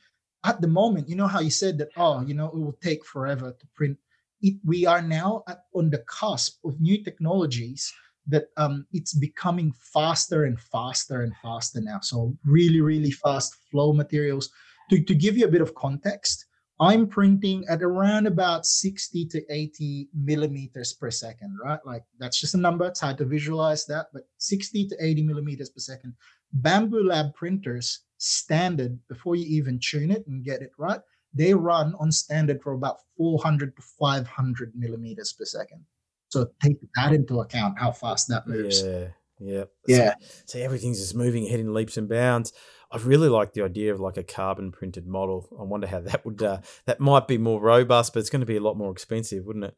at 0.45 0.61
the 0.61 0.69
moment, 0.69 1.09
you 1.09 1.17
know 1.17 1.27
how 1.27 1.41
you 1.41 1.51
said 1.51 1.79
that, 1.79 1.89
oh, 1.97 2.21
you 2.23 2.35
know, 2.35 2.47
it 2.47 2.55
will 2.55 2.77
take 2.83 3.05
forever 3.05 3.55
to 3.59 3.67
print. 3.75 3.99
It, 4.43 4.57
we 4.65 4.87
are 4.87 5.03
now 5.03 5.43
at, 5.49 5.65
on 5.75 5.91
the 5.91 6.05
cusp 6.07 6.59
of 6.65 6.81
new 6.81 7.03
technologies 7.03 7.93
that 8.27 8.47
um, 8.57 8.87
it's 8.93 9.15
becoming 9.15 9.73
faster 9.93 10.45
and 10.45 10.59
faster 10.61 11.23
and 11.23 11.35
faster 11.43 11.81
now. 11.81 12.01
So 12.01 12.37
really, 12.45 12.81
really 12.81 13.11
fast 13.11 13.57
flow 13.71 13.93
materials 13.93 14.51
to, 14.91 15.03
to 15.03 15.15
give 15.15 15.39
you 15.39 15.47
a 15.47 15.51
bit 15.51 15.63
of 15.63 15.75
context, 15.75 16.47
I'm 16.81 17.07
printing 17.07 17.65
at 17.69 17.83
around 17.83 18.27
about 18.27 18.67
60 18.67 19.27
to 19.27 19.43
80 19.53 20.09
millimeters 20.15 20.95
per 20.95 21.11
second, 21.11 21.57
right? 21.63 21.79
Like 21.85 22.03
that's 22.19 22.41
just 22.41 22.55
a 22.55 22.59
number. 22.59 22.87
It's 22.87 23.01
hard 23.01 23.19
to 23.19 23.25
visualize 23.25 23.87
that, 23.87 24.07
but 24.13 24.23
60 24.39 24.89
to 24.89 24.97
80 25.01 25.23
millimeters 25.23 25.71
per 25.71 25.79
second. 25.79 26.15
Bambu 26.63 27.07
Lab 27.07 27.35
printers, 27.35 28.01
standard, 28.19 28.99
before 29.09 29.37
you 29.37 29.47
even 29.47 29.79
tune 29.79 30.11
it 30.11 30.27
and 30.27 30.45
get 30.45 30.63
it 30.63 30.73
right, 30.79 31.01
they 31.33 31.55
run 31.55 31.95
on 31.99 32.11
standard 32.11 32.63
for 32.63 32.73
about 32.73 32.99
400 33.17 33.77
to 33.77 33.83
500 33.83 34.73
millimeters 34.75 35.33
per 35.33 35.45
second. 35.45 35.85
So 36.29 36.51
take 36.63 36.77
that 36.97 37.13
into 37.13 37.41
account, 37.41 37.79
how 37.79 37.93
fast 37.93 38.29
that 38.29 38.47
moves. 38.47 38.83
Yeah. 38.83 39.09
Yeah. 39.41 39.65
Yeah. 39.87 40.15
So, 40.21 40.43
so 40.47 40.59
everything's 40.61 41.01
just 41.01 41.15
moving 41.15 41.47
ahead 41.47 41.61
in 41.61 41.75
leaps 41.75 41.97
and 41.97 42.09
bounds. 42.09 42.53
I 42.93 42.99
really 42.99 43.29
like 43.29 43.53
the 43.53 43.63
idea 43.63 43.93
of 43.93 44.01
like 44.01 44.17
a 44.17 44.23
carbon 44.23 44.73
printed 44.73 45.07
model. 45.07 45.49
I 45.59 45.63
wonder 45.63 45.87
how 45.87 46.01
that 46.01 46.25
would 46.25 46.43
uh, 46.43 46.61
that 46.87 47.01
might 47.01 47.27
be 47.27 47.39
more 47.39 47.61
robust, 47.61 48.13
but 48.13 48.21
it's 48.21 48.31
going 48.31 48.41
to 48.41 48.47
be 48.47 48.57
a 48.57 48.63
lot 48.63 48.77
more 48.77 48.91
expensive, 48.93 49.45
wouldn't 49.45 49.65
it? 49.65 49.77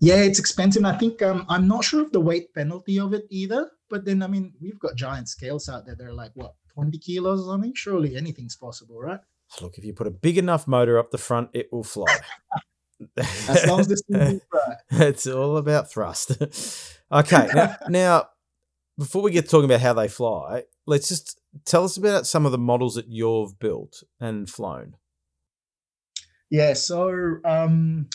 Yeah, 0.00 0.16
it's 0.16 0.38
expensive. 0.38 0.84
I 0.84 0.96
think 0.96 1.22
um, 1.22 1.46
I'm 1.48 1.68
not 1.68 1.84
sure 1.84 2.02
of 2.02 2.12
the 2.12 2.20
weight 2.20 2.52
penalty 2.52 2.98
of 2.98 3.12
it 3.14 3.24
either. 3.30 3.70
But 3.88 4.04
then, 4.04 4.22
I 4.22 4.26
mean, 4.26 4.52
we've 4.60 4.78
got 4.78 4.96
giant 4.96 5.28
scales 5.28 5.68
out 5.68 5.86
there. 5.86 5.94
They're 5.94 6.12
like 6.12 6.32
what 6.34 6.54
20 6.74 6.98
kilos 6.98 7.40
or 7.46 7.52
something. 7.52 7.74
Surely 7.74 8.16
anything's 8.16 8.56
possible, 8.56 9.00
right? 9.00 9.20
Look, 9.60 9.78
if 9.78 9.84
you 9.84 9.92
put 9.92 10.06
a 10.06 10.10
big 10.10 10.38
enough 10.38 10.66
motor 10.66 10.98
up 10.98 11.10
the 11.10 11.18
front, 11.18 11.50
it 11.52 11.72
will 11.72 11.84
fly. 11.84 12.14
as 13.16 13.66
long 13.66 13.80
as 13.80 14.02
right. 14.10 14.40
It's 14.90 15.26
all 15.26 15.56
about 15.56 15.90
thrust. 15.90 16.32
okay, 17.12 17.48
now, 17.54 17.76
now 17.88 18.28
before 18.98 19.22
we 19.22 19.30
get 19.30 19.48
talking 19.48 19.64
about 19.64 19.80
how 19.80 19.94
they 19.94 20.08
fly, 20.08 20.64
let's 20.86 21.08
just 21.08 21.40
tell 21.64 21.84
us 21.84 21.96
about 21.96 22.26
some 22.26 22.44
of 22.44 22.52
the 22.52 22.58
models 22.58 22.94
that 22.96 23.08
you've 23.08 23.58
built 23.58 24.02
and 24.20 24.50
flown. 24.50 24.96
Yeah, 26.50 26.72
so 26.72 27.36
um, 27.44 28.08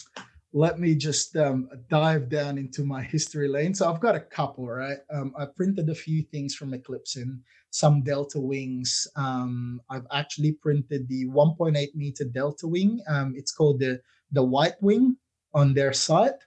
let 0.54 0.80
me 0.80 0.96
just 0.96 1.36
um, 1.38 1.70
dive 1.90 2.30
down 2.30 2.58
into 2.58 2.84
my 2.84 3.02
history 3.02 3.48
lane. 3.48 3.74
So 3.74 3.92
I've 3.92 4.00
got 4.00 4.16
a 4.16 4.20
couple, 4.20 4.68
right? 4.68 4.98
Um, 5.12 5.34
I 5.38 5.46
printed 5.46 5.90
a 5.90 5.96
few 5.96 6.24
things 6.24 6.56
from 6.56 6.74
Eclipson, 6.74 7.40
some 7.74 8.04
Delta 8.04 8.40
wings. 8.40 9.08
Um, 9.16 9.82
I've 9.90 10.06
actually 10.14 10.52
printed 10.52 11.08
the 11.10 11.26
1.8 11.26 11.96
meter 11.96 12.24
Delta 12.24 12.68
wing. 12.68 13.02
Um, 13.08 13.34
it's 13.36 13.52
called 13.52 13.80
the 13.80 14.00
the 14.32 14.44
White 14.44 14.82
Wing 14.82 15.18
on 15.56 15.74
their 15.74 15.92
site. 15.92 16.38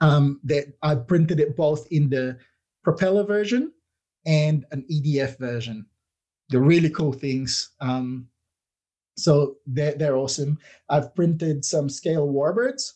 Um, 0.00 0.40
that 0.44 0.66
I 0.82 0.96
printed 0.96 1.40
it 1.40 1.56
both 1.56 1.86
in 1.90 2.08
the 2.08 2.38
propeller 2.84 3.24
version 3.24 3.72
and 4.26 4.64
an 4.72 4.84
EDF 4.90 5.38
version. 5.38 5.86
They're 6.48 6.60
really 6.60 6.90
cool 6.90 7.12
things. 7.12 7.70
Um, 7.80 8.28
so 9.16 9.56
they're, 9.66 9.94
they're 9.94 10.16
awesome. 10.16 10.58
I've 10.88 11.14
printed 11.14 11.64
some 11.64 11.88
scale 11.88 12.28
warbirds. 12.28 12.92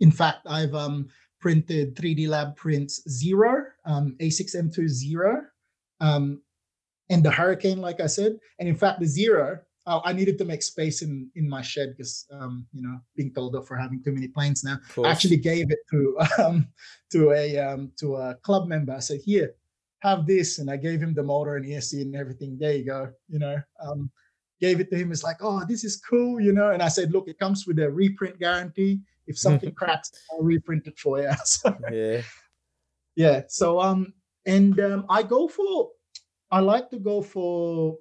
In 0.00 0.10
fact, 0.10 0.46
I've 0.46 0.74
um, 0.74 1.08
printed 1.38 1.96
3D 1.96 2.28
Lab 2.28 2.56
prints 2.56 3.02
Zero, 3.08 3.64
um, 3.84 4.16
A6M2 4.20 4.88
Zero, 4.88 5.42
um, 6.00 6.40
and 7.10 7.24
the 7.24 7.30
Hurricane, 7.30 7.80
like 7.80 8.00
I 8.00 8.06
said. 8.06 8.38
And 8.58 8.68
in 8.68 8.76
fact, 8.76 9.00
the 9.00 9.06
Zero, 9.06 9.58
uh, 9.86 10.00
I 10.04 10.12
needed 10.12 10.38
to 10.38 10.44
make 10.44 10.62
space 10.62 11.02
in 11.02 11.30
in 11.34 11.48
my 11.48 11.62
shed 11.62 11.94
because 11.96 12.26
um, 12.30 12.66
you 12.72 12.82
know 12.82 13.00
being 13.16 13.32
told 13.32 13.56
off 13.56 13.66
for 13.66 13.76
having 13.76 14.02
too 14.02 14.12
many 14.12 14.28
planes 14.28 14.62
now. 14.62 14.78
I 15.04 15.10
actually 15.10 15.38
gave 15.38 15.70
it 15.70 15.78
to 15.90 16.18
um, 16.38 16.68
to 17.12 17.32
a 17.32 17.58
um, 17.58 17.92
to 17.98 18.16
a 18.16 18.34
club 18.42 18.68
member. 18.68 18.92
I 18.92 19.00
said, 19.00 19.20
"Here, 19.24 19.54
have 20.00 20.26
this," 20.26 20.58
and 20.58 20.70
I 20.70 20.76
gave 20.76 21.00
him 21.00 21.14
the 21.14 21.22
motor 21.22 21.56
and 21.56 21.66
ESC 21.66 22.02
and 22.02 22.14
everything. 22.14 22.58
There 22.58 22.76
you 22.76 22.84
go. 22.84 23.10
You 23.28 23.38
know, 23.38 23.62
um, 23.82 24.10
gave 24.60 24.80
it 24.80 24.90
to 24.90 24.96
him. 24.96 25.10
It's 25.12 25.24
like, 25.24 25.38
"Oh, 25.40 25.64
this 25.66 25.82
is 25.82 25.96
cool," 25.96 26.40
you 26.40 26.52
know. 26.52 26.70
And 26.70 26.82
I 26.82 26.88
said, 26.88 27.12
"Look, 27.12 27.28
it 27.28 27.38
comes 27.38 27.66
with 27.66 27.78
a 27.78 27.90
reprint 27.90 28.38
guarantee. 28.38 29.00
If 29.26 29.38
something 29.38 29.72
cracks, 29.80 30.12
I'll 30.30 30.42
reprint 30.42 30.86
it 30.86 30.98
for 30.98 31.20
you." 31.20 31.32
so, 31.44 31.76
yeah, 31.90 32.22
yeah. 33.16 33.42
So 33.48 33.80
um, 33.80 34.12
and 34.46 34.78
um, 34.80 35.06
I 35.08 35.22
go 35.22 35.48
for, 35.48 35.90
I 36.50 36.60
like 36.60 36.90
to 36.90 36.98
go 36.98 37.22
for 37.22 37.96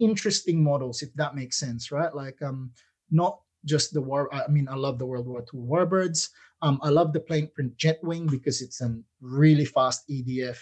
interesting 0.00 0.62
models, 0.62 1.02
if 1.02 1.12
that 1.14 1.34
makes 1.34 1.58
sense, 1.58 1.90
right? 1.90 2.14
Like 2.14 2.40
um, 2.42 2.72
not 3.10 3.40
just 3.64 3.92
the 3.92 4.02
war. 4.02 4.32
I 4.34 4.48
mean, 4.48 4.68
I 4.68 4.74
love 4.74 4.98
the 4.98 5.06
World 5.06 5.26
War 5.26 5.44
II 5.54 5.60
warbirds. 5.60 6.28
Um, 6.60 6.78
I 6.82 6.90
love 6.90 7.12
the 7.12 7.20
plane 7.20 7.50
print 7.54 7.76
jet 7.76 7.98
wing 8.02 8.26
because 8.26 8.62
it's 8.62 8.80
a 8.80 8.96
really 9.20 9.64
fast 9.64 10.08
EDF 10.08 10.58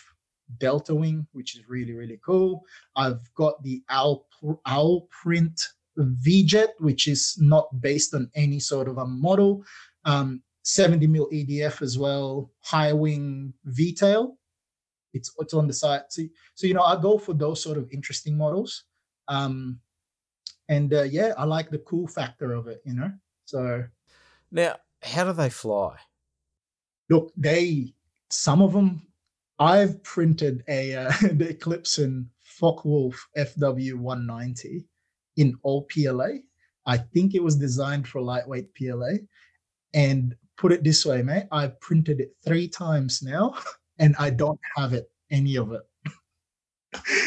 Delta 0.59 0.95
wing, 0.95 1.27
which 1.33 1.57
is 1.57 1.69
really 1.69 1.93
really 1.93 2.19
cool. 2.25 2.65
I've 2.97 3.33
got 3.35 3.63
the 3.63 3.83
Owl 3.89 4.27
Owl 4.67 5.09
print 5.23 5.61
VJet, 5.99 6.69
which 6.79 7.07
is 7.07 7.37
not 7.41 7.69
based 7.81 8.15
on 8.15 8.31
any 8.35 8.61
sort 8.61 8.89
of 8.89 8.99
a 8.99 9.07
model. 9.07 9.65
Um, 10.05 10.43
70 10.63 11.07
mil 11.07 11.29
EDF 11.33 11.83
as 11.83 11.99
well, 11.99 12.51
high 12.63 12.93
wing 12.93 13.55
V-tail. 13.65 14.37
It's 15.13 15.33
it's 15.39 15.55
on 15.55 15.67
the 15.67 15.73
side. 15.73 16.03
So, 16.09 16.23
so 16.55 16.67
you 16.67 16.75
know, 16.75 16.83
I 16.83 17.01
go 17.01 17.19
for 17.19 17.35
those 17.35 17.63
sort 17.63 17.79
of 17.79 17.91
interesting 17.93 18.37
models. 18.37 18.85
Um, 19.29 19.81
and 20.69 20.93
uh, 20.95 21.03
yeah, 21.03 21.33
I 21.37 21.45
like 21.45 21.71
the 21.71 21.79
cool 21.79 22.07
factor 22.07 22.53
of 22.53 22.69
it, 22.69 22.81
you 22.85 22.95
know. 22.95 23.11
So 23.45 23.85
now, 24.53 24.77
how 25.03 25.25
do 25.25 25.33
they 25.33 25.51
fly? 25.51 25.97
Look, 27.09 27.33
they 27.37 27.95
some 28.31 28.63
of 28.63 28.73
them. 28.73 29.03
I've 29.59 30.03
printed 30.05 30.65
a 30.69 30.95
uh, 30.95 31.13
the 31.21 31.55
Eclipson 31.55 32.27
Focke-Wulf 32.43 33.29
FW190 33.37 34.85
in 35.37 35.55
all 35.63 35.87
PLA. 35.91 36.39
I 36.87 36.97
think 36.97 37.35
it 37.35 37.43
was 37.43 37.57
designed 37.57 38.09
for 38.09 38.21
lightweight 38.21 38.75
PLA. 38.75 39.19
And 39.93 40.35
put 40.57 40.73
it 40.73 40.85
this 40.85 41.05
way, 41.05 41.23
mate, 41.23 41.47
I've 41.51 41.81
printed 41.81 42.21
it 42.21 42.37
three 42.45 42.69
times 42.69 43.23
now, 43.23 43.55
and 44.01 44.17
I 44.19 44.31
don't 44.31 44.61
have 44.77 44.93
it 44.93 45.09
any 45.31 45.57
of 45.57 45.73
it. 45.73 45.83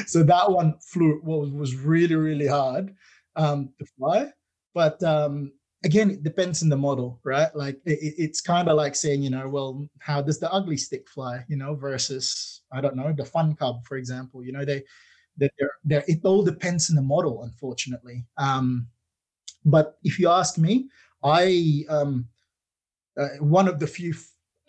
so 0.07 0.23
that 0.23 0.51
one 0.51 0.75
flew 0.79 1.21
was 1.23 1.49
was 1.51 1.75
really 1.75 2.15
really 2.15 2.47
hard 2.47 2.93
um, 3.37 3.69
to 3.79 3.85
fly. 3.97 4.31
But 4.73 5.01
um, 5.03 5.53
again, 5.85 6.09
it 6.09 6.23
depends 6.23 6.63
on 6.63 6.69
the 6.69 6.77
model, 6.77 7.19
right? 7.23 7.55
Like 7.55 7.79
it, 7.85 8.15
it's 8.17 8.41
kind 8.41 8.67
of 8.67 8.75
like 8.75 8.95
saying, 8.95 9.21
you 9.21 9.29
know, 9.29 9.47
well, 9.47 9.87
how 9.99 10.21
does 10.21 10.39
the 10.39 10.51
ugly 10.51 10.77
stick 10.77 11.07
fly, 11.07 11.45
you 11.47 11.55
know, 11.55 11.75
versus 11.75 12.61
I 12.71 12.81
don't 12.81 12.95
know 12.95 13.13
the 13.15 13.25
fun 13.25 13.55
cub, 13.55 13.85
for 13.85 13.97
example. 13.97 14.43
You 14.43 14.51
know, 14.51 14.65
they 14.65 14.83
that 15.37 15.51
they're, 15.57 15.71
they're, 15.83 16.03
it 16.07 16.19
all 16.23 16.43
depends 16.43 16.89
on 16.89 16.95
the 16.95 17.01
model, 17.01 17.43
unfortunately. 17.43 18.25
Um, 18.37 18.87
but 19.65 19.97
if 20.03 20.19
you 20.19 20.29
ask 20.29 20.57
me, 20.57 20.89
I 21.23 21.85
um, 21.89 22.27
uh, 23.17 23.29
one 23.39 23.67
of 23.67 23.79
the 23.79 23.87
few 23.87 24.13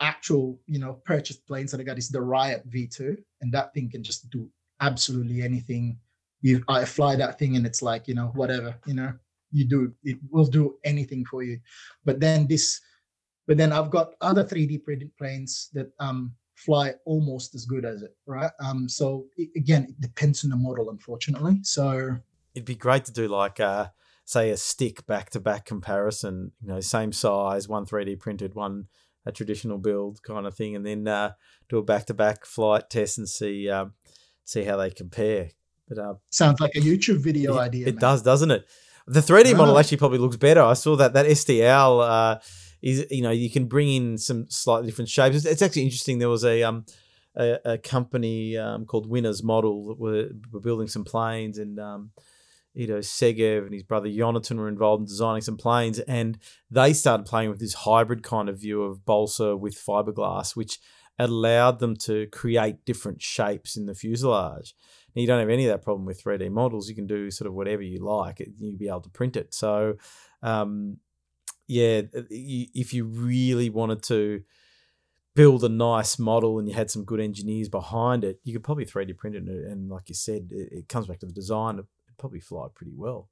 actual 0.05 0.59
you 0.67 0.79
know 0.79 0.93
purchased 1.05 1.45
planes 1.47 1.71
that 1.71 1.79
I 1.81 1.83
got 1.83 1.97
is 1.97 2.09
the 2.09 2.21
Riot 2.21 2.69
V2, 2.69 3.17
and 3.41 3.51
that 3.53 3.73
thing 3.73 3.89
can 3.89 4.03
just 4.03 4.29
do 4.29 4.49
absolutely 4.81 5.41
anything. 5.41 5.97
You 6.41 6.63
I 6.67 6.85
fly 6.85 7.15
that 7.15 7.39
thing 7.39 7.55
and 7.55 7.65
it's 7.65 7.81
like, 7.81 8.07
you 8.07 8.13
know, 8.13 8.31
whatever, 8.35 8.75
you 8.85 8.93
know, 8.93 9.13
you 9.51 9.65
do 9.65 9.93
it 10.03 10.17
will 10.29 10.45
do 10.45 10.75
anything 10.83 11.25
for 11.25 11.43
you. 11.43 11.59
But 12.03 12.19
then 12.19 12.47
this, 12.47 12.81
but 13.47 13.57
then 13.57 13.71
I've 13.71 13.89
got 13.89 14.13
other 14.21 14.43
3D 14.43 14.83
printed 14.83 15.11
planes 15.17 15.69
that 15.73 15.91
um 15.99 16.33
fly 16.55 16.93
almost 17.05 17.55
as 17.55 17.65
good 17.65 17.83
as 17.83 18.01
it, 18.01 18.15
right? 18.25 18.51
Um, 18.63 18.87
so 18.87 19.25
it, 19.37 19.49
again, 19.57 19.87
it 19.89 19.99
depends 19.99 20.43
on 20.43 20.49
the 20.49 20.55
model, 20.55 20.89
unfortunately. 20.89 21.59
So 21.63 22.17
it'd 22.53 22.65
be 22.65 22.75
great 22.75 23.05
to 23.05 23.11
do 23.11 23.27
like 23.27 23.59
uh 23.59 23.87
say 24.25 24.49
a 24.49 24.57
stick 24.57 25.05
back 25.05 25.29
to 25.31 25.39
back 25.39 25.65
comparison, 25.65 26.51
you 26.61 26.67
know, 26.67 26.79
same 26.79 27.11
size, 27.11 27.67
one 27.67 27.85
3D 27.85 28.19
printed, 28.19 28.55
one 28.55 28.87
a 29.25 29.31
traditional 29.31 29.77
build 29.77 30.21
kind 30.23 30.45
of 30.45 30.55
thing, 30.55 30.75
and 30.75 30.85
then 30.85 31.07
uh, 31.07 31.31
do 31.69 31.77
a 31.77 31.83
back 31.83 32.05
to 32.07 32.13
back 32.13 32.45
flight 32.45 32.89
test 32.89 33.17
and 33.17 33.27
see 33.27 33.69
um, 33.69 33.93
see 34.43 34.63
how 34.63 34.77
they 34.77 34.89
compare. 34.89 35.49
But 35.87 35.97
uh, 35.99 36.13
sounds 36.29 36.59
like 36.59 36.75
a 36.75 36.79
YouTube 36.79 37.19
video 37.19 37.57
it, 37.57 37.61
idea. 37.61 37.87
It 37.87 37.95
man. 37.95 38.01
does, 38.01 38.23
doesn't 38.23 38.51
it? 38.51 38.65
The 39.07 39.19
3D 39.19 39.55
model 39.55 39.77
actually 39.77 39.97
probably 39.97 40.17
looks 40.17 40.37
better. 40.37 40.61
I 40.61 40.73
saw 40.73 40.95
that 40.95 41.13
that 41.13 41.27
STL 41.27 42.01
uh, 42.07 42.39
is 42.81 43.05
you 43.11 43.21
know 43.21 43.31
you 43.31 43.49
can 43.49 43.65
bring 43.65 43.89
in 43.89 44.17
some 44.17 44.49
slightly 44.49 44.87
different 44.87 45.09
shapes. 45.09 45.35
It's, 45.37 45.45
it's 45.45 45.61
actually 45.61 45.83
interesting. 45.83 46.19
There 46.19 46.29
was 46.29 46.43
a 46.43 46.63
um 46.63 46.85
a, 47.35 47.59
a 47.65 47.77
company 47.77 48.57
um, 48.57 48.85
called 48.85 49.07
Winners 49.07 49.43
Model 49.43 49.87
that 49.87 49.99
were, 49.99 50.29
were 50.51 50.59
building 50.59 50.87
some 50.87 51.03
planes 51.03 51.57
and 51.57 51.79
um, 51.79 52.11
you 52.75 52.87
know, 52.87 52.99
Segev 52.99 53.63
and 53.63 53.73
his 53.73 53.83
brother 53.83 54.11
Jonathan 54.11 54.59
were 54.59 54.67
involved 54.67 55.01
in 55.01 55.07
designing 55.07 55.41
some 55.41 55.57
planes, 55.57 55.99
and 55.99 56.37
they 56.69 56.93
started 56.93 57.25
playing 57.25 57.49
with 57.49 57.59
this 57.59 57.73
hybrid 57.73 58.21
kind 58.21 58.49
of 58.49 58.59
view 58.59 58.83
of 58.83 59.05
balsa 59.05 59.55
with 59.55 59.75
fiberglass, 59.75 60.55
which 60.55 60.79
allowed 61.17 61.79
them 61.79 61.95
to 61.95 62.27
create 62.27 62.83
different 62.85 63.21
shapes 63.21 63.77
in 63.77 63.85
the 63.85 63.95
fuselage. 63.95 64.75
Now, 65.15 65.21
you 65.21 65.27
don't 65.27 65.39
have 65.39 65.49
any 65.49 65.65
of 65.65 65.71
that 65.71 65.83
problem 65.83 66.05
with 66.05 66.21
3D 66.21 66.51
models. 66.51 66.89
You 66.89 66.95
can 66.95 67.07
do 67.07 67.31
sort 67.31 67.47
of 67.47 67.53
whatever 67.53 67.81
you 67.81 67.99
like. 67.99 68.45
You'll 68.59 68.77
be 68.77 68.89
able 68.89 69.01
to 69.01 69.09
print 69.09 69.37
it. 69.37 69.53
So, 69.53 69.95
um, 70.43 70.97
yeah, 71.67 72.01
if 72.13 72.93
you 72.93 73.05
really 73.05 73.69
wanted 73.69 74.03
to 74.03 74.41
build 75.35 75.63
a 75.63 75.69
nice 75.69 76.19
model 76.19 76.59
and 76.59 76.67
you 76.67 76.73
had 76.73 76.91
some 76.91 77.03
good 77.03 77.19
engineers 77.19 77.69
behind 77.69 78.23
it, 78.23 78.39
you 78.43 78.53
could 78.53 78.63
probably 78.63 78.85
3D 78.85 79.17
print 79.17 79.35
it. 79.35 79.43
And 79.47 79.89
like 79.89 80.09
you 80.09 80.15
said, 80.15 80.49
it 80.51 80.89
comes 80.89 81.07
back 81.07 81.19
to 81.19 81.25
the 81.25 81.33
design 81.33 81.79
probably 82.17 82.39
fly 82.39 82.67
pretty 82.73 82.93
well. 82.95 83.29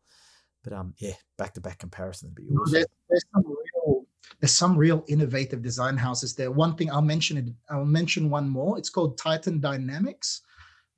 But 0.63 0.73
um, 0.73 0.93
yeah, 0.97 1.13
back 1.37 1.53
to 1.53 1.61
back 1.61 1.79
comparison 1.79 2.29
would 2.29 2.35
be 2.35 2.43
awesome. 2.53 2.73
There's, 2.73 2.85
there's, 3.09 3.25
some 3.33 3.43
real, 3.45 4.05
there's 4.39 4.55
some 4.55 4.77
real 4.77 5.03
innovative 5.07 5.61
design 5.61 5.97
houses 5.97 6.35
there. 6.35 6.51
One 6.51 6.75
thing 6.75 6.89
I'll 6.89 7.01
mention 7.01 7.37
it. 7.37 7.45
I'll 7.69 7.85
mention 7.85 8.29
one 8.29 8.49
more. 8.49 8.77
It's 8.77 8.89
called 8.89 9.17
Titan 9.17 9.59
Dynamics. 9.59 10.41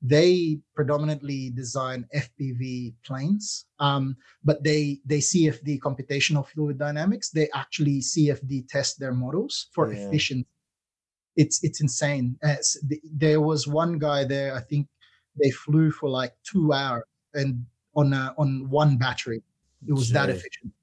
They 0.02 0.60
predominantly 0.76 1.50
design 1.50 2.06
FPV 2.14 2.94
planes, 3.04 3.66
um, 3.80 4.16
but 4.44 4.64
they 4.64 5.00
they 5.06 5.18
CFD 5.18 5.80
computational 5.80 6.46
fluid 6.46 6.78
dynamics. 6.78 7.32
They 7.32 7.50
actually 7.56 8.02
CFD 8.02 8.68
test 8.68 9.00
their 9.00 9.14
models 9.14 9.68
for 9.74 9.92
yeah. 9.92 10.06
efficiency. 10.08 10.48
It's 11.36 11.64
it's 11.64 11.82
insane. 11.82 12.38
As 12.44 12.78
the, 12.86 13.02
there 13.04 13.42
was 13.42 13.68
one 13.68 13.98
guy 13.98 14.26
there. 14.26 14.54
I 14.56 14.62
think 14.62 14.88
they 15.42 15.50
flew 15.50 15.90
for 15.90 16.08
like 16.08 16.34
two 16.44 16.72
hours 16.72 17.04
and 17.34 17.66
on 17.96 18.14
a, 18.14 18.34
on 18.38 18.70
one 18.70 18.98
battery. 18.98 19.42
It 19.88 19.94
was 19.94 20.10
that 20.12 20.30
efficient. 20.30 20.74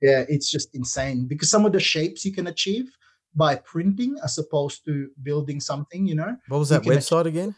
Yeah, 0.00 0.24
it's 0.28 0.50
just 0.50 0.74
insane 0.74 1.26
because 1.26 1.50
some 1.50 1.64
of 1.64 1.72
the 1.72 1.80
shapes 1.80 2.24
you 2.24 2.32
can 2.32 2.48
achieve 2.48 2.90
by 3.34 3.56
printing 3.56 4.16
as 4.24 4.36
opposed 4.38 4.84
to 4.84 5.10
building 5.22 5.60
something. 5.60 6.06
You 6.06 6.16
know, 6.16 6.36
what 6.48 6.58
was 6.58 6.68
that 6.70 6.82
website 6.82 7.26
again? 7.26 7.54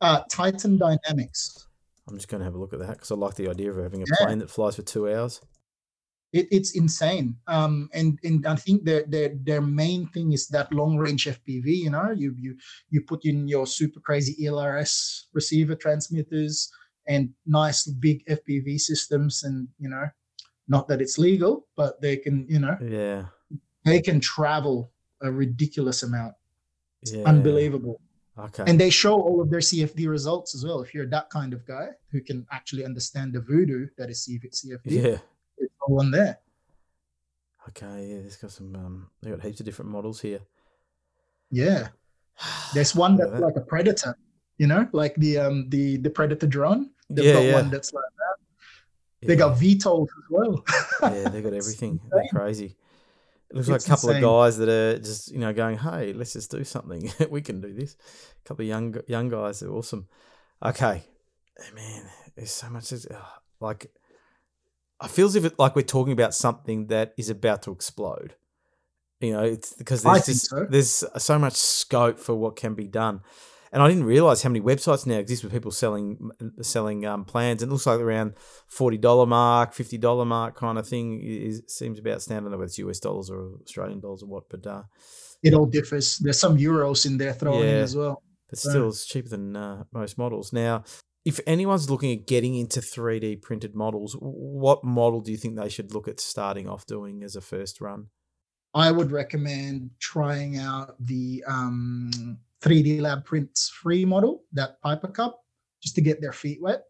Uh, 0.00 0.22
Titan 0.30 0.78
Dynamics. 0.78 1.66
I'm 2.08 2.16
just 2.16 2.28
going 2.28 2.40
to 2.40 2.44
have 2.44 2.54
a 2.54 2.58
look 2.58 2.72
at 2.72 2.78
that 2.80 2.92
because 2.92 3.10
I 3.10 3.14
like 3.14 3.34
the 3.34 3.48
idea 3.48 3.70
of 3.70 3.82
having 3.82 4.02
a 4.02 4.06
yeah. 4.06 4.24
plane 4.24 4.38
that 4.38 4.50
flies 4.50 4.76
for 4.76 4.82
two 4.82 5.12
hours. 5.12 5.40
It, 6.32 6.46
it's 6.52 6.76
insane, 6.76 7.36
um, 7.48 7.88
and 7.92 8.16
and 8.22 8.46
I 8.46 8.54
think 8.54 8.84
their 8.84 9.02
their 9.08 9.30
their 9.42 9.60
main 9.60 10.06
thing 10.08 10.32
is 10.32 10.46
that 10.48 10.72
long 10.72 10.96
range 10.96 11.26
FPV. 11.26 11.66
You 11.66 11.90
know, 11.90 12.12
you 12.12 12.34
you 12.38 12.56
you 12.90 13.02
put 13.02 13.24
in 13.24 13.48
your 13.48 13.66
super 13.66 13.98
crazy 13.98 14.46
ELRS 14.46 15.24
receiver 15.32 15.74
transmitters 15.74 16.70
and 17.10 17.30
nice 17.44 17.86
big 17.86 18.24
FPV 18.26 18.80
systems, 18.80 19.42
and 19.42 19.66
you 19.80 19.88
know, 19.88 20.08
not 20.68 20.86
that 20.88 21.02
it's 21.02 21.18
legal, 21.18 21.66
but 21.76 22.00
they 22.00 22.16
can, 22.16 22.46
you 22.48 22.60
know, 22.60 22.78
yeah, 22.80 23.24
they 23.84 24.00
can 24.00 24.20
travel 24.20 24.92
a 25.20 25.30
ridiculous 25.30 26.04
amount. 26.04 26.34
It's 27.02 27.12
yeah. 27.12 27.24
unbelievable. 27.24 28.00
Okay. 28.38 28.64
And 28.66 28.78
they 28.80 28.90
show 28.90 29.20
all 29.20 29.42
of 29.42 29.50
their 29.50 29.60
CFD 29.60 30.08
results 30.08 30.54
as 30.54 30.64
well. 30.64 30.80
If 30.80 30.94
you're 30.94 31.06
that 31.08 31.28
kind 31.30 31.52
of 31.52 31.66
guy 31.66 31.88
who 32.10 32.22
can 32.22 32.46
actually 32.52 32.84
understand 32.84 33.32
the 33.34 33.40
voodoo 33.40 33.88
that 33.98 34.08
is 34.08 34.26
CFD, 34.26 34.80
yeah, 34.84 35.18
it's 35.58 35.74
all 35.82 36.00
on 36.00 36.12
there. 36.12 36.38
Okay, 37.70 38.06
yeah, 38.06 38.20
there's 38.20 38.36
got 38.36 38.52
some. 38.52 38.74
Um, 38.76 39.10
they 39.20 39.30
got 39.30 39.42
heaps 39.42 39.58
of 39.58 39.66
different 39.66 39.90
models 39.90 40.20
here. 40.20 40.40
Yeah, 41.50 41.88
there's 42.74 42.94
one 42.94 43.16
that's 43.16 43.40
like 43.40 43.56
a 43.56 43.66
predator 43.72 44.14
you 44.60 44.66
know, 44.66 44.86
like 44.92 45.14
the 45.16 45.38
um 45.38 45.70
the 45.70 45.96
the 45.96 46.10
Predator 46.10 46.46
drone. 46.46 46.90
They've 47.10 47.24
yeah, 47.24 47.32
got 47.32 47.44
yeah. 47.44 47.54
one 47.54 47.70
that's 47.70 47.92
like 47.92 48.04
that. 48.16 49.26
They 49.26 49.36
got 49.36 49.58
VTOLs 49.58 50.04
as 50.04 50.30
well. 50.30 50.64
yeah, 51.02 51.28
they 51.28 51.42
got 51.42 51.52
everything. 51.62 52.00
They're 52.10 52.24
crazy. 52.32 52.76
It 53.50 53.56
looks 53.56 53.68
it's 53.68 53.88
like 53.88 53.96
a 53.96 53.96
couple 53.96 54.10
insane. 54.10 54.24
of 54.24 54.30
guys 54.30 54.58
that 54.58 54.68
are 54.68 54.98
just 54.98 55.32
you 55.32 55.40
know 55.40 55.52
going, 55.52 55.76
"Hey, 55.76 56.12
let's 56.12 56.32
just 56.32 56.50
do 56.50 56.62
something. 56.64 57.12
we 57.30 57.42
can 57.42 57.60
do 57.60 57.74
this." 57.74 57.96
A 58.44 58.48
couple 58.48 58.62
of 58.62 58.68
young 58.68 58.96
young 59.08 59.28
guys. 59.28 59.60
They're 59.60 59.70
awesome. 59.70 60.06
Okay, 60.64 61.02
man, 61.74 62.04
there's 62.36 62.52
so 62.52 62.70
much. 62.70 62.92
Like, 63.58 63.90
I 65.00 65.08
feel 65.08 65.26
as 65.26 65.34
if 65.34 65.44
it 65.44 65.58
like 65.58 65.74
we're 65.74 65.82
talking 65.82 66.12
about 66.12 66.34
something 66.34 66.86
that 66.86 67.12
is 67.18 67.28
about 67.28 67.62
to 67.62 67.72
explode. 67.72 68.36
You 69.20 69.32
know, 69.32 69.42
it's 69.42 69.74
because 69.74 70.02
there's 70.02 70.26
just, 70.26 70.48
so. 70.48 70.66
there's 70.70 71.04
so 71.18 71.38
much 71.38 71.54
scope 71.54 72.18
for 72.18 72.34
what 72.34 72.56
can 72.56 72.74
be 72.74 72.86
done 72.86 73.20
and 73.72 73.82
I 73.82 73.88
didn't 73.88 74.04
realize 74.04 74.42
how 74.42 74.50
many 74.50 74.60
websites 74.60 75.06
now 75.06 75.16
exist 75.16 75.44
with 75.44 75.52
people 75.52 75.70
selling 75.70 76.30
selling 76.60 77.06
um, 77.06 77.24
plans. 77.24 77.62
And 77.62 77.70
it 77.70 77.72
looks 77.72 77.86
like 77.86 78.00
around 78.00 78.34
forty 78.66 78.98
dollar 78.98 79.26
mark, 79.26 79.74
fifty 79.74 79.98
dollar 79.98 80.24
mark 80.24 80.56
kind 80.56 80.78
of 80.78 80.88
thing 80.88 81.20
is 81.22 81.62
seems 81.68 81.98
about 81.98 82.22
standard. 82.22 82.40
I 82.40 82.42
don't 82.42 82.52
know 82.52 82.58
whether 82.58 82.66
it's 82.66 82.78
US 82.78 83.00
dollars 83.00 83.30
or 83.30 83.52
Australian 83.62 84.00
dollars 84.00 84.22
or 84.22 84.26
what, 84.26 84.44
but 84.48 84.66
uh, 84.66 84.82
it 85.42 85.54
all 85.54 85.66
differs. 85.66 86.18
There's 86.18 86.38
some 86.38 86.58
euros 86.58 87.06
in 87.06 87.16
there 87.16 87.32
thrown 87.32 87.62
yeah, 87.62 87.70
in 87.70 87.76
as 87.76 87.96
well. 87.96 88.22
But 88.48 88.58
still, 88.58 88.88
it's 88.88 89.06
cheaper 89.06 89.28
than 89.28 89.54
uh, 89.54 89.84
most 89.92 90.18
models. 90.18 90.52
Now, 90.52 90.82
if 91.24 91.38
anyone's 91.46 91.88
looking 91.88 92.18
at 92.18 92.26
getting 92.26 92.56
into 92.56 92.80
3D 92.80 93.42
printed 93.42 93.76
models, 93.76 94.16
what 94.18 94.82
model 94.82 95.20
do 95.20 95.30
you 95.30 95.38
think 95.38 95.56
they 95.56 95.68
should 95.68 95.94
look 95.94 96.08
at 96.08 96.18
starting 96.18 96.68
off 96.68 96.84
doing 96.86 97.22
as 97.22 97.36
a 97.36 97.40
first 97.40 97.80
run? 97.80 98.06
I 98.74 98.90
would 98.90 99.12
recommend 99.12 99.90
trying 100.00 100.56
out 100.56 100.94
the 100.98 101.44
um, 101.46 102.38
3D 102.62 103.00
Lab 103.00 103.24
Prints 103.24 103.68
free 103.70 104.04
model, 104.04 104.44
that 104.52 104.80
Piper 104.82 105.08
Cub, 105.08 105.32
just 105.82 105.94
to 105.94 106.00
get 106.00 106.20
their 106.20 106.32
feet 106.32 106.60
wet. 106.60 106.84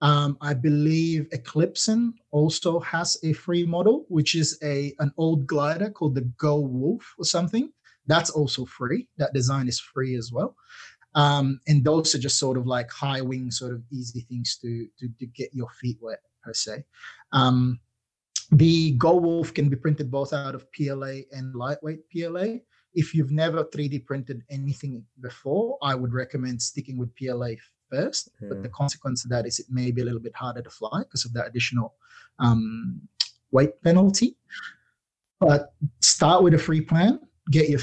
Um, 0.00 0.38
I 0.40 0.54
believe 0.54 1.28
Eclipson 1.30 2.12
also 2.30 2.78
has 2.80 3.18
a 3.24 3.32
free 3.32 3.66
model, 3.66 4.06
which 4.08 4.34
is 4.34 4.58
a 4.62 4.94
an 5.00 5.12
old 5.16 5.46
glider 5.46 5.90
called 5.90 6.14
the 6.14 6.30
Go 6.38 6.60
Wolf 6.60 7.14
or 7.18 7.24
something. 7.24 7.72
That's 8.06 8.30
also 8.30 8.64
free. 8.64 9.08
That 9.18 9.34
design 9.34 9.68
is 9.68 9.80
free 9.80 10.14
as 10.14 10.32
well. 10.32 10.56
Um, 11.14 11.60
and 11.66 11.84
those 11.84 12.14
are 12.14 12.18
just 12.18 12.38
sort 12.38 12.56
of 12.56 12.66
like 12.66 12.90
high 12.90 13.20
wing, 13.20 13.50
sort 13.50 13.72
of 13.72 13.82
easy 13.90 14.20
things 14.20 14.56
to 14.62 14.86
to, 15.00 15.08
to 15.18 15.26
get 15.26 15.52
your 15.52 15.68
feet 15.80 15.98
wet 16.00 16.20
per 16.42 16.54
se. 16.54 16.84
Um, 17.32 17.80
the 18.52 18.92
Go 18.92 19.16
Wolf 19.16 19.52
can 19.52 19.68
be 19.68 19.76
printed 19.76 20.10
both 20.10 20.32
out 20.32 20.54
of 20.54 20.70
PLA 20.72 21.22
and 21.32 21.54
lightweight 21.54 22.08
PLA 22.10 22.58
if 22.98 23.14
you've 23.14 23.30
never 23.30 23.62
3D 23.62 24.04
printed 24.04 24.42
anything 24.50 25.04
before, 25.20 25.78
I 25.82 25.94
would 25.94 26.12
recommend 26.12 26.60
sticking 26.60 26.98
with 26.98 27.14
PLA 27.14 27.50
first. 27.88 28.30
Yeah. 28.42 28.48
But 28.48 28.64
the 28.64 28.68
consequence 28.70 29.22
of 29.24 29.30
that 29.30 29.46
is 29.46 29.60
it 29.60 29.66
may 29.70 29.92
be 29.92 30.02
a 30.02 30.04
little 30.04 30.18
bit 30.20 30.34
harder 30.34 30.62
to 30.62 30.70
fly 30.70 30.98
because 31.04 31.24
of 31.24 31.32
that 31.34 31.46
additional 31.46 31.94
um, 32.40 33.00
weight 33.52 33.80
penalty. 33.82 34.36
But 35.38 35.74
start 36.00 36.42
with 36.42 36.54
a 36.54 36.58
free 36.58 36.80
plan, 36.80 37.20
get 37.52 37.68
your 37.70 37.78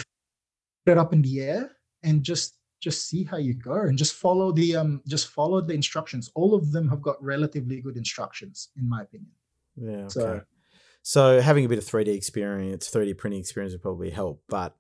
put 0.86 0.92
it 0.92 0.98
up 0.98 1.14
in 1.14 1.22
the 1.22 1.40
air, 1.40 1.72
and 2.04 2.22
just 2.22 2.58
just 2.82 3.08
see 3.10 3.24
how 3.24 3.38
you 3.38 3.54
go 3.54 3.80
and 3.88 3.98
just 3.98 4.16
follow 4.16 4.52
the 4.52 4.76
um 4.76 5.02
just 5.08 5.30
follow 5.30 5.62
the 5.62 5.74
instructions. 5.74 6.30
All 6.36 6.54
of 6.54 6.74
them 6.74 6.90
have 6.90 7.02
got 7.02 7.24
relatively 7.24 7.80
good 7.80 7.96
instructions, 7.96 8.70
in 8.78 8.90
my 8.90 9.04
opinion. 9.04 9.32
Yeah. 9.78 9.92
Okay. 9.92 10.10
So 10.10 10.42
so 11.08 11.40
having 11.40 11.64
a 11.66 11.70
bit 11.70 11.78
of 11.78 11.84
3D 11.84 12.08
experience, 12.08 12.90
3D 12.90 13.16
printing 13.16 13.40
experience 13.40 13.76
would 13.76 13.84
probably 13.84 14.10
help, 14.10 14.42
but 14.50 14.76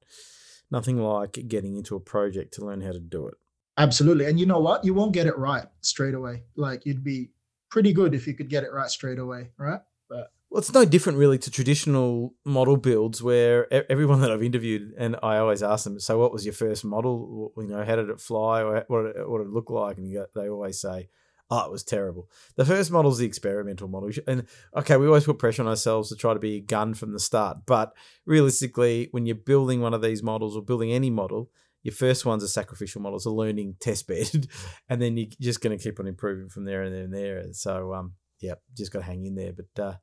nothing 0.72 0.98
like 0.98 1.38
getting 1.48 1.76
into 1.78 1.96
a 1.96 2.00
project 2.00 2.56
to 2.56 2.66
learn 2.66 2.82
how 2.82 2.92
to 2.92 3.00
do 3.00 3.28
it. 3.28 3.36
Absolutely. 3.78 4.26
And 4.26 4.40
you 4.40 4.48
know 4.48 4.60
what? 4.60 4.84
You 4.84 4.96
won't 4.96 5.12
get 5.12 5.28
it 5.28 5.38
right 5.38 5.68
straight 5.82 6.16
away. 6.16 6.46
Like 6.56 6.84
you'd 6.88 7.04
be 7.04 7.30
pretty 7.70 7.94
good 7.94 8.16
if 8.16 8.26
you 8.26 8.34
could 8.34 8.50
get 8.50 8.64
it 8.64 8.74
right 8.74 8.90
straight 8.90 9.20
away, 9.20 9.52
right? 9.60 9.82
But 10.10 10.32
well, 10.50 10.62
it's 10.62 10.74
no 10.74 10.84
different 10.84 11.20
really 11.20 11.38
to 11.38 11.52
traditional 11.52 12.34
model 12.44 12.78
builds 12.78 13.22
where 13.22 13.72
everyone 13.92 14.22
that 14.22 14.32
I've 14.32 14.42
interviewed 14.42 14.96
and 14.98 15.16
I 15.22 15.38
always 15.38 15.62
ask 15.62 15.84
them, 15.84 16.00
so 16.00 16.18
what 16.18 16.34
was 16.34 16.44
your 16.44 16.56
first 16.56 16.84
model? 16.84 17.54
You 17.56 17.68
know, 17.68 17.86
how 17.86 17.98
did 17.98 18.10
it 18.10 18.20
fly 18.20 18.64
or 18.64 18.84
what 18.88 19.04
did 19.04 19.16
it, 19.16 19.30
what 19.30 19.38
did 19.38 19.48
it 19.48 19.54
look 19.54 19.70
like? 19.70 20.00
And 20.00 20.26
they 20.34 20.50
always 20.50 20.82
say, 20.82 21.08
oh, 21.50 21.66
it 21.66 21.72
was 21.72 21.84
terrible. 21.84 22.30
The 22.56 22.66
first 22.66 22.92
model 22.92 23.12
is 23.12 23.18
the 23.18 23.26
experimental 23.26 23.88
model. 23.88 24.10
And 24.28 24.46
okay, 24.76 24.98
we 24.98 25.08
always 25.08 25.26
put 25.26 25.40
pressure 25.40 25.62
on 25.62 25.68
ourselves 25.68 26.10
to 26.10 26.16
try 26.16 26.34
to 26.34 26.40
be 26.40 26.56
a 26.56 26.62
gun 26.62 26.94
from 26.94 27.14
the 27.14 27.20
start. 27.20 27.60
But 27.66 27.94
realistically, 28.26 29.10
when 29.12 29.26
you're 29.26 29.36
building 29.36 29.82
one 29.82 29.94
of 29.94 30.02
these 30.02 30.24
models 30.24 30.56
or 30.56 30.64
building 30.64 30.92
any 30.92 31.10
model, 31.10 31.52
your 31.84 31.94
first 31.94 32.26
one's 32.26 32.44
a 32.44 32.48
sacrificial 32.48 33.02
model, 33.02 33.18
it's 33.18 33.26
a 33.26 33.32
learning 33.32 33.76
test 33.80 34.08
bed, 34.08 34.48
and 34.90 35.02
then 35.02 35.18
you're 35.18 35.28
just 35.40 35.62
going 35.62 35.78
to 35.78 35.84
keep 35.84 36.00
on 36.00 36.08
improving 36.08 36.50
from 36.50 36.66
there 36.66 36.82
and 36.82 36.94
there 36.94 37.04
and 37.04 37.14
there. 37.14 37.54
So, 37.54 37.94
um, 37.94 38.14
yeah, 38.40 38.56
just 38.76 38.92
got 38.92 39.00
to 39.00 39.06
hang 39.06 39.26
in 39.26 39.36
there. 39.36 39.54
But 39.54 39.84
uh, 39.84 39.96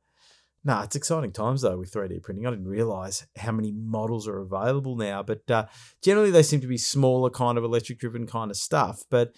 no, 0.64 0.74
nah, 0.74 0.82
it's 0.84 0.94
exciting 0.94 1.32
times 1.32 1.62
though 1.62 1.76
with 1.76 1.92
3D 1.92 2.22
printing. 2.22 2.46
I 2.46 2.50
didn't 2.50 2.68
realize 2.68 3.26
how 3.36 3.50
many 3.50 3.72
models 3.72 4.28
are 4.28 4.40
available 4.40 4.94
now, 4.94 5.24
but 5.24 5.50
uh, 5.50 5.66
generally 6.04 6.30
they 6.30 6.44
seem 6.44 6.60
to 6.60 6.68
be 6.68 6.78
smaller, 6.78 7.30
kind 7.30 7.58
of 7.58 7.64
electric 7.64 7.98
driven 7.98 8.28
kind 8.28 8.50
of 8.50 8.56
stuff. 8.56 9.02
But 9.10 9.32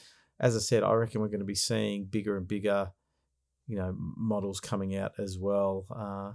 as 0.45 0.55
I 0.55 0.59
said, 0.59 0.83
I 0.83 0.93
reckon 0.93 1.23
we're 1.23 1.29
going 1.29 1.41
to 1.41 1.47
be 1.47 1.55
seeing 1.55 2.05
bigger 2.05 2.37
and 2.37 2.47
bigger, 2.47 2.91
you 3.67 3.79
know, 3.79 3.95
models 3.97 4.61
coming 4.61 4.95
out 4.95 5.13
as 5.19 5.39
well. 5.39 5.87
Uh, 5.91 6.33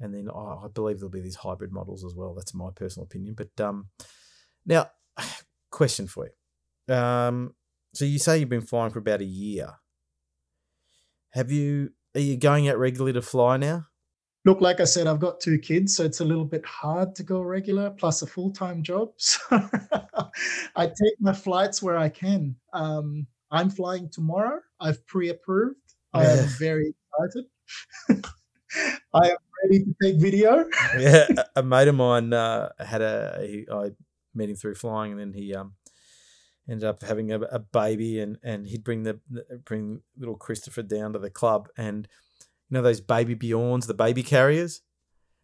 and 0.00 0.14
then 0.14 0.28
oh, 0.34 0.62
I 0.64 0.68
believe 0.68 0.98
there'll 0.98 1.10
be 1.10 1.20
these 1.20 1.36
hybrid 1.36 1.70
models 1.70 2.06
as 2.06 2.14
well. 2.16 2.32
That's 2.32 2.54
my 2.54 2.70
personal 2.74 3.04
opinion. 3.04 3.34
But 3.36 3.62
um, 3.62 3.88
now, 4.64 4.88
question 5.70 6.06
for 6.06 6.26
you. 6.88 6.94
Um, 6.94 7.54
so 7.92 8.06
you 8.06 8.18
say 8.18 8.38
you've 8.38 8.48
been 8.48 8.62
flying 8.62 8.92
for 8.92 8.98
about 8.98 9.20
a 9.20 9.26
year. 9.26 9.74
Have 11.34 11.52
you? 11.52 11.90
Are 12.14 12.20
you 12.20 12.38
going 12.38 12.66
out 12.70 12.78
regularly 12.78 13.12
to 13.12 13.22
fly 13.22 13.58
now? 13.58 13.88
Look, 14.46 14.60
like 14.62 14.80
I 14.80 14.84
said, 14.84 15.06
I've 15.06 15.20
got 15.20 15.40
two 15.40 15.58
kids, 15.58 15.96
so 15.96 16.04
it's 16.04 16.20
a 16.20 16.24
little 16.24 16.44
bit 16.44 16.64
hard 16.64 17.14
to 17.16 17.22
go 17.22 17.42
regular, 17.42 17.90
plus 17.90 18.22
a 18.22 18.26
full 18.26 18.52
time 18.52 18.82
job. 18.82 19.10
So 19.18 19.60
I 20.76 20.86
take 20.86 21.14
my 21.20 21.32
flights 21.32 21.82
where 21.82 21.96
I 21.96 22.08
can. 22.08 22.56
Um, 22.72 23.26
I'm 23.54 23.70
flying 23.70 24.10
tomorrow. 24.10 24.60
I've 24.80 25.06
pre 25.06 25.28
approved. 25.28 25.76
I 26.12 26.26
am 26.26 26.48
very 26.58 26.92
excited. 27.18 28.24
I 29.14 29.30
am 29.30 29.36
ready 29.62 29.84
to 29.84 29.94
take 30.02 30.16
video. 30.20 30.64
yeah, 30.98 31.26
a 31.54 31.62
mate 31.62 31.86
of 31.86 31.94
mine 31.94 32.32
uh, 32.32 32.70
had 32.78 33.00
a, 33.00 33.38
he, 33.40 33.66
I 33.72 33.92
met 34.34 34.48
him 34.48 34.56
through 34.56 34.74
flying, 34.74 35.12
and 35.12 35.20
then 35.20 35.32
he 35.32 35.54
um, 35.54 35.74
ended 36.68 36.88
up 36.88 37.02
having 37.02 37.32
a, 37.32 37.40
a 37.42 37.60
baby, 37.60 38.18
and, 38.18 38.38
and 38.42 38.66
he'd 38.66 38.82
bring 38.82 39.04
the 39.04 39.20
bring 39.64 40.00
little 40.18 40.36
Christopher 40.36 40.82
down 40.82 41.12
to 41.12 41.20
the 41.20 41.30
club, 41.30 41.68
and 41.76 42.08
you 42.68 42.74
know 42.74 42.82
those 42.82 43.00
baby 43.00 43.36
Bjorns, 43.36 43.86
the 43.86 43.94
baby 43.94 44.24
carriers. 44.24 44.82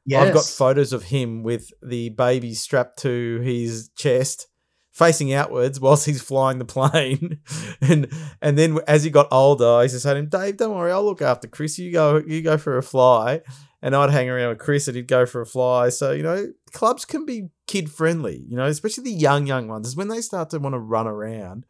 Yes. 0.05 0.27
I've 0.27 0.35
got 0.35 0.45
photos 0.45 0.93
of 0.93 1.05
him 1.05 1.45
with 1.45 1.71
the 1.81 2.09
baby 2.09 2.55
strapped 2.55 2.99
to 3.01 3.39
his 3.41 3.91
chest, 3.97 4.49
facing 4.93 5.33
outwards 5.33 5.81
whilst 5.81 6.07
he's 6.07 6.23
flying 6.23 6.59
the 6.59 6.65
plane. 6.65 7.39
and 7.81 8.13
and 8.43 8.59
then 8.59 8.79
as 8.87 9.05
he 9.05 9.11
got 9.11 9.29
older, 9.31 9.69
I 9.69 9.85
just 9.85 9.95
to 9.95 10.01
say 10.01 10.15
to 10.15 10.21
him, 10.21 10.29
Dave, 10.29 10.57
don't 10.57 10.77
worry, 10.77 10.93
I'll 10.93 11.05
look 11.05 11.23
after 11.23 11.49
Chris. 11.49 11.79
You 11.79 11.93
go 11.93 12.23
you 12.27 12.43
go 12.43 12.59
for 12.59 12.77
a 12.77 12.83
fly. 12.83 13.43
And 13.83 13.97
I'd 13.97 14.11
hang 14.11 14.29
around 14.29 14.51
with 14.51 14.59
Chris 14.59 14.89
and 14.89 14.97
he'd 14.97 15.09
go 15.09 15.25
for 15.25 15.41
a 15.41 15.47
fly. 15.47 15.89
So, 15.89 16.11
you 16.11 16.23
know, 16.23 16.53
clubs 16.71 17.07
can 17.07 17.25
be 17.25 17.49
kid 17.67 17.91
friendly, 17.91 18.45
you 18.47 18.55
know, 18.55 18.67
especially 18.67 19.05
the 19.05 19.13
young, 19.13 19.47
young 19.47 19.69
ones. 19.69 19.89
Is 19.89 19.97
when 19.97 20.09
they 20.09 20.21
start 20.21 20.51
to 20.51 20.59
want 20.59 20.75
to 20.75 20.79
run 20.79 21.07
around 21.07 21.65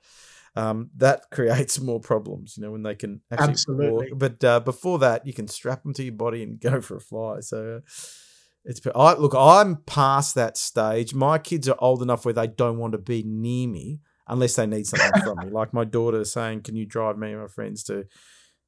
um, 0.56 0.90
that 0.96 1.22
creates 1.30 1.80
more 1.80 2.00
problems, 2.00 2.56
you 2.56 2.62
know, 2.62 2.72
when 2.72 2.82
they 2.82 2.94
can 2.94 3.20
actually 3.30 3.50
Absolutely. 3.50 4.12
walk. 4.12 4.18
But 4.18 4.44
uh, 4.44 4.60
before 4.60 4.98
that, 5.00 5.26
you 5.26 5.32
can 5.32 5.48
strap 5.48 5.82
them 5.82 5.94
to 5.94 6.02
your 6.02 6.14
body 6.14 6.42
and 6.42 6.60
go 6.60 6.80
for 6.80 6.96
a 6.96 7.00
fly. 7.00 7.40
So 7.40 7.76
uh, 7.76 7.90
it's 8.64 8.80
I 8.94 9.14
look, 9.14 9.34
I'm 9.36 9.76
past 9.86 10.34
that 10.34 10.56
stage. 10.56 11.14
My 11.14 11.38
kids 11.38 11.68
are 11.68 11.76
old 11.78 12.02
enough 12.02 12.24
where 12.24 12.34
they 12.34 12.46
don't 12.46 12.78
want 12.78 12.92
to 12.92 12.98
be 12.98 13.22
near 13.22 13.68
me 13.68 14.00
unless 14.28 14.56
they 14.56 14.66
need 14.66 14.86
something 14.86 15.22
from 15.22 15.38
me. 15.38 15.50
Like 15.50 15.72
my 15.72 15.84
daughter 15.84 16.24
saying, 16.24 16.62
"Can 16.62 16.76
you 16.76 16.86
drive 16.86 17.18
me 17.18 17.32
and 17.32 17.40
my 17.40 17.48
friends 17.48 17.84
to?" 17.84 18.04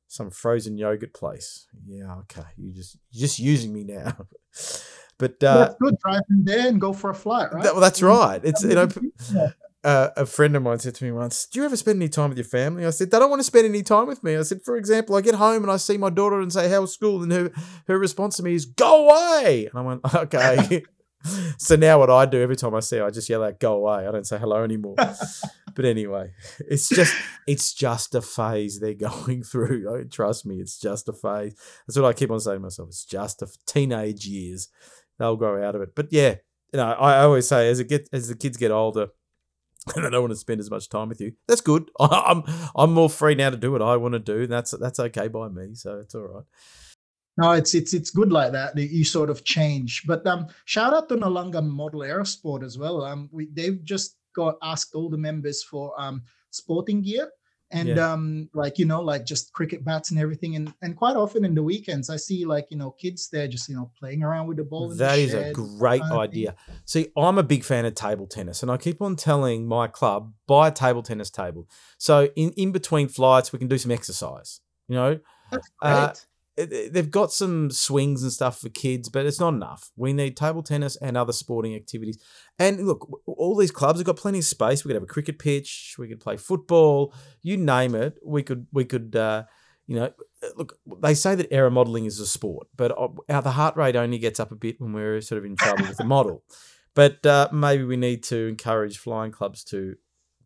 Some 0.09 0.31
frozen 0.31 0.77
yogurt 0.77 1.15
place. 1.15 1.67
Yeah, 1.87 2.17
okay. 2.19 2.43
You 2.59 2.75
just 2.75 2.99
you're 3.11 3.23
just 3.27 3.39
using 3.39 3.73
me 3.73 3.85
now. 3.85 4.15
But 5.19 5.43
uh, 5.45 5.59
that's 5.59 5.75
good. 5.81 5.95
Drive 6.05 6.23
them 6.29 6.45
there 6.45 6.67
and 6.67 6.81
go 6.81 6.93
for 6.93 7.11
a 7.11 7.15
flight, 7.15 7.53
right? 7.53 7.63
That, 7.63 7.75
well, 7.75 7.81
that's 7.81 8.03
right. 8.03 8.41
It's 8.43 8.65
you 8.65 8.75
know, 8.75 8.89
uh, 9.85 10.11
a 10.17 10.27
friend 10.27 10.55
of 10.55 10.63
mine 10.63 10.79
said 10.79 10.95
to 10.97 11.05
me 11.05 11.11
once, 11.11 11.47
"Do 11.47 11.59
you 11.59 11.65
ever 11.65 11.77
spend 11.77 11.97
any 12.01 12.09
time 12.09 12.29
with 12.29 12.39
your 12.39 12.45
family?" 12.45 12.87
I 12.87 12.91
said, 12.91 13.11
"They 13.11 13.19
don't 13.19 13.31
want 13.31 13.41
to 13.41 13.45
spend 13.45 13.67
any 13.67 13.83
time 13.83 14.07
with 14.07 14.23
me." 14.23 14.37
I 14.37 14.43
said, 14.43 14.63
"For 14.63 14.77
example, 14.77 15.17
I 15.17 15.21
get 15.21 15.35
home 15.35 15.63
and 15.63 15.73
I 15.73 15.77
see 15.77 15.97
my 15.97 16.11
daughter 16.11 16.41
and 16.41 16.53
say, 16.53 16.69
"How's 16.69 16.95
school?" 16.95 17.23
and 17.23 17.33
her 17.33 17.51
her 17.89 17.99
response 17.99 18.37
to 18.37 18.43
me 18.43 18.55
is, 18.55 18.65
"Go 18.65 19.09
away!" 19.09 19.67
And 19.67 19.79
I 19.79 19.83
went, 19.83 20.01
"Okay." 20.15 20.85
so 21.59 21.77
now 21.77 21.99
what 21.99 22.11
I 22.11 22.27
do 22.27 22.41
every 22.41 22.57
time 22.57 22.75
I 22.75 22.81
see 22.81 22.99
her, 22.99 23.07
I 23.07 23.11
just 23.11 23.29
yell 23.29 23.43
out, 23.43 23.59
"Go 23.59 23.75
away!" 23.75 24.07
I 24.07 24.13
don't 24.13 24.27
say 24.27 24.39
hello 24.39 24.63
anymore. 24.63 24.95
but 25.75 25.85
anyway, 25.85 26.31
it's 26.61 26.89
just 26.89 27.15
it's 27.49 27.75
just 27.75 28.15
a 28.15 28.23
phase 28.23 28.79
they're 28.79 28.95
going 28.95 29.43
through. 29.43 30.09
Trust 30.11 30.47
me, 30.47 30.61
it's 30.61 30.79
just 30.79 31.09
a 31.09 31.13
phase. 31.13 31.57
That's 31.87 31.99
what 31.99 32.09
I 32.09 32.13
keep 32.13 32.31
on 32.31 32.39
saying 32.39 32.59
to 32.59 32.63
myself. 32.63 32.89
It's 32.91 33.05
just 33.05 33.43
a 33.43 33.49
teenage 33.67 34.27
years. 34.27 34.69
They'll 35.19 35.37
grow 35.37 35.67
out 35.67 35.75
of 35.75 35.83
it. 35.83 35.95
But 35.97 36.13
yeah, 36.13 36.37
you 36.73 36.79
know, 36.79 36.87
I 36.93 37.23
always 37.23 37.49
say 37.49 37.69
as 37.69 37.81
it 37.81 37.89
get 37.89 38.09
as 38.13 38.29
the 38.29 38.37
kids 38.37 38.57
get 38.57 38.71
older 38.71 39.09
and 39.97 40.07
I 40.07 40.11
don't 40.11 40.23
want 40.23 40.33
to 40.33 40.37
spend 40.37 40.61
as 40.61 40.71
much 40.71 40.89
time 40.89 41.09
with 41.09 41.21
you. 41.21 41.33
That's 41.49 41.61
good. 41.61 41.91
I'm 42.01 42.45
I'm 42.77 42.93
more 42.93 43.11
free 43.11 43.35
now 43.35 43.51
to 43.51 43.57
do 43.57 43.73
what 43.73 43.83
I 43.83 43.97
want 43.97 44.13
to 44.13 44.19
do. 44.19 44.43
And 44.43 44.53
that's 44.53 44.73
that's 44.73 45.01
okay 45.01 45.29
by 45.29 45.49
me. 45.49 45.75
So 45.75 45.99
it's 45.99 46.15
all 46.15 46.23
right. 46.23 46.45
No, 47.39 47.53
it's 47.53 47.75
it's 47.75 47.95
it's 47.95 48.11
good 48.11 48.31
like 48.31 48.53
that. 48.53 48.77
You 48.77 49.05
sort 49.05 49.31
of 49.31 49.45
change. 49.45 50.03
But 50.07 50.27
um, 50.27 50.49
shout 50.67 50.93
out 50.95 51.09
to 51.09 51.17
Noarlunga 51.17 51.67
Model 51.67 52.01
Aerosport 52.01 52.63
as 52.63 52.79
well. 52.79 53.03
Um, 53.03 53.29
we 53.33 53.49
they've 53.53 53.83
just 53.83 54.17
got 54.35 54.57
asked 54.63 54.95
all 54.95 55.11
the 55.11 55.19
members 55.19 55.63
for 55.63 55.99
um 56.01 56.23
sporting 56.51 57.03
gear 57.03 57.31
and 57.73 57.89
yeah. 57.89 58.13
um 58.13 58.49
like 58.55 58.79
you 58.79 58.85
know 58.85 59.01
like 59.01 59.25
just 59.25 59.53
cricket 59.53 59.85
bats 59.85 60.11
and 60.11 60.21
everything. 60.21 60.57
And 60.57 60.73
and 60.83 60.97
quite 60.97 61.17
often 61.17 61.45
in 61.45 61.55
the 61.55 61.63
weekends 61.63 62.11
i 62.11 62.17
see 62.17 62.45
like 62.45 62.67
you 62.71 62.77
know 62.77 62.91
kids 62.91 63.29
there 63.31 63.49
just 63.49 63.69
you 63.69 63.75
know 63.75 63.91
playing 63.99 64.23
around 64.23 64.47
with 64.47 64.59
the 64.59 64.65
ball 64.65 64.89
That 64.91 65.17
the 65.17 65.23
is 65.23 65.35
a 65.35 65.53
great 65.53 66.03
idea. 66.03 66.55
See 66.85 67.09
i'm 67.17 67.39
a 67.39 67.43
big 67.43 67.65
fan 67.65 67.85
of 67.85 67.95
table 67.95 68.27
tennis 68.27 68.63
and 68.63 68.71
i 68.71 68.77
keep 68.77 69.01
on 69.01 69.17
telling 69.17 69.67
my 69.67 69.87
club 69.87 70.33
buy 70.47 70.69
a 70.69 70.73
table 70.73 71.03
tennis 71.03 71.31
table. 71.31 71.69
So 71.99 72.29
in 72.37 72.51
in 72.53 72.73
between 72.73 73.09
flights 73.09 73.53
we 73.53 73.59
can 73.59 73.69
do 73.69 73.79
some 73.79 73.91
exercise 73.91 74.61
you 74.89 74.97
know? 74.97 75.19
That's 75.51 75.69
great. 75.81 75.93
Uh, 75.93 76.13
they've 76.57 77.11
got 77.11 77.33
some 77.33 77.71
swings 77.71 78.23
and 78.23 78.33
stuff 78.33 78.61
for 78.61 78.69
kids, 78.69 79.09
but 79.09 79.25
it's 79.25 79.41
not 79.41 79.55
enough. 79.55 79.91
We 79.97 80.13
need 80.13 80.37
table 80.37 80.63
tennis 80.63 80.97
and 80.97 81.17
other 81.17 81.33
sporting 81.33 81.75
activities. 81.75 82.23
And 82.59 82.87
look, 82.87 83.09
all 83.27 83.57
these 83.57 83.71
clubs 83.71 83.99
have 83.99 84.07
got 84.07 84.17
plenty 84.17 84.39
of 84.39 84.45
space. 84.45 84.85
We 84.85 84.91
could 84.91 84.97
have 84.97 85.03
a 85.03 85.07
cricket 85.07 85.39
pitch. 85.39 85.97
We 85.99 86.09
could 86.09 86.21
play 86.21 86.37
football. 86.37 87.15
You 87.43 87.57
name 87.57 87.95
it. 87.95 88.19
We 88.25 88.43
could. 88.43 88.67
We 88.73 88.85
could. 88.85 89.17
Uh, 89.17 89.45
you 89.87 89.97
know, 89.97 90.11
look. 90.57 90.79
They 91.01 91.15
say 91.15 91.35
that 91.35 91.53
aero 91.53 91.71
modeling 91.71 92.05
is 92.05 92.21
a 92.21 92.27
sport, 92.27 92.69
but 92.77 92.93
uh, 92.93 93.41
the 93.41 93.53
heart 93.53 93.77
rate 93.77 93.97
only 93.97 94.19
gets 94.19 94.39
up 94.39 94.53
a 94.53 94.57
bit 94.57 94.81
when 94.81 94.93
we're 94.93 95.21
sort 95.21 95.39
of 95.39 95.45
in 95.45 95.57
trouble 95.57 95.87
with 95.87 95.97
the 95.97 96.05
model. 96.17 96.45
But 96.95 97.25
uh, 97.25 97.49
maybe 97.53 97.85
we 97.85 97.97
need 97.97 98.23
to 98.25 98.49
encourage 98.49 98.99
flying 98.99 99.33
clubs 99.33 99.65
to 99.65 99.95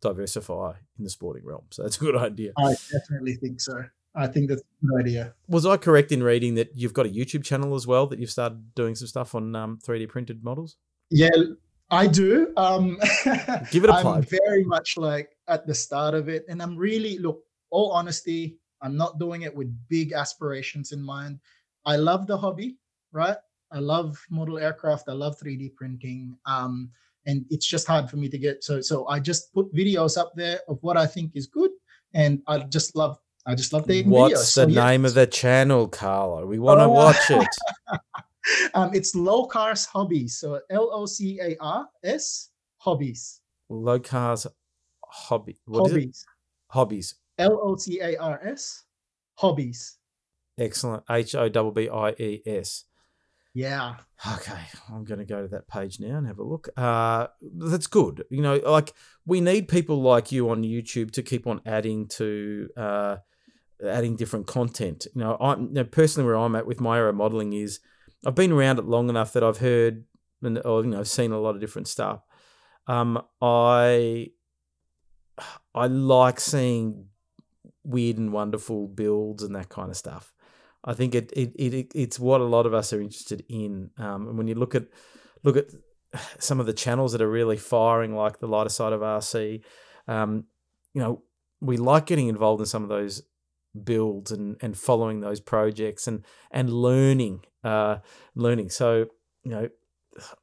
diversify 0.01 0.74
in 0.98 1.05
the 1.05 1.10
sporting 1.10 1.44
realm. 1.44 1.64
So 1.70 1.82
that's 1.82 1.97
a 1.97 2.01
good 2.01 2.16
idea. 2.16 2.52
I 2.56 2.76
definitely 2.93 3.35
think 3.35 3.60
so. 3.60 3.85
I 4.16 4.26
think 4.26 4.48
that's 4.48 4.62
a 4.62 4.86
good 4.86 5.01
idea. 5.01 5.34
Was 5.47 5.66
I 5.66 5.76
correct 5.76 6.10
in 6.10 6.22
reading 6.22 6.55
that 6.55 6.70
you've 6.74 6.94
got 6.94 7.06
a 7.06 7.10
YouTube 7.10 7.44
channel 7.44 7.74
as 7.74 7.86
well 7.86 8.06
that 8.06 8.18
you've 8.18 8.30
started 8.30 8.74
doing 8.74 8.94
some 8.94 9.09
stuff 9.09 9.34
on 9.34 9.55
um, 9.55 9.78
3D 9.86 10.09
printed 10.09 10.43
models? 10.43 10.76
Yeah, 11.10 11.28
I 11.90 12.06
do. 12.06 12.52
Um, 12.56 12.98
Give 13.70 13.84
it 13.84 13.90
a 13.90 14.01
plug. 14.01 14.06
I'm 14.06 14.22
very 14.22 14.64
much 14.64 14.97
like 14.97 15.36
at 15.48 15.66
the 15.66 15.74
start 15.74 16.14
of 16.14 16.28
it, 16.28 16.44
and 16.48 16.62
I'm 16.62 16.76
really 16.76 17.18
look. 17.18 17.43
All 17.70 17.90
honesty, 17.90 18.56
I'm 18.80 18.97
not 18.97 19.18
doing 19.18 19.43
it 19.43 19.55
with 19.55 19.68
big 19.88 20.12
aspirations 20.12 20.93
in 20.93 21.02
mind. 21.02 21.40
I 21.84 21.97
love 21.97 22.26
the 22.26 22.38
hobby, 22.38 22.76
right? 23.12 23.36
I 23.72 23.80
love 23.80 24.24
model 24.30 24.59
aircraft. 24.59 25.09
I 25.09 25.12
love 25.12 25.36
3D 25.38 25.74
printing. 25.74 26.38
Um, 26.47 26.90
and 27.26 27.44
it's 27.51 27.66
just 27.66 27.86
hard 27.88 28.09
for 28.09 28.16
me 28.16 28.28
to 28.28 28.38
get 28.38 28.62
so 28.62 28.80
so 28.80 29.06
I 29.09 29.18
just 29.18 29.52
put 29.52 29.72
videos 29.74 30.16
up 30.16 30.32
there 30.36 30.60
of 30.68 30.78
what 30.80 30.97
I 30.97 31.06
think 31.06 31.32
is 31.34 31.47
good, 31.47 31.70
and 32.14 32.40
I 32.47 32.60
just 32.60 32.97
love 32.97 33.18
I 33.47 33.55
just 33.55 33.73
love 33.73 33.86
the 33.86 34.02
What's 34.02 34.55
the 34.55 34.62
so, 34.62 34.66
name 34.66 35.05
of 35.05 35.14
the 35.14 35.27
channel, 35.27 35.86
Carlo? 35.86 36.44
We 36.47 36.59
want 36.59 36.81
to 36.81 36.85
oh, 36.85 36.89
watch 36.89 37.31
it. 37.31 37.48
um, 38.74 38.90
it's 38.93 39.14
Low 39.14 39.47
Cars 39.47 39.86
Hobbies. 39.86 40.39
So 40.39 40.60
L 40.68 40.90
O 40.93 41.06
C 41.06 41.39
A 41.40 41.56
R 41.60 41.86
S 42.02 42.51
Hobbies. 42.78 43.40
Low 43.68 44.01
Cars 44.01 44.48
Hobby. 45.05 45.60
What 45.66 45.90
hobbies. 45.90 46.27
Hobbies. 46.68 47.14
L 47.39 47.60
O 47.62 47.77
C 47.77 48.01
A 48.01 48.16
R 48.16 48.40
S 48.44 48.82
Hobbies. 49.36 49.97
Excellent. 50.59 51.05
H 51.09 51.36
O 51.36 51.48
B 51.48 51.70
B 51.82 51.89
I 51.89 52.10
E 52.18 52.43
S. 52.44 52.85
Yeah. 53.55 53.94
Okay, 54.35 54.59
I'm 54.93 55.05
going 55.05 55.18
to 55.18 55.24
go 55.24 55.40
to 55.40 55.48
that 55.48 55.66
page 55.66 55.98
now 55.98 56.18
and 56.18 56.27
have 56.27 56.39
a 56.39 56.43
look. 56.43 56.68
Uh, 56.77 57.28
that's 57.40 57.86
good. 57.86 58.24
You 58.28 58.43
know, 58.43 58.56
like 58.56 58.93
we 59.24 59.40
need 59.40 59.68
people 59.68 60.02
like 60.02 60.31
you 60.31 60.51
on 60.51 60.62
YouTube 60.62 61.12
to 61.12 61.23
keep 61.23 61.47
on 61.47 61.62
adding 61.64 62.06
to 62.09 62.68
uh, 62.77 63.16
adding 63.85 64.16
different 64.16 64.47
content. 64.47 65.07
You 65.15 65.20
know, 65.20 65.36
I 65.40 65.57
you 65.57 65.69
know, 65.70 65.85
personally 65.85 66.27
where 66.27 66.36
I'm 66.36 66.57
at 66.57 66.66
with 66.66 66.81
my 66.81 66.98
aero 66.98 67.12
modeling 67.12 67.53
is 67.53 67.81
I've 68.24 68.35
been 68.35 68.53
around 68.53 68.78
it 68.78 68.86
long 68.86 69.09
enough 69.09 69.32
that 69.32 69.44
I've 69.44 69.59
heard 69.59 70.05
and 70.43 70.61
or 70.65 70.82
you 70.82 70.90
know 70.90 71.01
I've 71.01 71.09
seen 71.09 71.32
a 71.32 71.40
lot 71.40 71.55
of 71.55 71.61
different 71.61 71.89
stuff. 71.89 72.20
Um, 72.86 73.23
I 73.40 74.28
I 75.74 75.86
like 75.86 76.40
seeing 76.40 77.07
weird 77.85 78.19
and 78.19 78.32
wonderful 78.32 78.89
builds 78.89 79.43
and 79.43 79.55
that 79.55 79.69
kind 79.69 79.90
of 79.90 79.97
stuff. 79.97 80.32
I 80.85 80.94
think 80.94 81.15
it, 81.15 81.32
it, 81.32 81.53
it 81.57 81.93
it's 81.94 82.19
what 82.19 82.40
a 82.40 82.44
lot 82.44 82.66
of 82.66 82.74
us 82.74 82.93
are 82.93 83.01
interested 83.01 83.44
in. 83.48 83.90
Um, 83.98 84.28
and 84.28 84.39
when 84.39 84.48
you 84.48 84.55
look 84.55 84.74
at 84.74 84.85
look 85.43 85.57
at 85.57 85.66
some 86.39 86.61
of 86.61 86.66
the 86.66 86.73
channels 86.73 87.12
that 87.12 87.23
are 87.23 87.31
really 87.31 87.57
firing, 87.57 88.15
like 88.15 88.39
the 88.39 88.48
lighter 88.48 88.70
side 88.70 88.93
of 88.93 89.01
RC. 89.01 89.62
Um, 90.09 90.44
you 90.94 91.01
know, 91.01 91.23
we 91.61 91.77
like 91.77 92.07
getting 92.07 92.28
involved 92.28 92.61
in 92.61 92.66
some 92.66 92.82
of 92.82 92.89
those 92.89 93.23
builds 93.85 94.31
and 94.31 94.57
and 94.61 94.77
following 94.77 95.20
those 95.20 95.40
projects 95.40 96.07
and 96.07 96.24
and 96.51 96.73
learning 96.73 97.40
uh 97.65 97.97
learning 98.35 98.70
so 98.70 99.07
you 99.43 99.51
know 99.51 99.69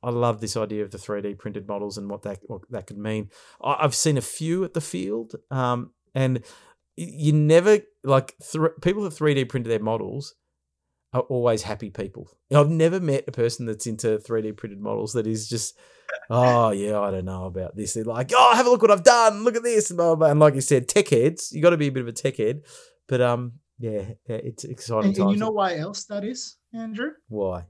I 0.01 0.09
love 0.09 0.39
this 0.39 0.55
idea 0.55 0.83
of 0.83 0.91
the 0.91 0.97
3D 0.97 1.37
printed 1.37 1.67
models 1.67 1.97
and 1.97 2.09
what 2.09 2.21
that 2.23 2.39
what 2.43 2.61
that 2.69 2.87
could 2.87 2.97
mean. 2.97 3.29
I've 3.63 3.95
seen 3.95 4.17
a 4.17 4.21
few 4.21 4.63
at 4.63 4.73
the 4.73 4.81
field, 4.81 5.35
um, 5.49 5.91
and 6.13 6.43
you 6.95 7.33
never 7.33 7.79
like 8.03 8.35
th- 8.39 8.73
people 8.81 9.03
that 9.03 9.13
3D 9.13 9.49
printed 9.49 9.71
their 9.71 9.79
models 9.79 10.35
are 11.13 11.21
always 11.21 11.63
happy 11.63 11.89
people. 11.89 12.29
I've 12.53 12.69
never 12.69 12.99
met 12.99 13.25
a 13.27 13.31
person 13.31 13.65
that's 13.65 13.87
into 13.87 14.17
3D 14.17 14.57
printed 14.57 14.81
models 14.81 15.13
that 15.13 15.27
is 15.27 15.47
just, 15.47 15.77
oh 16.29 16.71
yeah, 16.71 16.99
I 16.99 17.11
don't 17.11 17.25
know 17.25 17.45
about 17.45 17.75
this. 17.75 17.93
They're 17.93 18.03
like, 18.03 18.31
oh, 18.35 18.55
have 18.55 18.65
a 18.65 18.69
look 18.69 18.81
what 18.81 18.91
I've 18.91 19.03
done. 19.03 19.43
Look 19.43 19.55
at 19.55 19.63
this, 19.63 19.91
and, 19.91 19.97
blah, 19.97 20.15
blah. 20.15 20.29
and 20.29 20.39
like 20.39 20.55
you 20.55 20.61
said, 20.61 20.87
tech 20.87 21.09
heads. 21.09 21.51
You 21.51 21.61
got 21.61 21.71
to 21.71 21.77
be 21.77 21.87
a 21.87 21.91
bit 21.91 22.01
of 22.01 22.07
a 22.07 22.13
tech 22.13 22.37
head, 22.37 22.63
but 23.07 23.21
um, 23.21 23.53
yeah, 23.79 24.05
it's 24.25 24.63
exciting. 24.63 25.09
And, 25.09 25.17
and 25.19 25.31
you 25.31 25.37
know 25.37 25.51
why 25.51 25.77
else 25.77 26.05
that 26.05 26.23
is, 26.23 26.57
Andrew? 26.73 27.11
Why? 27.27 27.65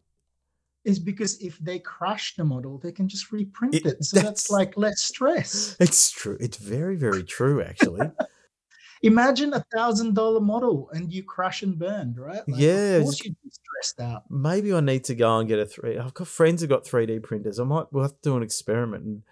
Is 0.84 1.00
because 1.00 1.40
if 1.40 1.58
they 1.60 1.80
crash 1.80 2.36
the 2.36 2.44
model, 2.44 2.78
they 2.78 2.92
can 2.92 3.08
just 3.08 3.32
reprint 3.32 3.76
it. 3.76 3.86
it 3.86 4.04
so 4.04 4.18
that's, 4.18 4.26
that's 4.26 4.50
like 4.52 4.78
less 4.78 5.02
stress. 5.02 5.78
It's 5.80 6.12
true. 6.12 6.38
It's 6.42 6.58
very, 6.58 6.98
very 6.98 7.24
true, 7.24 7.64
actually. 7.64 8.12
Imagine 9.02 9.54
a 9.54 9.66
thousand 9.74 10.16
dollar 10.16 10.40
model 10.40 10.90
and 10.94 11.12
you 11.12 11.24
crash 11.24 11.62
and 11.62 11.78
burn, 11.78 12.16
right? 12.18 12.42
Like, 12.48 12.62
yeah, 12.62 12.98
of 12.98 13.04
course 13.04 13.24
you'd 13.24 13.36
be 13.44 13.50
stressed 13.50 14.00
out. 14.00 14.24
Maybe 14.30 14.74
I 14.74 14.80
need 14.80 15.04
to 15.06 15.16
go 15.16 15.40
and 15.40 15.48
get 15.48 15.60
a 15.60 15.66
three. 15.66 15.98
I've 15.98 16.14
got 16.14 16.28
friends 16.28 16.62
who 16.62 16.68
got 16.68 16.86
three 16.86 17.06
D 17.06 17.20
printers. 17.20 17.60
I 17.60 17.66
might 17.66 17.92
we'll 17.92 18.04
have 18.04 18.14
to 18.14 18.18
do 18.22 18.38
an 18.38 18.44
experiment 18.44 19.04
and 19.04 19.24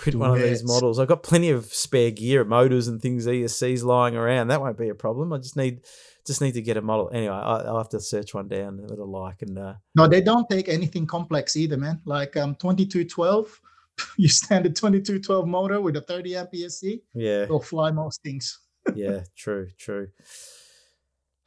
print 0.00 0.18
one 0.18 0.30
of 0.30 0.42
these 0.42 0.64
models. 0.64 0.98
I've 0.98 1.08
got 1.08 1.22
plenty 1.22 1.50
of 1.50 1.66
spare 1.66 2.10
gear, 2.10 2.44
motors 2.44 2.88
and 2.88 3.00
things, 3.00 3.26
ESCs 3.26 3.84
lying 3.84 4.16
around. 4.16 4.48
That 4.48 4.60
won't 4.60 4.78
be 4.78 4.88
a 4.88 4.94
problem. 4.94 5.32
I 5.32 5.38
just 5.38 5.56
need 5.56 5.82
just 6.26 6.40
need 6.40 6.54
to 6.54 6.62
get 6.62 6.76
a 6.76 6.82
model. 6.82 7.10
Anyway, 7.12 7.34
I, 7.34 7.70
will 7.70 7.78
have 7.78 7.90
to 7.90 8.00
search 8.00 8.34
one 8.34 8.48
down 8.48 8.78
that 8.78 8.98
I 8.98 9.04
like. 9.04 9.42
And 9.42 9.58
uh, 9.58 9.74
no, 9.94 10.06
they 10.06 10.20
don't 10.20 10.48
take 10.48 10.68
anything 10.68 11.06
complex 11.06 11.56
either, 11.56 11.76
man. 11.76 12.00
Like 12.06 12.36
um, 12.36 12.54
twenty 12.54 12.86
two 12.86 13.04
twelve, 13.04 13.60
you 14.16 14.28
standard 14.28 14.74
twenty 14.74 15.00
two 15.02 15.20
twelve 15.20 15.46
motor 15.46 15.80
with 15.80 15.96
a 15.96 16.00
thirty 16.00 16.34
amp 16.34 16.52
ESC. 16.52 17.02
Yeah, 17.14 17.44
they'll 17.44 17.60
fly 17.60 17.90
most 17.90 18.22
things. 18.22 18.58
yeah, 18.94 19.20
true, 19.36 19.68
true. 19.78 20.08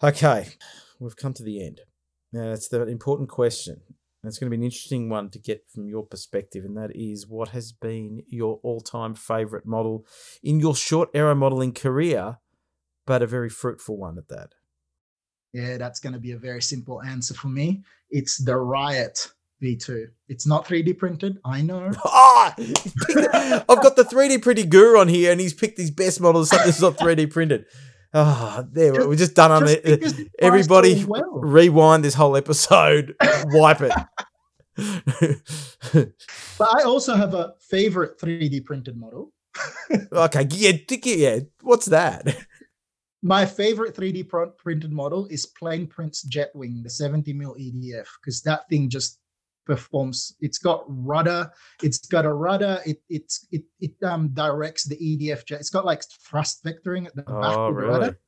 Okay, 0.04 0.48
we've 1.00 1.16
come 1.16 1.34
to 1.34 1.44
the 1.44 1.66
end. 1.66 1.82
Now, 2.32 2.52
it's 2.52 2.68
the 2.68 2.84
important 2.84 3.30
question. 3.30 3.82
And 4.24 4.30
it's 4.30 4.40
going 4.40 4.50
to 4.50 4.58
be 4.58 4.62
an 4.62 4.64
interesting 4.64 5.10
one 5.10 5.30
to 5.32 5.40
get 5.40 5.70
from 5.70 5.90
your 5.90 6.06
perspective, 6.06 6.64
and 6.64 6.78
that 6.78 6.96
is 6.96 7.28
what 7.28 7.50
has 7.50 7.74
been 7.74 8.24
your 8.30 8.62
all 8.64 8.80
time 8.80 9.16
favorite 9.16 9.66
model 9.66 10.06
in 10.42 10.62
your 10.62 10.76
short 10.76 11.10
aero 11.14 11.36
modeling 11.36 11.74
career, 11.74 12.38
but 13.06 13.22
a 13.22 13.28
very 13.28 13.50
fruitful 13.50 13.98
one 13.98 14.18
at 14.18 14.30
that? 14.30 14.54
Yeah, 15.52 15.78
that's 15.78 16.00
going 16.00 16.14
to 16.14 16.20
be 16.20 16.32
a 16.32 16.38
very 16.38 16.62
simple 16.62 17.04
answer 17.04 17.34
for 17.34 17.50
me. 17.50 17.84
It's 18.10 18.38
the 18.38 18.56
Riot 18.56 19.30
V2. 19.62 20.08
It's 20.30 20.48
not 20.48 20.66
3D 20.66 20.98
printed. 20.98 21.40
I 21.44 21.62
know. 21.62 21.92
Ah, 22.06 22.56
I've 22.58 23.82
got 23.82 23.96
the 23.96 24.04
3D 24.04 24.42
printing 24.42 24.70
guru 24.70 25.00
on 25.00 25.08
here, 25.08 25.32
and 25.32 25.40
he's 25.40 25.54
picked 25.54 25.78
his 25.78 25.92
best 25.92 26.20
models. 26.20 26.50
Something 26.50 26.68
that's 26.68 26.82
not 26.82 26.98
3D 26.98 27.30
printed. 27.32 27.66
Ah, 28.16 28.60
oh, 28.60 28.68
there 28.72 28.94
just, 28.94 29.08
we're 29.08 29.16
just 29.16 29.34
done 29.34 29.52
on 29.52 29.64
it. 29.68 30.30
Everybody, 30.40 31.04
well. 31.06 31.32
rewind 31.34 32.04
this 32.04 32.14
whole 32.14 32.38
episode. 32.38 33.16
wipe 33.46 33.82
it. 33.82 33.94
but 36.58 36.76
I 36.76 36.84
also 36.84 37.16
have 37.16 37.34
a 37.34 37.54
favorite 37.60 38.20
3D 38.20 38.66
printed 38.66 38.98
model. 38.98 39.32
okay, 40.12 40.48
yeah, 40.52 40.74
yeah. 41.04 41.40
What's 41.62 41.88
that? 41.88 42.46
my 43.24 43.46
favorite 43.46 43.96
3D 43.96 44.30
printed 44.58 44.92
model 44.92 45.26
is 45.28 45.46
Plane 45.46 45.88
Prints 45.88 46.28
Jetwing, 46.28 46.84
the 46.84 46.90
70 46.90 47.34
mil 47.34 47.56
EDF, 47.56 48.08
because 48.22 48.42
that 48.44 48.68
thing 48.70 48.90
just 48.90 49.20
performs. 49.66 50.36
It's 50.42 50.58
got 50.58 50.84
rudder. 50.88 51.52
It's 51.82 52.00
got 52.08 52.26
a 52.26 52.34
rudder. 52.34 52.80
It 52.86 53.02
it's 53.10 53.48
it 53.52 53.64
it 53.80 53.92
um 54.04 54.30
directs 54.30 54.84
the 54.86 54.96
EDF 54.98 55.46
jet. 55.46 55.60
It's 55.60 55.70
got 55.70 55.86
like 55.86 56.04
thrust 56.04 56.64
vectoring 56.64 57.06
at 57.06 57.16
the 57.16 57.24
oh, 57.28 57.42
back 57.42 57.58
of 57.58 57.76
the 57.76 57.82
rudder. 57.82 58.20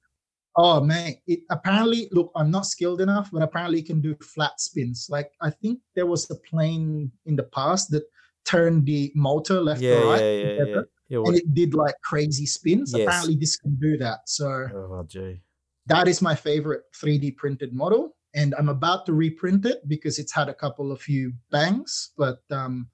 Oh 0.57 0.79
man! 0.79 1.15
It 1.27 1.41
apparently 1.49 2.07
look. 2.11 2.31
I'm 2.35 2.49
not 2.49 2.65
skilled 2.65 3.01
enough, 3.01 3.29
but 3.31 3.41
apparently 3.41 3.79
it 3.79 3.87
can 3.87 3.99
do 3.99 4.15
flat 4.21 4.59
spins. 4.61 5.07
Like 5.09 5.31
I 5.41 5.49
think 5.49 5.79
there 5.95 6.05
was 6.05 6.29
a 6.29 6.35
plane 6.35 7.11
in 7.25 7.35
the 7.35 7.43
past 7.43 7.91
that 7.91 8.03
turned 8.45 8.85
the 8.85 9.11
motor 9.15 9.59
left 9.59 9.81
yeah, 9.81 9.99
to 9.99 10.05
right. 10.05 10.21
Yeah, 10.21 10.31
yeah, 10.31 10.63
yeah. 10.63 10.81
yeah. 11.09 11.17
and 11.25 11.35
it 11.35 11.53
did 11.53 11.73
like 11.73 11.95
crazy 12.01 12.45
spins. 12.45 12.93
Yes. 12.95 13.07
Apparently 13.07 13.35
this 13.35 13.57
can 13.57 13.75
do 13.75 13.97
that. 13.97 14.19
So 14.27 14.47
oh, 14.47 15.03
gee. 15.07 15.41
that 15.87 16.07
is 16.07 16.21
my 16.21 16.35
favorite 16.35 16.83
3D 16.95 17.35
printed 17.35 17.73
model 17.73 18.15
and 18.35 18.53
I'm 18.57 18.69
about 18.69 19.05
to 19.07 19.13
reprint 19.13 19.65
it 19.65 19.87
because 19.87 20.19
it's 20.19 20.33
had 20.33 20.49
a 20.49 20.53
couple 20.53 20.91
of 20.91 21.01
few 21.01 21.33
bangs, 21.51 22.11
but 22.17 22.43
um, 22.51 22.89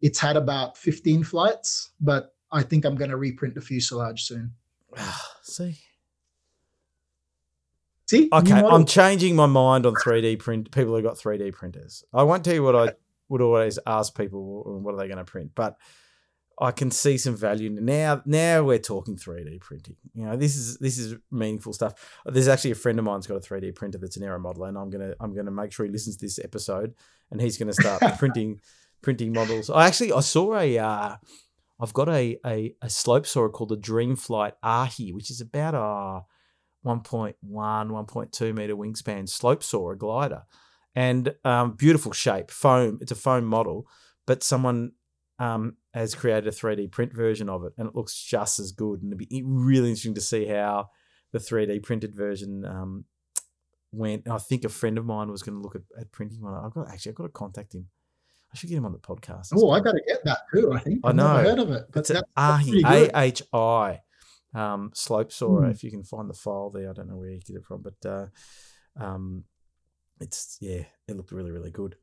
it's 0.00 0.18
had 0.18 0.36
about 0.36 0.78
15 0.78 1.24
flights. 1.24 1.90
But 2.00 2.34
I 2.52 2.62
think 2.62 2.84
I'm 2.84 2.94
going 2.94 3.10
to 3.10 3.16
reprint 3.16 3.54
the 3.54 3.60
fuselage 3.60 4.22
soon. 4.22 4.52
See. 5.42 5.76
See? 8.06 8.28
Okay, 8.32 8.52
I'm 8.52 8.86
changing 8.86 9.34
my 9.34 9.46
mind 9.46 9.84
on 9.84 9.94
3D 9.94 10.38
print. 10.38 10.70
People 10.70 10.94
who 10.94 11.02
got 11.02 11.16
3D 11.16 11.52
printers. 11.52 12.04
I 12.14 12.22
won't 12.22 12.44
tell 12.44 12.54
you 12.54 12.62
what 12.62 12.76
I 12.76 12.92
would 13.28 13.40
always 13.40 13.80
ask 13.84 14.16
people. 14.16 14.80
What 14.80 14.94
are 14.94 14.98
they 14.98 15.08
going 15.08 15.18
to 15.18 15.24
print? 15.24 15.50
But 15.56 15.76
I 16.58 16.70
can 16.70 16.90
see 16.90 17.18
some 17.18 17.36
value 17.36 17.68
now. 17.68 18.22
Now 18.24 18.62
we're 18.62 18.78
talking 18.78 19.16
3D 19.16 19.60
printing. 19.60 19.96
You 20.14 20.26
know, 20.26 20.36
this 20.36 20.56
is 20.56 20.78
this 20.78 20.96
is 20.96 21.16
meaningful 21.30 21.74
stuff. 21.74 21.94
There's 22.24 22.48
actually 22.48 22.70
a 22.70 22.76
friend 22.76 22.98
of 22.98 23.04
mine's 23.04 23.26
got 23.26 23.36
a 23.36 23.40
3D 23.40 23.74
printer 23.74 23.98
that's 23.98 24.16
an 24.16 24.22
aero 24.22 24.40
modeler, 24.40 24.68
and 24.68 24.78
I'm 24.78 24.88
gonna 24.88 25.14
I'm 25.20 25.34
gonna 25.34 25.50
make 25.50 25.72
sure 25.72 25.84
he 25.84 25.92
listens 25.92 26.16
to 26.16 26.24
this 26.24 26.38
episode, 26.38 26.94
and 27.30 27.40
he's 27.40 27.58
gonna 27.58 27.74
start 27.74 28.02
printing 28.18 28.60
printing 29.02 29.32
models. 29.32 29.68
I 29.68 29.86
actually 29.86 30.12
I 30.12 30.20
saw 30.20 30.58
a 30.58 30.78
uh, 30.78 31.16
I've 31.78 31.92
got 31.92 32.08
a, 32.08 32.38
a 32.46 32.74
a 32.80 32.88
slope 32.88 33.26
saw 33.26 33.48
called 33.48 33.68
the 33.68 33.76
Dreamflight 33.76 34.52
Ahi, 34.62 35.12
which 35.12 35.30
is 35.30 35.42
about 35.42 35.74
a 35.74 36.24
1.1 36.88 37.34
1.2 37.44 38.54
meter 38.54 38.76
wingspan 38.76 39.28
slope 39.28 39.62
saw, 39.62 39.90
a 39.90 39.96
glider, 39.96 40.44
and 40.94 41.34
um, 41.44 41.72
beautiful 41.72 42.12
shape, 42.12 42.50
foam. 42.50 42.98
It's 43.02 43.12
a 43.12 43.16
foam 43.16 43.44
model, 43.44 43.86
but 44.26 44.42
someone 44.42 44.92
um, 45.38 45.76
has 45.92 46.14
created 46.14 46.46
a 46.46 46.50
3D 46.50 46.90
print 46.90 47.12
version 47.12 47.48
of 47.48 47.64
it, 47.64 47.72
and 47.76 47.88
it 47.88 47.94
looks 47.94 48.22
just 48.22 48.58
as 48.58 48.72
good. 48.72 49.02
And 49.02 49.12
it'd 49.12 49.28
be 49.28 49.42
really 49.44 49.90
interesting 49.90 50.14
to 50.14 50.20
see 50.20 50.46
how 50.46 50.90
the 51.32 51.38
3D 51.38 51.82
printed 51.82 52.14
version 52.14 52.64
um, 52.64 53.04
went. 53.92 54.28
I 54.28 54.38
think 54.38 54.64
a 54.64 54.68
friend 54.68 54.98
of 54.98 55.04
mine 55.04 55.30
was 55.30 55.42
going 55.42 55.58
to 55.58 55.62
look 55.62 55.76
at, 55.76 55.82
at 56.00 56.12
printing 56.12 56.40
one. 56.40 56.54
I've 56.54 56.72
got 56.72 56.90
actually 56.90 57.12
I've 57.12 57.16
got 57.16 57.24
to 57.24 57.30
contact 57.30 57.74
him. 57.74 57.88
I 58.52 58.56
should 58.56 58.70
get 58.70 58.78
him 58.78 58.86
on 58.86 58.92
the 58.92 58.98
podcast. 58.98 59.52
Oh, 59.54 59.70
I 59.70 59.80
got 59.80 59.92
to 59.92 60.02
get 60.06 60.24
that 60.24 60.38
too. 60.54 60.72
I 60.72 60.78
think 60.78 61.00
I 61.04 61.12
know. 61.12 61.26
I've 61.26 61.44
heard 61.44 61.58
of 61.58 61.70
it, 61.72 61.86
but 61.92 62.00
it's 62.00 62.08
that's, 62.08 62.22
A 62.36 63.10
H 63.14 63.42
I 63.52 64.00
um, 64.54 64.90
slope 64.94 65.32
saw. 65.32 65.60
Hmm. 65.60 65.70
If 65.70 65.84
you 65.84 65.90
can 65.90 66.04
find 66.04 66.30
the 66.30 66.34
file 66.34 66.70
there, 66.70 66.90
I 66.90 66.92
don't 66.92 67.08
know 67.08 67.16
where 67.16 67.30
you 67.30 67.40
get 67.40 67.56
it 67.56 67.64
from, 67.64 67.82
but 67.82 68.08
uh, 68.08 68.26
um, 68.98 69.44
it's 70.20 70.58
yeah, 70.60 70.84
it 71.08 71.16
looked 71.16 71.32
really 71.32 71.50
really 71.50 71.70
good. 71.70 71.96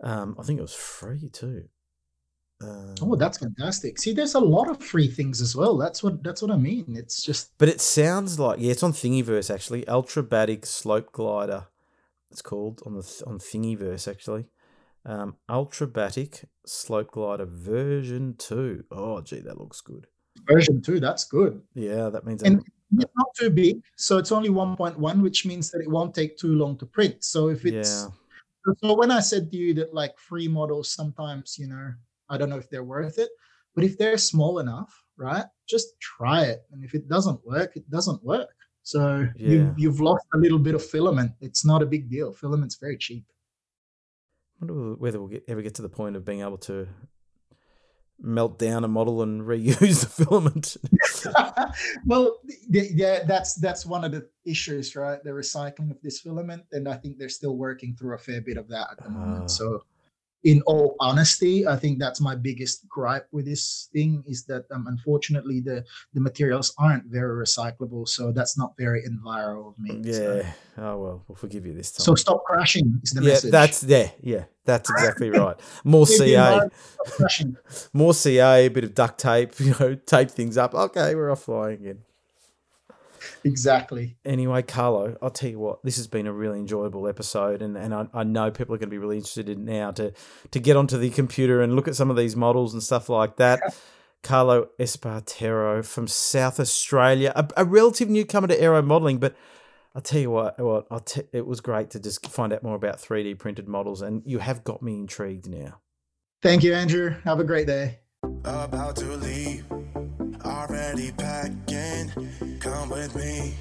Um, 0.00 0.36
I 0.38 0.42
think 0.42 0.58
it 0.58 0.62
was 0.62 0.74
free 0.74 1.28
too. 1.32 1.64
Uh, 2.62 2.94
oh, 3.02 3.16
that's 3.16 3.38
fantastic. 3.38 3.98
See, 3.98 4.12
there's 4.12 4.34
a 4.34 4.40
lot 4.40 4.70
of 4.70 4.82
free 4.82 5.08
things 5.08 5.40
as 5.40 5.56
well. 5.56 5.76
That's 5.76 6.02
what 6.02 6.22
that's 6.22 6.40
what 6.40 6.50
I 6.50 6.56
mean. 6.56 6.94
It's 6.96 7.22
just 7.22 7.50
But 7.58 7.68
it 7.68 7.80
sounds 7.80 8.38
like 8.38 8.60
yeah, 8.60 8.70
it's 8.70 8.82
on 8.82 8.92
Thingiverse 8.92 9.52
actually. 9.52 9.86
Ultrabatic 9.88 10.66
Slope 10.66 11.12
Glider. 11.12 11.66
It's 12.30 12.42
called 12.42 12.82
on 12.86 12.94
the 12.94 13.22
on 13.26 13.38
Thingiverse 13.38 14.08
actually. 14.08 14.46
Um, 15.06 15.36
Ultrabatic 15.48 16.44
Slope 16.64 17.10
Glider 17.10 17.44
version 17.44 18.36
2. 18.38 18.84
Oh, 18.90 19.20
gee, 19.20 19.40
that 19.40 19.58
looks 19.58 19.80
good. 19.80 20.06
Version 20.46 20.80
2, 20.80 20.98
that's 20.98 21.24
good. 21.24 21.60
Yeah, 21.74 22.08
that 22.08 22.24
means 22.24 22.42
And 22.42 22.64
it's 22.98 23.12
not 23.14 23.28
too 23.38 23.50
big, 23.50 23.82
so 23.96 24.18
it's 24.18 24.32
only 24.32 24.48
1.1, 24.48 25.20
which 25.22 25.44
means 25.44 25.70
that 25.70 25.80
it 25.80 25.90
won't 25.90 26.14
take 26.14 26.38
too 26.38 26.54
long 26.54 26.78
to 26.78 26.86
print. 26.86 27.22
So 27.22 27.48
if 27.48 27.66
it's 27.66 28.04
yeah. 28.04 28.74
so 28.82 28.94
when 28.94 29.10
I 29.10 29.20
said 29.20 29.50
to 29.50 29.56
you 29.56 29.74
that 29.74 29.92
like 29.92 30.18
free 30.18 30.48
models 30.48 30.90
sometimes, 30.90 31.58
you 31.58 31.66
know, 31.68 31.92
I 32.28 32.38
don't 32.38 32.48
know 32.48 32.58
if 32.58 32.70
they're 32.70 32.84
worth 32.84 33.18
it, 33.18 33.30
but 33.74 33.84
if 33.84 33.98
they're 33.98 34.18
small 34.18 34.58
enough, 34.58 35.04
right, 35.16 35.44
just 35.66 35.98
try 36.00 36.44
it. 36.44 36.62
And 36.72 36.84
if 36.84 36.94
it 36.94 37.08
doesn't 37.08 37.44
work, 37.46 37.76
it 37.76 37.88
doesn't 37.90 38.22
work. 38.24 38.54
So 38.82 39.26
yeah. 39.36 39.48
you, 39.48 39.74
you've 39.76 40.00
lost 40.00 40.26
a 40.34 40.38
little 40.38 40.58
bit 40.58 40.74
of 40.74 40.84
filament. 40.84 41.32
It's 41.40 41.64
not 41.64 41.82
a 41.82 41.86
big 41.86 42.10
deal. 42.10 42.32
Filament's 42.32 42.76
very 42.76 42.98
cheap. 42.98 43.24
I 44.60 44.66
wonder 44.66 44.94
whether 44.94 45.18
we'll 45.18 45.28
get, 45.28 45.44
ever 45.48 45.62
get 45.62 45.74
to 45.76 45.82
the 45.82 45.88
point 45.88 46.16
of 46.16 46.24
being 46.24 46.40
able 46.40 46.58
to 46.58 46.86
melt 48.20 48.58
down 48.58 48.84
a 48.84 48.88
model 48.88 49.22
and 49.22 49.42
reuse 49.42 50.00
the 50.00 50.24
filament. 50.24 50.76
well, 52.06 52.38
yeah, 52.68 53.24
that's 53.24 53.54
that's 53.54 53.84
one 53.84 54.04
of 54.04 54.12
the 54.12 54.28
issues, 54.44 54.94
right? 54.94 55.22
The 55.24 55.30
recycling 55.30 55.90
of 55.90 56.00
this 56.02 56.20
filament, 56.20 56.64
and 56.72 56.88
I 56.88 56.96
think 56.96 57.18
they're 57.18 57.28
still 57.28 57.56
working 57.56 57.96
through 57.96 58.14
a 58.14 58.18
fair 58.18 58.40
bit 58.40 58.56
of 58.56 58.68
that 58.68 58.88
at 58.92 59.02
the 59.02 59.10
moment. 59.10 59.44
Uh, 59.44 59.48
so 59.48 59.82
in 60.44 60.62
all 60.66 60.94
honesty, 61.00 61.66
I 61.66 61.76
think 61.76 61.98
that's 61.98 62.20
my 62.20 62.34
biggest 62.36 62.86
gripe 62.88 63.26
with 63.32 63.46
this 63.46 63.88
thing 63.92 64.22
is 64.26 64.44
that 64.44 64.64
um, 64.70 64.86
unfortunately 64.86 65.60
the 65.60 65.84
the 66.12 66.20
materials 66.20 66.74
aren't 66.78 67.04
very 67.06 67.44
recyclable, 67.44 68.06
so 68.06 68.30
that's 68.30 68.56
not 68.58 68.74
very 68.78 69.04
environmental 69.04 69.70
of 69.70 69.78
me. 69.78 70.00
Yeah. 70.04 70.12
So, 70.14 70.42
Oh 70.76 70.98
well, 70.98 71.24
we'll 71.28 71.36
forgive 71.36 71.64
you 71.66 71.72
this 71.72 71.92
time. 71.92 72.04
so 72.04 72.14
stop 72.14 72.44
crashing 72.44 73.00
is 73.02 73.12
the 73.12 73.22
yeah, 73.22 73.28
message. 73.28 73.50
that's 73.50 73.82
yeah, 73.84 74.10
yeah. 74.20 74.44
That's 74.64 74.88
exactly 74.90 75.30
right. 75.42 75.56
More 75.84 76.06
CA, 76.06 76.26
environment, 76.34 76.72
stop 77.04 77.06
crashing. 77.16 77.56
more 77.92 78.14
CA, 78.14 78.66
a 78.66 78.68
bit 78.68 78.84
of 78.84 78.94
duct 78.94 79.18
tape. 79.18 79.52
You 79.60 79.74
know, 79.78 79.94
tape 79.94 80.30
things 80.30 80.56
up. 80.58 80.74
Okay, 80.74 81.14
we're 81.14 81.30
off 81.30 81.42
flying 81.44 81.80
again. 81.80 81.98
Exactly. 83.44 84.16
Anyway, 84.24 84.62
Carlo, 84.62 85.16
I'll 85.20 85.30
tell 85.30 85.50
you 85.50 85.58
what, 85.58 85.82
this 85.82 85.96
has 85.96 86.06
been 86.06 86.26
a 86.26 86.32
really 86.32 86.58
enjoyable 86.58 87.08
episode, 87.08 87.62
and, 87.62 87.76
and 87.76 87.94
I, 87.94 88.06
I 88.12 88.24
know 88.24 88.50
people 88.50 88.74
are 88.74 88.78
going 88.78 88.88
to 88.88 88.94
be 88.94 88.98
really 88.98 89.16
interested 89.16 89.48
in 89.48 89.64
now 89.64 89.90
to 89.92 90.12
to 90.50 90.60
get 90.60 90.76
onto 90.76 90.98
the 90.98 91.10
computer 91.10 91.62
and 91.62 91.74
look 91.76 91.88
at 91.88 91.96
some 91.96 92.10
of 92.10 92.16
these 92.16 92.36
models 92.36 92.72
and 92.72 92.82
stuff 92.82 93.08
like 93.08 93.36
that. 93.36 93.60
Carlo 94.22 94.68
Espartero 94.80 95.84
from 95.84 96.08
South 96.08 96.58
Australia, 96.58 97.32
a, 97.36 97.46
a 97.58 97.64
relative 97.64 98.08
newcomer 98.08 98.48
to 98.48 98.60
aero 98.60 98.80
modeling, 98.80 99.18
but 99.18 99.36
I'll 99.94 100.02
tell 100.02 100.20
you 100.20 100.30
what, 100.30 100.58
what 100.58 100.86
I'll 100.90 101.00
t- 101.00 101.22
it 101.32 101.46
was 101.46 101.60
great 101.60 101.90
to 101.90 102.00
just 102.00 102.26
find 102.26 102.52
out 102.52 102.62
more 102.62 102.74
about 102.74 102.96
3D 102.96 103.38
printed 103.38 103.68
models, 103.68 104.02
and 104.02 104.22
you 104.24 104.38
have 104.40 104.64
got 104.64 104.82
me 104.82 104.94
intrigued 104.94 105.48
now. 105.48 105.80
Thank 106.42 106.64
you, 106.64 106.74
Andrew. 106.74 107.14
Have 107.24 107.38
a 107.38 107.44
great 107.44 107.66
day. 107.66 108.00
About 108.44 108.96
to 108.96 109.16
leave, 109.16 109.64
already 110.44 111.12
packing. 111.12 112.53
Come 112.84 112.98
with 112.98 113.16
me, 113.16 113.54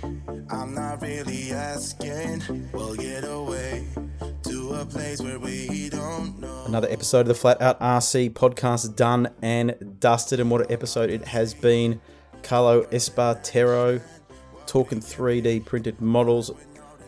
I'm 0.50 0.76
not 0.76 1.02
really 1.02 1.54
asking. 1.54 2.44
We'll 2.74 2.96
get 2.96 3.24
away 3.24 3.86
to 4.20 4.74
a 4.74 4.86
place 4.86 5.22
where 5.22 5.40
we 5.40 5.88
don't 5.88 6.42
know. 6.42 6.66
Another 6.68 6.90
episode 6.92 7.22
of 7.22 7.28
the 7.28 7.34
Flat 7.34 7.62
Out 7.62 7.80
RC 7.80 8.32
podcast 8.32 8.98
done 8.98 9.30
and 9.42 9.96
dusted, 10.02 10.42
and 10.42 10.52
what 10.52 10.60
an 10.60 10.72
episode 10.74 11.10
it 11.10 11.26
has 11.26 11.54
been. 11.54 12.02
Carlo 12.42 12.84
Espartero 12.88 14.02
talking 14.66 15.00
3D 15.00 15.64
printed 15.64 16.02
models. 16.02 16.52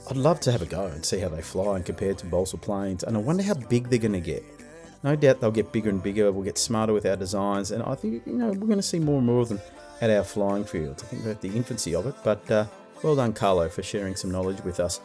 I'd 0.10 0.16
love 0.16 0.40
to 0.42 0.54
have 0.54 0.62
a 0.62 0.68
go 0.68 0.86
and 0.86 1.06
see 1.06 1.20
how 1.20 1.28
they 1.28 1.42
fly 1.42 1.76
and 1.76 1.86
compared 1.86 2.18
to 2.20 2.28
balsa 2.28 2.56
planes, 2.56 3.04
and 3.04 3.18
I 3.18 3.20
wonder 3.20 3.44
how 3.44 3.56
big 3.56 3.90
they're 3.90 4.00
going 4.00 4.14
to 4.14 4.22
get. 4.22 4.42
No 5.04 5.18
doubt 5.18 5.42
they'll 5.42 5.52
get 5.52 5.74
bigger 5.74 5.90
and 5.90 6.02
bigger. 6.02 6.32
We'll 6.32 6.46
get 6.46 6.58
smarter 6.58 6.94
with 6.94 7.06
our 7.06 7.18
designs, 7.18 7.72
and 7.72 7.84
I 7.84 7.94
think 7.96 8.26
you 8.26 8.38
know 8.38 8.54
we're 8.54 8.68
going 8.68 8.78
to 8.78 8.82
see 8.84 9.00
more 9.00 9.18
and 9.18 9.28
more 9.28 9.42
of 9.42 9.50
them 9.50 9.60
at 10.10 10.18
our 10.18 10.24
flying 10.24 10.64
fields. 10.64 11.04
I 11.04 11.08
think 11.08 11.24
we're 11.24 11.32
at 11.32 11.42
the 11.42 11.56
infancy 11.56 11.96
of 11.96 12.06
it, 12.06 12.16
but 12.24 12.50
uh, 12.52 12.66
well 13.04 13.16
done, 13.16 13.34
Carlo, 13.34 13.70
for 13.70 13.84
sharing 13.84 14.16
some 14.16 14.32
knowledge 14.32 14.62
with 14.62 14.80
us. 14.80 15.02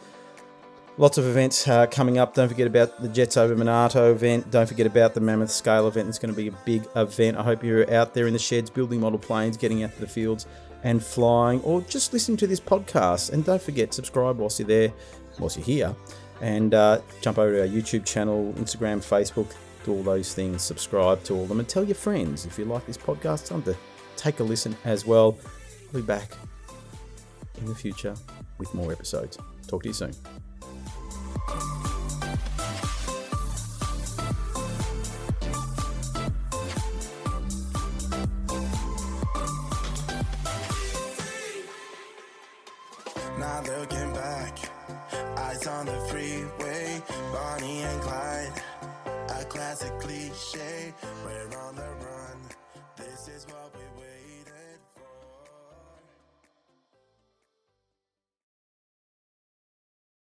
Lots 0.97 1.17
of 1.17 1.25
events 1.25 1.67
uh, 1.67 1.87
coming 1.87 2.17
up. 2.17 2.33
Don't 2.33 2.49
forget 2.49 2.67
about 2.67 3.01
the 3.01 3.07
Jets 3.07 3.37
over 3.37 3.55
Monato 3.55 4.11
event. 4.11 4.51
Don't 4.51 4.67
forget 4.67 4.85
about 4.85 5.13
the 5.13 5.21
Mammoth 5.21 5.49
Scale 5.49 5.87
event. 5.87 6.09
It's 6.09 6.19
going 6.19 6.33
to 6.33 6.37
be 6.37 6.49
a 6.49 6.57
big 6.65 6.85
event. 6.95 7.37
I 7.37 7.43
hope 7.43 7.63
you're 7.63 7.91
out 7.93 8.13
there 8.13 8.27
in 8.27 8.33
the 8.33 8.39
sheds 8.39 8.69
building 8.69 8.99
model 8.99 9.17
planes, 9.17 9.57
getting 9.57 9.83
out 9.83 9.93
to 9.93 10.01
the 10.01 10.07
fields 10.07 10.47
and 10.83 11.03
flying, 11.03 11.61
or 11.61 11.81
just 11.81 12.11
listening 12.11 12.37
to 12.37 12.47
this 12.47 12.59
podcast. 12.59 13.31
And 13.31 13.45
don't 13.45 13.61
forget, 13.61 13.93
subscribe 13.93 14.37
whilst 14.37 14.59
you're 14.59 14.67
there, 14.67 14.93
whilst 15.39 15.57
you're 15.57 15.65
here, 15.65 15.95
and 16.41 16.73
uh, 16.73 16.99
jump 17.21 17.37
over 17.37 17.53
to 17.53 17.61
our 17.61 17.67
YouTube 17.67 18.05
channel, 18.05 18.53
Instagram, 18.57 18.97
Facebook, 18.97 19.53
do 19.85 19.93
all 19.93 20.03
those 20.03 20.33
things. 20.33 20.61
Subscribe 20.61 21.23
to 21.23 21.35
all 21.35 21.45
them 21.45 21.59
and 21.59 21.69
tell 21.69 21.83
your 21.83 21.95
friends 21.95 22.45
if 22.45 22.59
you 22.59 22.65
like 22.65 22.85
this 22.85 22.97
podcast. 22.97 23.47
To 23.47 23.75
take 24.21 24.39
a 24.39 24.43
listen 24.43 24.77
as 24.85 25.05
well. 25.05 25.35
I'll 25.87 25.99
be 25.99 26.05
back 26.05 26.31
in 27.57 27.65
the 27.65 27.73
future 27.73 28.15
with 28.59 28.71
more 28.73 28.91
episodes. 28.91 29.37
Talk 29.67 29.81
to 29.83 29.89
you 29.89 29.93
soon. 29.93 30.13
Not 43.39 43.67
looking 43.67 44.13
back, 44.13 44.59
eyes 45.37 45.65
on 45.65 45.87
the 45.87 45.99
freeway. 46.09 47.01
Bonnie 47.33 47.81
and 47.81 48.01
Clyde, 48.01 48.63
a 49.29 49.45
classic 49.45 49.97
cliche. 49.99 50.93
We're 51.25 51.57
on 51.57 51.75
the 51.75 51.91